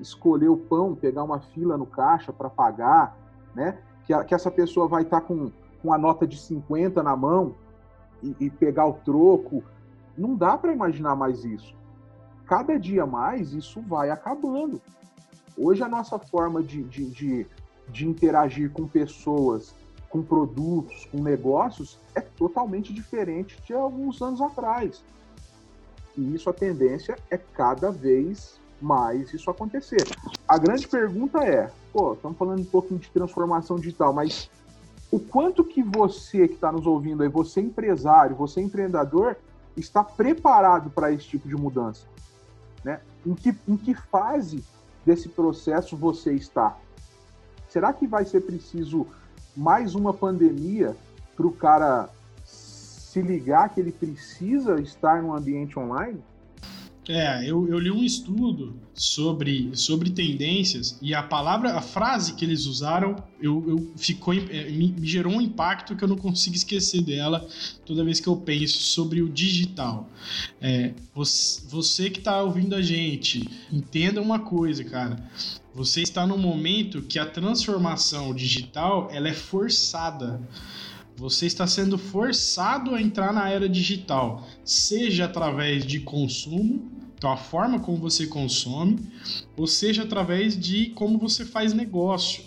escolher 0.00 0.48
o 0.48 0.56
pão, 0.56 0.94
pegar 0.94 1.22
uma 1.22 1.40
fila 1.40 1.76
no 1.76 1.86
caixa 1.86 2.32
para 2.32 2.50
pagar, 2.50 3.16
né? 3.54 3.78
Que, 4.04 4.12
a, 4.12 4.24
que, 4.24 4.34
essa 4.34 4.50
pessoa 4.50 4.86
vai 4.86 5.02
estar 5.02 5.20
tá 5.20 5.26
com, 5.26 5.50
com 5.82 5.92
a 5.92 5.98
nota 5.98 6.26
de 6.26 6.38
50 6.38 7.02
na 7.02 7.16
mão 7.16 7.54
e, 8.22 8.36
e 8.40 8.50
pegar 8.50 8.86
o 8.86 8.94
troco. 8.94 9.62
Não 10.16 10.34
dá 10.34 10.56
para 10.56 10.72
imaginar 10.72 11.16
mais 11.16 11.44
isso. 11.44 11.74
Cada 12.46 12.78
dia 12.78 13.06
mais 13.06 13.52
isso 13.52 13.80
vai 13.80 14.10
acabando. 14.10 14.80
Hoje 15.56 15.82
a 15.82 15.88
nossa 15.88 16.18
forma 16.18 16.62
de, 16.62 16.82
de, 16.84 17.10
de, 17.10 17.46
de 17.88 18.06
interagir 18.06 18.70
com 18.70 18.86
pessoas, 18.86 19.74
com 20.08 20.22
produtos, 20.22 21.06
com 21.06 21.22
negócios, 21.22 21.98
é 22.14 22.20
totalmente 22.20 22.92
diferente 22.92 23.60
de 23.64 23.72
alguns 23.72 24.20
anos 24.20 24.40
atrás. 24.40 25.02
E 26.16 26.34
isso 26.34 26.48
a 26.48 26.52
tendência 26.52 27.16
é 27.30 27.36
cada 27.36 27.90
vez 27.90 28.60
mais 28.80 29.32
isso 29.32 29.50
acontecer. 29.50 30.04
A 30.46 30.58
grande 30.58 30.86
pergunta 30.86 31.42
é, 31.42 31.70
pô, 31.92 32.12
estamos 32.12 32.36
falando 32.36 32.60
um 32.60 32.64
pouquinho 32.64 33.00
de 33.00 33.10
transformação 33.10 33.76
digital, 33.76 34.12
mas 34.12 34.50
o 35.10 35.18
quanto 35.18 35.64
que 35.64 35.82
você 35.82 36.46
que 36.46 36.54
está 36.54 36.70
nos 36.70 36.86
ouvindo 36.86 37.22
aí, 37.22 37.28
você 37.28 37.60
empresário, 37.60 38.36
você 38.36 38.60
empreendedor, 38.60 39.36
está 39.76 40.02
preparado 40.02 40.90
para 40.90 41.12
esse 41.12 41.26
tipo 41.26 41.48
de 41.48 41.56
mudança? 41.56 42.06
Né? 42.82 43.00
Em, 43.24 43.34
que, 43.34 43.56
em 43.66 43.76
que 43.76 43.94
fase 43.94 44.64
desse 45.04 45.28
processo 45.28 45.96
você 45.96 46.32
está? 46.32 46.76
Será 47.68 47.92
que 47.92 48.06
vai 48.06 48.24
ser 48.24 48.42
preciso 48.42 49.06
mais 49.56 49.94
uma 49.94 50.12
pandemia 50.12 50.96
para 51.36 51.46
o 51.46 51.52
cara 51.52 52.08
se 52.44 53.20
ligar 53.22 53.68
que 53.68 53.80
ele 53.80 53.92
precisa 53.92 54.80
estar 54.80 55.22
no 55.22 55.34
ambiente 55.34 55.78
online? 55.78 56.22
É, 57.08 57.44
eu, 57.44 57.68
eu 57.68 57.78
li 57.78 57.90
um 57.90 58.02
estudo 58.02 58.74
sobre, 58.94 59.70
sobre 59.74 60.10
tendências 60.10 60.98
e 61.02 61.14
a 61.14 61.22
palavra, 61.22 61.74
a 61.74 61.82
frase 61.82 62.34
que 62.34 62.44
eles 62.44 62.64
usaram, 62.64 63.16
eu, 63.40 63.62
eu 63.68 63.92
ficou, 63.96 64.32
é, 64.32 64.70
me, 64.70 64.94
gerou 65.02 65.34
um 65.34 65.40
impacto 65.40 65.94
que 65.94 66.02
eu 66.02 66.08
não 66.08 66.16
consigo 66.16 66.56
esquecer 66.56 67.02
dela 67.02 67.46
toda 67.84 68.04
vez 68.04 68.20
que 68.20 68.28
eu 68.28 68.36
penso 68.36 68.78
sobre 68.78 69.20
o 69.20 69.28
digital. 69.28 70.08
É, 70.60 70.94
você, 71.14 71.60
você 71.68 72.08
que 72.08 72.20
está 72.20 72.42
ouvindo 72.42 72.74
a 72.74 72.80
gente, 72.80 73.48
entenda 73.70 74.22
uma 74.22 74.38
coisa, 74.38 74.82
cara. 74.82 75.30
Você 75.74 76.02
está 76.02 76.26
num 76.26 76.38
momento 76.38 77.02
que 77.02 77.18
a 77.18 77.26
transformação 77.26 78.32
digital 78.32 79.08
ela 79.10 79.28
é 79.28 79.34
forçada. 79.34 80.40
Você 81.16 81.46
está 81.46 81.66
sendo 81.66 81.96
forçado 81.96 82.94
a 82.94 83.00
entrar 83.00 83.32
na 83.32 83.48
era 83.48 83.68
digital, 83.68 84.46
seja 84.64 85.26
através 85.26 85.86
de 85.86 86.00
consumo, 86.00 86.90
então 87.24 87.32
a 87.32 87.38
forma 87.38 87.80
como 87.80 87.96
você 87.96 88.26
consome, 88.26 88.98
ou 89.56 89.66
seja 89.66 90.02
através 90.02 90.60
de 90.60 90.90
como 90.90 91.18
você 91.18 91.42
faz 91.42 91.72
negócio 91.72 92.44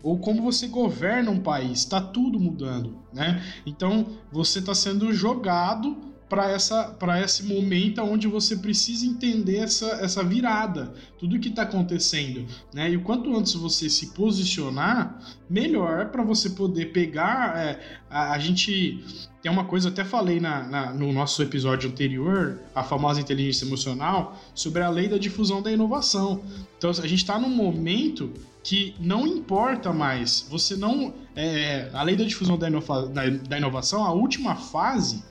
ou 0.00 0.16
como 0.16 0.40
você 0.40 0.68
governa 0.68 1.28
um 1.32 1.40
país, 1.40 1.80
está 1.80 2.00
tudo 2.00 2.38
mudando, 2.38 2.96
né? 3.12 3.42
Então 3.66 4.06
você 4.30 4.60
está 4.60 4.76
sendo 4.76 5.12
jogado 5.12 5.96
para 6.32 6.50
essa 6.50 6.84
para 6.84 7.20
esse 7.20 7.44
momento 7.44 8.00
onde 8.00 8.26
você 8.26 8.56
precisa 8.56 9.04
entender 9.04 9.58
essa, 9.58 9.98
essa 10.00 10.24
virada, 10.24 10.94
tudo 11.18 11.38
que 11.38 11.50
está 11.50 11.60
acontecendo, 11.60 12.46
né? 12.72 12.90
E 12.90 12.96
o 12.96 13.02
quanto 13.02 13.36
antes 13.36 13.52
você 13.52 13.90
se 13.90 14.14
posicionar, 14.14 15.20
melhor 15.46 16.06
para 16.06 16.24
você 16.24 16.48
poder 16.48 16.86
pegar. 16.86 17.58
É, 17.58 17.98
a, 18.08 18.32
a, 18.32 18.38
gente 18.38 19.04
tem 19.42 19.52
uma 19.52 19.64
coisa, 19.64 19.90
até 19.90 20.06
falei 20.06 20.40
na, 20.40 20.62
na, 20.62 20.94
no 20.94 21.12
nosso 21.12 21.42
episódio 21.42 21.90
anterior, 21.90 22.58
a 22.74 22.82
famosa 22.82 23.20
inteligência 23.20 23.66
emocional, 23.66 24.40
sobre 24.54 24.82
a 24.82 24.88
lei 24.88 25.08
da 25.08 25.18
difusão 25.18 25.60
da 25.60 25.70
inovação. 25.70 26.42
Então 26.78 26.88
a 26.88 27.06
gente 27.06 27.16
está 27.16 27.38
num 27.38 27.50
momento 27.50 28.32
que 28.64 28.94
não 28.98 29.26
importa 29.26 29.92
mais, 29.92 30.46
você 30.48 30.76
não. 30.76 31.12
É, 31.36 31.90
a 31.92 32.02
lei 32.02 32.16
da 32.16 32.24
difusão 32.24 32.56
da, 32.56 32.68
inova, 32.68 33.06
da, 33.08 33.28
da 33.28 33.58
inovação, 33.58 34.02
a 34.02 34.12
última 34.12 34.56
fase 34.56 35.22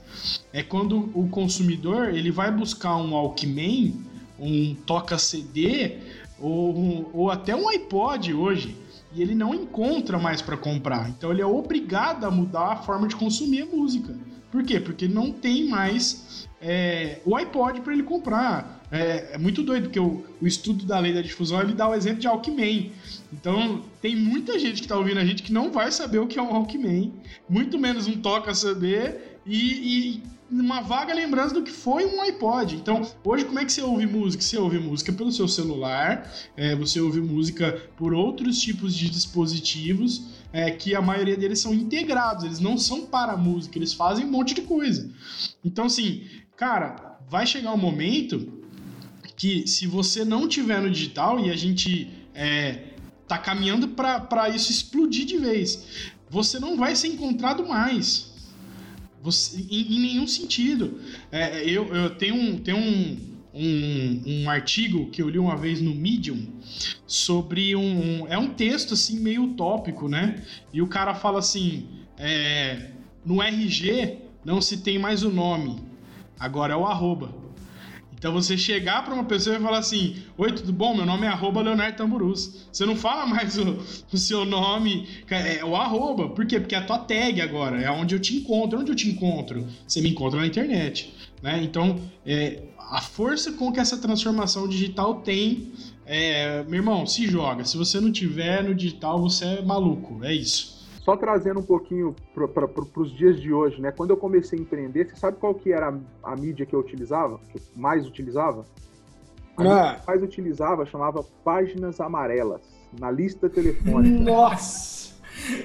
é 0.54 0.64
quando 0.64 1.10
o 1.14 1.28
consumidor 1.30 2.10
ele 2.10 2.32
vai 2.32 2.52
buscar 2.52 2.96
um 2.98 3.14
Walkman, 3.14 3.96
um 4.40 4.76
toca 4.86 5.18
CD 5.18 5.98
ou, 6.40 7.10
ou 7.14 7.32
até 7.32 7.56
um 7.56 7.70
iPod 7.70 8.34
hoje 8.34 8.76
e 9.14 9.22
ele 9.22 9.36
não 9.36 9.54
encontra 9.54 10.18
mais 10.18 10.42
para 10.42 10.58
comprar. 10.58 11.10
Então 11.10 11.32
ele 11.32 11.42
é 11.42 11.46
obrigado 11.46 12.26
a 12.26 12.32
mudar 12.32 12.72
a 12.72 12.76
forma 12.78 13.08
de 13.08 13.16
consumir 13.16 13.64
a 13.64 13.66
música. 13.66 14.16
Por 14.52 14.64
quê? 14.64 14.80
Porque 14.80 15.08
não 15.08 15.32
tem 15.32 15.68
mais 15.70 16.48
é, 16.62 17.20
o 17.26 17.36
iPod 17.36 17.82
para 17.82 17.94
ele 17.94 18.04
comprar. 18.04 18.82
É, 18.92 19.36
é, 19.36 19.38
muito 19.38 19.64
doido, 19.64 19.84
porque 19.84 20.00
o, 20.00 20.26
o, 20.42 20.46
estudo 20.46 20.86
da 20.86 21.00
lei 21.00 21.14
da 21.14 21.22
difusão 21.22 21.62
ele 21.62 21.74
dá 21.74 21.88
o 21.88 21.96
exemplo 21.96 22.20
de 22.20 22.28
Walkman. 22.28 22.92
Então, 23.32 23.82
tem 24.02 24.18
muita 24.18 24.60
gente 24.60 24.76
que 24.76 24.82
está 24.82 24.98
ouvindo 24.98 25.20
a 25.20 25.26
gente 25.26 25.44
que 25.44 25.54
não 25.54 25.72
vai 25.72 25.90
saber 25.94 26.20
o 26.20 26.28
que 26.28 26.38
é 26.38 26.42
um 26.42 26.52
Walkman, 26.52 27.14
muito 27.48 27.80
menos 27.80 28.06
um 28.06 28.18
toca 28.18 28.54
CD 28.54 29.14
e, 29.46 30.20
e 30.20 30.24
uma 30.52 30.82
vaga 30.82 31.14
lembrança 31.14 31.54
do 31.54 31.64
que 31.64 31.72
foi 31.72 32.06
um 32.06 32.22
iPod. 32.22 32.76
Então, 32.76 33.10
hoje, 33.24 33.46
como 33.46 33.58
é 33.60 33.66
que 33.66 33.72
você 33.72 33.82
ouve 33.82 34.06
música? 34.06 34.44
Você 34.44 34.58
ouve 34.58 34.80
música 34.80 35.14
pelo 35.14 35.32
seu 35.32 35.48
celular, 35.48 36.30
é, 36.58 36.76
você 36.76 37.00
ouve 37.00 37.22
música 37.22 37.90
por 37.96 38.14
outros 38.14 38.60
tipos 38.60 38.94
de 38.94 39.10
dispositivos, 39.10 40.26
é, 40.52 40.70
que 40.70 40.94
a 40.94 41.02
maioria 41.02 41.38
deles 41.38 41.60
são 41.60 41.74
integrados, 41.74 42.44
eles 42.44 42.60
não 42.60 42.78
são 42.78 43.06
para 43.06 43.38
música, 43.38 43.78
eles 43.78 43.94
fazem 43.94 44.26
um 44.26 44.32
monte 44.32 44.54
de 44.54 44.62
coisa. 44.62 45.10
Então, 45.64 45.86
assim, 45.86 46.28
cara, 46.58 47.18
vai 47.30 47.48
chegar 47.48 47.74
um 47.74 47.78
momento 47.78 48.62
que 49.38 49.66
se 49.66 49.88
você 49.88 50.26
não 50.26 50.48
tiver 50.48 50.82
no 50.82 50.92
digital 50.92 51.40
e 51.40 51.50
a 51.50 51.56
gente 51.56 52.12
é, 52.36 52.90
tá 53.26 53.38
caminhando 53.38 53.88
para 53.88 54.50
isso 54.50 54.70
explodir 54.70 55.26
de 55.26 55.38
vez, 55.38 55.88
você 56.30 56.60
não 56.60 56.76
vai 56.78 56.96
ser 56.96 57.08
encontrado 57.08 57.66
mais. 57.66 58.31
Você, 59.22 59.58
em, 59.70 59.96
em 59.96 60.00
nenhum 60.00 60.28
sentido. 60.28 61.00
É, 61.32 61.64
eu, 61.64 61.94
eu 61.94 62.10
tenho, 62.16 62.36
um, 62.36 62.58
tenho 62.58 62.78
um, 62.78 63.18
um, 63.54 64.22
um, 64.26 64.50
artigo 64.50 65.10
que 65.10 65.22
eu 65.22 65.30
li 65.30 65.38
uma 65.38 65.56
vez 65.56 65.82
no 65.82 65.94
Medium 65.94 66.48
sobre 67.06 67.76
um, 67.76 68.24
um, 68.24 68.28
É 68.28 68.38
um 68.38 68.54
texto 68.54 68.94
assim 68.94 69.20
meio 69.20 69.44
utópico, 69.44 70.08
né? 70.08 70.44
E 70.74 70.82
o 70.82 70.88
cara 70.88 71.14
fala 71.14 71.40
assim: 71.40 71.88
é, 72.18 72.92
no 73.26 73.42
RG 73.42 74.18
não 74.44 74.62
se 74.62 74.78
tem 74.78 74.98
mais 74.98 75.24
o 75.24 75.30
nome, 75.30 75.80
agora 76.40 76.74
é 76.74 76.78
o 76.78 76.86
arroba. 76.86 77.41
Então 78.22 78.32
você 78.32 78.56
chegar 78.56 79.04
para 79.04 79.16
uma 79.16 79.24
pessoa 79.24 79.56
e 79.56 79.60
falar 79.60 79.80
assim: 79.80 80.18
Oi, 80.38 80.52
tudo 80.52 80.72
bom? 80.72 80.96
Meu 80.96 81.08
nome 81.08 81.26
é 81.26 81.30
arroba 81.30 81.60
Leonardo 81.64 81.98
Tamburus. 81.98 82.68
Você 82.72 82.86
não 82.86 82.96
fala 82.96 83.26
mais 83.26 83.58
o, 83.58 83.80
o, 84.14 84.16
seu 84.16 84.46
nome, 84.46 85.08
é 85.28 85.66
o 85.66 85.76
arroba. 85.76 86.30
Por 86.30 86.46
quê? 86.46 86.60
Porque 86.60 86.76
é 86.76 86.78
a 86.78 86.86
tua 86.86 87.00
tag 87.00 87.42
agora, 87.42 87.82
é 87.82 87.90
onde 87.90 88.14
eu 88.14 88.20
te 88.20 88.36
encontro. 88.36 88.80
Onde 88.80 88.92
eu 88.92 88.96
te 88.96 89.10
encontro? 89.10 89.68
Você 89.88 90.02
me 90.02 90.10
encontra 90.12 90.40
na 90.40 90.46
internet. 90.46 91.12
Né? 91.42 91.64
Então, 91.64 92.00
é, 92.24 92.62
a 92.78 93.02
força 93.02 93.54
com 93.54 93.72
que 93.72 93.80
essa 93.80 93.98
transformação 93.98 94.68
digital 94.68 95.16
tem, 95.22 95.72
é, 96.06 96.62
meu 96.66 96.76
irmão, 96.76 97.08
se 97.08 97.26
joga. 97.26 97.66
Se 97.66 97.76
você 97.76 98.00
não 98.00 98.12
tiver 98.12 98.64
no 98.64 98.76
digital, 98.76 99.20
você 99.20 99.46
é 99.46 99.62
maluco. 99.64 100.24
É 100.24 100.32
isso. 100.32 100.80
Só 101.02 101.18
trazendo 101.18 101.60
um 101.60 101.64
pouquinho 101.64 102.16
para 102.34 102.68
pro, 102.68 102.88
os 102.98 103.12
dias 103.12 103.42
de 103.42 103.52
hoje, 103.52 103.82
né? 103.82 103.92
Quando 103.92 104.12
eu 104.12 104.18
comecei 104.18 104.58
a 104.58 104.62
empreender, 104.62 105.10
você 105.10 105.16
sabe 105.16 105.38
qual 105.38 105.56
que 105.56 105.74
era 105.74 105.90
a, 105.90 106.32
a 106.32 106.36
mídia 106.36 106.66
que 106.66 106.76
eu 106.76 106.80
utilizava? 106.80 107.40
Que 107.52 107.58
eu 107.58 107.62
mais 107.76 108.06
utilizava? 108.06 108.66
A 109.58 109.64
ah. 109.64 109.96
que 109.96 110.08
mais 110.08 110.22
utilizava 110.22 110.86
chamava 110.86 111.24
páginas 111.44 112.00
amarelas, 112.00 112.62
na 113.00 113.10
lista 113.10 113.50
telefônica. 113.50 114.20
Nossa! 114.20 115.12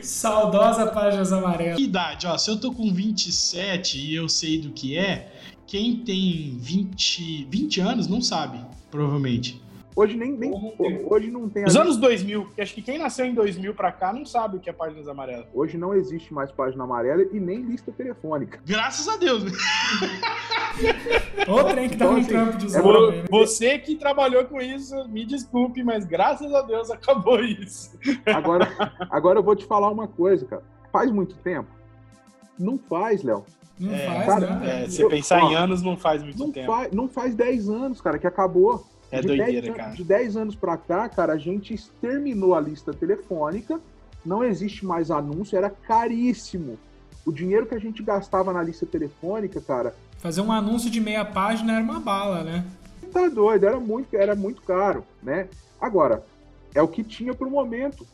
Saudosa 0.01 0.87
páginas 0.87 1.31
amarelas. 1.33 1.77
Que 1.77 1.85
idade? 1.85 2.27
Ó, 2.27 2.39
se 2.39 2.51
eu 2.51 2.59
tô 2.59 2.73
com 2.73 2.91
27 2.93 3.99
e 3.99 4.15
eu 4.15 4.31
sei 4.31 4.59
do 4.59 4.71
que 4.71 4.97
é, 4.97 5.31
quem 5.67 5.99
tem 5.99 6.57
20, 6.59 7.45
20 7.51 7.81
anos 7.81 8.09
não 8.09 8.23
sabe, 8.23 8.59
provavelmente. 8.91 9.61
Hoje 9.97 10.15
nem, 10.15 10.31
nem 10.33 10.53
hoje 11.09 11.31
não 11.31 11.49
tem. 11.49 11.65
Os 11.65 11.75
anos 11.75 11.97
2000, 11.97 12.45
porque 12.45 12.61
acho 12.61 12.75
que 12.75 12.83
quem 12.83 12.99
nasceu 12.99 13.25
em 13.25 13.33
2000 13.33 13.75
para 13.75 13.91
cá 13.91 14.13
não 14.13 14.27
sabe 14.27 14.59
o 14.59 14.61
que 14.61 14.69
é 14.69 14.73
páginas 14.73 15.09
amarelas. 15.09 15.47
Hoje 15.55 15.79
não 15.79 15.95
existe 15.95 16.35
mais 16.35 16.53
página 16.53 16.85
amarela 16.85 17.23
e 17.33 17.41
nem 17.41 17.63
lista 17.63 17.91
telefônica. 17.91 18.61
Graças 18.67 19.09
a 19.09 19.17
Deus. 19.17 19.45
Né? 19.45 19.53
Ô 21.49 21.65
trem 21.65 21.89
que 21.89 21.97
tá 21.97 22.05
então, 22.05 22.17
assim, 22.19 22.29
trampo 22.29 22.59
de 22.59 22.77
é, 22.77 23.25
Você 23.31 23.79
que 23.79 23.97
trabalhou 23.97 24.45
com 24.45 24.61
isso, 24.61 25.09
me 25.09 25.25
desculpe, 25.25 25.83
mas 25.83 26.05
graças 26.05 26.53
a 26.53 26.61
Deus 26.61 26.91
acabou 26.91 27.41
isso. 27.41 27.99
Agora, 28.27 28.69
agora 29.09 29.39
eu 29.39 29.43
vou 29.43 29.57
te 29.57 29.65
falar 29.65 29.91
uma 29.91 30.07
coisa, 30.07 30.45
cara. 30.45 30.63
Faz 30.93 31.11
muito 31.11 31.37
tempo? 31.37 31.71
Não 32.59 32.77
faz, 32.77 33.23
Léo. 33.23 33.47
Não 33.81 33.95
é, 33.95 34.07
faz, 34.07 34.27
cara, 34.27 34.57
né? 34.57 34.85
É, 34.85 34.87
você 34.89 35.09
pensar 35.09 35.43
ó, 35.43 35.51
em 35.51 35.55
anos 35.55 35.81
não 35.81 35.97
faz 35.97 36.23
muito 36.23 36.39
não 36.39 36.53
tempo. 36.53 36.67
Faz, 36.67 36.93
não 36.93 37.09
faz 37.09 37.35
10 37.35 37.69
anos, 37.71 38.01
cara, 38.03 38.19
que 38.19 38.27
acabou. 38.27 38.85
É 39.11 39.21
de 39.21 39.27
doideira, 39.29 39.63
10, 39.63 39.77
cara. 39.77 39.91
De 39.93 40.05
10 40.05 40.37
anos 40.37 40.55
para 40.55 40.77
cá, 40.77 41.09
cara, 41.09 41.35
a 41.35 41.39
gente 41.39 41.73
exterminou 41.75 42.55
a 42.55 42.61
lista 42.61 42.93
telefônica, 42.93 43.81
não 44.25 44.43
existe 44.43 44.85
mais 44.85 45.11
anúncio, 45.11 45.57
era 45.57 45.71
caríssimo. 45.71 46.79
O 47.25 47.33
dinheiro 47.33 47.67
que 47.67 47.75
a 47.75 47.79
gente 47.79 48.03
gastava 48.03 48.53
na 48.53 48.63
lista 48.63 48.87
telefônica, 48.87 49.61
cara. 49.61 49.95
Fazer 50.19 50.41
um 50.41 50.53
anúncio 50.53 50.91
de 50.91 51.01
meia 51.01 51.25
página 51.25 51.75
era 51.75 51.83
uma 51.83 52.01
bala, 52.01 52.43
né? 52.43 52.65
Tá 53.13 53.29
doido, 53.29 53.67
era 53.67 53.79
muito, 53.79 54.15
era 54.17 54.35
muito 54.35 54.63
caro, 54.63 55.05
né? 55.23 55.49
Agora, 55.81 56.25
é 56.75 56.83
o 56.83 56.89
que 56.89 57.03
tinha 57.03 57.35
pro 57.35 57.51
momento. 57.51 58.07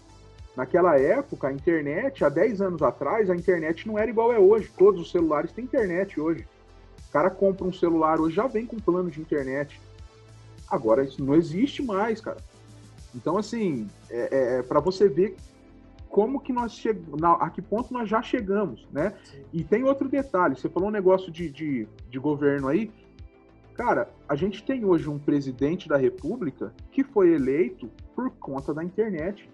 Naquela 0.57 0.99
época, 0.99 1.49
a 1.49 1.53
internet, 1.53 2.25
há 2.25 2.29
10 2.29 2.61
anos 2.61 2.83
atrás, 2.83 3.31
a 3.31 3.35
internet 3.35 3.89
não 3.89 3.99
era 3.99 4.11
igual 4.11 4.33
é 4.33 4.39
hoje. 4.39 4.71
Todos 4.77 5.01
os 5.01 5.11
celulares 5.11 5.51
têm 5.51 5.65
internet 5.65 6.21
hoje. 6.21 6.47
O 7.09 7.13
cara 7.13 7.31
compra 7.31 7.67
um 7.67 7.73
celular 7.73 8.21
hoje, 8.21 8.37
já 8.37 8.47
vem 8.47 8.67
com 8.67 8.79
plano 8.79 9.11
de 9.11 9.21
internet. 9.21 9.81
Agora 10.73 11.05
isso 11.05 11.23
não 11.23 11.35
existe 11.35 11.83
mais, 11.83 12.19
cara. 12.19 12.39
Então, 13.15 13.37
assim, 13.37 13.91
é, 14.09 14.29
é, 14.33 14.59
é 14.59 14.63
para 14.63 14.81
você 14.81 15.07
ver 15.07 15.37
como 16.09 16.41
que 16.41 16.51
nós 16.51 16.73
chegamos, 16.73 17.23
a 17.23 17.51
que 17.51 17.61
ponto 17.61 17.93
nós 17.93 18.09
já 18.09 18.23
chegamos, 18.23 18.89
né? 18.91 19.13
Sim. 19.23 19.43
E 19.53 19.63
tem 19.63 19.85
outro 19.85 20.09
detalhe, 20.09 20.57
você 20.57 20.71
falou 20.71 20.89
um 20.89 20.93
negócio 20.93 21.31
de, 21.31 21.51
de, 21.51 21.87
de 22.09 22.19
governo 22.19 22.69
aí, 22.69 22.91
cara, 23.75 24.09
a 24.27 24.35
gente 24.35 24.65
tem 24.65 24.83
hoje 24.83 25.11
um 25.11 25.19
presidente 25.19 25.91
da 25.91 25.99
república 25.99 26.73
que 26.91 27.05
foi 27.05 27.35
eleito 27.35 27.91
por 28.17 28.31
conta 28.31 28.73
da 28.73 28.83
internet. 28.83 29.47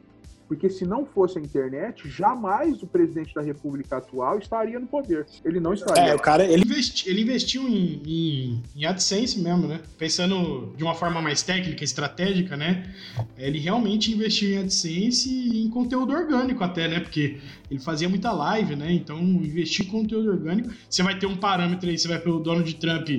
Porque 0.49 0.71
se 0.71 0.87
não 0.87 1.05
fosse 1.05 1.39
a 1.39 1.43
internet, 1.43 2.09
jamais 2.09 2.83
o 2.83 2.87
presidente 2.87 3.35
da 3.35 3.43
República 3.43 3.99
atual 3.99 4.39
estaria 4.39 4.81
no 4.81 4.87
poder. 4.87 5.27
Ele 5.45 5.61
não 5.61 5.75
estaria. 5.75 6.13
É, 6.13 6.15
o 6.15 6.19
cara, 6.19 6.43
ele, 6.43 6.65
investi, 6.65 7.09
ele 7.09 7.21
investiu 7.21 7.69
em, 7.69 8.01
em, 8.07 8.63
em, 8.75 8.87
AdSense 8.87 9.39
mesmo, 9.39 9.69
né? 9.69 9.81
Pensando 9.99 10.73
de 10.75 10.83
uma 10.83 10.95
forma 10.95 11.21
mais 11.21 11.43
técnica, 11.43 11.85
estratégica, 11.85 12.57
né? 12.57 12.95
Ele 13.37 13.59
realmente 13.59 14.11
investiu 14.11 14.51
em 14.51 14.59
AdSense 14.59 15.29
e 15.29 15.67
em 15.67 15.69
conteúdo 15.69 16.15
orgânico 16.15 16.65
até, 16.65 16.89
né? 16.89 17.01
Porque 17.01 17.39
ele 17.71 17.81
fazia 17.81 18.09
muita 18.09 18.33
live, 18.33 18.75
né? 18.75 18.91
Então, 18.91 19.19
investir 19.21 19.87
em 19.87 19.91
conteúdo 19.91 20.31
orgânico, 20.31 20.71
você 20.89 21.03
vai 21.03 21.19
ter 21.19 21.27
um 21.27 21.37
parâmetro 21.37 21.91
aí, 21.91 21.99
você 21.99 22.09
vai 22.09 22.19
pelo 22.19 22.41
Donald 22.41 22.75
Trump, 22.77 23.11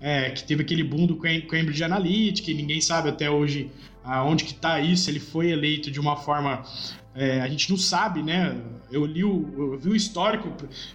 é, 0.00 0.30
que 0.30 0.44
teve 0.44 0.62
aquele 0.62 0.82
boom 0.82 1.06
do 1.06 1.16
Cambridge 1.16 1.84
Analytica, 1.84 2.50
e 2.50 2.54
ninguém 2.54 2.80
sabe 2.80 3.10
até 3.10 3.30
hoje 3.30 3.70
aonde 4.10 4.44
que 4.44 4.52
está 4.52 4.80
isso, 4.80 5.08
ele 5.10 5.20
foi 5.20 5.50
eleito 5.50 5.90
de 5.90 6.00
uma 6.00 6.16
forma 6.16 6.64
é, 7.12 7.40
a 7.40 7.48
gente 7.48 7.68
não 7.68 7.76
sabe, 7.76 8.22
né? 8.22 8.56
Eu 8.90 9.04
li 9.04 9.24
o, 9.24 9.52
eu 9.56 9.78
vi 9.78 9.90
o 9.90 9.96
histórico, 9.96 10.48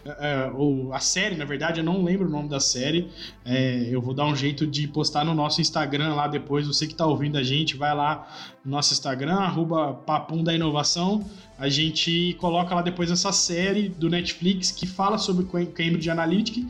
é, 0.05 0.49
ou 0.53 0.93
a 0.93 0.99
série, 0.99 1.35
na 1.35 1.43
verdade, 1.43 1.81
eu 1.81 1.83
não 1.83 2.03
lembro 2.03 2.27
o 2.27 2.29
nome 2.29 2.47
da 2.47 2.59
série. 2.59 3.09
É, 3.43 3.87
eu 3.91 4.01
vou 4.01 4.13
dar 4.13 4.25
um 4.25 4.35
jeito 4.35 4.65
de 4.65 4.87
postar 4.87 5.25
no 5.25 5.33
nosso 5.33 5.59
Instagram 5.59 6.13
lá 6.15 6.27
depois. 6.27 6.65
Você 6.67 6.87
que 6.87 6.93
está 6.93 7.05
ouvindo 7.05 7.37
a 7.37 7.43
gente, 7.43 7.75
vai 7.75 7.93
lá 7.93 8.27
no 8.63 8.71
nosso 8.71 8.93
Instagram, 8.93 9.35
arroba 9.35 9.93
Papum 9.93 10.41
da 10.41 10.53
Inovação. 10.53 11.25
A 11.59 11.67
gente 11.67 12.35
coloca 12.39 12.73
lá 12.73 12.81
depois 12.81 13.11
essa 13.11 13.33
série 13.33 13.89
do 13.89 14.09
Netflix 14.09 14.71
que 14.71 14.87
fala 14.87 15.17
sobre 15.17 15.45
Cambridge 15.45 16.09
Analytica. 16.09 16.61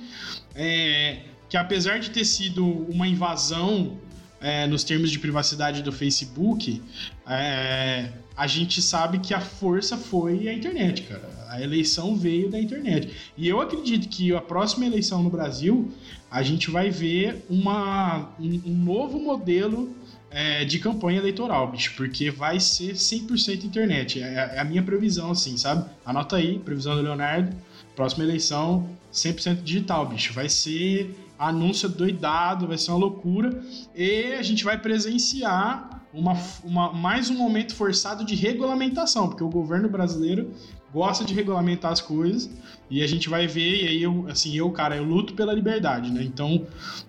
É, 0.55 1.19
que 1.47 1.55
apesar 1.55 1.99
de 1.99 2.09
ter 2.09 2.25
sido 2.25 2.65
uma 2.65 3.07
invasão 3.07 3.97
é, 4.45 4.67
nos 4.67 4.83
termos 4.83 5.09
de 5.09 5.17
privacidade 5.17 5.81
do 5.81 5.91
Facebook, 5.91 6.79
é, 7.27 8.11
a 8.37 8.45
gente 8.45 8.79
sabe 8.79 9.17
que 9.17 9.33
a 9.33 9.41
força 9.41 9.97
foi 9.97 10.47
a 10.47 10.53
internet, 10.53 11.01
cara. 11.01 11.27
A 11.49 11.59
eleição 11.59 12.15
veio 12.15 12.47
da 12.47 12.59
internet. 12.59 13.11
E 13.35 13.47
eu 13.47 13.59
acredito 13.59 14.07
que 14.07 14.35
a 14.35 14.39
próxima 14.41 14.85
eleição 14.85 15.23
no 15.23 15.31
Brasil, 15.31 15.91
a 16.29 16.43
gente 16.43 16.69
vai 16.69 16.91
ver 16.91 17.43
uma, 17.49 18.29
um, 18.39 18.61
um 18.67 18.75
novo 18.83 19.17
modelo 19.19 19.95
é, 20.29 20.63
de 20.63 20.77
campanha 20.77 21.17
eleitoral, 21.17 21.71
bicho, 21.71 21.95
porque 21.97 22.29
vai 22.29 22.59
ser 22.59 22.93
100% 22.93 23.63
internet. 23.63 24.21
É, 24.21 24.51
é, 24.57 24.59
a 24.59 24.63
minha 24.63 24.83
previsão, 24.83 25.31
assim, 25.31 25.57
sabe? 25.57 25.89
Anota 26.05 26.35
aí, 26.35 26.59
previsão 26.59 26.95
do 26.95 27.01
Leonardo. 27.01 27.51
Próxima 27.95 28.23
eleição, 28.23 28.87
100% 29.11 29.63
digital, 29.63 30.05
bicho. 30.05 30.33
Vai 30.33 30.49
ser 30.49 31.15
anúncio 31.38 31.89
doidado, 31.89 32.67
vai 32.67 32.77
ser 32.77 32.91
uma 32.91 32.99
loucura. 32.99 33.61
E 33.95 34.33
a 34.33 34.41
gente 34.41 34.63
vai 34.63 34.77
presenciar 34.77 36.05
uma, 36.13 36.33
uma, 36.63 36.93
mais 36.93 37.29
um 37.29 37.36
momento 37.36 37.75
forçado 37.75 38.23
de 38.23 38.36
regulamentação, 38.36 39.27
porque 39.27 39.43
o 39.43 39.49
governo 39.49 39.89
brasileiro 39.89 40.51
gosta 40.93 41.25
de 41.25 41.33
regulamentar 41.33 41.91
as 41.91 41.99
coisas 41.99 42.49
e 42.89 43.03
a 43.03 43.07
gente 43.07 43.27
vai 43.27 43.47
ver, 43.47 43.83
e 43.83 43.88
aí 43.88 44.01
eu, 44.01 44.25
assim, 44.29 44.55
eu, 44.55 44.71
cara, 44.71 44.95
eu 44.95 45.03
luto 45.03 45.33
pela 45.33 45.51
liberdade, 45.51 46.09
né? 46.09 46.23
Então, 46.23 46.65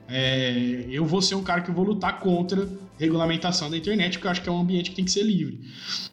é, 0.08 0.86
eu 0.90 1.04
vou 1.04 1.22
ser 1.22 1.36
um 1.36 1.42
cara 1.42 1.60
que 1.60 1.70
vou 1.70 1.84
lutar 1.84 2.18
contra 2.18 2.68
regulamentação 2.98 3.70
da 3.70 3.76
internet, 3.76 4.14
porque 4.14 4.26
eu 4.26 4.30
acho 4.32 4.42
que 4.42 4.48
é 4.48 4.52
um 4.52 4.60
ambiente 4.60 4.90
que 4.90 4.96
tem 4.96 5.04
que 5.04 5.10
ser 5.10 5.22
livre. 5.22 5.60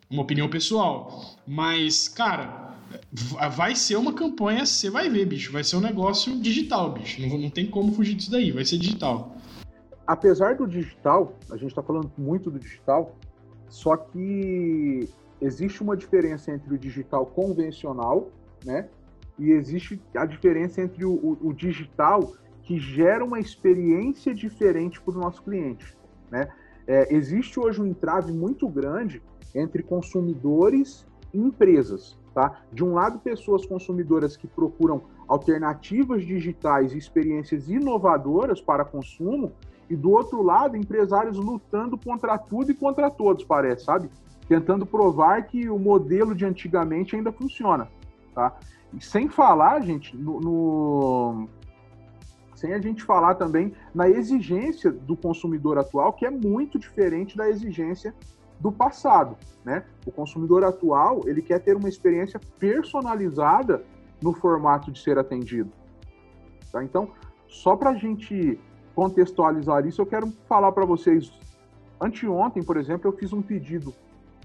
Uma 0.09 0.21
opinião 0.21 0.47
pessoal. 0.47 1.35
Mas, 1.47 2.07
cara, 2.07 2.62
vai 3.51 3.75
ser 3.75 3.95
uma 3.95 4.13
campanha, 4.13 4.65
você 4.65 4.89
vai 4.89 5.09
ver, 5.09 5.25
bicho. 5.25 5.51
Vai 5.51 5.63
ser 5.63 5.75
um 5.75 5.81
negócio 5.81 6.39
digital, 6.39 6.91
bicho. 6.91 7.21
Não, 7.21 7.37
não 7.37 7.49
tem 7.49 7.69
como 7.69 7.93
fugir 7.93 8.15
disso 8.15 8.31
daí, 8.31 8.51
vai 8.51 8.65
ser 8.65 8.77
digital. 8.77 9.35
Apesar 10.05 10.55
do 10.55 10.67
digital, 10.67 11.37
a 11.49 11.55
gente 11.55 11.69
está 11.69 11.81
falando 11.81 12.11
muito 12.17 12.51
do 12.51 12.59
digital, 12.59 13.15
só 13.69 13.95
que 13.95 15.07
existe 15.41 15.81
uma 15.81 15.95
diferença 15.95 16.51
entre 16.51 16.73
o 16.73 16.77
digital 16.77 17.25
convencional, 17.25 18.29
né? 18.65 18.89
E 19.39 19.51
existe 19.51 19.99
a 20.15 20.25
diferença 20.25 20.81
entre 20.81 21.05
o, 21.05 21.13
o, 21.13 21.49
o 21.49 21.53
digital 21.53 22.33
que 22.63 22.79
gera 22.79 23.23
uma 23.23 23.39
experiência 23.39 24.33
diferente 24.33 25.01
para 25.01 25.15
o 25.15 25.19
nosso 25.19 25.41
cliente, 25.41 25.97
né? 26.29 26.49
É, 26.85 27.15
existe 27.15 27.59
hoje 27.59 27.81
um 27.81 27.85
entrave 27.85 28.31
muito 28.31 28.67
grande 28.67 29.21
entre 29.55 29.81
consumidores 29.83 31.05
e 31.33 31.37
empresas. 31.37 32.17
Tá? 32.33 32.61
De 32.71 32.83
um 32.83 32.93
lado, 32.93 33.19
pessoas 33.19 33.65
consumidoras 33.65 34.35
que 34.35 34.47
procuram 34.47 35.03
alternativas 35.27 36.25
digitais 36.25 36.93
e 36.93 36.97
experiências 36.97 37.69
inovadoras 37.69 38.59
para 38.59 38.83
consumo, 38.83 39.51
e 39.89 39.95
do 39.95 40.11
outro 40.11 40.41
lado, 40.41 40.75
empresários 40.75 41.37
lutando 41.37 41.97
contra 41.97 42.37
tudo 42.37 42.71
e 42.71 42.73
contra 42.73 43.11
todos, 43.11 43.43
parece, 43.43 43.85
sabe? 43.85 44.09
Tentando 44.47 44.85
provar 44.85 45.43
que 45.43 45.69
o 45.69 45.77
modelo 45.77 46.33
de 46.33 46.45
antigamente 46.45 47.15
ainda 47.15 47.31
funciona, 47.31 47.87
tá? 48.33 48.57
E 48.91 49.03
sem 49.03 49.29
falar, 49.29 49.81
gente, 49.81 50.15
no, 50.17 50.39
no 50.39 51.49
sem 52.55 52.73
a 52.73 52.79
gente 52.79 53.03
falar 53.03 53.35
também 53.35 53.73
na 53.93 54.09
exigência 54.09 54.91
do 54.91 55.17
consumidor 55.17 55.77
atual, 55.77 56.13
que 56.13 56.25
é 56.25 56.31
muito 56.31 56.79
diferente 56.79 57.35
da 57.35 57.49
exigência 57.49 58.15
do 58.59 58.71
passado, 58.71 59.37
né? 59.63 59.83
O 60.05 60.11
consumidor 60.11 60.63
atual, 60.63 61.21
ele 61.25 61.41
quer 61.41 61.59
ter 61.59 61.75
uma 61.75 61.89
experiência 61.89 62.39
personalizada 62.59 63.83
no 64.21 64.33
formato 64.33 64.91
de 64.91 64.99
ser 64.99 65.17
atendido. 65.17 65.71
Tá? 66.71 66.83
Então, 66.83 67.09
só 67.47 67.75
para 67.75 67.91
a 67.91 67.95
gente 67.95 68.59
contextualizar 68.95 69.85
isso, 69.85 70.01
eu 70.01 70.05
quero 70.05 70.31
falar 70.47 70.71
para 70.71 70.85
vocês. 70.85 71.31
Anteontem, 71.99 72.63
por 72.63 72.77
exemplo, 72.77 73.09
eu 73.09 73.15
fiz 73.15 73.31
um 73.33 73.41
pedido 73.41 73.93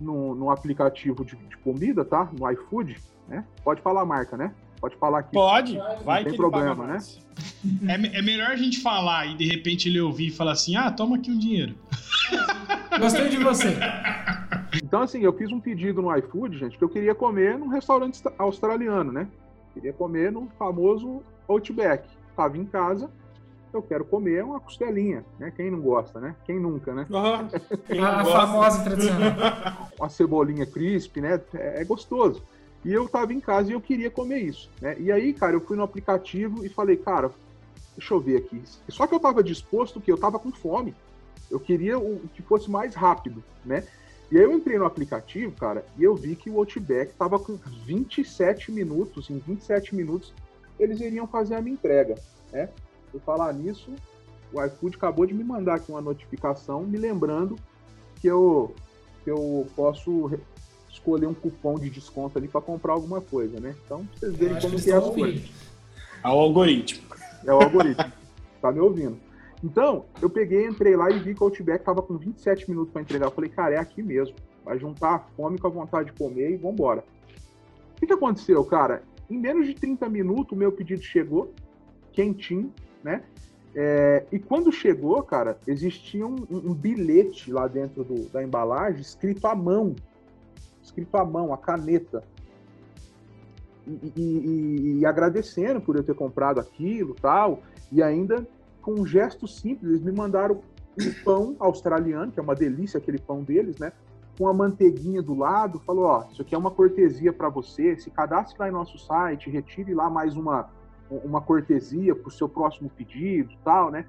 no, 0.00 0.34
no 0.34 0.50
aplicativo 0.50 1.24
de, 1.24 1.36
de, 1.36 1.56
comida, 1.58 2.04
tá? 2.04 2.30
No 2.38 2.50
iFood, 2.50 2.96
né? 3.26 3.44
Pode 3.64 3.80
falar 3.82 4.02
a 4.02 4.06
marca, 4.06 4.36
né? 4.36 4.52
Pode 4.80 4.96
falar 4.96 5.20
aqui. 5.20 5.32
Pode, 5.32 5.78
vai 6.04 6.22
Não 6.22 6.30
tem 6.30 6.38
problema, 6.38 6.86
né? 6.86 6.98
É, 7.88 8.18
é, 8.18 8.22
melhor 8.22 8.50
a 8.50 8.56
gente 8.56 8.80
falar 8.80 9.26
e 9.26 9.36
de 9.36 9.46
repente 9.46 9.88
ele 9.88 10.00
ouvir 10.00 10.28
e 10.28 10.30
falar 10.30 10.52
assim: 10.52 10.76
ah, 10.76 10.90
toma 10.90 11.16
aqui 11.16 11.30
um 11.30 11.38
dinheiro. 11.38 11.74
Gostei 12.98 13.28
de 13.28 13.36
você. 13.38 13.76
Então, 14.82 15.02
assim, 15.02 15.20
eu 15.20 15.32
fiz 15.32 15.50
um 15.52 15.60
pedido 15.60 16.02
no 16.02 16.14
iFood, 16.16 16.58
gente, 16.58 16.76
que 16.76 16.84
eu 16.84 16.88
queria 16.88 17.14
comer 17.14 17.58
num 17.58 17.68
restaurante 17.68 18.22
australiano, 18.38 19.12
né? 19.12 19.28
Queria 19.74 19.92
comer 19.92 20.32
no 20.32 20.48
famoso 20.58 21.22
Outback. 21.46 22.08
Tava 22.36 22.56
em 22.58 22.64
casa, 22.64 23.10
eu 23.72 23.82
quero 23.82 24.04
comer 24.04 24.44
uma 24.44 24.60
costelinha, 24.60 25.24
né? 25.38 25.52
Quem 25.54 25.70
não 25.70 25.80
gosta, 25.80 26.20
né? 26.20 26.34
Quem 26.44 26.58
nunca, 26.58 26.94
né? 26.94 27.06
Uhum. 27.10 28.02
a 28.04 28.24
famosa 28.24 28.82
tradicional. 28.82 29.30
uma 29.98 30.08
cebolinha 30.08 30.66
crisp, 30.66 31.20
né? 31.20 31.40
É, 31.54 31.82
é 31.82 31.84
gostoso. 31.84 32.42
E 32.84 32.92
eu 32.92 33.08
tava 33.08 33.32
em 33.32 33.40
casa 33.40 33.70
e 33.70 33.74
eu 33.74 33.80
queria 33.80 34.10
comer 34.10 34.38
isso, 34.38 34.70
né? 34.80 34.96
E 34.98 35.10
aí, 35.10 35.32
cara, 35.32 35.54
eu 35.54 35.60
fui 35.60 35.76
no 35.76 35.82
aplicativo 35.82 36.64
e 36.64 36.68
falei, 36.68 36.96
cara, 36.96 37.30
deixa 37.96 38.14
eu 38.14 38.20
ver 38.20 38.36
aqui. 38.36 38.62
Só 38.88 39.06
que 39.06 39.14
eu 39.14 39.20
tava 39.20 39.42
disposto 39.42 40.00
que 40.00 40.10
eu 40.10 40.16
tava 40.16 40.38
com 40.38 40.52
fome. 40.52 40.94
Eu 41.50 41.58
queria 41.58 41.98
o 41.98 42.20
que 42.34 42.42
fosse 42.42 42.70
mais 42.70 42.94
rápido, 42.94 43.42
né? 43.64 43.84
E 44.30 44.36
aí 44.36 44.44
eu 44.44 44.52
entrei 44.52 44.78
no 44.78 44.84
aplicativo, 44.84 45.52
cara, 45.52 45.84
e 45.96 46.04
eu 46.04 46.14
vi 46.14 46.36
que 46.36 46.50
o 46.50 46.58
Outback 46.58 47.14
tava 47.14 47.38
com 47.38 47.58
27 47.86 48.70
minutos, 48.70 49.30
em 49.30 49.38
27 49.38 49.94
minutos 49.94 50.34
eles 50.78 51.00
iriam 51.00 51.26
fazer 51.26 51.54
a 51.54 51.62
minha 51.62 51.74
entrega, 51.74 52.14
né? 52.52 52.68
Por 53.10 53.20
falar 53.22 53.52
nisso, 53.54 53.90
o 54.52 54.62
iFood 54.62 54.96
acabou 54.96 55.26
de 55.26 55.34
me 55.34 55.42
mandar 55.42 55.76
aqui 55.76 55.90
uma 55.90 56.00
notificação 56.00 56.82
me 56.82 56.98
lembrando 56.98 57.56
que 58.20 58.26
eu, 58.26 58.74
que 59.24 59.30
eu 59.30 59.66
posso 59.74 60.30
escolher 60.90 61.26
um 61.26 61.34
cupom 61.34 61.78
de 61.78 61.88
desconto 61.88 62.38
ali 62.38 62.48
para 62.48 62.60
comprar 62.60 62.92
alguma 62.92 63.20
coisa, 63.20 63.58
né? 63.58 63.74
Então, 63.84 64.06
vocês 64.14 64.34
verem 64.34 64.60
como 64.60 64.80
que 64.80 64.90
é 64.90 64.94
as 64.94 65.08
coisas. 65.08 65.50
É 66.22 66.28
o 66.28 66.32
algoritmo. 66.32 67.08
É 67.46 67.52
o 67.52 67.60
algoritmo. 67.62 68.12
tá 68.60 68.72
me 68.72 68.80
ouvindo? 68.80 69.18
Então, 69.62 70.04
eu 70.22 70.30
peguei, 70.30 70.66
entrei 70.66 70.96
lá 70.96 71.10
e 71.10 71.18
vi 71.18 71.34
que 71.34 71.42
o 71.42 71.44
Outback 71.44 71.84
tava 71.84 72.00
com 72.00 72.16
27 72.16 72.70
minutos 72.70 72.92
para 72.92 73.02
entregar. 73.02 73.26
Eu 73.26 73.32
falei, 73.32 73.50
cara, 73.50 73.74
é 73.74 73.78
aqui 73.78 74.02
mesmo. 74.02 74.36
Vai 74.64 74.78
juntar 74.78 75.14
a 75.14 75.18
fome 75.18 75.58
com 75.58 75.66
a 75.66 75.70
vontade 75.70 76.12
de 76.12 76.18
comer 76.18 76.52
e 76.52 76.56
vambora. 76.56 77.04
O 77.92 78.00
que, 78.00 78.06
que 78.06 78.12
aconteceu, 78.12 78.64
cara? 78.64 79.02
Em 79.28 79.38
menos 79.38 79.66
de 79.66 79.74
30 79.74 80.08
minutos, 80.08 80.52
o 80.52 80.56
meu 80.56 80.70
pedido 80.70 81.02
chegou, 81.02 81.52
quentinho, 82.12 82.72
né? 83.02 83.24
É, 83.74 84.24
e 84.32 84.38
quando 84.38 84.72
chegou, 84.72 85.22
cara, 85.22 85.58
existia 85.66 86.26
um, 86.26 86.36
um 86.50 86.72
bilhete 86.72 87.52
lá 87.52 87.66
dentro 87.66 88.02
do, 88.02 88.28
da 88.28 88.42
embalagem 88.42 89.00
escrito 89.00 89.46
à 89.46 89.54
mão. 89.54 89.94
Escrito 90.82 91.16
à 91.16 91.24
mão, 91.24 91.52
a 91.52 91.58
caneta. 91.58 92.22
E, 93.86 94.12
e, 94.16 94.22
e, 94.22 94.98
e, 95.00 95.06
agradecendo 95.06 95.80
por 95.80 95.96
eu 95.96 96.02
ter 96.02 96.14
comprado 96.14 96.60
aquilo 96.60 97.14
tal. 97.14 97.62
E 97.90 98.02
ainda 98.02 98.46
com 98.88 99.02
um 99.02 99.06
gesto 99.06 99.46
simples, 99.46 99.90
eles 99.90 100.02
me 100.02 100.12
mandaram 100.12 100.62
um 100.98 101.22
pão 101.22 101.54
australiano, 101.58 102.32
que 102.32 102.40
é 102.40 102.42
uma 102.42 102.54
delícia 102.54 102.96
aquele 102.96 103.18
pão 103.18 103.42
deles, 103.42 103.78
né? 103.78 103.92
Com 104.38 104.48
a 104.48 104.54
manteiguinha 104.54 105.20
do 105.20 105.34
lado, 105.34 105.78
falou: 105.80 106.06
ó, 106.06 106.24
isso 106.32 106.40
aqui 106.40 106.54
é 106.54 106.58
uma 106.58 106.70
cortesia 106.70 107.30
para 107.30 107.50
você, 107.50 107.98
se 107.98 108.10
cadastre 108.10 108.58
lá 108.58 108.66
em 108.66 108.72
nosso 108.72 108.98
site, 108.98 109.50
retire 109.50 109.92
lá 109.92 110.08
mais 110.08 110.38
uma, 110.38 110.70
uma 111.10 111.42
cortesia 111.42 112.14
para 112.14 112.28
o 112.28 112.30
seu 112.30 112.48
próximo 112.48 112.88
pedido 112.88 113.54
tal, 113.62 113.90
né? 113.90 114.06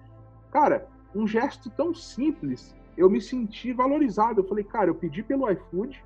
Cara, 0.50 0.88
um 1.14 1.28
gesto 1.28 1.70
tão 1.70 1.94
simples, 1.94 2.74
eu 2.96 3.10
me 3.10 3.20
senti 3.20 3.74
valorizado. 3.74 4.40
Eu 4.40 4.48
falei, 4.48 4.64
cara, 4.64 4.90
eu 4.90 4.96
pedi 4.96 5.22
pelo 5.22 5.52
iFood, 5.52 6.02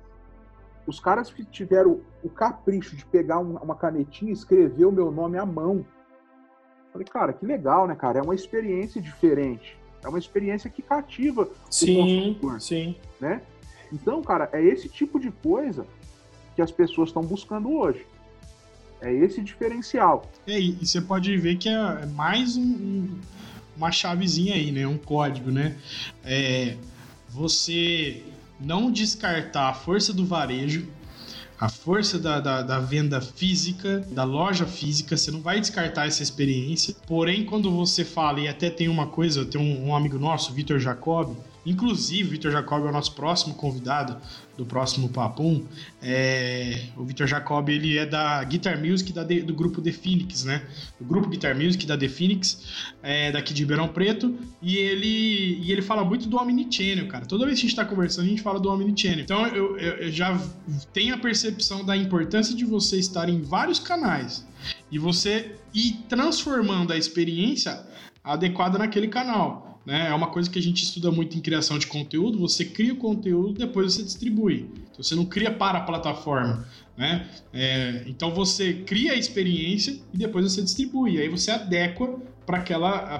os 0.84 0.98
caras 0.98 1.32
que 1.32 1.44
tiveram 1.44 2.00
o 2.24 2.28
capricho 2.28 2.96
de 2.96 3.06
pegar 3.06 3.38
uma 3.38 3.76
canetinha 3.76 4.32
e 4.32 4.34
escrever 4.34 4.84
o 4.84 4.90
meu 4.90 5.12
nome 5.12 5.38
à 5.38 5.46
mão. 5.46 5.86
Falei, 6.94 7.08
cara, 7.08 7.32
que 7.32 7.44
legal, 7.44 7.88
né, 7.88 7.96
cara? 7.96 8.20
É 8.20 8.22
uma 8.22 8.36
experiência 8.36 9.02
diferente. 9.02 9.76
É 10.04 10.08
uma 10.08 10.18
experiência 10.18 10.70
que 10.70 10.80
cativa 10.80 11.50
sim, 11.68 11.96
o 11.96 12.02
consumidor. 12.02 12.60
Sim. 12.60 12.94
Né? 13.20 13.42
Então, 13.92 14.22
cara, 14.22 14.48
é 14.52 14.62
esse 14.62 14.88
tipo 14.88 15.18
de 15.18 15.32
coisa 15.32 15.84
que 16.54 16.62
as 16.62 16.70
pessoas 16.70 17.08
estão 17.08 17.24
buscando 17.24 17.68
hoje. 17.68 18.06
É 19.00 19.12
esse 19.12 19.42
diferencial. 19.42 20.24
É, 20.46 20.56
e 20.56 20.86
você 20.86 21.00
pode 21.00 21.36
ver 21.36 21.56
que 21.56 21.68
é 21.68 22.06
mais 22.06 22.56
um, 22.56 22.62
um, 22.62 23.20
uma 23.76 23.90
chavezinha 23.90 24.54
aí, 24.54 24.70
né? 24.70 24.86
Um 24.86 24.96
código, 24.96 25.50
né? 25.50 25.76
É, 26.24 26.76
você 27.28 28.22
não 28.60 28.88
descartar 28.92 29.70
a 29.70 29.74
força 29.74 30.12
do 30.12 30.24
varejo, 30.24 30.86
a 31.64 31.68
força 31.70 32.18
da, 32.18 32.40
da, 32.40 32.60
da, 32.60 32.78
venda 32.78 33.22
física, 33.22 34.04
da 34.10 34.22
loja 34.22 34.66
física, 34.66 35.16
você 35.16 35.30
não 35.30 35.40
vai 35.40 35.58
descartar 35.58 36.06
essa 36.06 36.22
experiência. 36.22 36.94
Porém, 37.06 37.46
quando 37.46 37.70
você 37.70 38.04
fala, 38.04 38.40
e 38.40 38.46
até 38.46 38.68
tem 38.68 38.86
uma 38.86 39.06
coisa, 39.06 39.46
tem 39.46 39.58
um, 39.58 39.88
um 39.88 39.96
amigo 39.96 40.18
nosso, 40.18 40.52
Vitor 40.52 40.78
Jacob, 40.78 41.34
inclusive, 41.64 42.30
Vitor 42.30 42.52
Jacob 42.52 42.84
é 42.84 42.88
o 42.88 42.92
nosso 42.92 43.14
próximo 43.14 43.54
convidado 43.54 44.16
do 44.56 44.64
próximo 44.64 45.08
Papum. 45.08 45.64
É, 46.02 46.84
o 46.96 47.04
Vitor 47.04 47.26
Jacob, 47.26 47.68
ele 47.68 47.98
é 47.98 48.06
da 48.06 48.42
Guitar 48.44 48.78
Music 48.78 49.12
da, 49.12 49.24
do 49.24 49.54
grupo 49.54 49.82
The 49.82 49.92
Phoenix, 49.92 50.44
né? 50.44 50.66
Do 50.98 51.04
grupo 51.04 51.28
Guitar 51.28 51.56
Music 51.56 51.84
da 51.86 51.96
The 51.96 52.08
Phoenix, 52.08 52.92
é, 53.02 53.32
daqui 53.32 53.52
de 53.52 53.62
Ribeirão 53.62 53.88
Preto. 53.88 54.36
E 54.62 54.76
ele, 54.76 55.58
e 55.62 55.72
ele 55.72 55.82
fala 55.82 56.04
muito 56.04 56.28
do 56.28 56.36
Omnichannel, 56.36 57.08
cara. 57.08 57.26
Toda 57.26 57.46
vez 57.46 57.58
que 57.58 57.66
a 57.66 57.68
gente 57.68 57.76
tá 57.76 57.84
conversando, 57.84 58.26
a 58.26 58.28
gente 58.28 58.42
fala 58.42 58.60
do 58.60 58.70
Omnichannel. 58.70 59.20
Então, 59.20 59.46
eu, 59.48 59.76
eu, 59.78 59.92
eu 59.94 60.12
já 60.12 60.38
tenho 60.92 61.14
a 61.14 61.18
percepção 61.18 61.84
da 61.84 61.96
importância 61.96 62.54
de 62.54 62.64
você 62.64 62.98
estar 62.98 63.28
em 63.28 63.40
vários 63.42 63.78
canais 63.78 64.46
e 64.90 64.98
você 64.98 65.56
ir 65.72 66.04
transformando 66.08 66.92
a 66.92 66.96
experiência 66.96 67.84
adequada 68.22 68.78
naquele 68.78 69.08
canal. 69.08 69.73
Né? 69.84 70.08
É 70.08 70.14
uma 70.14 70.28
coisa 70.28 70.48
que 70.48 70.58
a 70.58 70.62
gente 70.62 70.82
estuda 70.82 71.10
muito 71.10 71.36
em 71.36 71.40
criação 71.40 71.78
de 71.78 71.86
conteúdo. 71.86 72.38
Você 72.38 72.64
cria 72.64 72.92
o 72.92 72.96
conteúdo, 72.96 73.52
depois 73.52 73.92
você 73.92 74.02
distribui. 74.02 74.70
Então, 74.90 75.02
você 75.02 75.14
não 75.14 75.26
cria 75.26 75.50
para 75.50 75.78
a 75.78 75.82
plataforma. 75.82 76.66
Né? 76.96 77.28
É, 77.52 78.04
então 78.06 78.32
você 78.32 78.72
cria 78.72 79.12
a 79.12 79.16
experiência 79.16 79.98
e 80.12 80.16
depois 80.16 80.50
você 80.50 80.62
distribui. 80.62 81.18
Aí 81.18 81.28
você 81.28 81.50
adequa 81.50 82.18
para 82.46 82.58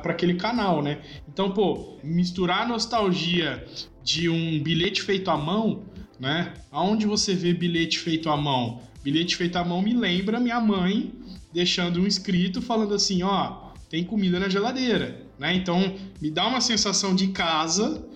aquele 0.05 0.35
canal, 0.35 0.83
né? 0.83 1.01
Então, 1.29 1.51
pô, 1.51 1.97
misturar 2.05 2.63
a 2.63 2.69
nostalgia 2.69 3.67
de 4.03 4.29
um 4.29 4.63
bilhete 4.63 5.03
feito 5.03 5.31
à 5.31 5.37
mão, 5.37 5.83
né? 6.21 6.53
Aonde 6.71 7.07
você 7.07 7.35
vê 7.35 7.55
bilhete 7.55 7.99
feito 7.99 8.29
à 8.29 8.37
mão? 8.37 8.83
Bilhete 9.03 9.35
feito 9.35 9.57
à 9.57 9.65
mão 9.65 9.81
me 9.81 9.95
lembra 9.95 10.39
minha 10.39 10.61
mãe 10.61 11.13
deixando 11.53 12.01
um 12.01 12.07
escrito 12.07 12.61
falando 12.61 12.95
assim, 12.95 13.23
ó, 13.23 13.71
tem 13.89 14.05
comida 14.05 14.39
na 14.39 14.49
geladeira 14.49 15.24
né? 15.39 15.55
Então 15.55 15.95
me 16.21 16.31
dá 16.31 16.47
uma 16.47 16.61
sensação 16.61 17.15
de 17.15 17.29
casa, 17.29 18.07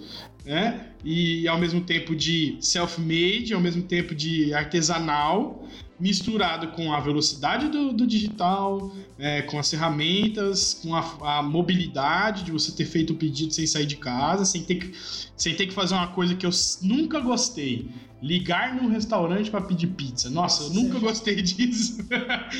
né? 0.44 0.86
E 1.04 1.46
ao 1.46 1.58
mesmo 1.58 1.80
tempo 1.80 2.14
de 2.16 2.56
self-made, 2.60 3.54
ao 3.54 3.60
mesmo 3.60 3.82
tempo 3.82 4.14
de 4.14 4.52
artesanal, 4.52 5.68
misturado 5.98 6.68
com 6.68 6.92
a 6.92 7.00
velocidade 7.00 7.68
do, 7.68 7.92
do 7.92 8.06
digital, 8.06 8.92
é, 9.18 9.42
com 9.42 9.58
as 9.58 9.68
ferramentas, 9.68 10.74
com 10.82 10.94
a, 10.94 11.38
a, 11.38 11.42
mobilidade 11.42 12.44
de 12.44 12.52
você 12.52 12.70
ter 12.72 12.84
feito 12.84 13.12
o 13.12 13.16
pedido 13.16 13.52
sem 13.52 13.66
sair 13.66 13.86
de 13.86 13.96
casa, 13.96 14.44
sem 14.44 14.62
ter 14.62 14.76
que, 14.76 14.92
sem 15.36 15.54
ter 15.54 15.66
que 15.66 15.74
fazer 15.74 15.94
uma 15.94 16.08
coisa 16.08 16.34
que 16.34 16.46
eu 16.46 16.50
nunca 16.82 17.20
gostei. 17.20 17.88
Ligar 18.20 18.74
num 18.74 18.88
restaurante 18.88 19.50
para 19.50 19.60
pedir 19.60 19.88
pizza. 19.88 20.28
Nossa, 20.28 20.64
eu 20.64 20.70
nunca 20.70 20.98
gostei 20.98 21.36
disso. 21.42 21.98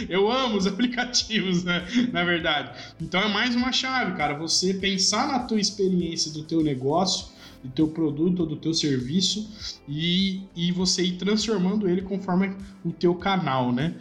eu 0.09 0.31
amo 0.31 0.57
os 0.57 0.67
aplicativos, 0.67 1.65
né? 1.65 1.87
Na 2.13 2.25
verdade. 2.25 2.95
Então 3.01 3.21
é 3.21 3.29
mais 3.29 3.55
uma 3.57 3.73
chave, 3.73 4.17
cara. 4.17 4.35
Você 4.39 4.75
pensar 4.75 5.27
na 5.27 5.41
tua 5.41 5.61
experiência 5.61 6.33
do 6.33 6.43
teu 6.43 6.63
negócio 6.63 7.39
do 7.63 7.71
teu 7.71 7.89
produto 7.89 8.41
ou 8.41 8.47
do 8.47 8.57
teu 8.57 8.73
serviço 8.73 9.51
e, 9.89 10.43
e 10.55 10.71
você 10.73 11.03
ir 11.03 11.17
transformando 11.17 11.89
ele 11.89 12.03
conforme 12.03 12.55
o 12.85 12.93
teu 12.93 13.15
canal, 13.15 13.73
né? 13.73 13.95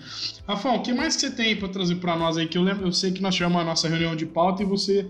Rafão, 0.47 0.75
o 0.75 0.81
que 0.81 0.93
mais 0.93 1.15
que 1.15 1.21
você 1.21 1.31
tem 1.31 1.55
para 1.55 1.67
trazer 1.67 1.95
para 1.95 2.15
nós 2.15 2.37
aí? 2.37 2.47
Que 2.47 2.57
eu 2.57 2.61
lembro, 2.61 2.85
eu 2.85 2.93
sei 2.93 3.11
que 3.11 3.21
nós 3.21 3.35
tivemos 3.35 3.59
a 3.59 3.63
nossa 3.63 3.87
reunião 3.87 4.15
de 4.15 4.25
pauta 4.25 4.61
e 4.61 4.65
você 4.65 5.07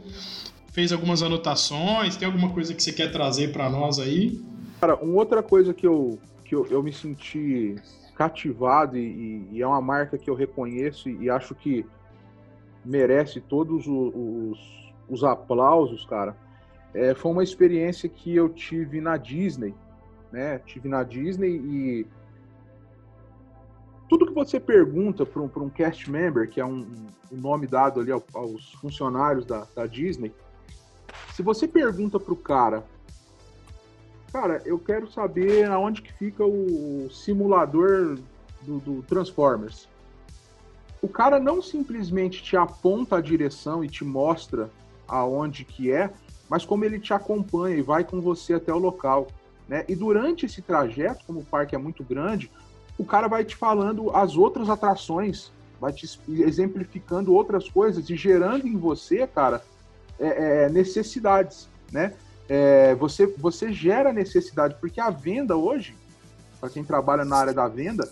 fez 0.72 0.92
algumas 0.92 1.22
anotações. 1.22 2.16
Tem 2.16 2.26
alguma 2.26 2.50
coisa 2.50 2.74
que 2.74 2.82
você 2.82 2.94
quer 2.94 3.12
trazer 3.12 3.52
para 3.52 3.70
nós 3.70 4.00
aí? 4.00 4.40
Cara, 4.80 4.96
uma 4.96 5.16
outra 5.16 5.42
coisa 5.42 5.74
que 5.74 5.86
eu, 5.86 6.20
que 6.48 6.56
eu, 6.56 6.66
eu 6.68 6.82
me 6.82 6.94
senti 6.94 7.76
cativado 8.16 8.98
e, 8.98 9.48
e, 9.52 9.62
é 9.62 9.68
uma 9.68 9.82
marca 9.82 10.18
que 10.18 10.30
eu 10.30 10.34
reconheço 10.34 11.10
e, 11.10 11.26
e 11.26 11.30
acho 11.30 11.54
que 11.54 11.86
merece 12.84 13.42
todos 13.42 13.86
os, 13.86 14.14
os, 14.16 14.94
os 15.10 15.24
aplausos, 15.24 16.06
cara, 16.06 16.36
é, 16.94 17.14
foi 17.14 17.32
uma 17.32 17.44
experiência 17.44 18.08
que 18.08 18.34
eu 18.34 18.48
tive 18.50 19.02
na 19.02 19.18
Disney, 19.18 19.76
né? 20.32 20.60
Tive 20.60 20.88
na 20.88 21.04
Disney 21.04 21.58
e 21.58 22.08
tudo 24.10 24.26
que 24.26 24.34
você 24.34 24.58
pergunta 24.58 25.26
para 25.26 25.42
um, 25.42 25.52
um 25.58 25.70
cast 25.70 26.10
member, 26.10 26.50
que 26.50 26.62
é 26.62 26.66
um, 26.66 26.88
um 27.30 27.38
nome 27.38 27.68
dado 27.68 28.00
ali 28.00 28.12
aos 28.12 28.74
funcionários 28.76 29.46
da, 29.46 29.68
da 29.76 29.86
Disney, 29.86 30.34
se 31.34 31.44
você 31.44 31.68
pergunta 31.68 32.18
para 32.18 32.34
o 32.34 32.38
cara, 32.38 32.86
cara, 34.32 34.62
eu 34.66 34.78
quero 34.78 35.10
saber 35.12 35.66
aonde 35.66 36.02
que 36.02 36.14
fica 36.14 36.46
o 36.46 37.10
simulador 37.12 38.18
do, 38.62 38.80
do 38.80 39.02
Transformers. 39.04 39.88
O 41.02 41.08
cara 41.08 41.40
não 41.40 41.62
simplesmente 41.62 42.44
te 42.44 42.58
aponta 42.58 43.18
a 43.18 43.22
direção 43.22 43.84
e 43.84 43.88
te 43.88 44.04
mostra 44.04 44.70
aonde 45.08 45.64
que 45.64 45.92
é, 45.92 46.12
mas 46.50 46.66
como 46.66 46.84
ele 46.84 47.00
te 47.00 47.14
acompanha 47.14 47.78
e 47.78 47.82
vai 47.82 48.04
com 48.04 48.20
você 48.20 48.54
até 48.54 48.74
o 48.74 48.78
local. 48.78 49.28
Né? 49.68 49.86
E 49.88 49.96
durante 49.96 50.46
esse 50.46 50.62
trajeto, 50.62 51.24
como 51.26 51.40
o 51.40 51.46
parque 51.46 51.76
é 51.76 51.78
muito 51.78 52.04
grande, 52.04 52.50
o 52.98 53.06
cara 53.06 53.28
vai 53.28 53.44
te 53.44 53.56
falando 53.56 54.16
as 54.16 54.36
outras 54.36 54.70
atrações, 54.70 55.52
vai 55.80 55.94
te 55.94 56.10
exemplificando 56.30 57.34
outras 57.34 57.70
coisas 57.70 58.10
e 58.10 58.16
gerando 58.16 58.68
em 58.68 58.76
você, 58.76 59.28
cara, 59.28 59.64
é, 60.20 60.64
é, 60.66 60.70
necessidades, 60.70 61.70
né? 61.92 62.14
É, 62.50 62.96
você, 62.96 63.28
você 63.28 63.72
gera 63.72 64.14
necessidade, 64.14 64.76
porque 64.80 65.02
a 65.02 65.10
venda 65.10 65.56
hoje, 65.56 65.96
para 66.60 66.70
quem 66.70 66.84
trabalha 66.84 67.26
na 67.26 67.36
área 67.36 67.54
da 67.54 67.68
venda, 67.68 68.10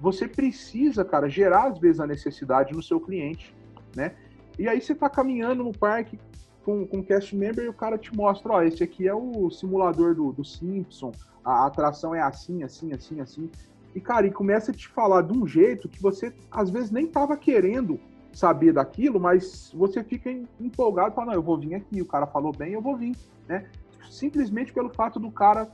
você 0.00 0.26
precisa, 0.28 1.04
cara, 1.04 1.28
gerar 1.28 1.68
às 1.68 1.78
vezes 1.78 2.00
a 2.00 2.06
necessidade 2.06 2.74
no 2.74 2.82
seu 2.82 3.00
cliente, 3.00 3.54
né? 3.94 4.14
E 4.58 4.68
aí 4.68 4.80
você 4.80 4.92
está 4.92 5.08
caminhando 5.08 5.64
no 5.64 5.72
parque, 5.72 6.18
com, 6.64 6.86
com 6.86 7.02
cast 7.02 7.34
member 7.34 7.64
e 7.64 7.68
o 7.68 7.72
cara 7.72 7.98
te 7.98 8.14
mostra, 8.14 8.52
ó, 8.52 8.62
esse 8.62 8.82
aqui 8.82 9.08
é 9.08 9.14
o 9.14 9.50
simulador 9.50 10.14
do, 10.14 10.32
do 10.32 10.44
Simpson, 10.44 11.12
a 11.44 11.66
atração 11.66 12.14
é 12.14 12.20
assim, 12.20 12.62
assim, 12.62 12.92
assim, 12.92 13.20
assim. 13.20 13.50
E, 13.94 14.00
cara, 14.00 14.26
e 14.26 14.30
começa 14.30 14.70
a 14.70 14.74
te 14.74 14.88
falar 14.88 15.22
de 15.22 15.32
um 15.32 15.46
jeito 15.46 15.88
que 15.88 16.00
você, 16.00 16.32
às 16.50 16.70
vezes, 16.70 16.90
nem 16.90 17.06
tava 17.06 17.36
querendo 17.36 17.98
saber 18.32 18.72
daquilo, 18.72 19.20
mas 19.20 19.70
você 19.74 20.02
fica 20.02 20.30
empolgado 20.60 21.14
fala, 21.14 21.28
não, 21.28 21.34
eu 21.34 21.42
vou 21.42 21.58
vir 21.58 21.74
aqui, 21.74 22.00
o 22.00 22.06
cara 22.06 22.26
falou 22.26 22.52
bem, 22.52 22.72
eu 22.72 22.80
vou 22.80 22.96
vir, 22.96 23.16
né? 23.46 23.66
Simplesmente 24.10 24.72
pelo 24.72 24.88
fato 24.90 25.20
do 25.20 25.30
cara 25.30 25.70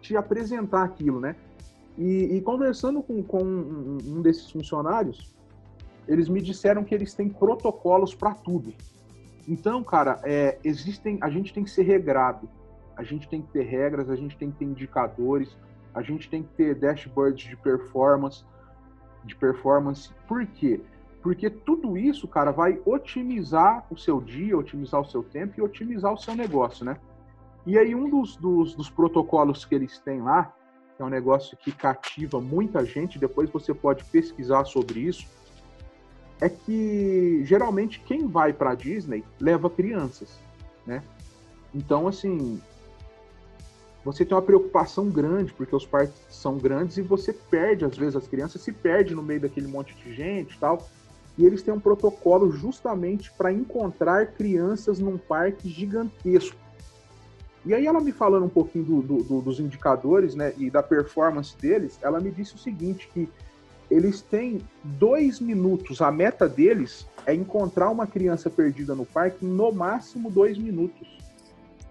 te 0.00 0.16
apresentar 0.16 0.84
aquilo, 0.84 1.20
né? 1.20 1.34
E, 1.96 2.36
e 2.36 2.40
conversando 2.40 3.02
com, 3.02 3.22
com 3.22 3.42
um, 3.42 3.98
um 4.06 4.22
desses 4.22 4.50
funcionários, 4.50 5.34
eles 6.06 6.28
me 6.28 6.40
disseram 6.40 6.84
que 6.84 6.94
eles 6.94 7.12
têm 7.12 7.28
protocolos 7.28 8.14
para 8.14 8.32
tudo. 8.34 8.72
Então, 9.46 9.82
cara, 9.82 10.20
é, 10.24 10.58
existem, 10.62 11.18
a 11.20 11.28
gente 11.28 11.52
tem 11.52 11.64
que 11.64 11.70
ser 11.70 11.82
regrado, 11.82 12.48
a 12.96 13.02
gente 13.02 13.28
tem 13.28 13.42
que 13.42 13.48
ter 13.48 13.64
regras, 13.64 14.08
a 14.08 14.16
gente 14.16 14.36
tem 14.36 14.50
que 14.50 14.58
ter 14.58 14.64
indicadores, 14.64 15.56
a 15.94 16.02
gente 16.02 16.28
tem 16.28 16.42
que 16.42 16.50
ter 16.50 16.74
dashboards 16.74 17.48
de 17.48 17.56
performance, 17.56 18.44
de 19.24 19.34
performance. 19.34 20.10
Por 20.26 20.46
quê? 20.46 20.80
Porque 20.80 20.97
tudo 21.64 21.96
isso, 21.96 22.26
cara, 22.28 22.50
vai 22.50 22.80
otimizar 22.84 23.86
o 23.90 23.96
seu 23.96 24.20
dia, 24.20 24.56
otimizar 24.56 25.00
o 25.00 25.04
seu 25.04 25.22
tempo 25.22 25.54
e 25.58 25.62
otimizar 25.62 26.12
o 26.12 26.18
seu 26.18 26.34
negócio, 26.34 26.84
né? 26.84 26.96
E 27.66 27.78
aí 27.78 27.94
um 27.94 28.08
dos, 28.08 28.36
dos, 28.36 28.74
dos 28.74 28.88
protocolos 28.88 29.64
que 29.64 29.74
eles 29.74 29.98
têm 29.98 30.22
lá, 30.22 30.54
é 30.98 31.04
um 31.04 31.08
negócio 31.08 31.56
que 31.56 31.70
cativa 31.70 32.40
muita 32.40 32.84
gente, 32.84 33.18
depois 33.18 33.50
você 33.50 33.72
pode 33.72 34.04
pesquisar 34.04 34.64
sobre 34.64 35.00
isso, 35.00 35.26
é 36.40 36.48
que 36.48 37.42
geralmente 37.44 38.00
quem 38.00 38.26
vai 38.26 38.52
para 38.52 38.74
Disney 38.74 39.24
leva 39.40 39.68
crianças, 39.68 40.38
né? 40.86 41.02
Então, 41.74 42.08
assim, 42.08 42.60
você 44.04 44.24
tem 44.24 44.34
uma 44.34 44.42
preocupação 44.42 45.10
grande, 45.10 45.52
porque 45.52 45.74
os 45.74 45.84
parques 45.84 46.14
são 46.30 46.56
grandes 46.56 46.96
e 46.96 47.02
você 47.02 47.32
perde, 47.32 47.84
às 47.84 47.96
vezes, 47.96 48.16
as 48.16 48.26
crianças 48.26 48.62
se 48.62 48.72
perde 48.72 49.14
no 49.14 49.22
meio 49.22 49.40
daquele 49.40 49.66
monte 49.66 49.94
de 49.94 50.14
gente 50.14 50.54
e 50.54 50.58
tal. 50.58 50.88
E 51.38 51.46
eles 51.46 51.62
têm 51.62 51.72
um 51.72 51.78
protocolo 51.80 52.50
justamente 52.50 53.30
para 53.30 53.52
encontrar 53.52 54.26
crianças 54.32 54.98
num 54.98 55.16
parque 55.16 55.68
gigantesco. 55.68 56.56
E 57.64 57.72
aí 57.72 57.86
ela 57.86 58.00
me 58.00 58.10
falando 58.12 58.44
um 58.46 58.48
pouquinho 58.48 58.84
do, 58.84 59.02
do, 59.02 59.22
do, 59.22 59.40
dos 59.40 59.60
indicadores, 59.60 60.34
né, 60.34 60.52
e 60.58 60.68
da 60.68 60.82
performance 60.82 61.56
deles, 61.56 61.98
ela 62.02 62.18
me 62.18 62.30
disse 62.30 62.54
o 62.54 62.58
seguinte, 62.58 63.08
que 63.12 63.28
eles 63.90 64.20
têm 64.20 64.60
dois 64.82 65.38
minutos, 65.40 66.02
a 66.02 66.10
meta 66.10 66.48
deles 66.48 67.06
é 67.24 67.34
encontrar 67.34 67.90
uma 67.90 68.06
criança 68.06 68.50
perdida 68.50 68.94
no 68.94 69.06
parque 69.06 69.46
em 69.46 69.48
no 69.48 69.70
máximo 69.72 70.30
dois 70.30 70.58
minutos. 70.58 71.06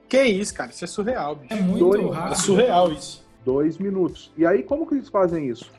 Que 0.10 0.24
isso, 0.24 0.54
cara, 0.54 0.72
isso 0.72 0.84
é 0.84 0.88
surreal, 0.88 1.36
bicho. 1.36 1.54
É 1.54 1.62
muito 1.62 1.80
Dois- 1.80 2.16
rápido. 2.16 2.32
É 2.34 2.36
surreal 2.36 2.92
isso. 2.92 3.26
Dois 3.44 3.78
minutos. 3.78 4.32
E 4.38 4.46
aí, 4.46 4.64
como 4.64 4.86
que 4.86 4.96
eles 4.96 5.10
fazem 5.10 5.48
isso? 5.48 5.72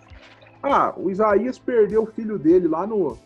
Ah, 0.62 0.93
o 0.97 1.11
Isaías 1.11 1.59
perdeu 1.59 2.03
o 2.03 2.07
filho 2.07 2.39
dele 2.39 2.66
lá 2.66 2.87
no, 2.87 3.16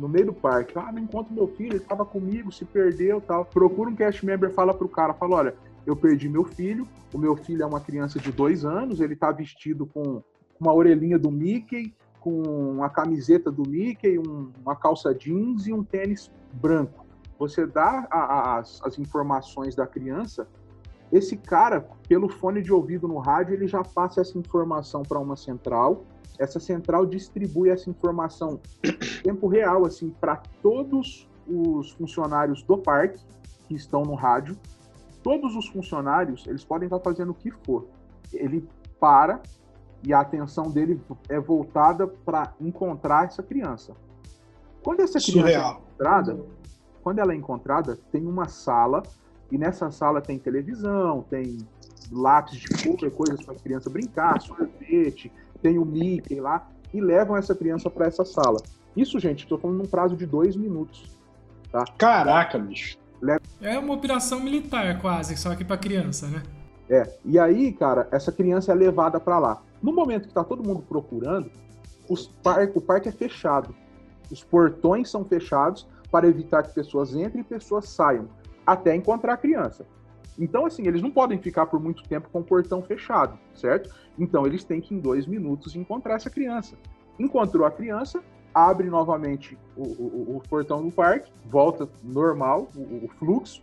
no 0.00 0.08
meio 0.08 0.26
do 0.26 0.32
parque. 0.32 0.78
Ah, 0.78 0.90
não 0.90 0.98
encontro 1.02 1.32
meu 1.32 1.46
filho, 1.46 1.74
ele 1.74 1.82
estava 1.82 2.04
comigo, 2.04 2.50
se 2.50 2.64
perdeu 2.64 3.20
tal. 3.20 3.44
Procura 3.44 3.90
um 3.90 3.94
cast 3.94 4.24
member, 4.24 4.50
fala 4.50 4.72
pro 4.72 4.88
cara, 4.88 5.12
fala, 5.12 5.36
olha, 5.36 5.54
eu 5.86 5.94
perdi 5.94 6.28
meu 6.28 6.44
filho, 6.44 6.88
o 7.12 7.18
meu 7.18 7.36
filho 7.36 7.62
é 7.62 7.66
uma 7.66 7.80
criança 7.80 8.18
de 8.18 8.32
dois 8.32 8.64
anos, 8.64 9.00
ele 9.00 9.14
tá 9.14 9.30
vestido 9.30 9.86
com 9.86 10.22
uma 10.58 10.72
orelhinha 10.72 11.18
do 11.18 11.30
Mickey, 11.30 11.94
com 12.18 12.42
uma 12.42 12.88
camiseta 12.88 13.50
do 13.50 13.68
Mickey, 13.68 14.18
um- 14.18 14.50
uma 14.62 14.74
calça 14.74 15.14
jeans 15.14 15.66
e 15.66 15.72
um 15.72 15.82
tênis 15.82 16.30
branco. 16.52 17.04
Você 17.38 17.66
dá 17.66 18.06
a- 18.10 18.18
a- 18.18 18.58
as, 18.58 18.80
as 18.84 18.98
informações 18.98 19.74
da 19.74 19.86
criança, 19.86 20.46
esse 21.10 21.36
cara, 21.36 21.86
pelo 22.08 22.28
fone 22.28 22.62
de 22.62 22.72
ouvido 22.72 23.08
no 23.08 23.18
rádio, 23.18 23.54
ele 23.54 23.66
já 23.66 23.82
passa 23.82 24.20
essa 24.20 24.38
informação 24.38 25.02
para 25.02 25.18
uma 25.18 25.36
central. 25.36 26.04
Essa 26.40 26.58
central 26.58 27.04
distribui 27.04 27.68
essa 27.68 27.90
informação 27.90 28.58
em 28.82 29.22
tempo 29.22 29.46
real, 29.46 29.84
assim, 29.84 30.08
para 30.18 30.36
todos 30.62 31.28
os 31.46 31.90
funcionários 31.90 32.62
do 32.62 32.78
parque 32.78 33.20
que 33.68 33.74
estão 33.74 34.04
no 34.04 34.14
rádio. 34.14 34.56
Todos 35.22 35.54
os 35.54 35.68
funcionários, 35.68 36.46
eles 36.46 36.64
podem 36.64 36.86
estar 36.86 36.98
fazendo 36.98 37.32
o 37.32 37.34
que 37.34 37.50
for. 37.50 37.86
Ele 38.32 38.66
para 38.98 39.42
e 40.02 40.14
a 40.14 40.20
atenção 40.20 40.70
dele 40.70 40.98
é 41.28 41.38
voltada 41.38 42.06
para 42.06 42.54
encontrar 42.58 43.26
essa 43.26 43.42
criança. 43.42 43.94
Quando 44.82 45.00
essa 45.00 45.20
criança 45.20 45.46
Surreal. 45.46 45.72
é 45.72 45.76
encontrada, 45.76 46.40
quando 47.02 47.18
ela 47.18 47.34
é 47.34 47.36
encontrada, 47.36 47.98
tem 48.10 48.26
uma 48.26 48.48
sala 48.48 49.02
e 49.50 49.58
nessa 49.58 49.90
sala 49.90 50.22
tem 50.22 50.38
televisão, 50.38 51.22
tem 51.28 51.58
lápis 52.10 52.58
de 52.58 52.68
cor, 52.68 53.10
coisas 53.10 53.44
para 53.44 53.54
a 53.54 53.58
criança 53.58 53.90
brincar, 53.90 54.40
sorvete, 54.40 55.30
tem 55.62 55.78
o 55.78 55.84
Mickey 55.84 56.40
lá 56.40 56.68
e 56.92 57.00
levam 57.00 57.36
essa 57.36 57.54
criança 57.54 57.88
para 57.88 58.06
essa 58.06 58.24
sala. 58.24 58.58
Isso, 58.96 59.18
gente, 59.20 59.44
estou 59.44 59.58
falando 59.58 59.78
num 59.78 59.86
prazo 59.86 60.16
de 60.16 60.26
dois 60.26 60.56
minutos. 60.56 61.16
Caraca, 61.96 62.58
bicho. 62.58 62.98
É 63.60 63.78
uma 63.78 63.94
operação 63.94 64.40
militar 64.40 65.00
quase, 65.00 65.36
só 65.36 65.54
que 65.54 65.64
pra 65.64 65.76
criança, 65.76 66.26
né? 66.26 66.42
É, 66.88 67.08
e 67.24 67.38
aí, 67.38 67.72
cara, 67.72 68.08
essa 68.10 68.32
criança 68.32 68.72
é 68.72 68.74
levada 68.74 69.20
para 69.20 69.38
lá. 69.38 69.62
No 69.80 69.92
momento 69.92 70.26
que 70.26 70.34
tá 70.34 70.42
todo 70.42 70.64
mundo 70.66 70.82
procurando, 70.88 71.50
os 72.08 72.26
par- 72.26 72.68
o 72.74 72.80
parque 72.80 73.08
é 73.08 73.12
fechado. 73.12 73.72
Os 74.30 74.42
portões 74.42 75.08
são 75.08 75.24
fechados 75.24 75.86
para 76.10 76.26
evitar 76.26 76.64
que 76.64 76.74
pessoas 76.74 77.14
entrem 77.14 77.42
e 77.42 77.44
pessoas 77.44 77.88
saiam, 77.88 78.28
até 78.66 78.96
encontrar 78.96 79.34
a 79.34 79.36
criança. 79.36 79.86
Então, 80.38 80.64
assim, 80.66 80.86
eles 80.86 81.02
não 81.02 81.10
podem 81.10 81.38
ficar 81.38 81.66
por 81.66 81.78
muito 81.80 82.02
tempo 82.04 82.28
com 82.30 82.40
o 82.40 82.44
portão 82.44 82.82
fechado, 82.82 83.38
certo? 83.54 83.94
Então, 84.18 84.46
eles 84.46 84.64
têm 84.64 84.80
que, 84.80 84.94
em 84.94 84.98
dois 84.98 85.26
minutos, 85.26 85.76
encontrar 85.76 86.14
essa 86.14 86.30
criança. 86.30 86.76
Encontrou 87.18 87.66
a 87.66 87.70
criança, 87.70 88.22
abre 88.54 88.88
novamente 88.88 89.58
o, 89.76 89.82
o- 89.82 90.36
o 90.36 90.42
portão 90.48 90.82
do 90.82 90.90
parque, 90.90 91.30
volta 91.44 91.88
normal, 92.02 92.68
o, 92.74 93.04
o 93.04 93.08
fluxo, 93.18 93.62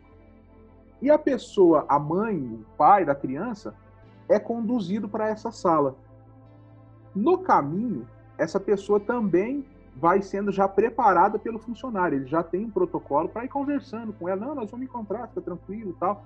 e 1.01 1.09
a 1.09 1.17
pessoa, 1.17 1.85
a 1.87 1.99
mãe, 1.99 2.37
o 2.37 2.65
pai 2.77 3.05
da 3.05 3.13
criança, 3.15 3.73
é 4.29 4.39
conduzido 4.39 5.07
para 5.07 5.27
essa 5.29 5.51
sala. 5.51 5.95
No 7.15 7.39
caminho, 7.39 8.07
essa 8.37 8.59
pessoa 8.59 8.99
também 8.99 9.65
vai 9.95 10.21
sendo 10.21 10.51
já 10.51 10.67
preparada 10.67 11.39
pelo 11.39 11.57
funcionário. 11.57 12.17
Ele 12.19 12.27
já 12.27 12.43
tem 12.43 12.65
um 12.65 12.69
protocolo 12.69 13.29
para 13.29 13.45
ir 13.45 13.47
conversando 13.47 14.13
com 14.13 14.27
ela. 14.29 14.45
Não, 14.45 14.53
nós 14.55 14.69
vamos 14.69 14.85
encontrar, 14.85 15.27
fica 15.27 15.41
tranquilo 15.41 15.95
tal. 15.99 16.23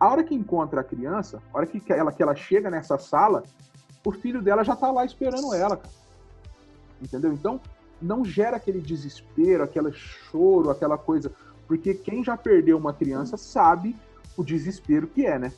A 0.00 0.08
hora 0.08 0.24
que 0.24 0.34
encontra 0.34 0.80
a 0.80 0.84
criança, 0.84 1.42
a 1.52 1.58
hora 1.58 1.66
que 1.66 1.80
ela, 1.92 2.10
que 2.10 2.22
ela 2.22 2.34
chega 2.34 2.70
nessa 2.70 2.98
sala, 2.98 3.44
o 4.02 4.10
filho 4.10 4.40
dela 4.40 4.64
já 4.64 4.74
tá 4.74 4.90
lá 4.90 5.04
esperando 5.04 5.54
ela. 5.54 5.78
Entendeu? 7.02 7.32
Então, 7.32 7.60
não 8.00 8.24
gera 8.24 8.56
aquele 8.56 8.80
desespero, 8.80 9.62
aquele 9.62 9.92
choro, 9.92 10.70
aquela 10.70 10.96
coisa. 10.96 11.30
Porque 11.68 11.92
quem 11.92 12.24
já 12.24 12.36
perdeu 12.36 12.78
uma 12.78 12.94
criança 12.94 13.36
sabe 13.36 13.94
o 14.36 14.42
desespero 14.42 15.06
que 15.06 15.26
é, 15.26 15.38
né? 15.38 15.52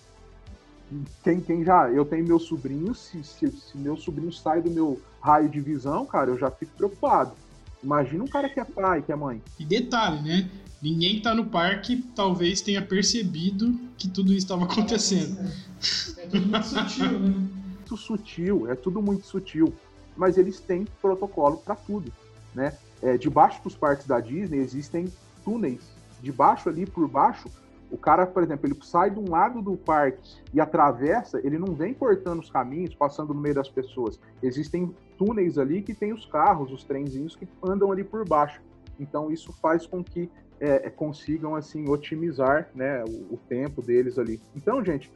Quem, 1.22 1.40
quem 1.40 1.64
já. 1.64 1.88
Eu 1.88 2.04
tenho 2.04 2.26
meu 2.26 2.38
sobrinho, 2.38 2.94
se, 2.94 3.22
se, 3.22 3.50
se 3.50 3.78
meu 3.78 3.96
sobrinho 3.96 4.32
sai 4.32 4.60
do 4.60 4.70
meu 4.70 5.00
raio 5.20 5.48
de 5.48 5.60
visão, 5.60 6.04
cara, 6.04 6.30
eu 6.30 6.38
já 6.38 6.50
fico 6.50 6.72
preocupado. 6.76 7.32
Imagina 7.82 8.24
um 8.24 8.28
cara 8.28 8.48
que 8.48 8.60
é 8.60 8.64
pai, 8.64 9.02
que 9.02 9.12
é 9.12 9.16
mãe. 9.16 9.40
E 9.58 9.64
detalhe, 9.64 10.20
né? 10.22 10.50
Ninguém 10.82 11.16
que 11.16 11.20
tá 11.22 11.32
no 11.32 11.46
parque 11.46 12.04
talvez 12.16 12.60
tenha 12.60 12.82
percebido 12.82 13.78
que 13.96 14.08
tudo 14.08 14.32
isso 14.32 14.46
estava 14.46 14.64
acontecendo. 14.64 15.38
É 16.18 16.26
tudo 16.26 16.48
muito 16.48 16.66
sutil, 16.66 17.20
né? 17.20 17.28
muito 17.28 17.96
sutil, 17.96 18.70
é 18.70 18.74
tudo 18.74 19.02
muito 19.02 19.26
sutil. 19.26 19.74
Mas 20.16 20.36
eles 20.36 20.58
têm 20.58 20.86
protocolo 21.00 21.58
para 21.58 21.76
tudo, 21.76 22.12
né? 22.52 22.76
É, 23.00 23.16
debaixo 23.16 23.62
dos 23.62 23.76
parques 23.76 24.06
da 24.06 24.18
Disney 24.18 24.58
existem 24.58 25.10
túneis. 25.44 25.80
Debaixo 26.20 26.68
ali, 26.68 26.84
por 26.84 27.08
baixo, 27.08 27.48
o 27.90 27.96
cara, 27.96 28.26
por 28.26 28.42
exemplo, 28.42 28.66
ele 28.66 28.76
sai 28.82 29.10
de 29.10 29.18
um 29.18 29.30
lado 29.30 29.60
do 29.60 29.76
parque 29.76 30.36
e 30.52 30.60
atravessa, 30.60 31.40
ele 31.44 31.58
não 31.58 31.74
vem 31.74 31.92
cortando 31.94 32.40
os 32.40 32.50
caminhos, 32.50 32.94
passando 32.94 33.34
no 33.34 33.40
meio 33.40 33.54
das 33.54 33.68
pessoas. 33.68 34.18
Existem 34.42 34.94
túneis 35.18 35.58
ali 35.58 35.82
que 35.82 35.94
tem 35.94 36.12
os 36.12 36.26
carros, 36.26 36.72
os 36.72 36.82
trenzinhos 36.84 37.36
que 37.36 37.46
andam 37.62 37.92
ali 37.92 38.02
por 38.02 38.26
baixo. 38.26 38.60
Então 38.98 39.30
isso 39.30 39.52
faz 39.60 39.86
com 39.86 40.02
que 40.02 40.30
é, 40.62 40.88
consigam 40.88 41.56
assim 41.56 41.88
otimizar, 41.88 42.68
né, 42.72 43.02
o, 43.04 43.34
o 43.34 43.40
tempo 43.48 43.82
deles 43.82 44.16
ali. 44.16 44.40
Então, 44.54 44.84
gente, 44.84 45.10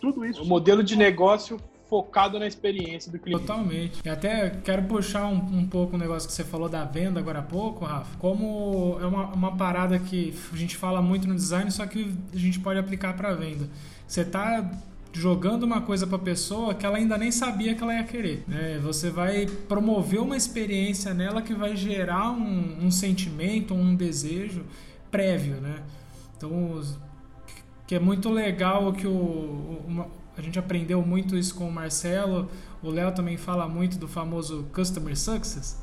tudo 0.00 0.24
isso 0.24 0.42
O 0.42 0.46
modelo 0.46 0.84
de 0.84 0.96
negócio 0.96 1.58
focado 1.88 2.38
na 2.38 2.46
experiência 2.46 3.10
do 3.10 3.18
cliente. 3.18 3.40
Totalmente. 3.40 4.00
E 4.04 4.08
até 4.08 4.50
quero 4.50 4.84
puxar 4.84 5.26
um, 5.26 5.36
um 5.36 5.66
pouco 5.66 5.96
o 5.96 5.98
negócio 5.98 6.28
que 6.28 6.34
você 6.34 6.44
falou 6.44 6.68
da 6.68 6.84
venda 6.84 7.20
agora 7.20 7.40
há 7.40 7.42
pouco, 7.42 7.84
Rafa. 7.84 8.16
Como 8.18 8.98
é 9.00 9.06
uma, 9.06 9.26
uma 9.34 9.56
parada 9.56 9.98
que 9.98 10.32
a 10.52 10.56
gente 10.56 10.76
fala 10.76 11.02
muito 11.02 11.26
no 11.26 11.34
design, 11.34 11.70
só 11.70 11.86
que 11.86 12.14
a 12.32 12.36
gente 12.36 12.60
pode 12.60 12.78
aplicar 12.78 13.16
para 13.16 13.34
venda. 13.34 13.68
Você 14.06 14.24
tá 14.24 14.70
jogando 15.14 15.62
uma 15.62 15.80
coisa 15.80 16.06
para 16.06 16.18
pessoa 16.18 16.74
que 16.74 16.84
ela 16.84 16.96
ainda 16.98 17.16
nem 17.16 17.30
sabia 17.30 17.74
que 17.74 17.82
ela 17.82 17.94
ia 17.94 18.02
querer. 18.04 18.44
Né? 18.48 18.78
Você 18.82 19.10
vai 19.10 19.46
promover 19.46 20.20
uma 20.20 20.36
experiência 20.36 21.14
nela 21.14 21.40
que 21.40 21.54
vai 21.54 21.76
gerar 21.76 22.30
um, 22.32 22.84
um 22.86 22.90
sentimento, 22.90 23.72
um 23.74 23.94
desejo 23.94 24.64
prévio, 25.10 25.54
né? 25.60 25.76
Então, 26.36 26.82
que 27.86 27.94
é 27.94 28.00
muito 28.00 28.28
legal 28.28 28.92
que 28.92 29.06
o, 29.06 29.80
uma- 29.86 30.08
a 30.36 30.42
gente 30.42 30.58
aprendeu 30.58 31.00
muito 31.02 31.36
isso 31.36 31.54
com 31.54 31.68
o 31.68 31.72
Marcelo. 31.72 32.50
O 32.82 32.90
Léo 32.90 33.12
também 33.12 33.36
fala 33.36 33.68
muito 33.68 33.96
do 33.98 34.08
famoso 34.08 34.66
Customer 34.74 35.16
Success. 35.16 35.78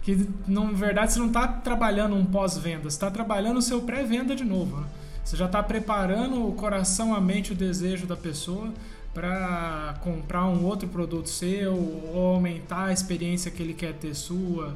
Que, 0.00 0.26
na 0.48 0.64
verdade, 0.72 1.12
você 1.12 1.18
não 1.18 1.26
está 1.26 1.46
trabalhando 1.46 2.16
um 2.16 2.24
pós-venda, 2.24 2.84
você 2.84 2.96
está 2.96 3.10
trabalhando 3.10 3.58
o 3.58 3.62
seu 3.62 3.82
pré-venda 3.82 4.34
de 4.34 4.44
novo. 4.44 4.80
né? 4.80 4.86
Você 5.26 5.36
já 5.36 5.46
está 5.46 5.60
preparando 5.60 6.46
o 6.46 6.52
coração, 6.52 7.12
a 7.12 7.20
mente, 7.20 7.50
o 7.50 7.54
desejo 7.56 8.06
da 8.06 8.16
pessoa 8.16 8.72
para 9.12 9.98
comprar 10.04 10.46
um 10.46 10.64
outro 10.64 10.86
produto 10.86 11.28
seu 11.28 11.74
ou 11.74 12.34
aumentar 12.34 12.84
a 12.84 12.92
experiência 12.92 13.50
que 13.50 13.60
ele 13.60 13.74
quer 13.74 13.94
ter 13.94 14.14
sua. 14.14 14.72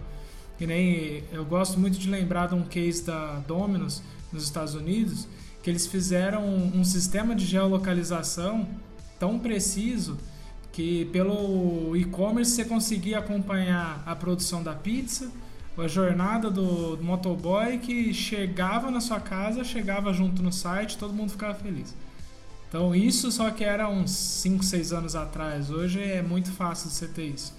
Que 0.59 0.67
nem 0.67 1.23
eu 1.31 1.45
gosto 1.45 1.79
muito 1.79 1.97
de 1.97 2.11
lembrar 2.11 2.49
de 2.49 2.57
um 2.57 2.65
case 2.65 3.05
da 3.05 3.37
Domino's 3.47 4.03
nos 4.33 4.43
Estados 4.43 4.75
Unidos, 4.75 5.29
que 5.63 5.71
eles 5.71 5.87
fizeram 5.87 6.45
um, 6.45 6.81
um 6.81 6.85
sistema 6.85 7.33
de 7.33 7.47
geolocalização 7.47 8.67
tão 9.21 9.39
preciso 9.39 10.19
que 10.73 11.05
pelo 11.13 11.97
e-commerce 11.97 12.51
você 12.51 12.65
conseguia 12.65 13.21
acompanhar 13.21 14.03
a 14.05 14.17
produção 14.17 14.65
da 14.65 14.75
pizza, 14.75 15.31
a 15.79 15.89
jornada 15.89 16.51
do, 16.51 16.97
do 16.97 17.03
motoboy 17.03 17.79
que 17.79 18.13
chegava 18.13 18.91
na 18.91 19.01
sua 19.01 19.21
casa, 19.21 19.65
chegava 19.65 20.13
junto 20.13 20.43
no 20.43 20.53
site, 20.53 20.99
todo 20.99 21.15
mundo 21.15 21.31
ficava 21.31 21.55
feliz. 21.55 21.95
Então 22.69 22.95
isso 22.95 23.33
só 23.33 23.51
que 23.51 23.65
era 23.65 23.89
uns 23.89 24.11
5, 24.11 24.63
6 24.63 24.93
anos 24.93 25.17
atrás. 25.17 25.71
Hoje 25.71 26.03
é 26.03 26.23
muito 26.23 26.51
fácil 26.53 26.91
você 26.91 27.09
ter 27.09 27.27
isso. 27.27 27.55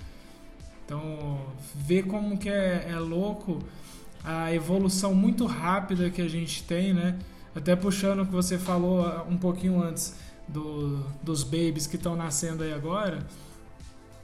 Então, 0.85 1.39
ver 1.73 2.03
como 2.03 2.37
que 2.37 2.49
é, 2.49 2.87
é 2.89 2.99
louco 2.99 3.59
a 4.23 4.53
evolução 4.53 5.15
muito 5.15 5.45
rápida 5.45 6.09
que 6.09 6.21
a 6.21 6.27
gente 6.27 6.63
tem, 6.63 6.93
né? 6.93 7.17
Até 7.55 7.75
puxando 7.75 8.21
o 8.21 8.25
que 8.25 8.31
você 8.31 8.57
falou 8.57 9.05
ah, 9.05 9.25
um 9.29 9.37
pouquinho 9.37 9.81
antes 9.81 10.15
do, 10.47 10.99
dos 11.23 11.43
babies 11.43 11.87
que 11.87 11.95
estão 11.95 12.15
nascendo 12.15 12.63
aí 12.63 12.73
agora. 12.73 13.25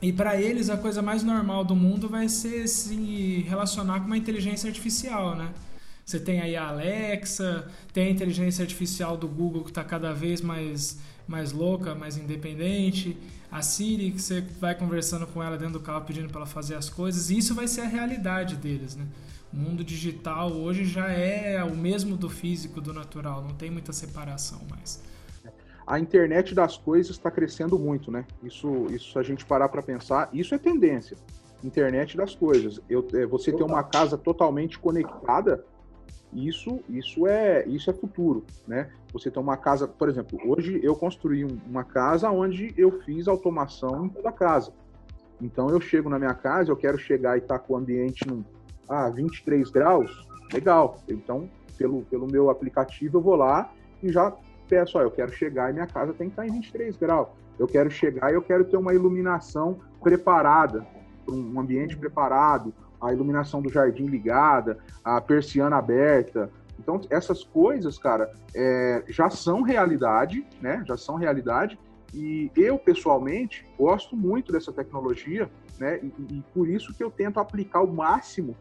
E 0.01 0.13
para 0.13 0.39
eles 0.39 0.69
a 0.69 0.77
coisa 0.77 1.01
mais 1.01 1.23
normal 1.23 1.63
do 1.63 1.75
mundo 1.75 2.07
vai 2.07 2.29
ser 2.29 2.67
se 2.67 3.43
relacionar 3.47 3.99
com 3.99 4.05
uma 4.05 4.17
inteligência 4.17 4.67
artificial, 4.67 5.35
né? 5.35 5.51
Você 6.05 6.19
tem 6.19 6.39
aí 6.39 6.55
a 6.55 6.67
Alexa, 6.67 7.67
tem 7.91 8.07
a 8.07 8.11
inteligência 8.11 8.61
artificial 8.61 9.17
do 9.17 9.27
Google 9.27 9.63
que 9.63 9.71
está 9.71 9.83
cada 9.83 10.13
vez 10.13 10.39
mais, 10.39 10.99
mais 11.27 11.51
louca, 11.51 11.95
mais 11.95 12.15
independente. 12.15 13.17
A 13.51 13.61
Siri, 13.61 14.11
que 14.11 14.21
você 14.21 14.41
vai 14.61 14.75
conversando 14.75 15.25
com 15.25 15.41
ela 15.41 15.57
dentro 15.57 15.73
do 15.73 15.79
carro 15.79 16.05
pedindo 16.05 16.29
para 16.29 16.41
ela 16.41 16.45
fazer 16.45 16.75
as 16.75 16.89
coisas. 16.89 17.29
E 17.29 17.37
isso 17.37 17.55
vai 17.55 17.67
ser 17.67 17.81
a 17.81 17.87
realidade 17.87 18.55
deles, 18.55 18.95
né? 18.95 19.05
O 19.51 19.57
mundo 19.57 19.83
digital 19.83 20.51
hoje 20.51 20.85
já 20.85 21.09
é 21.09 21.63
o 21.63 21.75
mesmo 21.75 22.15
do 22.15 22.29
físico, 22.29 22.79
do 22.79 22.93
natural. 22.93 23.43
Não 23.43 23.55
tem 23.55 23.71
muita 23.71 23.91
separação 23.91 24.61
mais 24.69 25.01
a 25.87 25.97
internet 25.97 26.53
das 26.53 26.75
coisas 26.75 27.11
está 27.11 27.31
crescendo 27.31 27.79
muito, 27.79 28.11
né? 28.11 28.25
Isso, 28.43 28.87
isso 28.89 29.13
se 29.13 29.17
a 29.17 29.23
gente 29.23 29.45
parar 29.45 29.69
para 29.69 29.81
pensar, 29.81 30.29
isso 30.33 30.53
é 30.53 30.57
tendência. 30.57 31.15
Internet 31.63 32.17
das 32.17 32.35
coisas. 32.35 32.81
Eu, 32.89 33.07
é, 33.13 33.25
você 33.25 33.53
ter 33.53 33.63
uma 33.63 33.81
casa 33.81 34.17
totalmente 34.17 34.77
conectada, 34.77 35.63
isso, 36.33 36.81
isso 36.89 37.25
é, 37.25 37.65
isso 37.65 37.89
é 37.89 37.93
futuro, 37.93 38.45
né? 38.67 38.89
Você 39.13 39.31
ter 39.31 39.39
uma 39.39 39.55
casa, 39.55 39.87
por 39.87 40.09
exemplo, 40.09 40.37
hoje 40.45 40.77
eu 40.83 40.93
construí 40.93 41.45
uma 41.45 41.85
casa 41.85 42.29
onde 42.29 42.73
eu 42.77 42.99
fiz 43.03 43.29
automação 43.29 44.05
em 44.05 44.09
toda 44.09 44.27
a 44.27 44.33
casa. 44.33 44.73
Então 45.41 45.69
eu 45.69 45.79
chego 45.79 46.09
na 46.09 46.19
minha 46.19 46.33
casa, 46.33 46.69
eu 46.69 46.75
quero 46.75 46.97
chegar 46.97 47.37
e 47.37 47.39
estar 47.39 47.59
tá 47.59 47.65
com 47.65 47.73
o 47.73 47.77
ambiente 47.77 48.27
num, 48.27 48.43
ah, 48.89 49.09
23 49.09 49.69
graus, 49.69 50.27
legal. 50.51 50.99
Então, 51.07 51.49
pelo, 51.77 52.01
pelo 52.03 52.27
meu 52.29 52.49
aplicativo, 52.49 53.19
eu 53.19 53.21
vou 53.21 53.35
lá 53.35 53.71
e 54.03 54.11
já 54.11 54.35
peço, 54.67 54.97
ó, 54.97 55.01
eu 55.01 55.11
quero 55.11 55.31
chegar 55.31 55.69
e 55.69 55.73
minha 55.73 55.87
casa 55.87 56.13
tem 56.13 56.27
que 56.27 56.33
estar 56.33 56.45
em 56.45 56.51
23 56.51 56.97
graus. 56.97 57.29
Eu 57.57 57.67
quero 57.67 57.89
chegar 57.89 58.31
e 58.31 58.35
eu 58.35 58.41
quero 58.41 58.65
ter 58.65 58.77
uma 58.77 58.93
iluminação 58.93 59.79
preparada, 60.01 60.85
um 61.27 61.59
ambiente 61.59 61.97
preparado, 61.97 62.73
a 63.01 63.11
iluminação 63.11 63.61
do 63.61 63.69
jardim 63.69 64.05
ligada, 64.05 64.77
a 65.03 65.19
persiana 65.19 65.77
aberta. 65.77 66.49
Então, 66.79 67.01
essas 67.09 67.43
coisas, 67.43 67.97
cara, 67.97 68.31
é, 68.55 69.03
já 69.07 69.29
são 69.29 69.61
realidade, 69.61 70.45
né? 70.61 70.83
Já 70.87 70.97
são 70.97 71.15
realidade. 71.15 71.79
E 72.13 72.51
eu, 72.55 72.77
pessoalmente, 72.77 73.65
gosto 73.77 74.15
muito 74.15 74.51
dessa 74.51 74.71
tecnologia, 74.71 75.49
né? 75.79 75.99
E, 76.01 76.13
e 76.35 76.43
por 76.53 76.69
isso 76.69 76.93
que 76.93 77.03
eu 77.03 77.09
tento 77.09 77.39
aplicar 77.39 77.81
o 77.81 77.91
máximo 77.91 78.55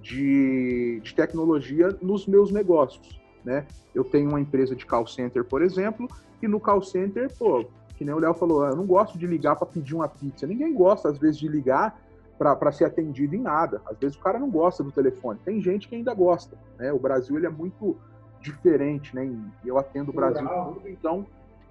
de, 0.00 1.00
de 1.02 1.14
tecnologia 1.14 1.88
nos 2.00 2.26
meus 2.26 2.52
negócios 2.52 3.17
né? 3.44 3.66
Eu 3.94 4.04
tenho 4.04 4.28
uma 4.28 4.40
empresa 4.40 4.74
de 4.74 4.84
call 4.86 5.06
center, 5.06 5.44
por 5.44 5.62
exemplo, 5.62 6.08
e 6.42 6.48
no 6.48 6.60
call 6.60 6.82
center, 6.82 7.32
pô, 7.36 7.64
que 7.96 8.04
nem 8.04 8.14
o 8.14 8.18
Léo 8.18 8.34
falou, 8.34 8.64
eu 8.64 8.76
não 8.76 8.86
gosto 8.86 9.18
de 9.18 9.26
ligar 9.26 9.56
para 9.56 9.66
pedir 9.66 9.94
uma 9.94 10.08
pizza. 10.08 10.46
Ninguém 10.46 10.72
gosta, 10.72 11.08
às 11.08 11.18
vezes, 11.18 11.38
de 11.38 11.48
ligar 11.48 12.00
para 12.38 12.70
ser 12.70 12.84
atendido 12.84 13.34
em 13.34 13.40
nada. 13.40 13.82
Às 13.84 13.98
vezes 13.98 14.16
o 14.16 14.20
cara 14.20 14.38
não 14.38 14.48
gosta 14.48 14.84
do 14.84 14.92
telefone. 14.92 15.40
Tem 15.44 15.60
gente 15.60 15.88
que 15.88 15.96
ainda 15.96 16.14
gosta, 16.14 16.56
né? 16.78 16.92
O 16.92 16.98
Brasil 16.98 17.36
ele 17.36 17.46
é 17.46 17.50
muito 17.50 17.96
diferente, 18.40 19.14
né? 19.14 19.28
Eu 19.64 19.76
atendo 19.78 20.12
o 20.12 20.14
Brasil 20.14 20.46
todo, 20.48 20.88
então 20.88 21.26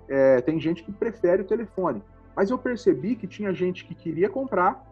é, 0.10 0.42
tem 0.42 0.60
gente 0.60 0.84
que 0.84 0.92
prefere 0.92 1.42
o 1.42 1.46
telefone. 1.46 2.04
Mas 2.36 2.50
eu 2.50 2.58
percebi 2.58 3.16
que 3.16 3.26
tinha 3.26 3.54
gente 3.54 3.86
que 3.86 3.96
queria 3.96 4.30
comprar 4.30 4.86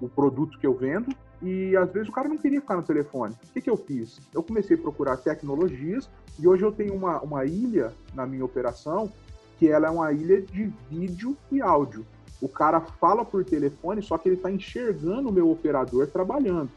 o 0.00 0.08
produto 0.08 0.58
que 0.58 0.66
eu 0.66 0.74
vendo 0.74 1.14
e 1.42 1.76
às 1.76 1.90
vezes 1.90 2.08
o 2.08 2.12
cara 2.12 2.28
não 2.28 2.38
queria 2.38 2.60
ficar 2.60 2.76
no 2.76 2.82
telefone. 2.82 3.34
O 3.34 3.52
que, 3.52 3.60
que 3.60 3.70
eu 3.70 3.76
fiz? 3.76 4.18
Eu 4.32 4.42
comecei 4.42 4.76
a 4.76 4.80
procurar 4.80 5.16
tecnologias 5.18 6.08
e 6.38 6.46
hoje 6.46 6.62
eu 6.62 6.72
tenho 6.72 6.94
uma, 6.94 7.20
uma 7.20 7.44
ilha 7.44 7.92
na 8.14 8.26
minha 8.26 8.44
operação 8.44 9.10
que 9.58 9.68
ela 9.68 9.88
é 9.88 9.90
uma 9.90 10.12
ilha 10.12 10.40
de 10.40 10.72
vídeo 10.90 11.36
e 11.50 11.60
áudio. 11.60 12.06
O 12.40 12.48
cara 12.48 12.80
fala 12.80 13.24
por 13.24 13.44
telefone, 13.44 14.02
só 14.02 14.18
que 14.18 14.28
ele 14.28 14.36
está 14.36 14.50
enxergando 14.50 15.28
o 15.28 15.32
meu 15.32 15.50
operador 15.50 16.06
trabalhando. 16.06 16.70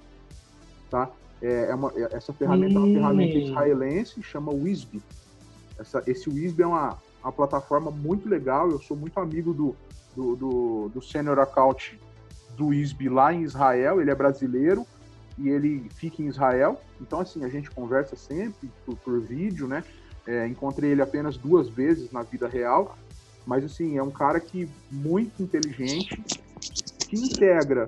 Tá? 0.90 1.10
É, 1.42 1.70
é 1.70 1.76
uma, 1.76 1.92
é, 1.96 2.16
essa 2.16 2.32
ferramenta 2.32 2.76
é 2.76 2.78
uma 2.78 2.88
ferramenta 2.88 3.38
israelense, 3.38 4.24
chama 4.24 4.52
Wisby. 4.52 5.02
Essa, 5.78 6.04
esse 6.08 6.30
Wisby 6.30 6.64
é 6.64 6.68
uma, 6.68 6.98
uma 7.22 7.32
plataforma 7.32 7.92
muito 7.92 8.30
legal, 8.30 8.70
eu 8.70 8.80
sou 8.80 8.96
muito 8.96 9.20
amigo 9.20 9.54
do, 9.54 9.76
do, 10.16 10.36
do, 10.36 10.90
do 10.90 11.02
Senior 11.02 11.40
Account 11.40 12.00
do 12.60 12.74
ISB 12.74 13.08
lá 13.08 13.34
em 13.34 13.44
Israel, 13.44 14.02
ele 14.02 14.12
é 14.12 14.16
brasileiro 14.16 14.86
e 15.38 15.48
ele 15.48 15.90
fica 15.96 16.22
em 16.22 16.28
Israel. 16.28 16.82
Então, 17.00 17.22
assim, 17.22 17.46
a 17.46 17.48
gente 17.48 17.72
conversa 17.72 18.18
sempre 18.18 18.70
por, 18.86 18.98
por 18.98 19.22
vídeo, 19.22 19.66
né? 19.66 19.82
É, 20.28 20.46
encontrei 20.46 20.92
ele 20.92 21.02
apenas 21.02 21.38
duas 21.38 21.70
vezes 21.70 22.12
na 22.12 22.22
vida 22.22 22.50
real, 22.50 22.98
mas, 23.46 23.64
assim, 23.64 23.98
é 23.98 24.04
um 24.04 24.12
cara 24.12 24.42
que 24.42 24.70
muito 24.92 25.42
inteligente, 25.42 26.22
que 27.08 27.16
integra 27.16 27.88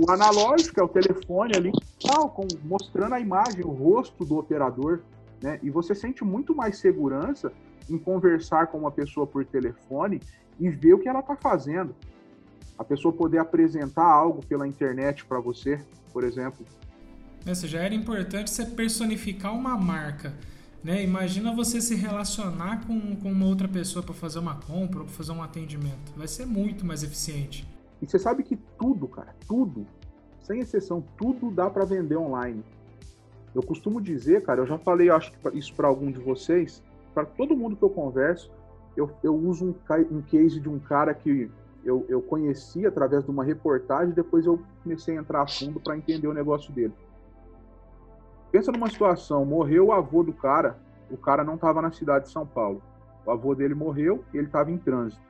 o 0.00 0.10
analógico, 0.10 0.74
que 0.74 0.80
é 0.80 0.82
o 0.82 0.88
telefone 0.88 1.56
ali, 1.56 1.72
tal, 2.04 2.28
com, 2.30 2.48
mostrando 2.64 3.14
a 3.14 3.20
imagem, 3.20 3.64
o 3.64 3.70
rosto 3.70 4.24
do 4.24 4.36
operador, 4.36 5.00
né? 5.40 5.60
E 5.62 5.70
você 5.70 5.94
sente 5.94 6.24
muito 6.24 6.54
mais 6.54 6.78
segurança 6.78 7.52
em 7.88 7.96
conversar 7.96 8.66
com 8.66 8.78
uma 8.78 8.90
pessoa 8.90 9.26
por 9.26 9.44
telefone 9.44 10.20
e 10.58 10.68
ver 10.68 10.94
o 10.94 10.98
que 10.98 11.08
ela 11.08 11.20
está 11.20 11.36
fazendo 11.36 11.94
a 12.80 12.84
pessoa 12.84 13.12
poder 13.12 13.36
apresentar 13.36 14.06
algo 14.06 14.42
pela 14.46 14.66
internet 14.66 15.26
para 15.26 15.38
você, 15.38 15.84
por 16.14 16.24
exemplo. 16.24 16.64
Essa 17.44 17.68
já 17.68 17.80
era 17.80 17.94
importante 17.94 18.48
você 18.48 18.64
personificar 18.64 19.54
uma 19.54 19.76
marca. 19.76 20.32
Né? 20.82 21.04
Imagina 21.04 21.54
você 21.54 21.78
se 21.78 21.94
relacionar 21.94 22.86
com, 22.86 23.16
com 23.16 23.30
uma 23.30 23.44
outra 23.44 23.68
pessoa 23.68 24.02
para 24.02 24.14
fazer 24.14 24.38
uma 24.38 24.54
compra 24.54 25.00
ou 25.00 25.04
para 25.04 25.14
fazer 25.14 25.32
um 25.32 25.42
atendimento. 25.42 26.10
Vai 26.16 26.26
ser 26.26 26.46
muito 26.46 26.86
mais 26.86 27.02
eficiente. 27.02 27.68
E 28.00 28.06
você 28.06 28.18
sabe 28.18 28.42
que 28.42 28.56
tudo, 28.78 29.06
cara, 29.06 29.36
tudo, 29.46 29.86
sem 30.40 30.60
exceção, 30.60 31.04
tudo 31.18 31.50
dá 31.50 31.68
para 31.68 31.84
vender 31.84 32.16
online. 32.16 32.64
Eu 33.54 33.62
costumo 33.62 34.00
dizer, 34.00 34.42
cara, 34.42 34.62
eu 34.62 34.66
já 34.66 34.78
falei, 34.78 35.10
acho 35.10 35.30
que 35.32 35.58
isso 35.58 35.74
para 35.74 35.86
algum 35.86 36.10
de 36.10 36.18
vocês, 36.18 36.82
para 37.12 37.26
todo 37.26 37.54
mundo 37.54 37.76
que 37.76 37.82
eu 37.82 37.90
converso, 37.90 38.50
eu, 38.96 39.10
eu 39.22 39.34
uso 39.36 39.66
um, 39.66 39.74
um 40.16 40.22
case 40.22 40.58
de 40.58 40.68
um 40.70 40.78
cara 40.78 41.12
que 41.12 41.50
eu, 41.84 42.04
eu 42.08 42.20
conheci 42.20 42.86
através 42.86 43.24
de 43.24 43.30
uma 43.30 43.44
reportagem, 43.44 44.14
depois 44.14 44.46
eu 44.46 44.60
comecei 44.82 45.16
a 45.16 45.20
entrar 45.20 45.42
a 45.42 45.48
fundo 45.48 45.80
para 45.80 45.96
entender 45.96 46.28
o 46.28 46.34
negócio 46.34 46.72
dele. 46.72 46.94
Pensa 48.52 48.72
numa 48.72 48.90
situação, 48.90 49.44
morreu 49.44 49.86
o 49.86 49.92
avô 49.92 50.22
do 50.22 50.32
cara, 50.32 50.76
o 51.10 51.16
cara 51.16 51.44
não 51.44 51.54
estava 51.54 51.80
na 51.80 51.92
cidade 51.92 52.26
de 52.26 52.32
São 52.32 52.46
Paulo. 52.46 52.82
O 53.24 53.30
avô 53.30 53.54
dele 53.54 53.74
morreu 53.74 54.24
ele 54.34 54.46
estava 54.46 54.70
em 54.70 54.78
trânsito. 54.78 55.22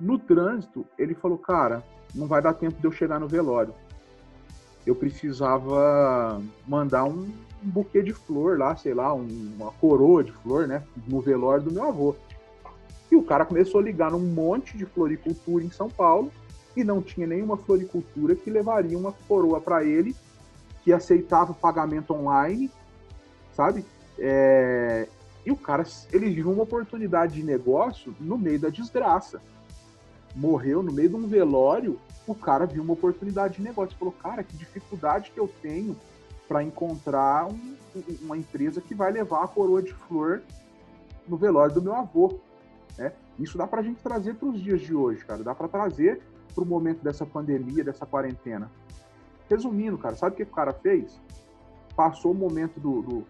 No 0.00 0.18
trânsito, 0.18 0.86
ele 0.96 1.14
falou, 1.14 1.36
cara, 1.36 1.82
não 2.14 2.26
vai 2.26 2.40
dar 2.40 2.54
tempo 2.54 2.80
de 2.80 2.86
eu 2.86 2.92
chegar 2.92 3.18
no 3.18 3.26
velório. 3.26 3.74
Eu 4.86 4.94
precisava 4.94 6.40
mandar 6.66 7.04
um, 7.04 7.28
um 7.62 7.68
buquê 7.68 8.02
de 8.02 8.12
flor 8.12 8.58
lá, 8.58 8.76
sei 8.76 8.94
lá, 8.94 9.12
um, 9.12 9.52
uma 9.56 9.72
coroa 9.72 10.22
de 10.22 10.32
flor, 10.32 10.66
né, 10.68 10.82
no 11.06 11.20
velório 11.20 11.64
do 11.64 11.72
meu 11.72 11.84
avô. 11.84 12.14
E 13.10 13.16
o 13.16 13.22
cara 13.22 13.44
começou 13.44 13.80
a 13.80 13.84
ligar 13.84 14.10
num 14.10 14.18
monte 14.18 14.76
de 14.76 14.84
floricultura 14.84 15.64
em 15.64 15.70
São 15.70 15.88
Paulo 15.88 16.30
e 16.76 16.84
não 16.84 17.02
tinha 17.02 17.26
nenhuma 17.26 17.56
floricultura 17.56 18.36
que 18.36 18.50
levaria 18.50 18.98
uma 18.98 19.12
coroa 19.26 19.60
para 19.60 19.84
ele 19.84 20.14
que 20.84 20.92
aceitava 20.92 21.52
o 21.52 21.54
pagamento 21.54 22.14
online, 22.14 22.70
sabe? 23.54 23.84
É... 24.18 25.08
E 25.44 25.50
o 25.50 25.56
cara, 25.56 25.84
ele 26.12 26.30
viu 26.30 26.50
uma 26.50 26.62
oportunidade 26.62 27.34
de 27.34 27.42
negócio 27.42 28.14
no 28.20 28.36
meio 28.36 28.58
da 28.58 28.68
desgraça. 28.68 29.40
Morreu 30.34 30.82
no 30.82 30.92
meio 30.92 31.08
de 31.08 31.16
um 31.16 31.26
velório, 31.26 31.98
o 32.26 32.34
cara 32.34 32.66
viu 32.66 32.82
uma 32.82 32.92
oportunidade 32.92 33.56
de 33.56 33.62
negócio. 33.62 33.96
Falou, 33.98 34.12
cara, 34.12 34.42
que 34.42 34.56
dificuldade 34.56 35.30
que 35.30 35.40
eu 35.40 35.50
tenho 35.62 35.96
para 36.46 36.62
encontrar 36.62 37.46
um, 37.46 37.76
uma 38.22 38.36
empresa 38.36 38.80
que 38.80 38.94
vai 38.94 39.10
levar 39.10 39.44
a 39.44 39.48
coroa 39.48 39.82
de 39.82 39.92
flor 39.92 40.42
no 41.26 41.36
velório 41.36 41.74
do 41.74 41.82
meu 41.82 41.94
avô. 41.94 42.38
Né? 42.98 43.12
Isso 43.38 43.56
dá 43.56 43.66
para 43.66 43.80
a 43.80 43.82
gente 43.82 44.02
trazer 44.02 44.34
para 44.34 44.48
os 44.48 44.60
dias 44.60 44.80
de 44.80 44.94
hoje, 44.94 45.24
cara. 45.24 45.44
Dá 45.44 45.54
para 45.54 45.68
trazer 45.68 46.20
para 46.54 46.64
o 46.64 46.66
momento 46.66 47.02
dessa 47.02 47.24
pandemia, 47.24 47.84
dessa 47.84 48.04
quarentena. 48.04 48.70
Resumindo, 49.48 49.96
cara, 49.96 50.16
sabe 50.16 50.34
o 50.34 50.36
que 50.36 50.42
o 50.42 50.46
cara 50.46 50.72
fez? 50.72 51.20
Passou 51.94 52.32
o 52.32 52.34
momento 52.34 52.80
do, 52.80 53.00
do, 53.00 53.24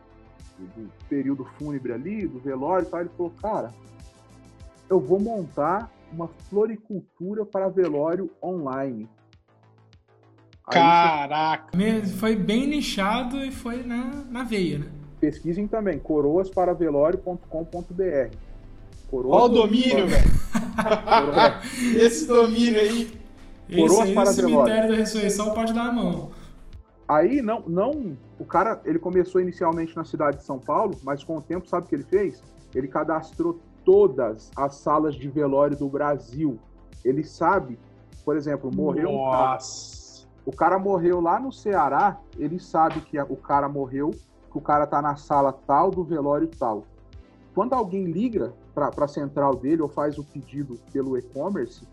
do 0.59 0.91
período 1.09 1.45
fúnebre 1.45 1.93
ali, 1.93 2.27
do 2.27 2.39
velório 2.39 2.87
e 2.87 2.91
tal. 2.91 3.01
Ele 3.01 3.11
falou, 3.11 3.33
cara, 3.41 3.75
eu 4.89 4.99
vou 4.99 5.21
montar 5.21 5.93
uma 6.11 6.29
floricultura 6.49 7.45
para 7.45 7.69
velório 7.69 8.31
online. 8.43 9.07
Caraca! 10.71 11.77
Você... 11.77 12.07
Foi 12.17 12.35
bem 12.35 12.67
nichado 12.67 13.45
e 13.45 13.53
foi 13.53 13.83
na, 13.83 14.25
na 14.29 14.45
veia, 14.45 14.79
né? 14.79 14.91
Pesquisem 15.21 15.67
também, 15.67 15.99
coroasparavelório.com.br. 15.99 18.48
Coroa 19.11 19.37
Olha 19.37 19.45
o 19.45 19.49
domínio, 19.49 20.07
velho. 20.07 20.31
esse 21.97 22.27
domínio 22.27 22.81
aí. 22.81 23.19
Coroas 23.71 24.05
esse, 24.05 24.15
para 24.15 24.23
esse 24.31 24.35
cemitério 24.35 24.91
da 24.91 24.97
ressurreição 24.97 25.51
pode 25.53 25.73
dar 25.73 25.89
a 25.89 25.93
mão. 25.93 26.31
Aí, 27.07 27.41
não, 27.41 27.63
não. 27.67 28.17
O 28.39 28.45
cara, 28.45 28.81
ele 28.85 28.99
começou 28.99 29.41
inicialmente 29.41 29.97
na 29.97 30.05
cidade 30.05 30.39
de 30.39 30.45
São 30.45 30.59
Paulo, 30.59 30.95
mas 31.03 31.25
com 31.25 31.37
o 31.37 31.41
tempo, 31.41 31.67
sabe 31.67 31.87
o 31.87 31.89
que 31.89 31.95
ele 31.95 32.05
fez? 32.05 32.43
Ele 32.75 32.87
cadastrou 32.87 33.59
todas 33.85 34.51
as 34.55 34.75
salas 34.75 35.15
de 35.15 35.29
velório 35.29 35.77
do 35.77 35.89
Brasil. 35.89 36.59
Ele 37.03 37.25
sabe, 37.25 37.79
por 38.25 38.37
exemplo, 38.37 38.71
morreu 38.75 39.11
Nossa. 39.11 39.17
um 39.17 39.31
cara. 39.31 40.19
O 40.45 40.53
cara 40.53 40.79
morreu 40.79 41.21
lá 41.21 41.39
no 41.39 41.53
Ceará, 41.53 42.19
ele 42.39 42.59
sabe 42.59 43.01
que 43.03 43.19
o 43.21 43.37
cara 43.37 43.69
morreu 43.69 44.11
que 44.51 44.57
o 44.57 44.61
cara 44.61 44.87
tá 44.87 45.03
na 45.03 45.17
sala 45.17 45.53
tal 45.53 45.91
do 45.91 46.03
velório 46.03 46.49
tal. 46.59 46.85
Quando 47.55 47.75
alguém 47.75 48.05
liga 48.05 48.55
para 48.91 49.05
a 49.05 49.09
central 49.09 49.57
dele 49.57 49.83
ou 49.83 49.89
faz 49.89 50.19
o 50.19 50.25
pedido 50.25 50.79
pelo 50.93 51.19
e-commerce, 51.19 51.87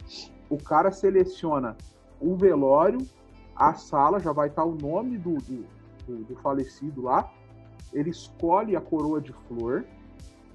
o 0.49 0.57
cara 0.57 0.91
seleciona 0.91 1.75
o 2.21 2.35
velório, 2.35 2.99
a 3.55 3.73
sala, 3.73 4.19
já 4.19 4.31
vai 4.31 4.49
estar 4.49 4.63
o 4.63 4.75
nome 4.75 5.17
do, 5.17 5.37
do, 5.37 5.65
do, 6.05 6.23
do 6.23 6.35
falecido 6.37 7.01
lá, 7.01 7.31
ele 7.91 8.09
escolhe 8.09 8.75
a 8.75 8.81
coroa 8.81 9.19
de 9.19 9.33
flor 9.47 9.85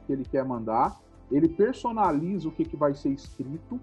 que 0.06 0.12
ele 0.12 0.24
quer 0.24 0.44
mandar, 0.44 0.98
ele 1.30 1.48
personaliza 1.48 2.48
o 2.48 2.52
que, 2.52 2.64
que 2.64 2.76
vai 2.76 2.94
ser 2.94 3.10
escrito, 3.10 3.80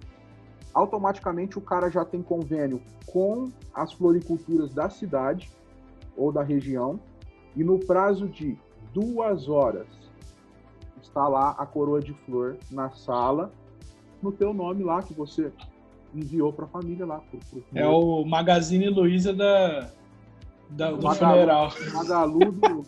automaticamente 0.73 1.57
o 1.57 1.61
cara 1.61 1.89
já 1.89 2.05
tem 2.05 2.21
convênio 2.21 2.81
com 3.07 3.51
as 3.73 3.93
floriculturas 3.93 4.73
da 4.73 4.89
cidade 4.89 5.51
ou 6.15 6.31
da 6.31 6.43
região, 6.43 6.99
e 7.55 7.63
no 7.63 7.79
prazo 7.79 8.27
de 8.27 8.57
duas 8.93 9.49
horas 9.49 9.87
está 11.01 11.27
lá 11.27 11.55
a 11.57 11.65
coroa 11.65 12.01
de 12.01 12.13
flor 12.13 12.57
na 12.71 12.89
sala, 12.89 13.51
no 14.21 14.31
teu 14.31 14.53
nome 14.53 14.83
lá 14.83 15.01
que 15.01 15.13
você 15.13 15.51
enviou 16.13 16.51
para 16.51 16.65
a 16.65 16.67
família 16.67 17.05
lá. 17.05 17.19
Pro, 17.19 17.39
pro 17.39 17.63
é 17.73 17.87
o 17.87 18.25
Magazine 18.25 18.89
Luiza 18.89 19.33
da, 19.33 19.89
da, 20.69 20.91
do 20.91 21.03
Magalu, 21.03 21.31
funeral. 21.31 21.69
Magalu 21.93 22.51
do... 22.51 22.85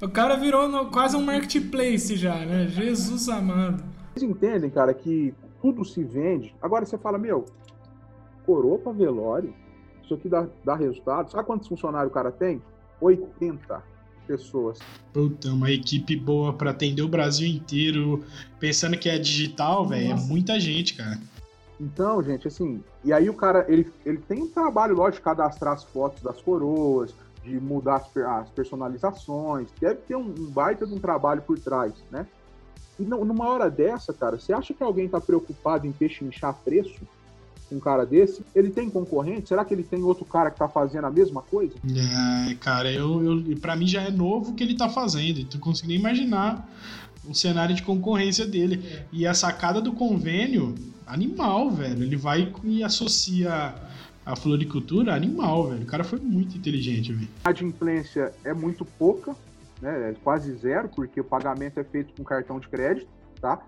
o 0.06 0.08
cara 0.08 0.36
virou 0.36 0.68
no, 0.68 0.90
quase 0.90 1.16
um 1.16 1.22
marketplace 1.22 2.16
já, 2.16 2.44
né? 2.44 2.68
Jesus 2.68 3.28
amado. 3.28 3.84
Vocês 4.14 4.30
entendem, 4.30 4.70
cara, 4.70 4.92
que 4.92 5.34
tudo 5.60 5.84
se 5.84 6.02
vende. 6.02 6.54
Agora 6.60 6.84
você 6.84 6.98
fala, 6.98 7.18
meu, 7.18 7.44
coroa 8.44 8.78
para 8.78 8.92
velório, 8.92 9.54
isso 10.02 10.14
aqui 10.14 10.28
dá, 10.28 10.46
dá 10.64 10.74
resultado. 10.74 11.30
Sabe 11.30 11.46
quantos 11.46 11.68
funcionários 11.68 12.10
o 12.10 12.14
cara 12.14 12.30
tem? 12.30 12.62
80 13.00 13.91
pessoas. 14.22 14.78
Puta, 15.12 15.48
uma 15.48 15.70
equipe 15.70 16.16
boa 16.16 16.52
para 16.52 16.70
atender 16.70 17.02
o 17.02 17.08
Brasil 17.08 17.46
inteiro, 17.46 18.24
pensando 18.58 18.96
que 18.96 19.08
é 19.08 19.18
digital, 19.18 19.86
velho, 19.86 20.12
é 20.12 20.14
muita 20.14 20.58
gente, 20.58 20.94
cara. 20.94 21.20
Então, 21.80 22.22
gente, 22.22 22.46
assim, 22.46 22.82
e 23.04 23.12
aí 23.12 23.28
o 23.28 23.34
cara, 23.34 23.66
ele, 23.68 23.90
ele 24.06 24.18
tem 24.18 24.42
um 24.42 24.48
trabalho, 24.48 24.94
lógico, 24.94 25.16
de 25.16 25.22
cadastrar 25.22 25.74
as 25.74 25.82
fotos 25.82 26.22
das 26.22 26.40
coroas, 26.40 27.12
de 27.42 27.58
mudar 27.58 27.96
as, 27.96 28.16
as 28.16 28.50
personalizações, 28.50 29.68
deve 29.80 29.96
ter 30.02 30.14
um, 30.14 30.26
um, 30.26 30.50
baita 30.50 30.86
de 30.86 30.94
um 30.94 31.00
trabalho 31.00 31.42
por 31.42 31.58
trás, 31.58 31.92
né? 32.10 32.26
E 32.98 33.04
numa 33.04 33.48
hora 33.48 33.68
dessa, 33.68 34.12
cara, 34.12 34.38
você 34.38 34.52
acha 34.52 34.72
que 34.72 34.82
alguém 34.82 35.08
tá 35.08 35.20
preocupado 35.20 35.86
em 35.86 35.92
pechinchar 35.92 36.54
preço? 36.64 37.00
Um 37.74 37.80
cara 37.80 38.04
desse? 38.04 38.44
Ele 38.54 38.70
tem 38.70 38.88
concorrente? 38.88 39.48
Será 39.48 39.64
que 39.64 39.74
ele 39.74 39.82
tem 39.82 40.02
outro 40.02 40.24
cara 40.24 40.50
que 40.50 40.58
tá 40.58 40.68
fazendo 40.68 41.06
a 41.06 41.10
mesma 41.10 41.42
coisa? 41.42 41.74
É, 41.84 42.54
cara, 42.54 42.90
eu, 42.90 43.42
eu 43.50 43.56
para 43.58 43.76
mim 43.76 43.86
já 43.86 44.02
é 44.02 44.10
novo 44.10 44.50
o 44.50 44.54
que 44.54 44.62
ele 44.62 44.76
tá 44.76 44.88
fazendo. 44.88 45.44
Tu 45.44 45.58
consigo 45.58 45.88
nem 45.88 45.98
imaginar 45.98 46.68
o 47.28 47.34
cenário 47.34 47.74
de 47.74 47.82
concorrência 47.82 48.46
dele. 48.46 49.04
E 49.12 49.26
a 49.26 49.34
sacada 49.34 49.80
do 49.80 49.92
convênio, 49.92 50.74
animal, 51.06 51.70
velho. 51.70 52.02
Ele 52.02 52.16
vai 52.16 52.52
e 52.64 52.82
associa 52.82 53.74
a 54.24 54.36
floricultura 54.36 55.14
animal, 55.14 55.68
velho. 55.68 55.82
O 55.82 55.86
cara 55.86 56.04
foi 56.04 56.18
muito 56.18 56.56
inteligente, 56.56 57.12
velho. 57.12 57.28
A 57.44 57.50
adimplência 57.50 58.32
é 58.44 58.54
muito 58.54 58.84
pouca, 58.84 59.34
né? 59.80 60.10
É 60.10 60.14
quase 60.22 60.54
zero, 60.54 60.88
porque 60.88 61.20
o 61.20 61.24
pagamento 61.24 61.78
é 61.78 61.84
feito 61.84 62.12
com 62.14 62.24
cartão 62.24 62.58
de 62.58 62.68
crédito, 62.68 63.08
tá? 63.40 63.60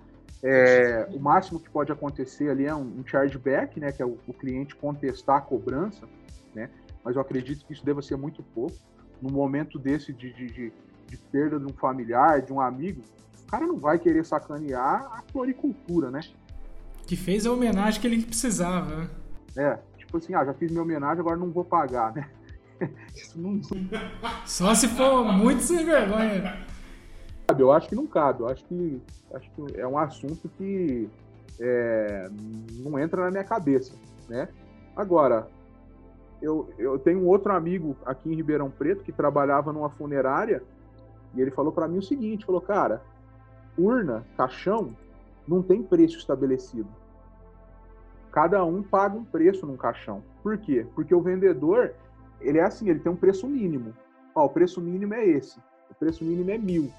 É, 0.43 1.09
o 1.11 1.19
máximo 1.19 1.59
que 1.59 1.71
pode 1.71 1.91
acontecer 1.91 2.51
ali 2.51 2.67
é 2.67 2.75
um, 2.75 3.01
um 3.01 3.07
chargeback, 3.07 3.81
né, 3.81 3.93
que 3.93 4.03
é 4.03 4.07
o, 4.07 4.19
o, 4.27 4.33
cliente 4.35 4.75
contestar 4.77 5.39
a 5.39 5.41
cobrança, 5.41 6.07
né, 6.55 6.69
mas 7.03 7.17
eu 7.17 7.23
acredito 7.23 7.65
que 7.65 7.73
isso 7.73 7.85
deva 7.85 8.03
ser 8.03 8.17
muito 8.17 8.43
pouco. 8.43 8.77
No 9.23 9.31
momento 9.31 9.79
desse 9.79 10.13
de, 10.13 10.33
de, 10.33 10.47
de, 10.47 10.73
de 11.09 11.17
perda 11.17 11.59
de 11.59 11.65
um 11.65 11.73
familiar, 11.73 12.43
de 12.43 12.53
um 12.53 12.61
amigo, 12.61 13.03
o 13.43 13.47
cara 13.47 13.67
não 13.67 13.79
vai 13.79 13.99
querer 13.99 14.25
sacanear 14.25 15.05
a 15.13 15.23
floricultura, 15.33 16.11
né? 16.11 16.21
Que 17.07 17.17
fez 17.17 17.47
a 17.47 17.53
homenagem 17.53 18.01
que 18.01 18.07
ele 18.07 18.23
precisava, 18.23 18.97
né? 18.97 19.11
É, 19.57 19.79
tipo 19.97 20.19
assim, 20.19 20.35
ah, 20.35 20.45
já 20.45 20.53
fiz 20.53 20.71
minha 20.71 20.83
homenagem, 20.83 21.21
agora 21.21 21.37
não 21.37 21.51
vou 21.51 21.65
pagar, 21.65 22.13
né? 22.13 22.29
Isso 23.15 23.39
não... 23.39 23.61
Só 24.45 24.75
se 24.75 24.89
for 24.89 25.25
muito 25.33 25.63
sem 25.63 25.85
vergonha. 25.85 26.67
Eu 27.59 27.73
acho 27.73 27.89
que 27.89 27.95
não 27.95 28.07
cabe. 28.07 28.41
Eu 28.41 28.49
acho 28.49 28.65
que, 28.65 29.03
acho 29.35 29.51
que 29.51 29.79
é 29.79 29.87
um 29.87 29.99
assunto 29.99 30.49
que 30.57 31.09
é, 31.61 32.29
não 32.81 32.99
entra 32.99 33.25
na 33.25 33.31
minha 33.31 33.45
cabeça, 33.45 33.95
né? 34.29 34.49
Agora, 34.97 35.49
eu, 36.41 36.69
eu 36.79 36.99
tenho 36.99 37.21
um 37.21 37.27
outro 37.27 37.53
amigo 37.53 37.97
aqui 38.05 38.31
em 38.31 38.35
Ribeirão 38.35 38.71
Preto 38.71 39.03
que 39.03 39.13
trabalhava 39.13 39.73
numa 39.73 39.91
funerária 39.91 40.63
e 41.35 41.41
ele 41.41 41.51
falou 41.51 41.73
para 41.73 41.89
mim 41.89 41.99
o 41.99 42.03
seguinte, 42.03 42.47
falou, 42.47 42.61
cara, 42.61 43.03
urna, 43.77 44.25
caixão, 44.37 44.95
não 45.47 45.63
tem 45.63 45.83
preço 45.83 46.19
estabelecido. 46.19 46.89
Cada 48.31 48.65
um 48.65 48.83
paga 48.83 49.17
um 49.17 49.25
preço 49.25 49.67
num 49.67 49.77
caixão. 49.77 50.23
Por 50.43 50.59
quê? 50.59 50.87
Porque 50.95 51.15
o 51.15 51.21
vendedor, 51.21 51.93
ele 52.41 52.59
é 52.59 52.63
assim, 52.63 52.89
ele 52.89 53.01
tem 53.01 53.13
um 53.13 53.17
preço 53.17 53.47
mínimo. 53.47 53.93
Ó, 54.35 54.47
o 54.47 54.49
preço 54.49 54.81
mínimo 54.81 55.15
é 55.15 55.27
esse. 55.27 55.59
O 55.91 55.95
preço 55.95 56.25
mínimo 56.25 56.51
é 56.51 56.59
mil. 56.59 56.91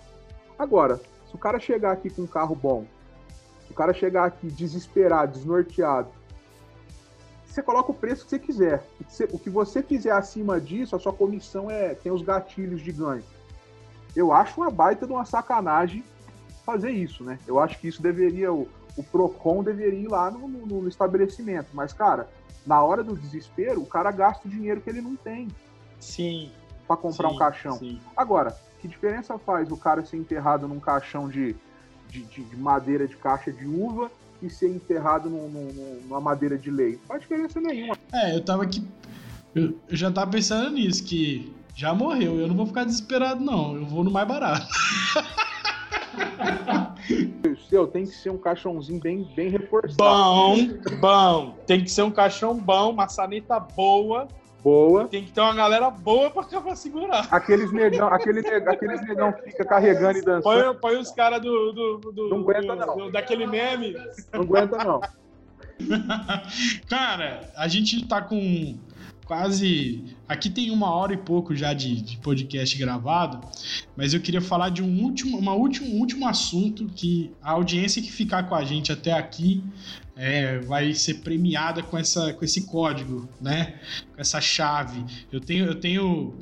Agora, 0.57 0.97
se 1.27 1.35
o 1.35 1.37
cara 1.37 1.59
chegar 1.59 1.91
aqui 1.91 2.09
com 2.09 2.23
um 2.23 2.27
carro 2.27 2.55
bom, 2.55 2.85
se 3.65 3.71
o 3.71 3.75
cara 3.75 3.93
chegar 3.93 4.25
aqui 4.25 4.47
desesperado, 4.47 5.33
desnorteado, 5.33 6.09
você 7.55 7.63
coloca 7.63 7.91
o 7.91 7.95
preço 7.95 8.25
que 8.25 8.29
você 8.31 8.39
quiser. 8.39 8.85
O 9.31 9.39
que 9.39 9.49
você 9.49 9.81
fizer 9.81 10.11
acima 10.11 10.59
disso, 10.59 10.95
a 10.95 10.99
sua 10.99 11.13
comissão 11.13 11.71
é 11.71 11.95
tem 11.95 12.11
os 12.11 12.21
gatilhos 12.21 12.81
de 12.81 12.91
ganho. 12.91 13.23
Eu 14.13 14.33
acho 14.33 14.59
uma 14.59 14.69
baita 14.69 15.05
de 15.07 15.13
uma 15.13 15.23
sacanagem 15.23 16.03
fazer 16.65 16.91
isso, 16.91 17.23
né? 17.23 17.39
Eu 17.47 17.59
acho 17.59 17.79
que 17.79 17.87
isso 17.87 18.01
deveria, 18.01 18.51
o, 18.51 18.67
o 18.97 19.03
PROCON 19.03 19.63
deveria 19.63 19.99
ir 19.99 20.07
lá 20.07 20.29
no, 20.29 20.47
no, 20.47 20.81
no 20.81 20.87
estabelecimento. 20.87 21.67
Mas, 21.73 21.93
cara, 21.93 22.27
na 22.65 22.83
hora 22.83 23.03
do 23.03 23.15
desespero, 23.15 23.81
o 23.81 23.85
cara 23.85 24.11
gasta 24.11 24.47
o 24.47 24.51
dinheiro 24.51 24.81
que 24.81 24.89
ele 24.89 25.01
não 25.01 25.15
tem. 25.15 25.47
Sim. 25.99 26.51
Para 26.87 26.97
comprar 26.97 27.29
sim, 27.29 27.35
um 27.35 27.37
caixão. 27.37 27.77
Sim. 27.77 28.01
Agora, 28.17 28.57
que 28.85 28.87
diferença 28.87 29.37
faz 29.39 29.71
o 29.71 29.77
cara 29.77 30.05
ser 30.05 30.17
enterrado 30.17 30.67
num 30.67 30.79
caixão 30.79 31.27
de, 31.27 31.55
de, 32.09 32.21
de, 32.23 32.43
de 32.43 32.55
madeira 32.55 33.07
de 33.07 33.15
caixa 33.15 33.51
de 33.51 33.65
uva 33.65 34.11
e 34.41 34.49
ser 34.49 34.69
enterrado 34.69 35.29
num, 35.29 35.49
num, 35.49 36.01
numa 36.03 36.21
madeira 36.21 36.57
de 36.57 36.69
lei? 36.69 36.93
Não 36.93 37.07
faz 37.07 37.21
diferença 37.21 37.59
nenhuma. 37.59 37.97
É, 38.13 38.35
eu 38.35 38.45
tava 38.45 38.63
aqui. 38.63 38.87
Eu, 39.55 39.75
eu 39.89 39.97
já 39.97 40.11
tava 40.11 40.29
pensando 40.29 40.69
nisso, 40.71 41.03
que 41.03 41.51
já 41.75 41.93
morreu. 41.93 42.39
Eu 42.39 42.47
não 42.47 42.55
vou 42.55 42.67
ficar 42.67 42.83
desesperado, 42.83 43.43
não. 43.43 43.75
Eu 43.75 43.85
vou 43.85 44.03
no 44.03 44.11
mais 44.11 44.27
barato. 44.27 44.67
O 47.49 47.57
seu 47.67 47.87
tem 47.87 48.03
que 48.03 48.11
ser 48.11 48.29
um 48.29 48.37
caixãozinho 48.37 48.99
bem, 48.99 49.27
bem 49.35 49.49
reforçado. 49.49 49.97
Bom, 49.97 50.57
bom. 50.99 51.57
Tem 51.65 51.83
que 51.83 51.89
ser 51.89 52.03
um 52.03 52.11
caixão 52.11 52.55
bom, 52.55 52.93
maçaneta 52.93 53.59
boa 53.59 54.27
boa. 54.65 55.07
Tem 55.07 55.23
que 55.23 55.31
ter 55.31 55.41
uma 55.41 55.53
galera 55.53 55.91
boa 55.91 56.31
pra, 56.31 56.43
pra 56.43 56.75
segurar. 56.75 57.27
Aqueles 57.29 57.71
negão, 57.71 58.07
aquele, 58.07 58.39
aqueles 58.39 59.07
negão 59.07 59.31
que 59.31 59.51
fica 59.51 59.63
carregando 59.63 60.17
e 60.17 60.21
dançando. 60.23 60.41
Põe, 60.41 60.75
põe 60.93 60.97
os 60.97 61.11
caras 61.11 61.39
do, 61.39 61.71
do, 61.71 62.11
do, 62.11 62.29
Não 62.29 62.39
aguenta, 62.39 62.75
não. 62.75 62.97
Do, 62.97 63.11
daquele 63.11 63.45
meme. 63.45 63.95
Não 64.33 64.41
aguenta, 64.41 64.83
não. 64.83 65.01
Cara, 66.89 67.51
a 67.55 67.67
gente 67.67 68.07
tá 68.07 68.21
com 68.21 68.75
quase. 69.25 70.15
Aqui 70.27 70.49
tem 70.49 70.71
uma 70.71 70.89
hora 70.89 71.13
e 71.13 71.17
pouco 71.17 71.55
já 71.55 71.73
de, 71.73 72.01
de, 72.01 72.17
podcast 72.17 72.77
gravado, 72.77 73.41
mas 73.95 74.13
eu 74.13 74.21
queria 74.21 74.41
falar 74.41 74.69
de 74.69 74.81
um 74.81 75.03
último, 75.03 75.37
uma 75.37 75.53
último, 75.53 75.95
um 75.95 75.99
último 75.99 76.27
assunto 76.27 76.85
que 76.95 77.31
a 77.41 77.51
audiência 77.51 78.01
que 78.01 78.11
ficar 78.11 78.43
com 78.43 78.55
a 78.55 78.63
gente 78.63 78.91
até 78.91 79.11
aqui 79.11 79.63
é, 80.15 80.59
vai 80.59 80.93
ser 80.93 81.15
premiada 81.15 81.83
com, 81.83 81.97
essa, 81.97 82.33
com 82.33 82.45
esse 82.45 82.65
código, 82.65 83.27
né? 83.41 83.79
Com 84.15 84.21
essa 84.21 84.39
chave. 84.39 85.03
Eu 85.31 85.41
tenho, 85.41 85.65
eu 85.65 85.75
tenho 85.75 86.33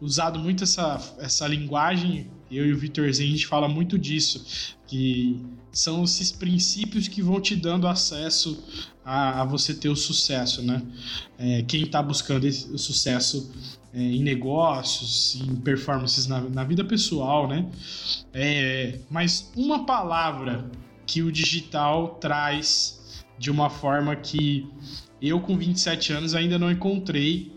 usado 0.00 0.38
muito 0.38 0.62
essa, 0.62 1.16
essa 1.18 1.46
linguagem, 1.48 2.30
eu 2.50 2.66
e 2.66 2.72
o 2.72 2.78
Vitorzinho, 2.78 3.28
a 3.28 3.32
gente 3.32 3.46
fala 3.46 3.68
muito 3.68 3.98
disso, 3.98 4.76
que 4.86 5.44
são 5.72 6.04
esses 6.04 6.30
princípios 6.30 7.08
que 7.08 7.20
vão 7.20 7.40
te 7.40 7.56
dando 7.56 7.86
acesso 7.88 8.62
a, 9.04 9.42
a 9.42 9.44
você 9.44 9.74
ter 9.74 9.88
o 9.88 9.96
sucesso, 9.96 10.62
né? 10.62 10.82
É, 11.38 11.62
quem 11.62 11.82
está 11.82 12.02
buscando 12.02 12.46
esse, 12.46 12.70
o 12.72 12.78
sucesso 12.78 13.52
é, 13.92 14.00
em 14.00 14.22
negócios, 14.22 15.40
em 15.40 15.56
performances 15.56 16.26
na, 16.26 16.40
na 16.40 16.64
vida 16.64 16.84
pessoal, 16.84 17.48
né? 17.48 17.66
É, 18.32 19.00
mas 19.10 19.50
uma 19.56 19.84
palavra 19.84 20.70
que 21.06 21.22
o 21.22 21.30
digital 21.30 22.16
traz 22.20 23.24
de 23.38 23.50
uma 23.50 23.68
forma 23.68 24.14
que 24.16 24.68
eu, 25.20 25.40
com 25.40 25.56
27 25.56 26.12
anos, 26.12 26.34
ainda 26.34 26.58
não 26.58 26.70
encontrei. 26.70 27.54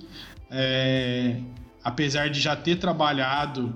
É, 0.51 1.39
apesar 1.83 2.29
de 2.29 2.39
já 2.39 2.55
ter 2.55 2.77
trabalhado 2.77 3.73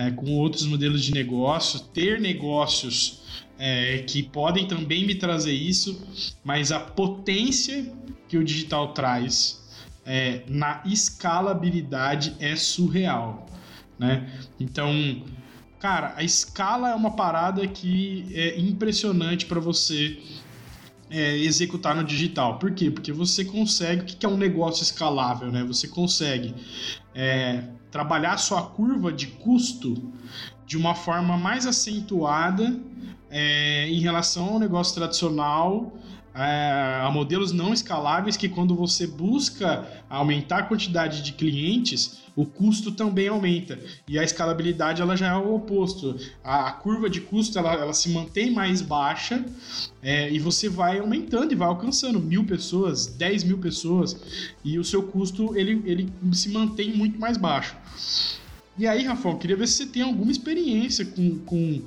é, 0.00 0.10
com 0.12 0.32
outros 0.38 0.64
modelos 0.64 1.04
de 1.04 1.12
negócio, 1.12 1.80
ter 1.80 2.18
negócios 2.18 3.20
é, 3.58 3.98
que 3.98 4.22
podem 4.22 4.66
também 4.66 5.06
me 5.06 5.14
trazer 5.14 5.52
isso, 5.52 6.02
mas 6.42 6.72
a 6.72 6.80
potência 6.80 7.92
que 8.26 8.38
o 8.38 8.44
digital 8.44 8.94
traz 8.94 9.60
é, 10.06 10.42
na 10.48 10.82
escalabilidade 10.86 12.34
é 12.40 12.56
surreal. 12.56 13.46
né? 13.98 14.32
Então, 14.58 15.22
cara, 15.78 16.14
a 16.16 16.24
escala 16.24 16.90
é 16.90 16.94
uma 16.94 17.10
parada 17.10 17.66
que 17.66 18.26
é 18.32 18.58
impressionante 18.58 19.44
para 19.44 19.60
você 19.60 20.18
é, 21.10 21.36
executar 21.36 21.94
no 21.94 22.04
digital. 22.04 22.58
Por 22.58 22.70
quê? 22.70 22.90
Porque 22.90 23.12
você 23.12 23.44
consegue. 23.44 24.00
O 24.00 24.04
que 24.06 24.24
é 24.24 24.28
um 24.28 24.38
negócio 24.38 24.82
escalável? 24.82 25.52
Né? 25.52 25.62
Você 25.64 25.88
consegue 25.88 26.54
é, 27.14 27.64
trabalhar 27.90 28.36
sua 28.38 28.62
curva 28.62 29.12
de 29.12 29.26
custo 29.26 30.12
de 30.66 30.76
uma 30.76 30.94
forma 30.94 31.36
mais 31.36 31.66
acentuada 31.66 32.78
é, 33.28 33.88
em 33.88 34.00
relação 34.00 34.50
ao 34.50 34.58
negócio 34.58 34.94
tradicional 34.94 35.92
é, 36.34 37.00
a 37.02 37.10
modelos 37.10 37.52
não 37.52 37.72
escaláveis 37.72 38.36
que 38.36 38.48
quando 38.48 38.74
você 38.74 39.06
busca 39.06 39.86
aumentar 40.08 40.58
a 40.58 40.62
quantidade 40.62 41.22
de 41.22 41.32
clientes, 41.32 42.20
o 42.36 42.46
custo 42.46 42.92
também 42.92 43.28
aumenta. 43.28 43.78
E 44.08 44.18
a 44.18 44.22
escalabilidade 44.22 45.02
ela 45.02 45.16
já 45.16 45.32
é 45.32 45.36
o 45.36 45.54
oposto. 45.54 46.16
A, 46.42 46.68
a 46.68 46.72
curva 46.72 47.10
de 47.10 47.20
custo 47.20 47.58
ela, 47.58 47.74
ela, 47.74 47.92
se 47.92 48.10
mantém 48.10 48.50
mais 48.50 48.80
baixa 48.80 49.44
é, 50.02 50.30
e 50.32 50.38
você 50.38 50.68
vai 50.68 51.00
aumentando 51.00 51.52
e 51.52 51.56
vai 51.56 51.68
alcançando 51.68 52.20
mil 52.20 52.44
pessoas, 52.44 53.06
10 53.06 53.44
mil 53.44 53.58
pessoas 53.58 54.16
e 54.64 54.78
o 54.78 54.84
seu 54.84 55.02
custo 55.02 55.56
ele, 55.56 55.82
ele 55.84 56.12
se 56.32 56.48
mantém 56.48 56.94
muito 56.94 57.18
mais 57.18 57.36
baixo. 57.36 57.76
E 58.78 58.86
aí, 58.86 59.04
Rafael, 59.04 59.36
queria 59.36 59.56
ver 59.56 59.68
se 59.68 59.74
você 59.74 59.86
tem 59.86 60.02
alguma 60.02 60.32
experiência 60.32 61.04
com, 61.04 61.38
com 61.40 61.82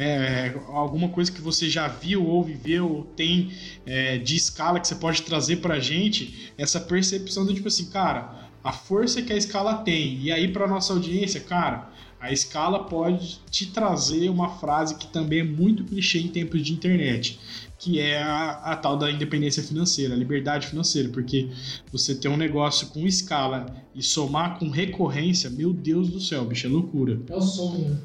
é, 0.00 0.54
alguma 0.68 1.10
coisa 1.10 1.30
que 1.30 1.42
você 1.42 1.68
já 1.68 1.86
viu 1.86 2.26
ou 2.26 2.42
viveu 2.42 2.90
ou 2.90 3.04
tem 3.04 3.52
é, 3.84 4.16
de 4.16 4.34
escala 4.34 4.80
que 4.80 4.88
você 4.88 4.94
pode 4.94 5.20
trazer 5.20 5.56
para 5.56 5.74
a 5.74 5.78
gente 5.78 6.52
essa 6.56 6.80
percepção 6.80 7.44
do 7.44 7.52
tipo 7.52 7.68
assim, 7.68 7.90
cara, 7.90 8.48
a 8.64 8.72
força 8.72 9.20
que 9.20 9.30
a 9.30 9.36
escala 9.36 9.74
tem. 9.74 10.18
E 10.22 10.32
aí, 10.32 10.48
para 10.48 10.66
nossa 10.66 10.94
audiência, 10.94 11.38
cara, 11.40 11.92
a 12.18 12.32
escala 12.32 12.84
pode 12.84 13.40
te 13.50 13.66
trazer 13.66 14.30
uma 14.30 14.48
frase 14.58 14.94
que 14.94 15.06
também 15.06 15.40
é 15.40 15.44
muito 15.44 15.84
clichê 15.84 16.18
em 16.18 16.28
tempos 16.28 16.62
de 16.62 16.72
internet, 16.72 17.38
que 17.78 18.00
é 18.00 18.22
a, 18.22 18.52
a, 18.52 18.76
tal 18.76 18.96
da 18.96 19.10
independência 19.10 19.62
financeira, 19.62 20.14
a 20.14 20.16
liberdade 20.16 20.66
financeira, 20.66 21.10
porque 21.10 21.50
você 21.92 22.14
ter 22.14 22.28
um 22.28 22.38
negócio 22.38 22.86
com 22.88 23.06
escala 23.06 23.66
e 23.94 24.02
somar 24.02 24.58
com 24.58 24.70
recorrência, 24.70 25.50
meu 25.50 25.74
Deus 25.74 26.08
do 26.08 26.20
céu, 26.20 26.46
bicho, 26.46 26.66
é 26.66 26.70
loucura. 26.70 27.20
É 27.28 27.36
o 27.36 27.40
sonho. 27.42 27.98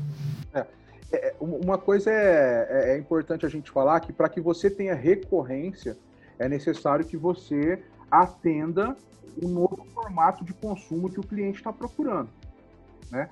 É, 1.16 1.28
é, 1.30 1.36
uma 1.40 1.78
coisa 1.78 2.12
é, 2.12 2.68
é, 2.70 2.94
é 2.94 2.98
importante 2.98 3.46
a 3.46 3.50
gente 3.50 3.72
falar 3.72 4.00
que 4.02 4.12
para 4.12 4.28
que 4.28 4.42
você 4.42 4.70
tenha 4.70 4.94
recorrência, 4.94 5.98
é 6.38 6.50
necessário 6.50 7.06
que 7.06 7.16
você 7.16 7.82
atenda 8.12 8.96
o 9.42 9.48
novo 9.48 9.86
formato 9.94 10.44
de 10.44 10.54
consumo 10.54 11.10
que 11.10 11.20
o 11.20 11.24
cliente 11.24 11.58
está 11.58 11.72
procurando. 11.72 12.30
Né? 13.10 13.30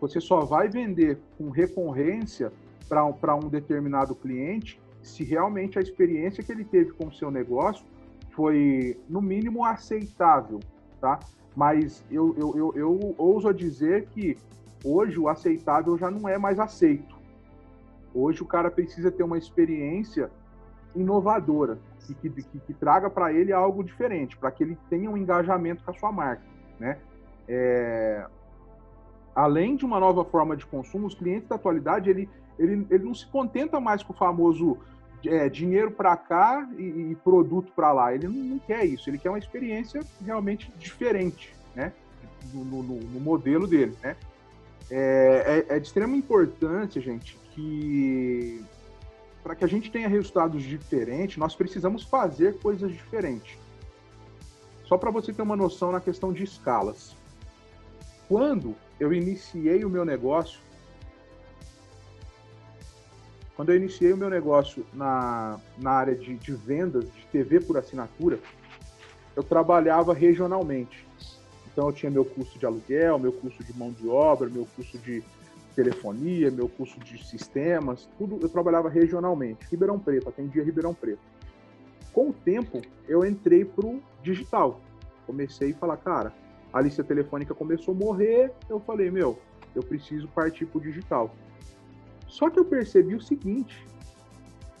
Você 0.00 0.20
só 0.20 0.40
vai 0.40 0.68
vender 0.68 1.18
com 1.36 1.50
recorrência 1.50 2.52
para 2.88 3.34
um 3.34 3.48
determinado 3.48 4.14
cliente 4.14 4.80
se 5.02 5.24
realmente 5.24 5.78
a 5.78 5.82
experiência 5.82 6.42
que 6.42 6.52
ele 6.52 6.64
teve 6.64 6.92
com 6.92 7.08
o 7.08 7.12
seu 7.12 7.30
negócio 7.30 7.84
foi, 8.30 8.98
no 9.08 9.20
mínimo, 9.20 9.64
aceitável, 9.64 10.60
tá? 11.00 11.20
Mas 11.54 12.04
eu, 12.10 12.34
eu, 12.36 12.56
eu, 12.56 12.72
eu 12.74 13.14
ouso 13.16 13.52
dizer 13.52 14.06
que 14.06 14.36
hoje 14.84 15.18
o 15.18 15.28
aceitável 15.28 15.96
já 15.96 16.10
não 16.10 16.28
é 16.28 16.36
mais 16.36 16.58
aceito. 16.58 17.13
Hoje 18.14 18.42
o 18.42 18.46
cara 18.46 18.70
precisa 18.70 19.10
ter 19.10 19.24
uma 19.24 19.36
experiência 19.36 20.30
inovadora, 20.94 21.78
que, 22.06 22.14
que, 22.14 22.30
que, 22.30 22.60
que 22.60 22.74
traga 22.74 23.10
para 23.10 23.32
ele 23.32 23.52
algo 23.52 23.82
diferente, 23.82 24.36
para 24.36 24.50
que 24.50 24.62
ele 24.62 24.78
tenha 24.88 25.10
um 25.10 25.16
engajamento 25.16 25.82
com 25.82 25.90
a 25.90 25.94
sua 25.94 26.12
marca, 26.12 26.44
né? 26.78 26.98
É... 27.48 28.24
Além 29.34 29.74
de 29.74 29.84
uma 29.84 29.98
nova 29.98 30.24
forma 30.24 30.56
de 30.56 30.64
consumo, 30.64 31.08
os 31.08 31.14
clientes 31.14 31.48
da 31.48 31.56
atualidade, 31.56 32.08
ele, 32.08 32.30
ele, 32.56 32.86
ele 32.88 33.04
não 33.04 33.14
se 33.14 33.26
contenta 33.26 33.80
mais 33.80 34.00
com 34.00 34.12
o 34.12 34.16
famoso 34.16 34.78
é, 35.26 35.48
dinheiro 35.48 35.90
para 35.90 36.16
cá 36.16 36.68
e, 36.78 37.10
e 37.10 37.16
produto 37.16 37.72
para 37.74 37.92
lá. 37.92 38.14
Ele 38.14 38.28
não, 38.28 38.34
não, 38.34 38.58
quer 38.60 38.84
isso, 38.84 39.10
ele 39.10 39.18
quer 39.18 39.30
uma 39.30 39.38
experiência 39.38 40.02
realmente 40.24 40.72
diferente, 40.78 41.52
né? 41.74 41.92
No, 42.52 42.64
no, 42.64 42.82
no 42.82 43.20
modelo 43.20 43.66
dele, 43.66 43.96
né? 44.02 44.16
É, 44.90 45.64
é, 45.68 45.76
é, 45.76 45.80
de 45.80 45.86
extrema 45.86 46.16
importância, 46.16 47.00
gente, 47.00 47.38
que 47.52 48.64
para 49.42 49.54
que 49.54 49.64
a 49.64 49.68
gente 49.68 49.90
tenha 49.90 50.08
resultados 50.08 50.62
diferentes, 50.62 51.36
nós 51.36 51.54
precisamos 51.54 52.02
fazer 52.02 52.58
coisas 52.58 52.90
diferentes. 52.90 53.58
Só 54.84 54.96
para 54.96 55.10
você 55.10 55.32
ter 55.32 55.42
uma 55.42 55.56
noção 55.56 55.92
na 55.92 56.00
questão 56.00 56.32
de 56.32 56.44
escalas. 56.44 57.14
Quando 58.26 58.74
eu 58.98 59.12
iniciei 59.12 59.84
o 59.84 59.90
meu 59.90 60.04
negócio, 60.04 60.60
quando 63.54 63.70
eu 63.70 63.76
iniciei 63.76 64.12
o 64.12 64.16
meu 64.16 64.30
negócio 64.30 64.84
na, 64.92 65.60
na 65.78 65.90
área 65.90 66.14
de, 66.14 66.34
de 66.36 66.52
vendas 66.54 67.04
de 67.04 67.26
TV 67.30 67.60
por 67.60 67.76
assinatura, 67.76 68.38
eu 69.36 69.42
trabalhava 69.42 70.14
regionalmente. 70.14 71.03
Então 71.74 71.88
eu 71.88 71.92
tinha 71.92 72.10
meu 72.10 72.24
curso 72.24 72.56
de 72.56 72.64
aluguel, 72.64 73.18
meu 73.18 73.32
curso 73.32 73.62
de 73.64 73.76
mão 73.76 73.90
de 73.90 74.08
obra, 74.08 74.48
meu 74.48 74.64
curso 74.76 74.96
de 74.96 75.24
telefonia, 75.74 76.48
meu 76.48 76.68
curso 76.68 77.00
de 77.00 77.22
sistemas, 77.26 78.08
tudo 78.16 78.38
eu 78.40 78.48
trabalhava 78.48 78.88
regionalmente. 78.88 79.66
Ribeirão 79.68 79.98
Preto, 79.98 80.28
atendia 80.28 80.62
Ribeirão 80.62 80.94
Preto. 80.94 81.18
Com 82.12 82.28
o 82.28 82.32
tempo, 82.32 82.80
eu 83.08 83.24
entrei 83.26 83.64
para 83.64 83.84
o 83.84 84.00
digital. 84.22 84.80
Comecei 85.26 85.72
a 85.72 85.74
falar, 85.74 85.96
cara, 85.96 86.32
a 86.72 86.80
lista 86.80 87.02
telefônica 87.02 87.52
começou 87.52 87.92
a 87.92 87.98
morrer, 87.98 88.52
eu 88.70 88.78
falei, 88.78 89.10
meu, 89.10 89.36
eu 89.74 89.82
preciso 89.82 90.28
partir 90.28 90.66
para 90.66 90.78
o 90.78 90.80
digital. 90.80 91.34
Só 92.28 92.48
que 92.48 92.60
eu 92.60 92.64
percebi 92.64 93.16
o 93.16 93.20
seguinte: 93.20 93.84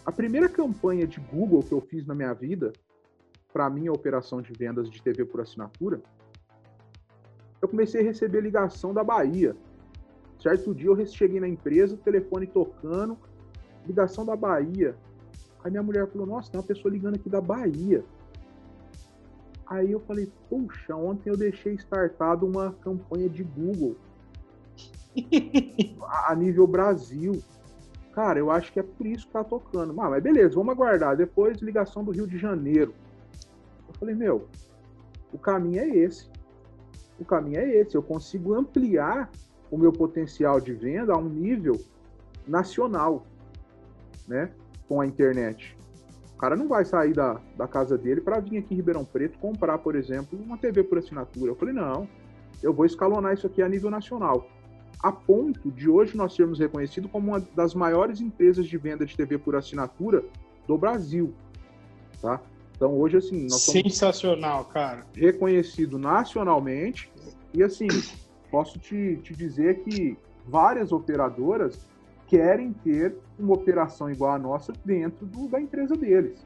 a 0.06 0.12
primeira 0.12 0.48
campanha 0.48 1.08
de 1.08 1.18
Google 1.18 1.64
que 1.64 1.72
eu 1.72 1.80
fiz 1.80 2.06
na 2.06 2.14
minha 2.14 2.32
vida, 2.32 2.72
para 3.52 3.68
minha 3.68 3.92
operação 3.92 4.40
de 4.40 4.52
vendas 4.52 4.88
de 4.88 5.02
TV 5.02 5.24
por 5.24 5.40
assinatura, 5.40 6.00
eu 7.64 7.68
comecei 7.68 8.00
a 8.00 8.04
receber 8.04 8.40
ligação 8.40 8.92
da 8.92 9.02
Bahia. 9.02 9.56
Certo 10.38 10.74
dia 10.74 10.88
eu 10.88 11.06
cheguei 11.06 11.40
na 11.40 11.48
empresa, 11.48 11.96
telefone 11.96 12.46
tocando, 12.46 13.16
ligação 13.86 14.24
da 14.24 14.36
Bahia. 14.36 14.94
Aí 15.62 15.70
minha 15.70 15.82
mulher 15.82 16.06
falou: 16.08 16.26
Nossa, 16.26 16.50
tem 16.50 16.60
uma 16.60 16.66
pessoa 16.66 16.92
ligando 16.92 17.16
aqui 17.16 17.28
da 17.28 17.40
Bahia. 17.40 18.04
Aí 19.66 19.92
eu 19.92 20.00
falei: 20.00 20.30
Puxa, 20.50 20.94
ontem 20.94 21.30
eu 21.30 21.36
deixei 21.36 21.74
startado 21.74 22.46
uma 22.46 22.72
campanha 22.74 23.28
de 23.28 23.42
Google 23.42 23.96
a 26.26 26.34
nível 26.34 26.66
Brasil. 26.66 27.42
Cara, 28.12 28.38
eu 28.38 28.50
acho 28.50 28.72
que 28.72 28.78
é 28.78 28.82
por 28.82 29.06
isso 29.06 29.26
que 29.26 29.32
tá 29.32 29.42
tocando. 29.42 29.98
Ah, 30.00 30.10
mas 30.10 30.22
beleza, 30.22 30.54
vamos 30.54 30.72
aguardar. 30.72 31.16
Depois, 31.16 31.58
ligação 31.58 32.04
do 32.04 32.12
Rio 32.12 32.26
de 32.26 32.38
Janeiro. 32.38 32.94
Eu 33.88 33.94
falei, 33.94 34.14
meu, 34.14 34.46
o 35.32 35.38
caminho 35.38 35.80
é 35.80 35.88
esse. 35.88 36.33
O 37.18 37.24
caminho 37.24 37.58
é 37.58 37.68
esse. 37.76 37.94
Eu 37.96 38.02
consigo 38.02 38.54
ampliar 38.54 39.30
o 39.70 39.78
meu 39.78 39.92
potencial 39.92 40.60
de 40.60 40.72
venda 40.72 41.12
a 41.12 41.18
um 41.18 41.28
nível 41.28 41.80
nacional, 42.46 43.26
né? 44.26 44.50
Com 44.88 45.00
a 45.00 45.06
internet. 45.06 45.76
O 46.34 46.36
cara 46.36 46.56
não 46.56 46.68
vai 46.68 46.84
sair 46.84 47.14
da, 47.14 47.40
da 47.56 47.66
casa 47.66 47.96
dele 47.96 48.20
para 48.20 48.40
vir 48.40 48.58
aqui 48.58 48.74
em 48.74 48.76
Ribeirão 48.76 49.04
Preto 49.04 49.38
comprar, 49.38 49.78
por 49.78 49.94
exemplo, 49.94 50.38
uma 50.38 50.58
TV 50.58 50.82
por 50.82 50.98
assinatura. 50.98 51.52
Eu 51.52 51.56
falei, 51.56 51.72
não, 51.72 52.08
eu 52.62 52.72
vou 52.72 52.84
escalonar 52.84 53.32
isso 53.32 53.46
aqui 53.46 53.62
a 53.62 53.68
nível 53.68 53.90
nacional 53.90 54.46
a 55.04 55.12
ponto 55.12 55.70
de 55.70 55.86
hoje 55.86 56.16
nós 56.16 56.34
sermos 56.34 56.58
reconhecidos 56.58 57.10
como 57.10 57.32
uma 57.32 57.40
das 57.54 57.74
maiores 57.74 58.22
empresas 58.22 58.66
de 58.66 58.78
venda 58.78 59.04
de 59.04 59.14
TV 59.14 59.36
por 59.36 59.54
assinatura 59.54 60.24
do 60.66 60.78
Brasil, 60.78 61.34
tá? 62.22 62.40
Então 62.76 62.92
hoje 62.98 63.16
assim 63.16 63.42
nós 63.42 63.62
somos 63.62 63.82
sensacional, 63.82 64.64
cara, 64.66 65.06
reconhecido 65.14 65.98
nacionalmente 65.98 67.10
e 67.52 67.62
assim 67.62 67.86
posso 68.50 68.78
te, 68.78 69.18
te 69.22 69.34
dizer 69.34 69.82
que 69.82 70.16
várias 70.46 70.92
operadoras 70.92 71.86
querem 72.26 72.72
ter 72.72 73.16
uma 73.38 73.54
operação 73.54 74.10
igual 74.10 74.32
a 74.32 74.38
nossa 74.38 74.72
dentro 74.84 75.26
do, 75.26 75.48
da 75.48 75.60
empresa 75.60 75.96
deles, 75.96 76.44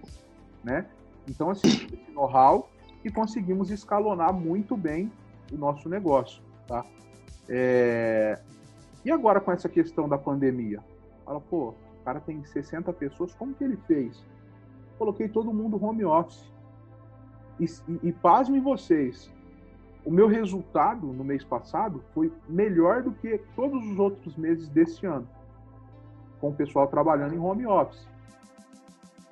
né? 0.62 0.86
Então 1.28 1.50
assim 1.50 1.68
esse 1.68 2.10
know-how 2.12 2.70
e 3.04 3.10
conseguimos 3.10 3.70
escalonar 3.70 4.32
muito 4.32 4.76
bem 4.76 5.10
o 5.52 5.56
nosso 5.56 5.88
negócio, 5.88 6.42
tá? 6.66 6.84
É... 7.48 8.38
E 9.04 9.10
agora 9.10 9.40
com 9.40 9.50
essa 9.50 9.68
questão 9.68 10.08
da 10.08 10.18
pandemia? 10.18 10.80
Fala, 11.24 11.40
pô, 11.40 11.70
o 11.70 12.04
cara 12.04 12.20
tem 12.20 12.44
60 12.44 12.92
pessoas, 12.92 13.34
como 13.34 13.54
que 13.54 13.64
ele 13.64 13.78
fez? 13.86 14.22
Coloquei 14.98 15.28
todo 15.28 15.52
mundo 15.52 15.82
home 15.82 16.04
office. 16.04 16.44
E, 17.58 17.64
e, 17.64 18.08
e 18.08 18.12
pasmem 18.12 18.60
vocês, 18.60 19.30
o 20.04 20.10
meu 20.10 20.28
resultado 20.28 21.06
no 21.08 21.24
mês 21.24 21.44
passado 21.44 22.02
foi 22.14 22.32
melhor 22.48 23.02
do 23.02 23.12
que 23.12 23.38
todos 23.54 23.84
os 23.84 23.98
outros 23.98 24.36
meses 24.36 24.68
desse 24.68 25.06
ano, 25.06 25.28
com 26.40 26.50
o 26.50 26.54
pessoal 26.54 26.86
trabalhando 26.86 27.34
em 27.34 27.38
home 27.38 27.66
office. 27.66 28.06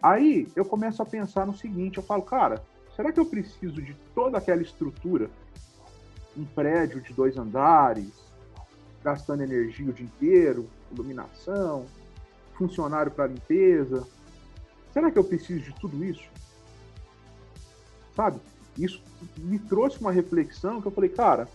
Aí 0.03 0.49
eu 0.55 0.65
começo 0.65 1.03
a 1.03 1.07
pensar 1.07 1.47
no 1.47 1.55
seguinte: 1.55 1.99
eu 1.99 2.03
falo, 2.03 2.23
cara, 2.23 2.63
será 2.95 3.13
que 3.13 3.21
eu 3.21 3.27
preciso 3.27 3.81
de 3.81 3.95
toda 4.15 4.39
aquela 4.39 4.63
estrutura 4.63 5.31
um 6.37 6.45
prédio 6.45 7.01
de 7.01 7.13
dois 7.13 7.37
andares, 7.37 8.13
gastando 9.03 9.43
energia 9.43 9.89
o 9.89 9.93
dia 9.93 10.05
inteiro, 10.05 10.69
iluminação, 10.93 11.87
funcionário 12.55 13.11
para 13.11 13.29
limpeza. 13.29 14.07
Será 14.97 15.11
que 15.11 15.19
eu 15.19 15.25
preciso 15.25 15.61
de 15.61 15.75
tudo 15.75 16.03
isso? 16.03 16.27
Sabe? 18.15 18.41
Isso 18.79 19.03
me 19.37 19.59
trouxe 19.59 20.01
uma 20.01 20.11
reflexão 20.11 20.81
que 20.81 20.89
eu 20.89 20.91
falei, 20.91 21.11
cara, 21.11 21.47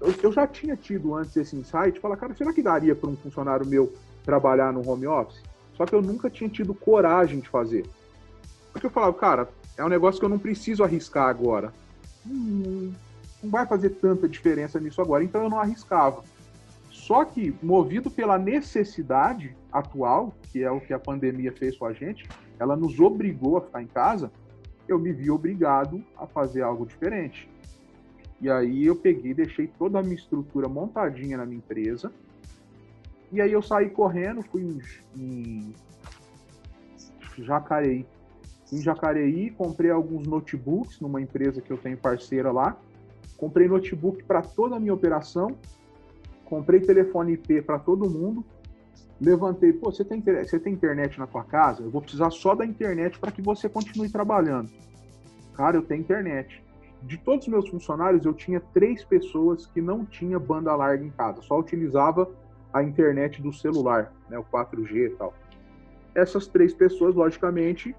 eu, 0.00 0.14
eu 0.22 0.32
já 0.32 0.46
tinha 0.46 0.74
tido 0.74 1.14
antes 1.14 1.36
esse 1.36 1.54
insight, 1.54 2.00
falar, 2.00 2.16
cara, 2.16 2.34
será 2.34 2.54
que 2.54 2.62
daria 2.62 2.94
para 2.94 3.10
um 3.10 3.16
funcionário 3.18 3.66
meu 3.66 3.92
trabalhar 4.24 4.72
no 4.72 4.88
home 4.88 5.06
office? 5.06 5.42
Só 5.76 5.84
que 5.84 5.94
eu 5.94 6.00
nunca 6.00 6.30
tinha 6.30 6.48
tido 6.48 6.72
coragem 6.72 7.40
de 7.40 7.50
fazer. 7.50 7.86
Porque 8.72 8.86
eu 8.86 8.90
falava, 8.90 9.12
cara, 9.12 9.50
é 9.76 9.84
um 9.84 9.90
negócio 9.90 10.18
que 10.18 10.24
eu 10.24 10.30
não 10.30 10.38
preciso 10.38 10.82
arriscar 10.82 11.28
agora. 11.28 11.70
Hum, 12.26 12.94
não 13.42 13.50
vai 13.50 13.66
fazer 13.66 13.90
tanta 13.90 14.26
diferença 14.26 14.80
nisso 14.80 15.02
agora, 15.02 15.22
então 15.22 15.42
eu 15.42 15.50
não 15.50 15.60
arriscava. 15.60 16.24
Só 16.90 17.26
que, 17.26 17.54
movido 17.62 18.10
pela 18.10 18.38
necessidade 18.38 19.54
atual, 19.70 20.32
que 20.50 20.62
é 20.62 20.70
o 20.70 20.80
que 20.80 20.94
a 20.94 20.98
pandemia 20.98 21.52
fez 21.52 21.76
com 21.76 21.84
a 21.84 21.92
gente, 21.92 22.26
ela 22.58 22.76
nos 22.76 22.98
obrigou 23.00 23.56
a 23.56 23.60
ficar 23.60 23.82
em 23.82 23.86
casa, 23.86 24.30
eu 24.86 24.98
me 24.98 25.12
vi 25.12 25.30
obrigado 25.30 26.02
a 26.16 26.26
fazer 26.26 26.62
algo 26.62 26.86
diferente. 26.86 27.48
E 28.40 28.50
aí 28.50 28.84
eu 28.86 28.96
peguei, 28.96 29.32
deixei 29.32 29.66
toda 29.66 29.98
a 29.98 30.02
minha 30.02 30.14
estrutura 30.14 30.68
montadinha 30.68 31.38
na 31.38 31.46
minha 31.46 31.58
empresa. 31.58 32.12
E 33.32 33.40
aí 33.40 33.52
eu 33.52 33.62
saí 33.62 33.90
correndo, 33.90 34.42
fui 34.42 34.62
em, 34.62 34.80
em 35.16 35.74
Jacareí. 37.38 38.06
Em 38.72 38.82
Jacareí, 38.82 39.50
comprei 39.50 39.90
alguns 39.90 40.26
notebooks 40.26 41.00
numa 41.00 41.20
empresa 41.20 41.60
que 41.60 41.72
eu 41.72 41.78
tenho 41.78 41.96
parceira 41.96 42.52
lá. 42.52 42.76
Comprei 43.36 43.68
notebook 43.68 44.22
para 44.24 44.42
toda 44.42 44.76
a 44.76 44.80
minha 44.80 44.94
operação. 44.94 45.48
Comprei 46.44 46.80
telefone 46.80 47.32
IP 47.32 47.62
para 47.62 47.78
todo 47.78 48.10
mundo. 48.10 48.44
Levantei, 49.20 49.72
pô, 49.72 49.92
você 49.92 50.04
tem, 50.04 50.20
você 50.20 50.58
tem 50.58 50.72
internet 50.72 51.18
na 51.18 51.26
tua 51.26 51.44
casa? 51.44 51.82
Eu 51.82 51.90
vou 51.90 52.02
precisar 52.02 52.30
só 52.30 52.54
da 52.54 52.66
internet 52.66 53.18
para 53.18 53.30
que 53.30 53.40
você 53.40 53.68
continue 53.68 54.10
trabalhando. 54.10 54.70
Cara, 55.54 55.76
eu 55.76 55.82
tenho 55.82 56.00
internet. 56.00 56.62
De 57.02 57.18
todos 57.18 57.46
os 57.46 57.52
meus 57.52 57.68
funcionários, 57.68 58.24
eu 58.24 58.32
tinha 58.32 58.60
três 58.72 59.04
pessoas 59.04 59.66
que 59.66 59.80
não 59.80 60.04
tinha 60.04 60.38
banda 60.38 60.74
larga 60.74 61.04
em 61.04 61.10
casa, 61.10 61.42
só 61.42 61.58
utilizava 61.58 62.30
a 62.72 62.82
internet 62.82 63.40
do 63.40 63.52
celular, 63.52 64.12
né, 64.28 64.38
o 64.38 64.44
4G 64.44 65.12
e 65.12 65.16
tal. 65.16 65.32
Essas 66.14 66.46
três 66.46 66.74
pessoas, 66.74 67.14
logicamente, 67.14 67.94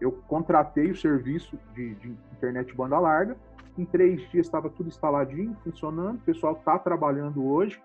eu 0.00 0.12
contratei 0.12 0.90
o 0.90 0.96
serviço 0.96 1.58
de, 1.74 1.94
de 1.96 2.16
internet 2.32 2.74
banda 2.74 2.98
larga. 2.98 3.36
Em 3.76 3.84
três 3.84 4.20
dias 4.30 4.46
estava 4.46 4.68
tudo 4.68 4.88
instaladinho, 4.88 5.56
funcionando, 5.64 6.16
o 6.16 6.22
pessoal 6.22 6.54
está 6.54 6.78
trabalhando 6.78 7.44
hoje. 7.44 7.80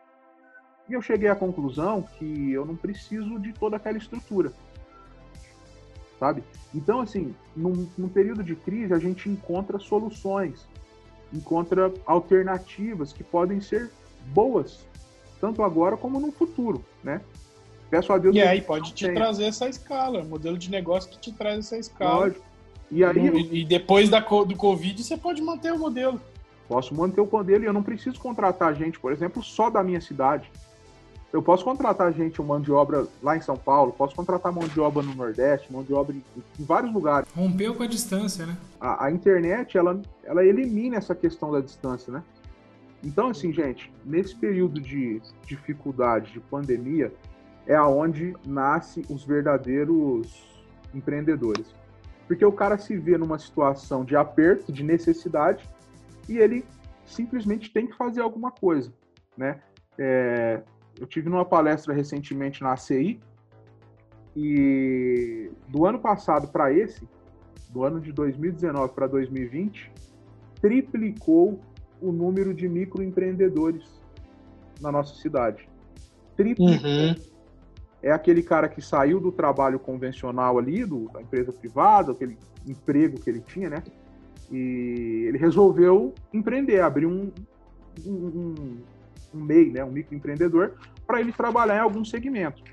E 0.87 0.93
eu 0.93 1.01
cheguei 1.01 1.29
à 1.29 1.35
conclusão 1.35 2.03
que 2.17 2.51
eu 2.51 2.65
não 2.65 2.75
preciso 2.75 3.39
de 3.39 3.53
toda 3.53 3.77
aquela 3.77 3.97
estrutura. 3.97 4.51
Sabe? 6.19 6.43
Então, 6.73 7.01
assim, 7.01 7.35
num, 7.55 7.89
num 7.97 8.07
período 8.07 8.43
de 8.43 8.55
crise, 8.55 8.93
a 8.93 8.99
gente 8.99 9.27
encontra 9.27 9.79
soluções, 9.79 10.65
encontra 11.33 11.91
alternativas 12.05 13.11
que 13.11 13.23
podem 13.23 13.59
ser 13.59 13.91
boas, 14.27 14.85
tanto 15.41 15.61
agora 15.61 15.97
como 15.97 16.19
no 16.19 16.31
futuro, 16.31 16.83
né? 17.03 17.21
Peço 17.89 18.13
a 18.13 18.17
Deus. 18.17 18.35
E 18.35 18.41
aí 18.41 18.61
pode 18.61 18.93
te 18.93 19.05
tenha. 19.05 19.15
trazer 19.15 19.45
essa 19.45 19.67
escala, 19.67 20.23
modelo 20.23 20.57
de 20.57 20.69
negócio 20.71 21.09
que 21.09 21.19
te 21.19 21.31
traz 21.31 21.59
essa 21.59 21.77
escala. 21.77 22.25
Lógico. 22.25 22.45
E 22.91 23.03
aí, 23.03 23.49
e 23.51 23.65
depois 23.65 24.09
da, 24.09 24.19
do 24.19 24.55
Covid, 24.55 25.03
você 25.03 25.17
pode 25.17 25.41
manter 25.41 25.73
o 25.73 25.79
modelo. 25.79 26.21
Posso 26.67 26.95
manter 26.95 27.21
o 27.21 27.29
modelo 27.31 27.63
e 27.63 27.67
eu 27.67 27.73
não 27.73 27.83
preciso 27.83 28.19
contratar 28.19 28.75
gente, 28.75 28.99
por 28.99 29.11
exemplo, 29.11 29.43
só 29.43 29.69
da 29.69 29.83
minha 29.83 30.01
cidade. 30.01 30.49
Eu 31.35 31.43
posso 31.43 31.65
contratar 31.65 32.13
gente, 32.13 32.41
mão 32.41 32.61
de 32.61 32.71
obra 32.71 33.05
lá 33.21 33.35
em 33.35 33.41
São 33.41 33.57
Paulo, 33.57 33.91
posso 33.91 34.15
contratar 34.15 34.53
mão 34.53 34.65
de 34.65 34.79
obra 34.79 35.03
no 35.03 35.13
Nordeste, 35.13 35.69
mão 35.69 35.83
de 35.83 35.93
obra 35.93 36.15
em, 36.15 36.23
em 36.57 36.63
vários 36.63 36.93
lugares. 36.93 37.27
Rompeu 37.35 37.75
com 37.75 37.83
a 37.83 37.87
distância, 37.87 38.45
né? 38.45 38.55
A, 38.79 39.07
a, 39.07 39.11
internet, 39.11 39.77
ela, 39.77 40.01
ela 40.23 40.45
elimina 40.45 40.95
essa 40.95 41.13
questão 41.13 41.51
da 41.51 41.59
distância, 41.59 42.13
né? 42.13 42.23
Então, 43.03 43.27
assim, 43.27 43.51
gente, 43.51 43.91
nesse 44.05 44.33
período 44.33 44.79
de 44.79 45.21
dificuldade, 45.45 46.31
de 46.31 46.39
pandemia, 46.39 47.13
é 47.67 47.75
aonde 47.75 48.33
nasce 48.47 49.05
os 49.09 49.25
verdadeiros 49.25 50.63
empreendedores. 50.93 51.67
Porque 52.29 52.45
o 52.45 52.51
cara 52.53 52.77
se 52.77 52.95
vê 52.95 53.17
numa 53.17 53.37
situação 53.37 54.05
de 54.05 54.15
aperto, 54.15 54.71
de 54.71 54.85
necessidade, 54.85 55.69
e 56.29 56.37
ele 56.37 56.63
simplesmente 57.03 57.73
tem 57.73 57.85
que 57.87 57.97
fazer 57.97 58.21
alguma 58.21 58.51
coisa, 58.51 58.93
né? 59.37 59.59
É, 59.97 60.61
eu 60.99 61.05
tive 61.05 61.29
numa 61.29 61.45
palestra 61.45 61.93
recentemente 61.93 62.61
na 62.63 62.73
ACI 62.73 63.19
e 64.35 65.49
do 65.69 65.85
ano 65.85 65.99
passado 65.99 66.47
para 66.47 66.71
esse, 66.71 67.07
do 67.69 67.83
ano 67.83 67.99
de 67.99 68.11
2019 68.11 68.93
para 68.93 69.07
2020, 69.07 69.91
triplicou 70.61 71.59
o 72.01 72.11
número 72.11 72.53
de 72.53 72.67
microempreendedores 72.67 73.83
na 74.81 74.91
nossa 74.91 75.15
cidade. 75.15 75.67
Triplicou. 76.35 76.89
Uhum. 76.89 77.15
É 78.03 78.11
aquele 78.11 78.43
cara 78.43 78.67
que 78.67 78.81
saiu 78.81 79.19
do 79.19 79.31
trabalho 79.31 79.79
convencional 79.79 80.59
ali, 80.59 80.85
do, 80.85 81.09
da 81.09 81.21
empresa 81.21 81.51
privada, 81.51 82.11
aquele 82.11 82.37
emprego 82.67 83.19
que 83.19 83.29
ele 83.29 83.41
tinha, 83.41 83.69
né? 83.69 83.83
E 84.51 85.25
ele 85.27 85.37
resolveu 85.37 86.13
empreender, 86.31 86.81
abrir 86.81 87.07
um, 87.07 87.31
um, 88.05 88.11
um 88.11 88.77
MEI, 89.43 89.71
né, 89.71 89.83
um 89.83 89.91
microempreendedor, 89.91 90.73
para 91.05 91.19
ele 91.19 91.31
trabalhar 91.31 91.77
em 91.77 91.81
algum 91.81 92.03
segmento. 92.03 92.63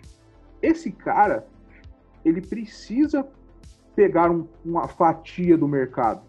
Esse 0.60 0.90
cara, 0.90 1.46
ele 2.24 2.40
precisa 2.40 3.26
pegar 3.94 4.30
um, 4.30 4.46
uma 4.64 4.88
fatia 4.88 5.56
do 5.56 5.68
mercado, 5.68 6.22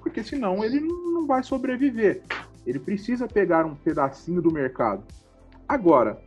porque 0.00 0.22
senão 0.22 0.64
ele 0.64 0.80
não 0.80 1.26
vai 1.26 1.42
sobreviver. 1.42 2.22
Ele 2.66 2.78
precisa 2.78 3.26
pegar 3.26 3.64
um 3.64 3.74
pedacinho 3.74 4.42
do 4.42 4.52
mercado. 4.52 5.02
Agora, 5.68 6.20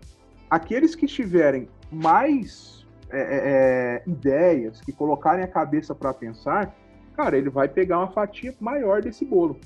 aqueles 0.49 0.95
que 0.95 1.05
tiverem 1.05 1.67
mais 1.91 2.85
é, 3.09 3.19
é, 3.19 4.03
é 4.05 4.09
ideias, 4.09 4.81
que 4.81 4.91
colocarem 4.91 5.43
a 5.43 5.47
cabeça 5.47 5.93
para 5.93 6.13
pensar, 6.13 6.75
cara, 7.15 7.37
ele 7.37 7.49
vai 7.49 7.67
pegar 7.67 7.99
uma 7.99 8.11
fatia 8.11 8.55
maior 8.59 9.01
desse 9.01 9.25
bolo, 9.25 9.59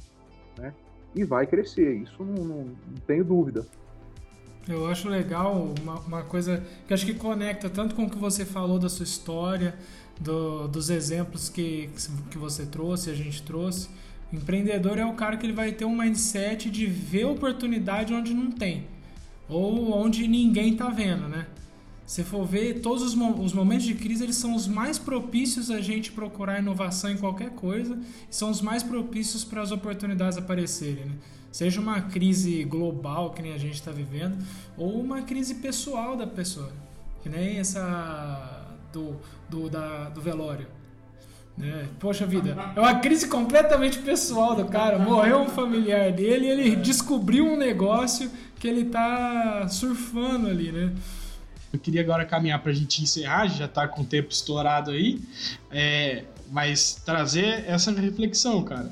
né? 0.58 0.74
E 1.16 1.24
vai 1.24 1.48
crescer. 1.48 1.96
Isso 1.96 2.24
não, 2.24 2.44
não, 2.44 2.64
não 2.66 2.98
tenho 3.08 3.24
dúvida. 3.24 3.66
Eu 4.68 4.88
acho 4.88 5.08
legal 5.08 5.74
uma, 5.80 6.00
uma, 6.00 6.24
coisa 6.24 6.64
que 6.88 6.94
acho 6.94 7.06
que 7.06 7.14
conecta 7.14 7.70
tanto 7.70 7.96
com 7.96 8.06
o 8.06 8.10
que 8.10 8.18
você 8.18 8.44
falou 8.44 8.80
da 8.80 8.90
sua 8.90 9.04
história, 9.04 9.76
do, 10.20 10.68
dos 10.68 10.90
exemplos 10.90 11.50
que, 11.50 11.90
que 12.32 12.38
você 12.38 12.66
trouxe, 12.66 13.10
a 13.12 13.14
gente 13.14 13.44
trouxe. 13.44 13.88
O 14.34 14.36
empreendedor 14.36 14.98
é 14.98 15.06
o 15.06 15.14
cara 15.14 15.38
que 15.38 15.46
ele 15.46 15.54
vai 15.54 15.72
ter 15.72 15.86
um 15.86 15.96
mindset 15.96 16.70
de 16.70 16.88
ver 16.88 17.26
oportunidade 17.26 18.14
onde 18.14 18.34
não 18.34 18.52
tem, 18.52 18.88
ou 19.48 19.96
onde 19.96 20.28
ninguém 20.28 20.74
está 20.74 20.90
vendo, 20.90 21.28
né? 21.28 21.46
Se 22.06 22.24
for 22.24 22.46
ver, 22.46 22.82
todos 22.82 23.02
os, 23.02 23.16
os, 23.16 23.52
momentos 23.52 23.86
de 23.86 23.96
crise 23.96 24.24
eles 24.24 24.36
são 24.36 24.54
os 24.54 24.68
mais 24.68 25.00
propícios 25.00 25.72
a 25.72 25.82
gente 25.82 26.12
procurar 26.12 26.60
inovação 26.60 27.10
em 27.10 27.18
qualquer 27.18 27.50
coisa, 27.52 27.98
são 28.30 28.52
os 28.52 28.62
mais 28.62 28.84
propícios 28.84 29.44
para 29.44 29.62
as 29.62 29.72
oportunidades 29.72 30.38
aparecerem. 30.38 31.06
Né? 31.06 31.16
Seja 31.52 31.82
uma 31.82 32.02
crise 32.02 32.64
global, 32.64 33.32
que 33.32 33.42
nem 33.42 33.54
a 33.54 33.58
gente 33.58 33.76
está 33.76 33.92
vivendo, 33.92 34.38
ou 34.78 35.00
uma 35.00 35.24
crise 35.24 35.56
pessoal 35.56 36.16
da 36.16 36.28
pessoa, 36.28 36.72
que 37.24 37.30
nem 37.30 37.58
essa 37.58 38.68
do, 38.94 39.16
do, 39.50 39.68
da, 39.68 40.10
do 40.10 40.22
velório. 40.22 40.68
Né? 41.58 41.88
Poxa 42.00 42.26
vida, 42.26 42.56
é 42.76 42.80
uma 42.80 42.96
crise 43.00 43.28
completamente 43.28 44.00
pessoal 44.00 44.56
do 44.56 44.66
cara. 44.66 45.00
Morreu 45.00 45.40
um 45.40 45.50
familiar 45.50 46.12
dele 46.12 46.46
e 46.46 46.50
ele 46.50 46.76
descobriu 46.76 47.46
um 47.46 47.58
negócio 47.58 48.30
que 48.60 48.68
ele 48.68 48.82
está 48.82 49.68
surfando 49.70 50.48
ali, 50.48 50.72
né? 50.72 50.94
Eu 51.76 51.80
queria 51.80 52.02
agora 52.02 52.24
caminhar 52.24 52.62
para 52.62 52.72
a 52.72 52.74
gente 52.74 53.04
encerrar, 53.04 53.48
já 53.48 53.66
está 53.66 53.86
com 53.86 54.02
o 54.02 54.06
tempo 54.06 54.32
estourado 54.32 54.92
aí, 54.92 55.20
é, 55.70 56.24
mas 56.50 57.02
trazer 57.06 57.66
essa 57.68 57.92
reflexão, 57.92 58.64
cara. 58.64 58.90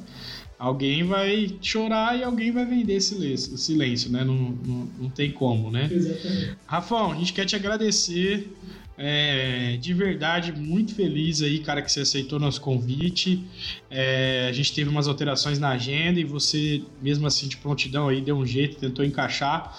Alguém 0.60 1.04
vai 1.04 1.58
chorar 1.62 2.18
e 2.18 2.24
alguém 2.24 2.52
vai 2.52 2.66
vender 2.66 3.00
silêncio, 3.00 3.58
silêncio 3.58 4.12
né? 4.12 4.24
Não, 4.24 4.36
não, 4.36 4.90
não 5.00 5.10
tem 5.10 5.32
como, 5.32 5.72
né? 5.72 5.90
Exatamente. 5.92 6.58
Rafão, 6.66 7.12
a 7.14 7.16
gente 7.16 7.34
quer 7.34 7.46
te 7.46 7.56
agradecer. 7.56 8.52
É, 8.96 9.76
de 9.82 9.94
verdade, 9.94 10.52
muito 10.52 10.94
feliz 10.94 11.42
aí, 11.42 11.60
cara, 11.60 11.82
que 11.82 11.92
você 11.92 12.02
aceitou 12.02 12.40
nosso 12.40 12.62
convite. 12.62 13.44
É, 13.90 14.48
a 14.50 14.54
gente 14.54 14.74
teve 14.74 14.90
umas 14.90 15.08
alterações 15.08 15.58
na 15.58 15.70
agenda 15.70 16.20
e 16.20 16.24
você, 16.24 16.84
mesmo 17.02 17.26
assim, 17.26 17.48
de 17.48 17.58
prontidão 17.58 18.08
aí, 18.08 18.22
deu 18.22 18.38
um 18.38 18.46
jeito, 18.46 18.78
tentou 18.78 19.04
encaixar. 19.04 19.76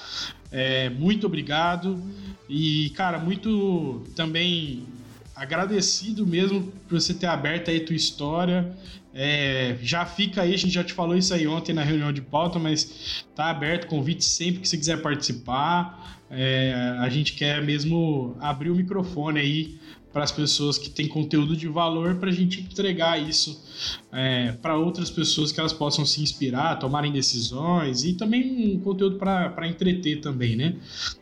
É, 0.54 0.88
muito 0.88 1.26
obrigado. 1.26 2.00
E, 2.48 2.90
cara, 2.90 3.18
muito 3.18 4.04
também 4.14 4.86
agradecido 5.34 6.24
mesmo 6.24 6.72
por 6.88 7.00
você 7.00 7.12
ter 7.12 7.26
aberto 7.26 7.72
aí 7.72 7.80
tua 7.80 7.96
história. 7.96 8.72
É, 9.12 9.76
já 9.82 10.06
fica 10.06 10.42
aí, 10.42 10.54
a 10.54 10.56
gente 10.56 10.72
já 10.72 10.84
te 10.84 10.92
falou 10.92 11.16
isso 11.16 11.34
aí 11.34 11.46
ontem 11.48 11.72
na 11.72 11.82
reunião 11.82 12.12
de 12.12 12.20
pauta, 12.22 12.58
mas 12.60 13.24
tá 13.34 13.46
aberto 13.50 13.88
convite 13.88 14.24
sempre 14.24 14.60
que 14.60 14.68
você 14.68 14.76
quiser 14.76 15.02
participar. 15.02 16.20
É, 16.30 16.96
a 17.00 17.08
gente 17.08 17.32
quer 17.32 17.60
mesmo 17.60 18.36
abrir 18.40 18.70
o 18.70 18.76
microfone 18.76 19.40
aí 19.40 19.78
para 20.14 20.22
as 20.22 20.30
pessoas 20.30 20.78
que 20.78 20.88
têm 20.88 21.08
conteúdo 21.08 21.56
de 21.56 21.66
valor 21.66 22.14
para 22.14 22.28
a 22.30 22.32
gente 22.32 22.60
entregar 22.60 23.20
isso 23.20 24.00
é, 24.12 24.52
para 24.52 24.76
outras 24.76 25.10
pessoas 25.10 25.50
que 25.50 25.58
elas 25.58 25.72
possam 25.72 26.06
se 26.06 26.22
inspirar, 26.22 26.78
tomarem 26.78 27.12
decisões 27.12 28.04
e 28.04 28.14
também 28.14 28.76
um 28.76 28.80
conteúdo 28.80 29.18
para 29.18 29.66
entreter 29.66 30.20
também, 30.20 30.54
né? 30.54 30.76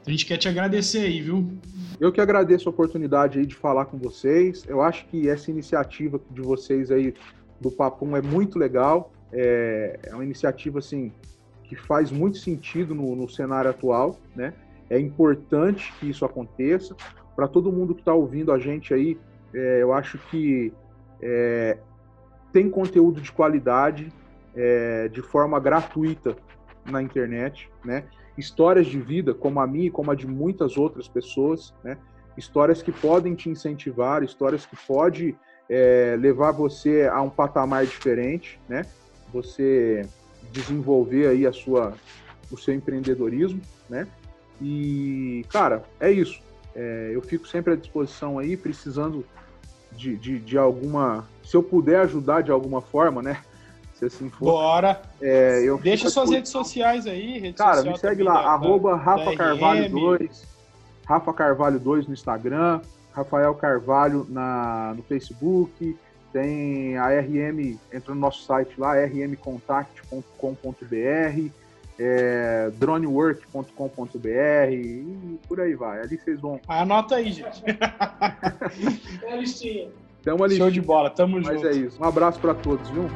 A 0.07 0.11
gente 0.11 0.27
quer 0.27 0.37
te 0.37 0.47
agradecer 0.47 0.99
aí, 0.99 1.23
viu? 1.23 1.51
Eu 1.99 2.13
que 2.13 2.21
agradeço 2.21 2.69
a 2.69 2.71
oportunidade 2.71 3.39
aí 3.39 3.47
de 3.47 3.55
falar 3.55 3.87
com 3.87 3.97
vocês. 3.97 4.63
Eu 4.69 4.83
acho 4.83 5.07
que 5.07 5.27
essa 5.27 5.51
iniciativa 5.51 6.21
de 6.31 6.43
vocês 6.43 6.91
aí 6.91 7.15
do 7.59 7.71
Papum 7.71 8.15
é 8.15 8.21
muito 8.21 8.59
legal. 8.59 9.11
É, 9.33 10.01
é 10.03 10.15
uma 10.15 10.25
iniciativa 10.25 10.81
assim 10.81 11.11
que 11.65 11.75
faz 11.75 12.11
muito 12.11 12.37
sentido 12.37 12.95
no, 12.95 13.17
no 13.17 13.27
cenário 13.27 13.71
atual, 13.71 14.21
né? 14.37 14.53
É 14.91 15.01
importante 15.01 15.91
que 15.99 16.11
isso 16.11 16.27
aconteça 16.27 16.95
para 17.35 17.49
todo 17.49 17.73
mundo 17.73 17.95
que 17.95 18.01
está 18.01 18.15
ouvindo 18.15 18.53
a 18.53 18.59
gente 18.59 18.93
aí, 18.93 19.19
é, 19.55 19.83
eu 19.83 19.93
acho 19.93 20.19
que 20.31 20.73
é, 21.21 21.79
tem 22.53 22.69
conteúdo 22.69 23.21
de 23.21 23.33
qualidade 23.33 24.13
é, 24.55 25.09
de 25.09 25.23
forma 25.23 25.59
gratuita 25.59 26.37
na 26.85 27.03
internet, 27.03 27.71
né? 27.85 28.05
Histórias 28.37 28.87
de 28.87 28.99
vida, 28.99 29.35
como 29.35 29.61
a 29.61 29.67
minha 29.67 29.87
e 29.87 29.91
como 29.91 30.11
a 30.11 30.15
de 30.15 30.27
muitas 30.27 30.77
outras 30.77 31.09
pessoas, 31.09 31.75
né? 31.85 31.99
Histórias 32.37 32.83
que 32.83 32.91
podem 32.91 33.35
te 33.35 33.49
incentivar, 33.49 34.23
histórias 34.23 34.65
que 34.65 34.77
podem 34.87 35.37
é, 35.69 36.17
levar 36.19 36.53
você 36.53 37.09
a 37.11 37.21
um 37.21 37.31
patamar 37.31 37.85
diferente, 37.87 38.61
né? 38.69 38.87
Você 39.33 40.07
desenvolver 40.51 41.29
aí 41.29 41.47
a 41.47 41.53
sua, 41.53 41.95
o 42.51 42.57
seu 42.59 42.75
empreendedorismo, 42.75 43.61
né? 43.89 44.07
E, 44.61 45.45
cara, 45.51 45.83
é 46.01 46.11
isso. 46.11 46.43
É, 46.75 47.11
eu 47.13 47.21
fico 47.21 47.47
sempre 47.47 47.75
à 47.75 47.77
disposição 47.77 48.39
aí, 48.39 48.57
precisando 48.57 49.25
de, 49.93 50.17
de, 50.17 50.39
de, 50.39 50.59
alguma. 50.59 51.29
Se 51.45 51.57
eu 51.57 51.63
puder 51.63 52.01
ajudar 52.01 52.43
de 52.43 52.51
alguma 52.51 52.81
forma, 52.81 53.23
né? 53.23 53.43
Se 53.95 54.07
assim 54.07 54.31
for. 54.31 54.47
Bora! 54.47 55.03
É, 55.21 55.63
eu 55.65 55.79
Deixa 55.79 56.09
suas 56.09 56.31
redes 56.31 56.51
sociais 56.51 57.07
aí. 57.07 57.39
Rede 57.39 57.59
Cara, 57.59 57.83
me 57.83 57.97
segue 57.99 58.23
lá, 58.23 58.35
da, 58.35 58.51
arroba 58.51 58.97
Rafa 58.97 59.37
Carvalho 59.37 59.91
2, 59.91 60.47
Rafa 61.07 61.33
Carvalho 61.33 61.79
2 61.79 62.07
no 62.07 62.15
Instagram, 62.15 62.81
Rafael 63.13 63.55
Carvalho 63.55 64.27
na, 64.29 64.95
no 64.97 65.03
Facebook, 65.03 65.97
tem 66.33 66.97
a 66.97 67.09
RM, 67.09 67.79
entra 67.93 68.15
no 68.15 68.21
nosso 68.21 68.45
site 68.45 68.73
lá, 68.79 68.95
rmcontact.com.br 68.97 71.53
é, 71.99 72.71
dronework.com.br 72.79 74.73
e 74.73 75.39
por 75.47 75.61
aí 75.61 75.75
vai. 75.75 76.01
Ali 76.01 76.19
vocês 76.19 76.41
vão. 76.41 76.61
Anota 76.67 77.17
aí, 77.17 77.33
gente. 77.33 77.63
A 79.31 79.37
listinha. 79.37 79.89
Tem 80.23 80.33
uma 80.33 80.47
listinha. 80.47 80.67
Show 80.67 80.71
de 80.71 80.81
bola, 80.81 81.11
tamo 81.11 81.37
Mas 81.37 81.47
junto. 81.47 81.65
Mas 81.65 81.77
é 81.77 81.81
isso. 81.81 82.03
Um 82.03 82.05
abraço 82.05 82.39
para 82.41 82.55
todos, 82.55 82.89
viu? 82.91 83.09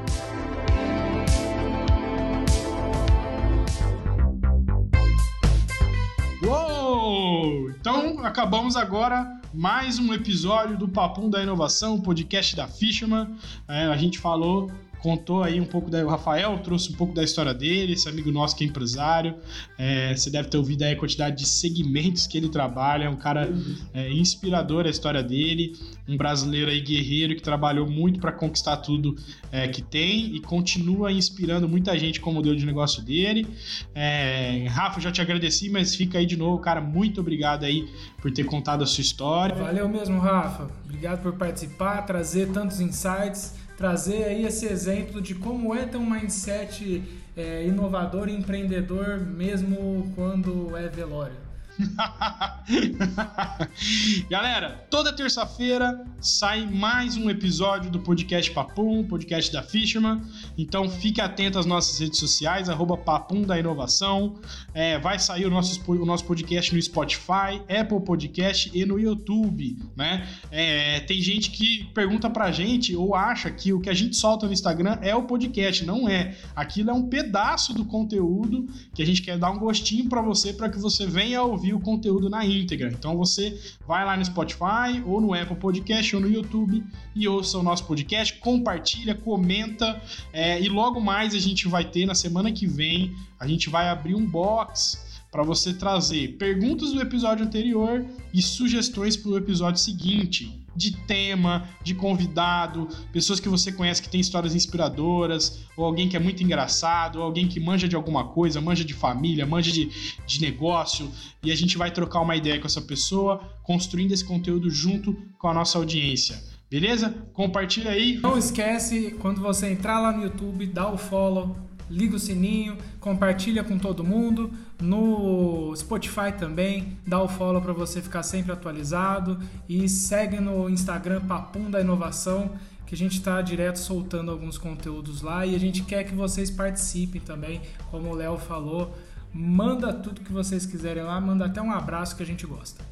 Uou! 6.44 7.70
Então, 7.70 8.24
acabamos 8.24 8.77
agora 8.77 9.40
mais 9.57 9.98
um 9.98 10.12
episódio 10.12 10.77
do 10.77 10.86
Papum 10.86 11.31
da 11.31 11.43
Inovação, 11.43 11.98
podcast 11.98 12.55
da 12.55 12.69
Fisherman. 12.69 13.36
É, 13.66 13.86
a 13.86 13.97
gente 13.97 14.19
falou 14.19 14.70
contou 15.06 15.44
aí 15.44 15.60
um 15.60 15.64
pouco 15.64 15.88
da. 15.88 16.04
O 16.04 16.08
Rafael 16.08 16.58
trouxe 16.58 16.92
um 16.92 16.96
pouco 16.96 17.14
da 17.14 17.22
história 17.22 17.54
dele, 17.54 17.92
esse 17.92 18.08
amigo 18.08 18.32
nosso 18.32 18.56
que 18.56 18.64
é 18.64 18.66
empresário. 18.66 19.36
É, 19.78 20.12
você 20.12 20.28
deve 20.28 20.48
ter 20.48 20.56
ouvido 20.56 20.82
aí 20.82 20.94
a 20.94 20.96
quantidade 20.96 21.36
de 21.36 21.46
segmentos 21.46 22.26
que 22.26 22.36
ele 22.36 22.48
trabalha. 22.48 23.04
É 23.04 23.08
um 23.08 23.14
cara 23.14 23.48
é, 23.94 24.10
inspirador 24.10 24.84
a 24.84 24.90
história 24.90 25.22
dele. 25.22 25.76
Um 26.08 26.16
brasileiro 26.16 26.72
aí 26.72 26.80
guerreiro 26.80 27.36
que 27.36 27.42
trabalhou 27.42 27.88
muito 27.88 28.18
para 28.18 28.32
conquistar 28.32 28.78
tudo 28.78 29.16
é, 29.52 29.68
que 29.68 29.80
tem 29.80 30.34
e 30.34 30.40
continua 30.40 31.12
inspirando 31.12 31.68
muita 31.68 31.96
gente 31.96 32.20
com 32.20 32.30
o 32.30 32.34
modelo 32.34 32.56
de 32.56 32.66
negócio 32.66 33.00
dele. 33.00 33.46
É, 33.94 34.66
Rafa, 34.68 35.00
já 35.00 35.12
te 35.12 35.20
agradeci, 35.20 35.70
mas 35.70 35.94
fica 35.94 36.18
aí 36.18 36.26
de 36.26 36.36
novo, 36.36 36.58
cara. 36.58 36.80
Muito 36.80 37.20
obrigado 37.20 37.62
aí 37.62 37.88
por 38.20 38.32
ter 38.32 38.42
contado 38.42 38.82
a 38.82 38.86
sua 38.86 39.02
história. 39.02 39.54
Valeu 39.54 39.88
mesmo, 39.88 40.18
Rafa. 40.18 40.68
Obrigado 40.84 41.22
por 41.22 41.34
participar, 41.34 42.02
trazer 42.02 42.48
tantos 42.48 42.80
insights 42.80 43.54
trazer 43.77 44.24
aí 44.24 44.44
esse 44.44 44.66
exemplo 44.66 45.20
de 45.20 45.35
como 45.35 45.74
é 45.74 45.85
ter 45.85 45.98
um 45.98 46.09
mindset 46.09 47.03
é, 47.36 47.66
inovador 47.66 48.28
e 48.28 48.35
empreendedor 48.35 49.19
mesmo 49.19 50.12
quando 50.15 50.77
é 50.77 50.89
velório. 50.89 51.45
Galera, 54.31 54.86
toda 54.90 55.12
terça-feira 55.12 56.07
sai 56.20 56.66
mais 56.66 57.16
um 57.16 57.28
episódio 57.28 57.90
do 57.90 57.98
podcast 58.01 58.51
Papum, 58.51 59.05
podcast 59.05 59.53
da 59.53 59.62
Fisherman. 59.62 60.23
Então 60.57 60.89
fique 60.89 61.20
atento 61.20 61.59
às 61.59 61.66
nossas 61.66 61.98
redes 61.98 62.19
sociais, 62.19 62.70
arroba 62.70 62.97
Papum 62.97 63.43
da 63.43 63.59
Inovação. 63.59 64.36
É, 64.73 64.98
vai 64.98 65.19
sair 65.19 65.44
o 65.44 65.51
nosso, 65.51 65.82
o 65.86 66.07
nosso 66.07 66.24
podcast 66.24 66.74
no 66.74 66.81
Spotify, 66.81 67.61
Apple 67.69 68.01
Podcast 68.01 68.70
e 68.73 68.86
no 68.86 68.98
YouTube. 68.98 69.77
Né? 69.94 70.27
É, 70.51 71.01
tem 71.01 71.20
gente 71.20 71.51
que 71.51 71.85
pergunta 71.94 72.31
pra 72.31 72.51
gente 72.51 72.97
ou 72.97 73.15
acha 73.15 73.51
que 73.51 73.70
o 73.73 73.81
que 73.81 73.90
a 73.90 73.94
gente 73.94 74.16
solta 74.16 74.47
no 74.47 74.53
Instagram 74.53 74.98
é 75.03 75.15
o 75.15 75.24
podcast. 75.24 75.85
Não 75.85 76.09
é. 76.09 76.35
Aquilo 76.55 76.90
é 76.90 76.94
um 76.94 77.09
pedaço 77.09 77.74
do 77.74 77.85
conteúdo 77.85 78.66
que 78.94 79.03
a 79.03 79.07
gente 79.07 79.20
quer 79.20 79.36
dar 79.39 79.51
um 79.51 79.59
gostinho 79.59 80.09
para 80.09 80.23
você, 80.23 80.55
para 80.55 80.70
que 80.70 80.78
você 80.78 81.07
venha 81.07 81.43
ouvir 81.43 81.65
ouvir 81.66 81.74
o 81.74 81.80
conteúdo 81.80 82.30
na 82.30 82.44
íntegra. 82.44 82.88
Então 82.88 83.16
você 83.16 83.59
vai 83.86 84.05
lá 84.05 84.16
no 84.16 84.24
Spotify 84.24 85.02
ou 85.05 85.20
no 85.20 85.34
Apple 85.34 85.56
Podcast 85.56 86.14
ou 86.14 86.22
no 86.22 86.30
YouTube 86.30 86.84
e 87.14 87.26
ouça 87.26 87.59
o 87.59 87.62
nosso 87.62 87.84
podcast, 87.86 88.34
compartilha, 88.38 89.14
comenta 89.14 90.01
é, 90.32 90.60
e 90.60 90.68
logo 90.68 91.01
mais 91.01 91.34
a 91.34 91.38
gente 91.38 91.66
vai 91.66 91.84
ter 91.84 92.06
na 92.06 92.14
semana 92.14 92.52
que 92.52 92.66
vem 92.66 93.14
a 93.38 93.47
gente 93.47 93.68
vai 93.68 93.88
abrir 93.88 94.14
um 94.14 94.24
box 94.24 95.05
para 95.30 95.43
você 95.43 95.74
trazer 95.74 96.36
perguntas 96.36 96.93
do 96.93 97.01
episódio 97.01 97.44
anterior 97.44 98.06
e 98.32 98.40
sugestões 98.40 99.16
para 99.16 99.30
o 99.30 99.36
episódio 99.36 99.80
seguinte 99.80 100.65
de 100.77 100.93
tema, 100.93 101.69
de 101.82 101.94
convidado, 101.94 102.89
pessoas 103.12 103.40
que 103.40 103.48
você 103.48 103.73
conhece 103.73 104.03
que 104.03 104.09
tem 104.09 104.20
histórias 104.20 104.55
inspiradoras, 104.55 105.65
ou 105.77 105.85
alguém 105.85 106.09
que 106.09 106.16
é 106.16 106.20
muito 106.20 106.43
engraçado, 106.43 107.16
ou 107.16 107.24
alguém 107.24 107.48
que 107.48 107.59
manja 107.59 107.89
de 107.89 107.97
alguma 107.97 108.28
coisa, 108.28 108.61
manja 108.61 108.85
de 108.85 108.94
família, 108.94 109.47
manja 109.47 109.73
de, 109.73 109.90
de 110.27 110.40
negócio, 110.40 111.11
e 111.43 111.51
a 111.51 111.57
gente 111.57 111.78
vai 111.78 111.90
trocar 111.90 112.20
uma 112.20 112.36
ideia 112.36 112.61
com 112.61 112.66
essa 112.66 112.82
pessoa, 112.82 113.40
construindo 113.62 114.12
esse 114.12 114.24
conteúdo 114.24 114.70
junto 114.70 115.16
com 115.39 115.48
a 115.48 115.55
nossa 115.55 115.78
audiência. 115.78 116.43
Beleza? 116.69 117.11
Compartilha 117.32 117.93
aí. 117.93 118.19
Não 118.19 118.36
esquece, 118.36 119.16
quando 119.20 119.40
você 119.40 119.70
entrar 119.70 120.01
lá 120.01 120.12
no 120.12 120.24
YouTube, 120.24 120.66
dá 120.66 120.90
o 120.90 120.98
follow, 120.98 121.57
liga 121.90 122.16
o 122.16 122.18
sininho, 122.18 122.76
compartilha 123.00 123.62
com 123.64 123.78
todo 123.78 124.04
mundo. 124.04 124.52
No 124.80 125.74
Spotify 125.76 126.32
também, 126.38 126.98
dá 127.06 127.20
o 127.20 127.28
follow 127.28 127.62
para 127.62 127.72
você 127.72 128.02
ficar 128.02 128.22
sempre 128.22 128.52
atualizado 128.52 129.38
e 129.68 129.88
segue 129.88 130.38
no 130.38 130.68
Instagram 130.68 131.20
Papum 131.22 131.70
da 131.70 131.80
Inovação, 131.80 132.52
que 132.86 132.94
a 132.94 132.98
gente 132.98 133.18
está 133.18 133.40
direto 133.42 133.78
soltando 133.78 134.30
alguns 134.30 134.58
conteúdos 134.58 135.22
lá 135.22 135.44
e 135.44 135.54
a 135.54 135.58
gente 135.58 135.82
quer 135.82 136.04
que 136.04 136.14
vocês 136.14 136.50
participem 136.50 137.20
também, 137.20 137.60
como 137.90 138.10
o 138.10 138.14
Léo 138.14 138.38
falou. 138.38 138.96
Manda 139.32 139.92
tudo 139.92 140.20
que 140.22 140.32
vocês 140.32 140.64
quiserem 140.64 141.02
lá, 141.02 141.20
manda 141.20 141.46
até 141.46 141.60
um 141.60 141.70
abraço 141.70 142.16
que 142.16 142.22
a 142.22 142.26
gente 142.26 142.46
gosta. 142.46 142.82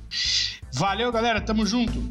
Valeu, 0.72 1.10
galera, 1.12 1.40
tamo 1.40 1.64
junto. 1.64 2.02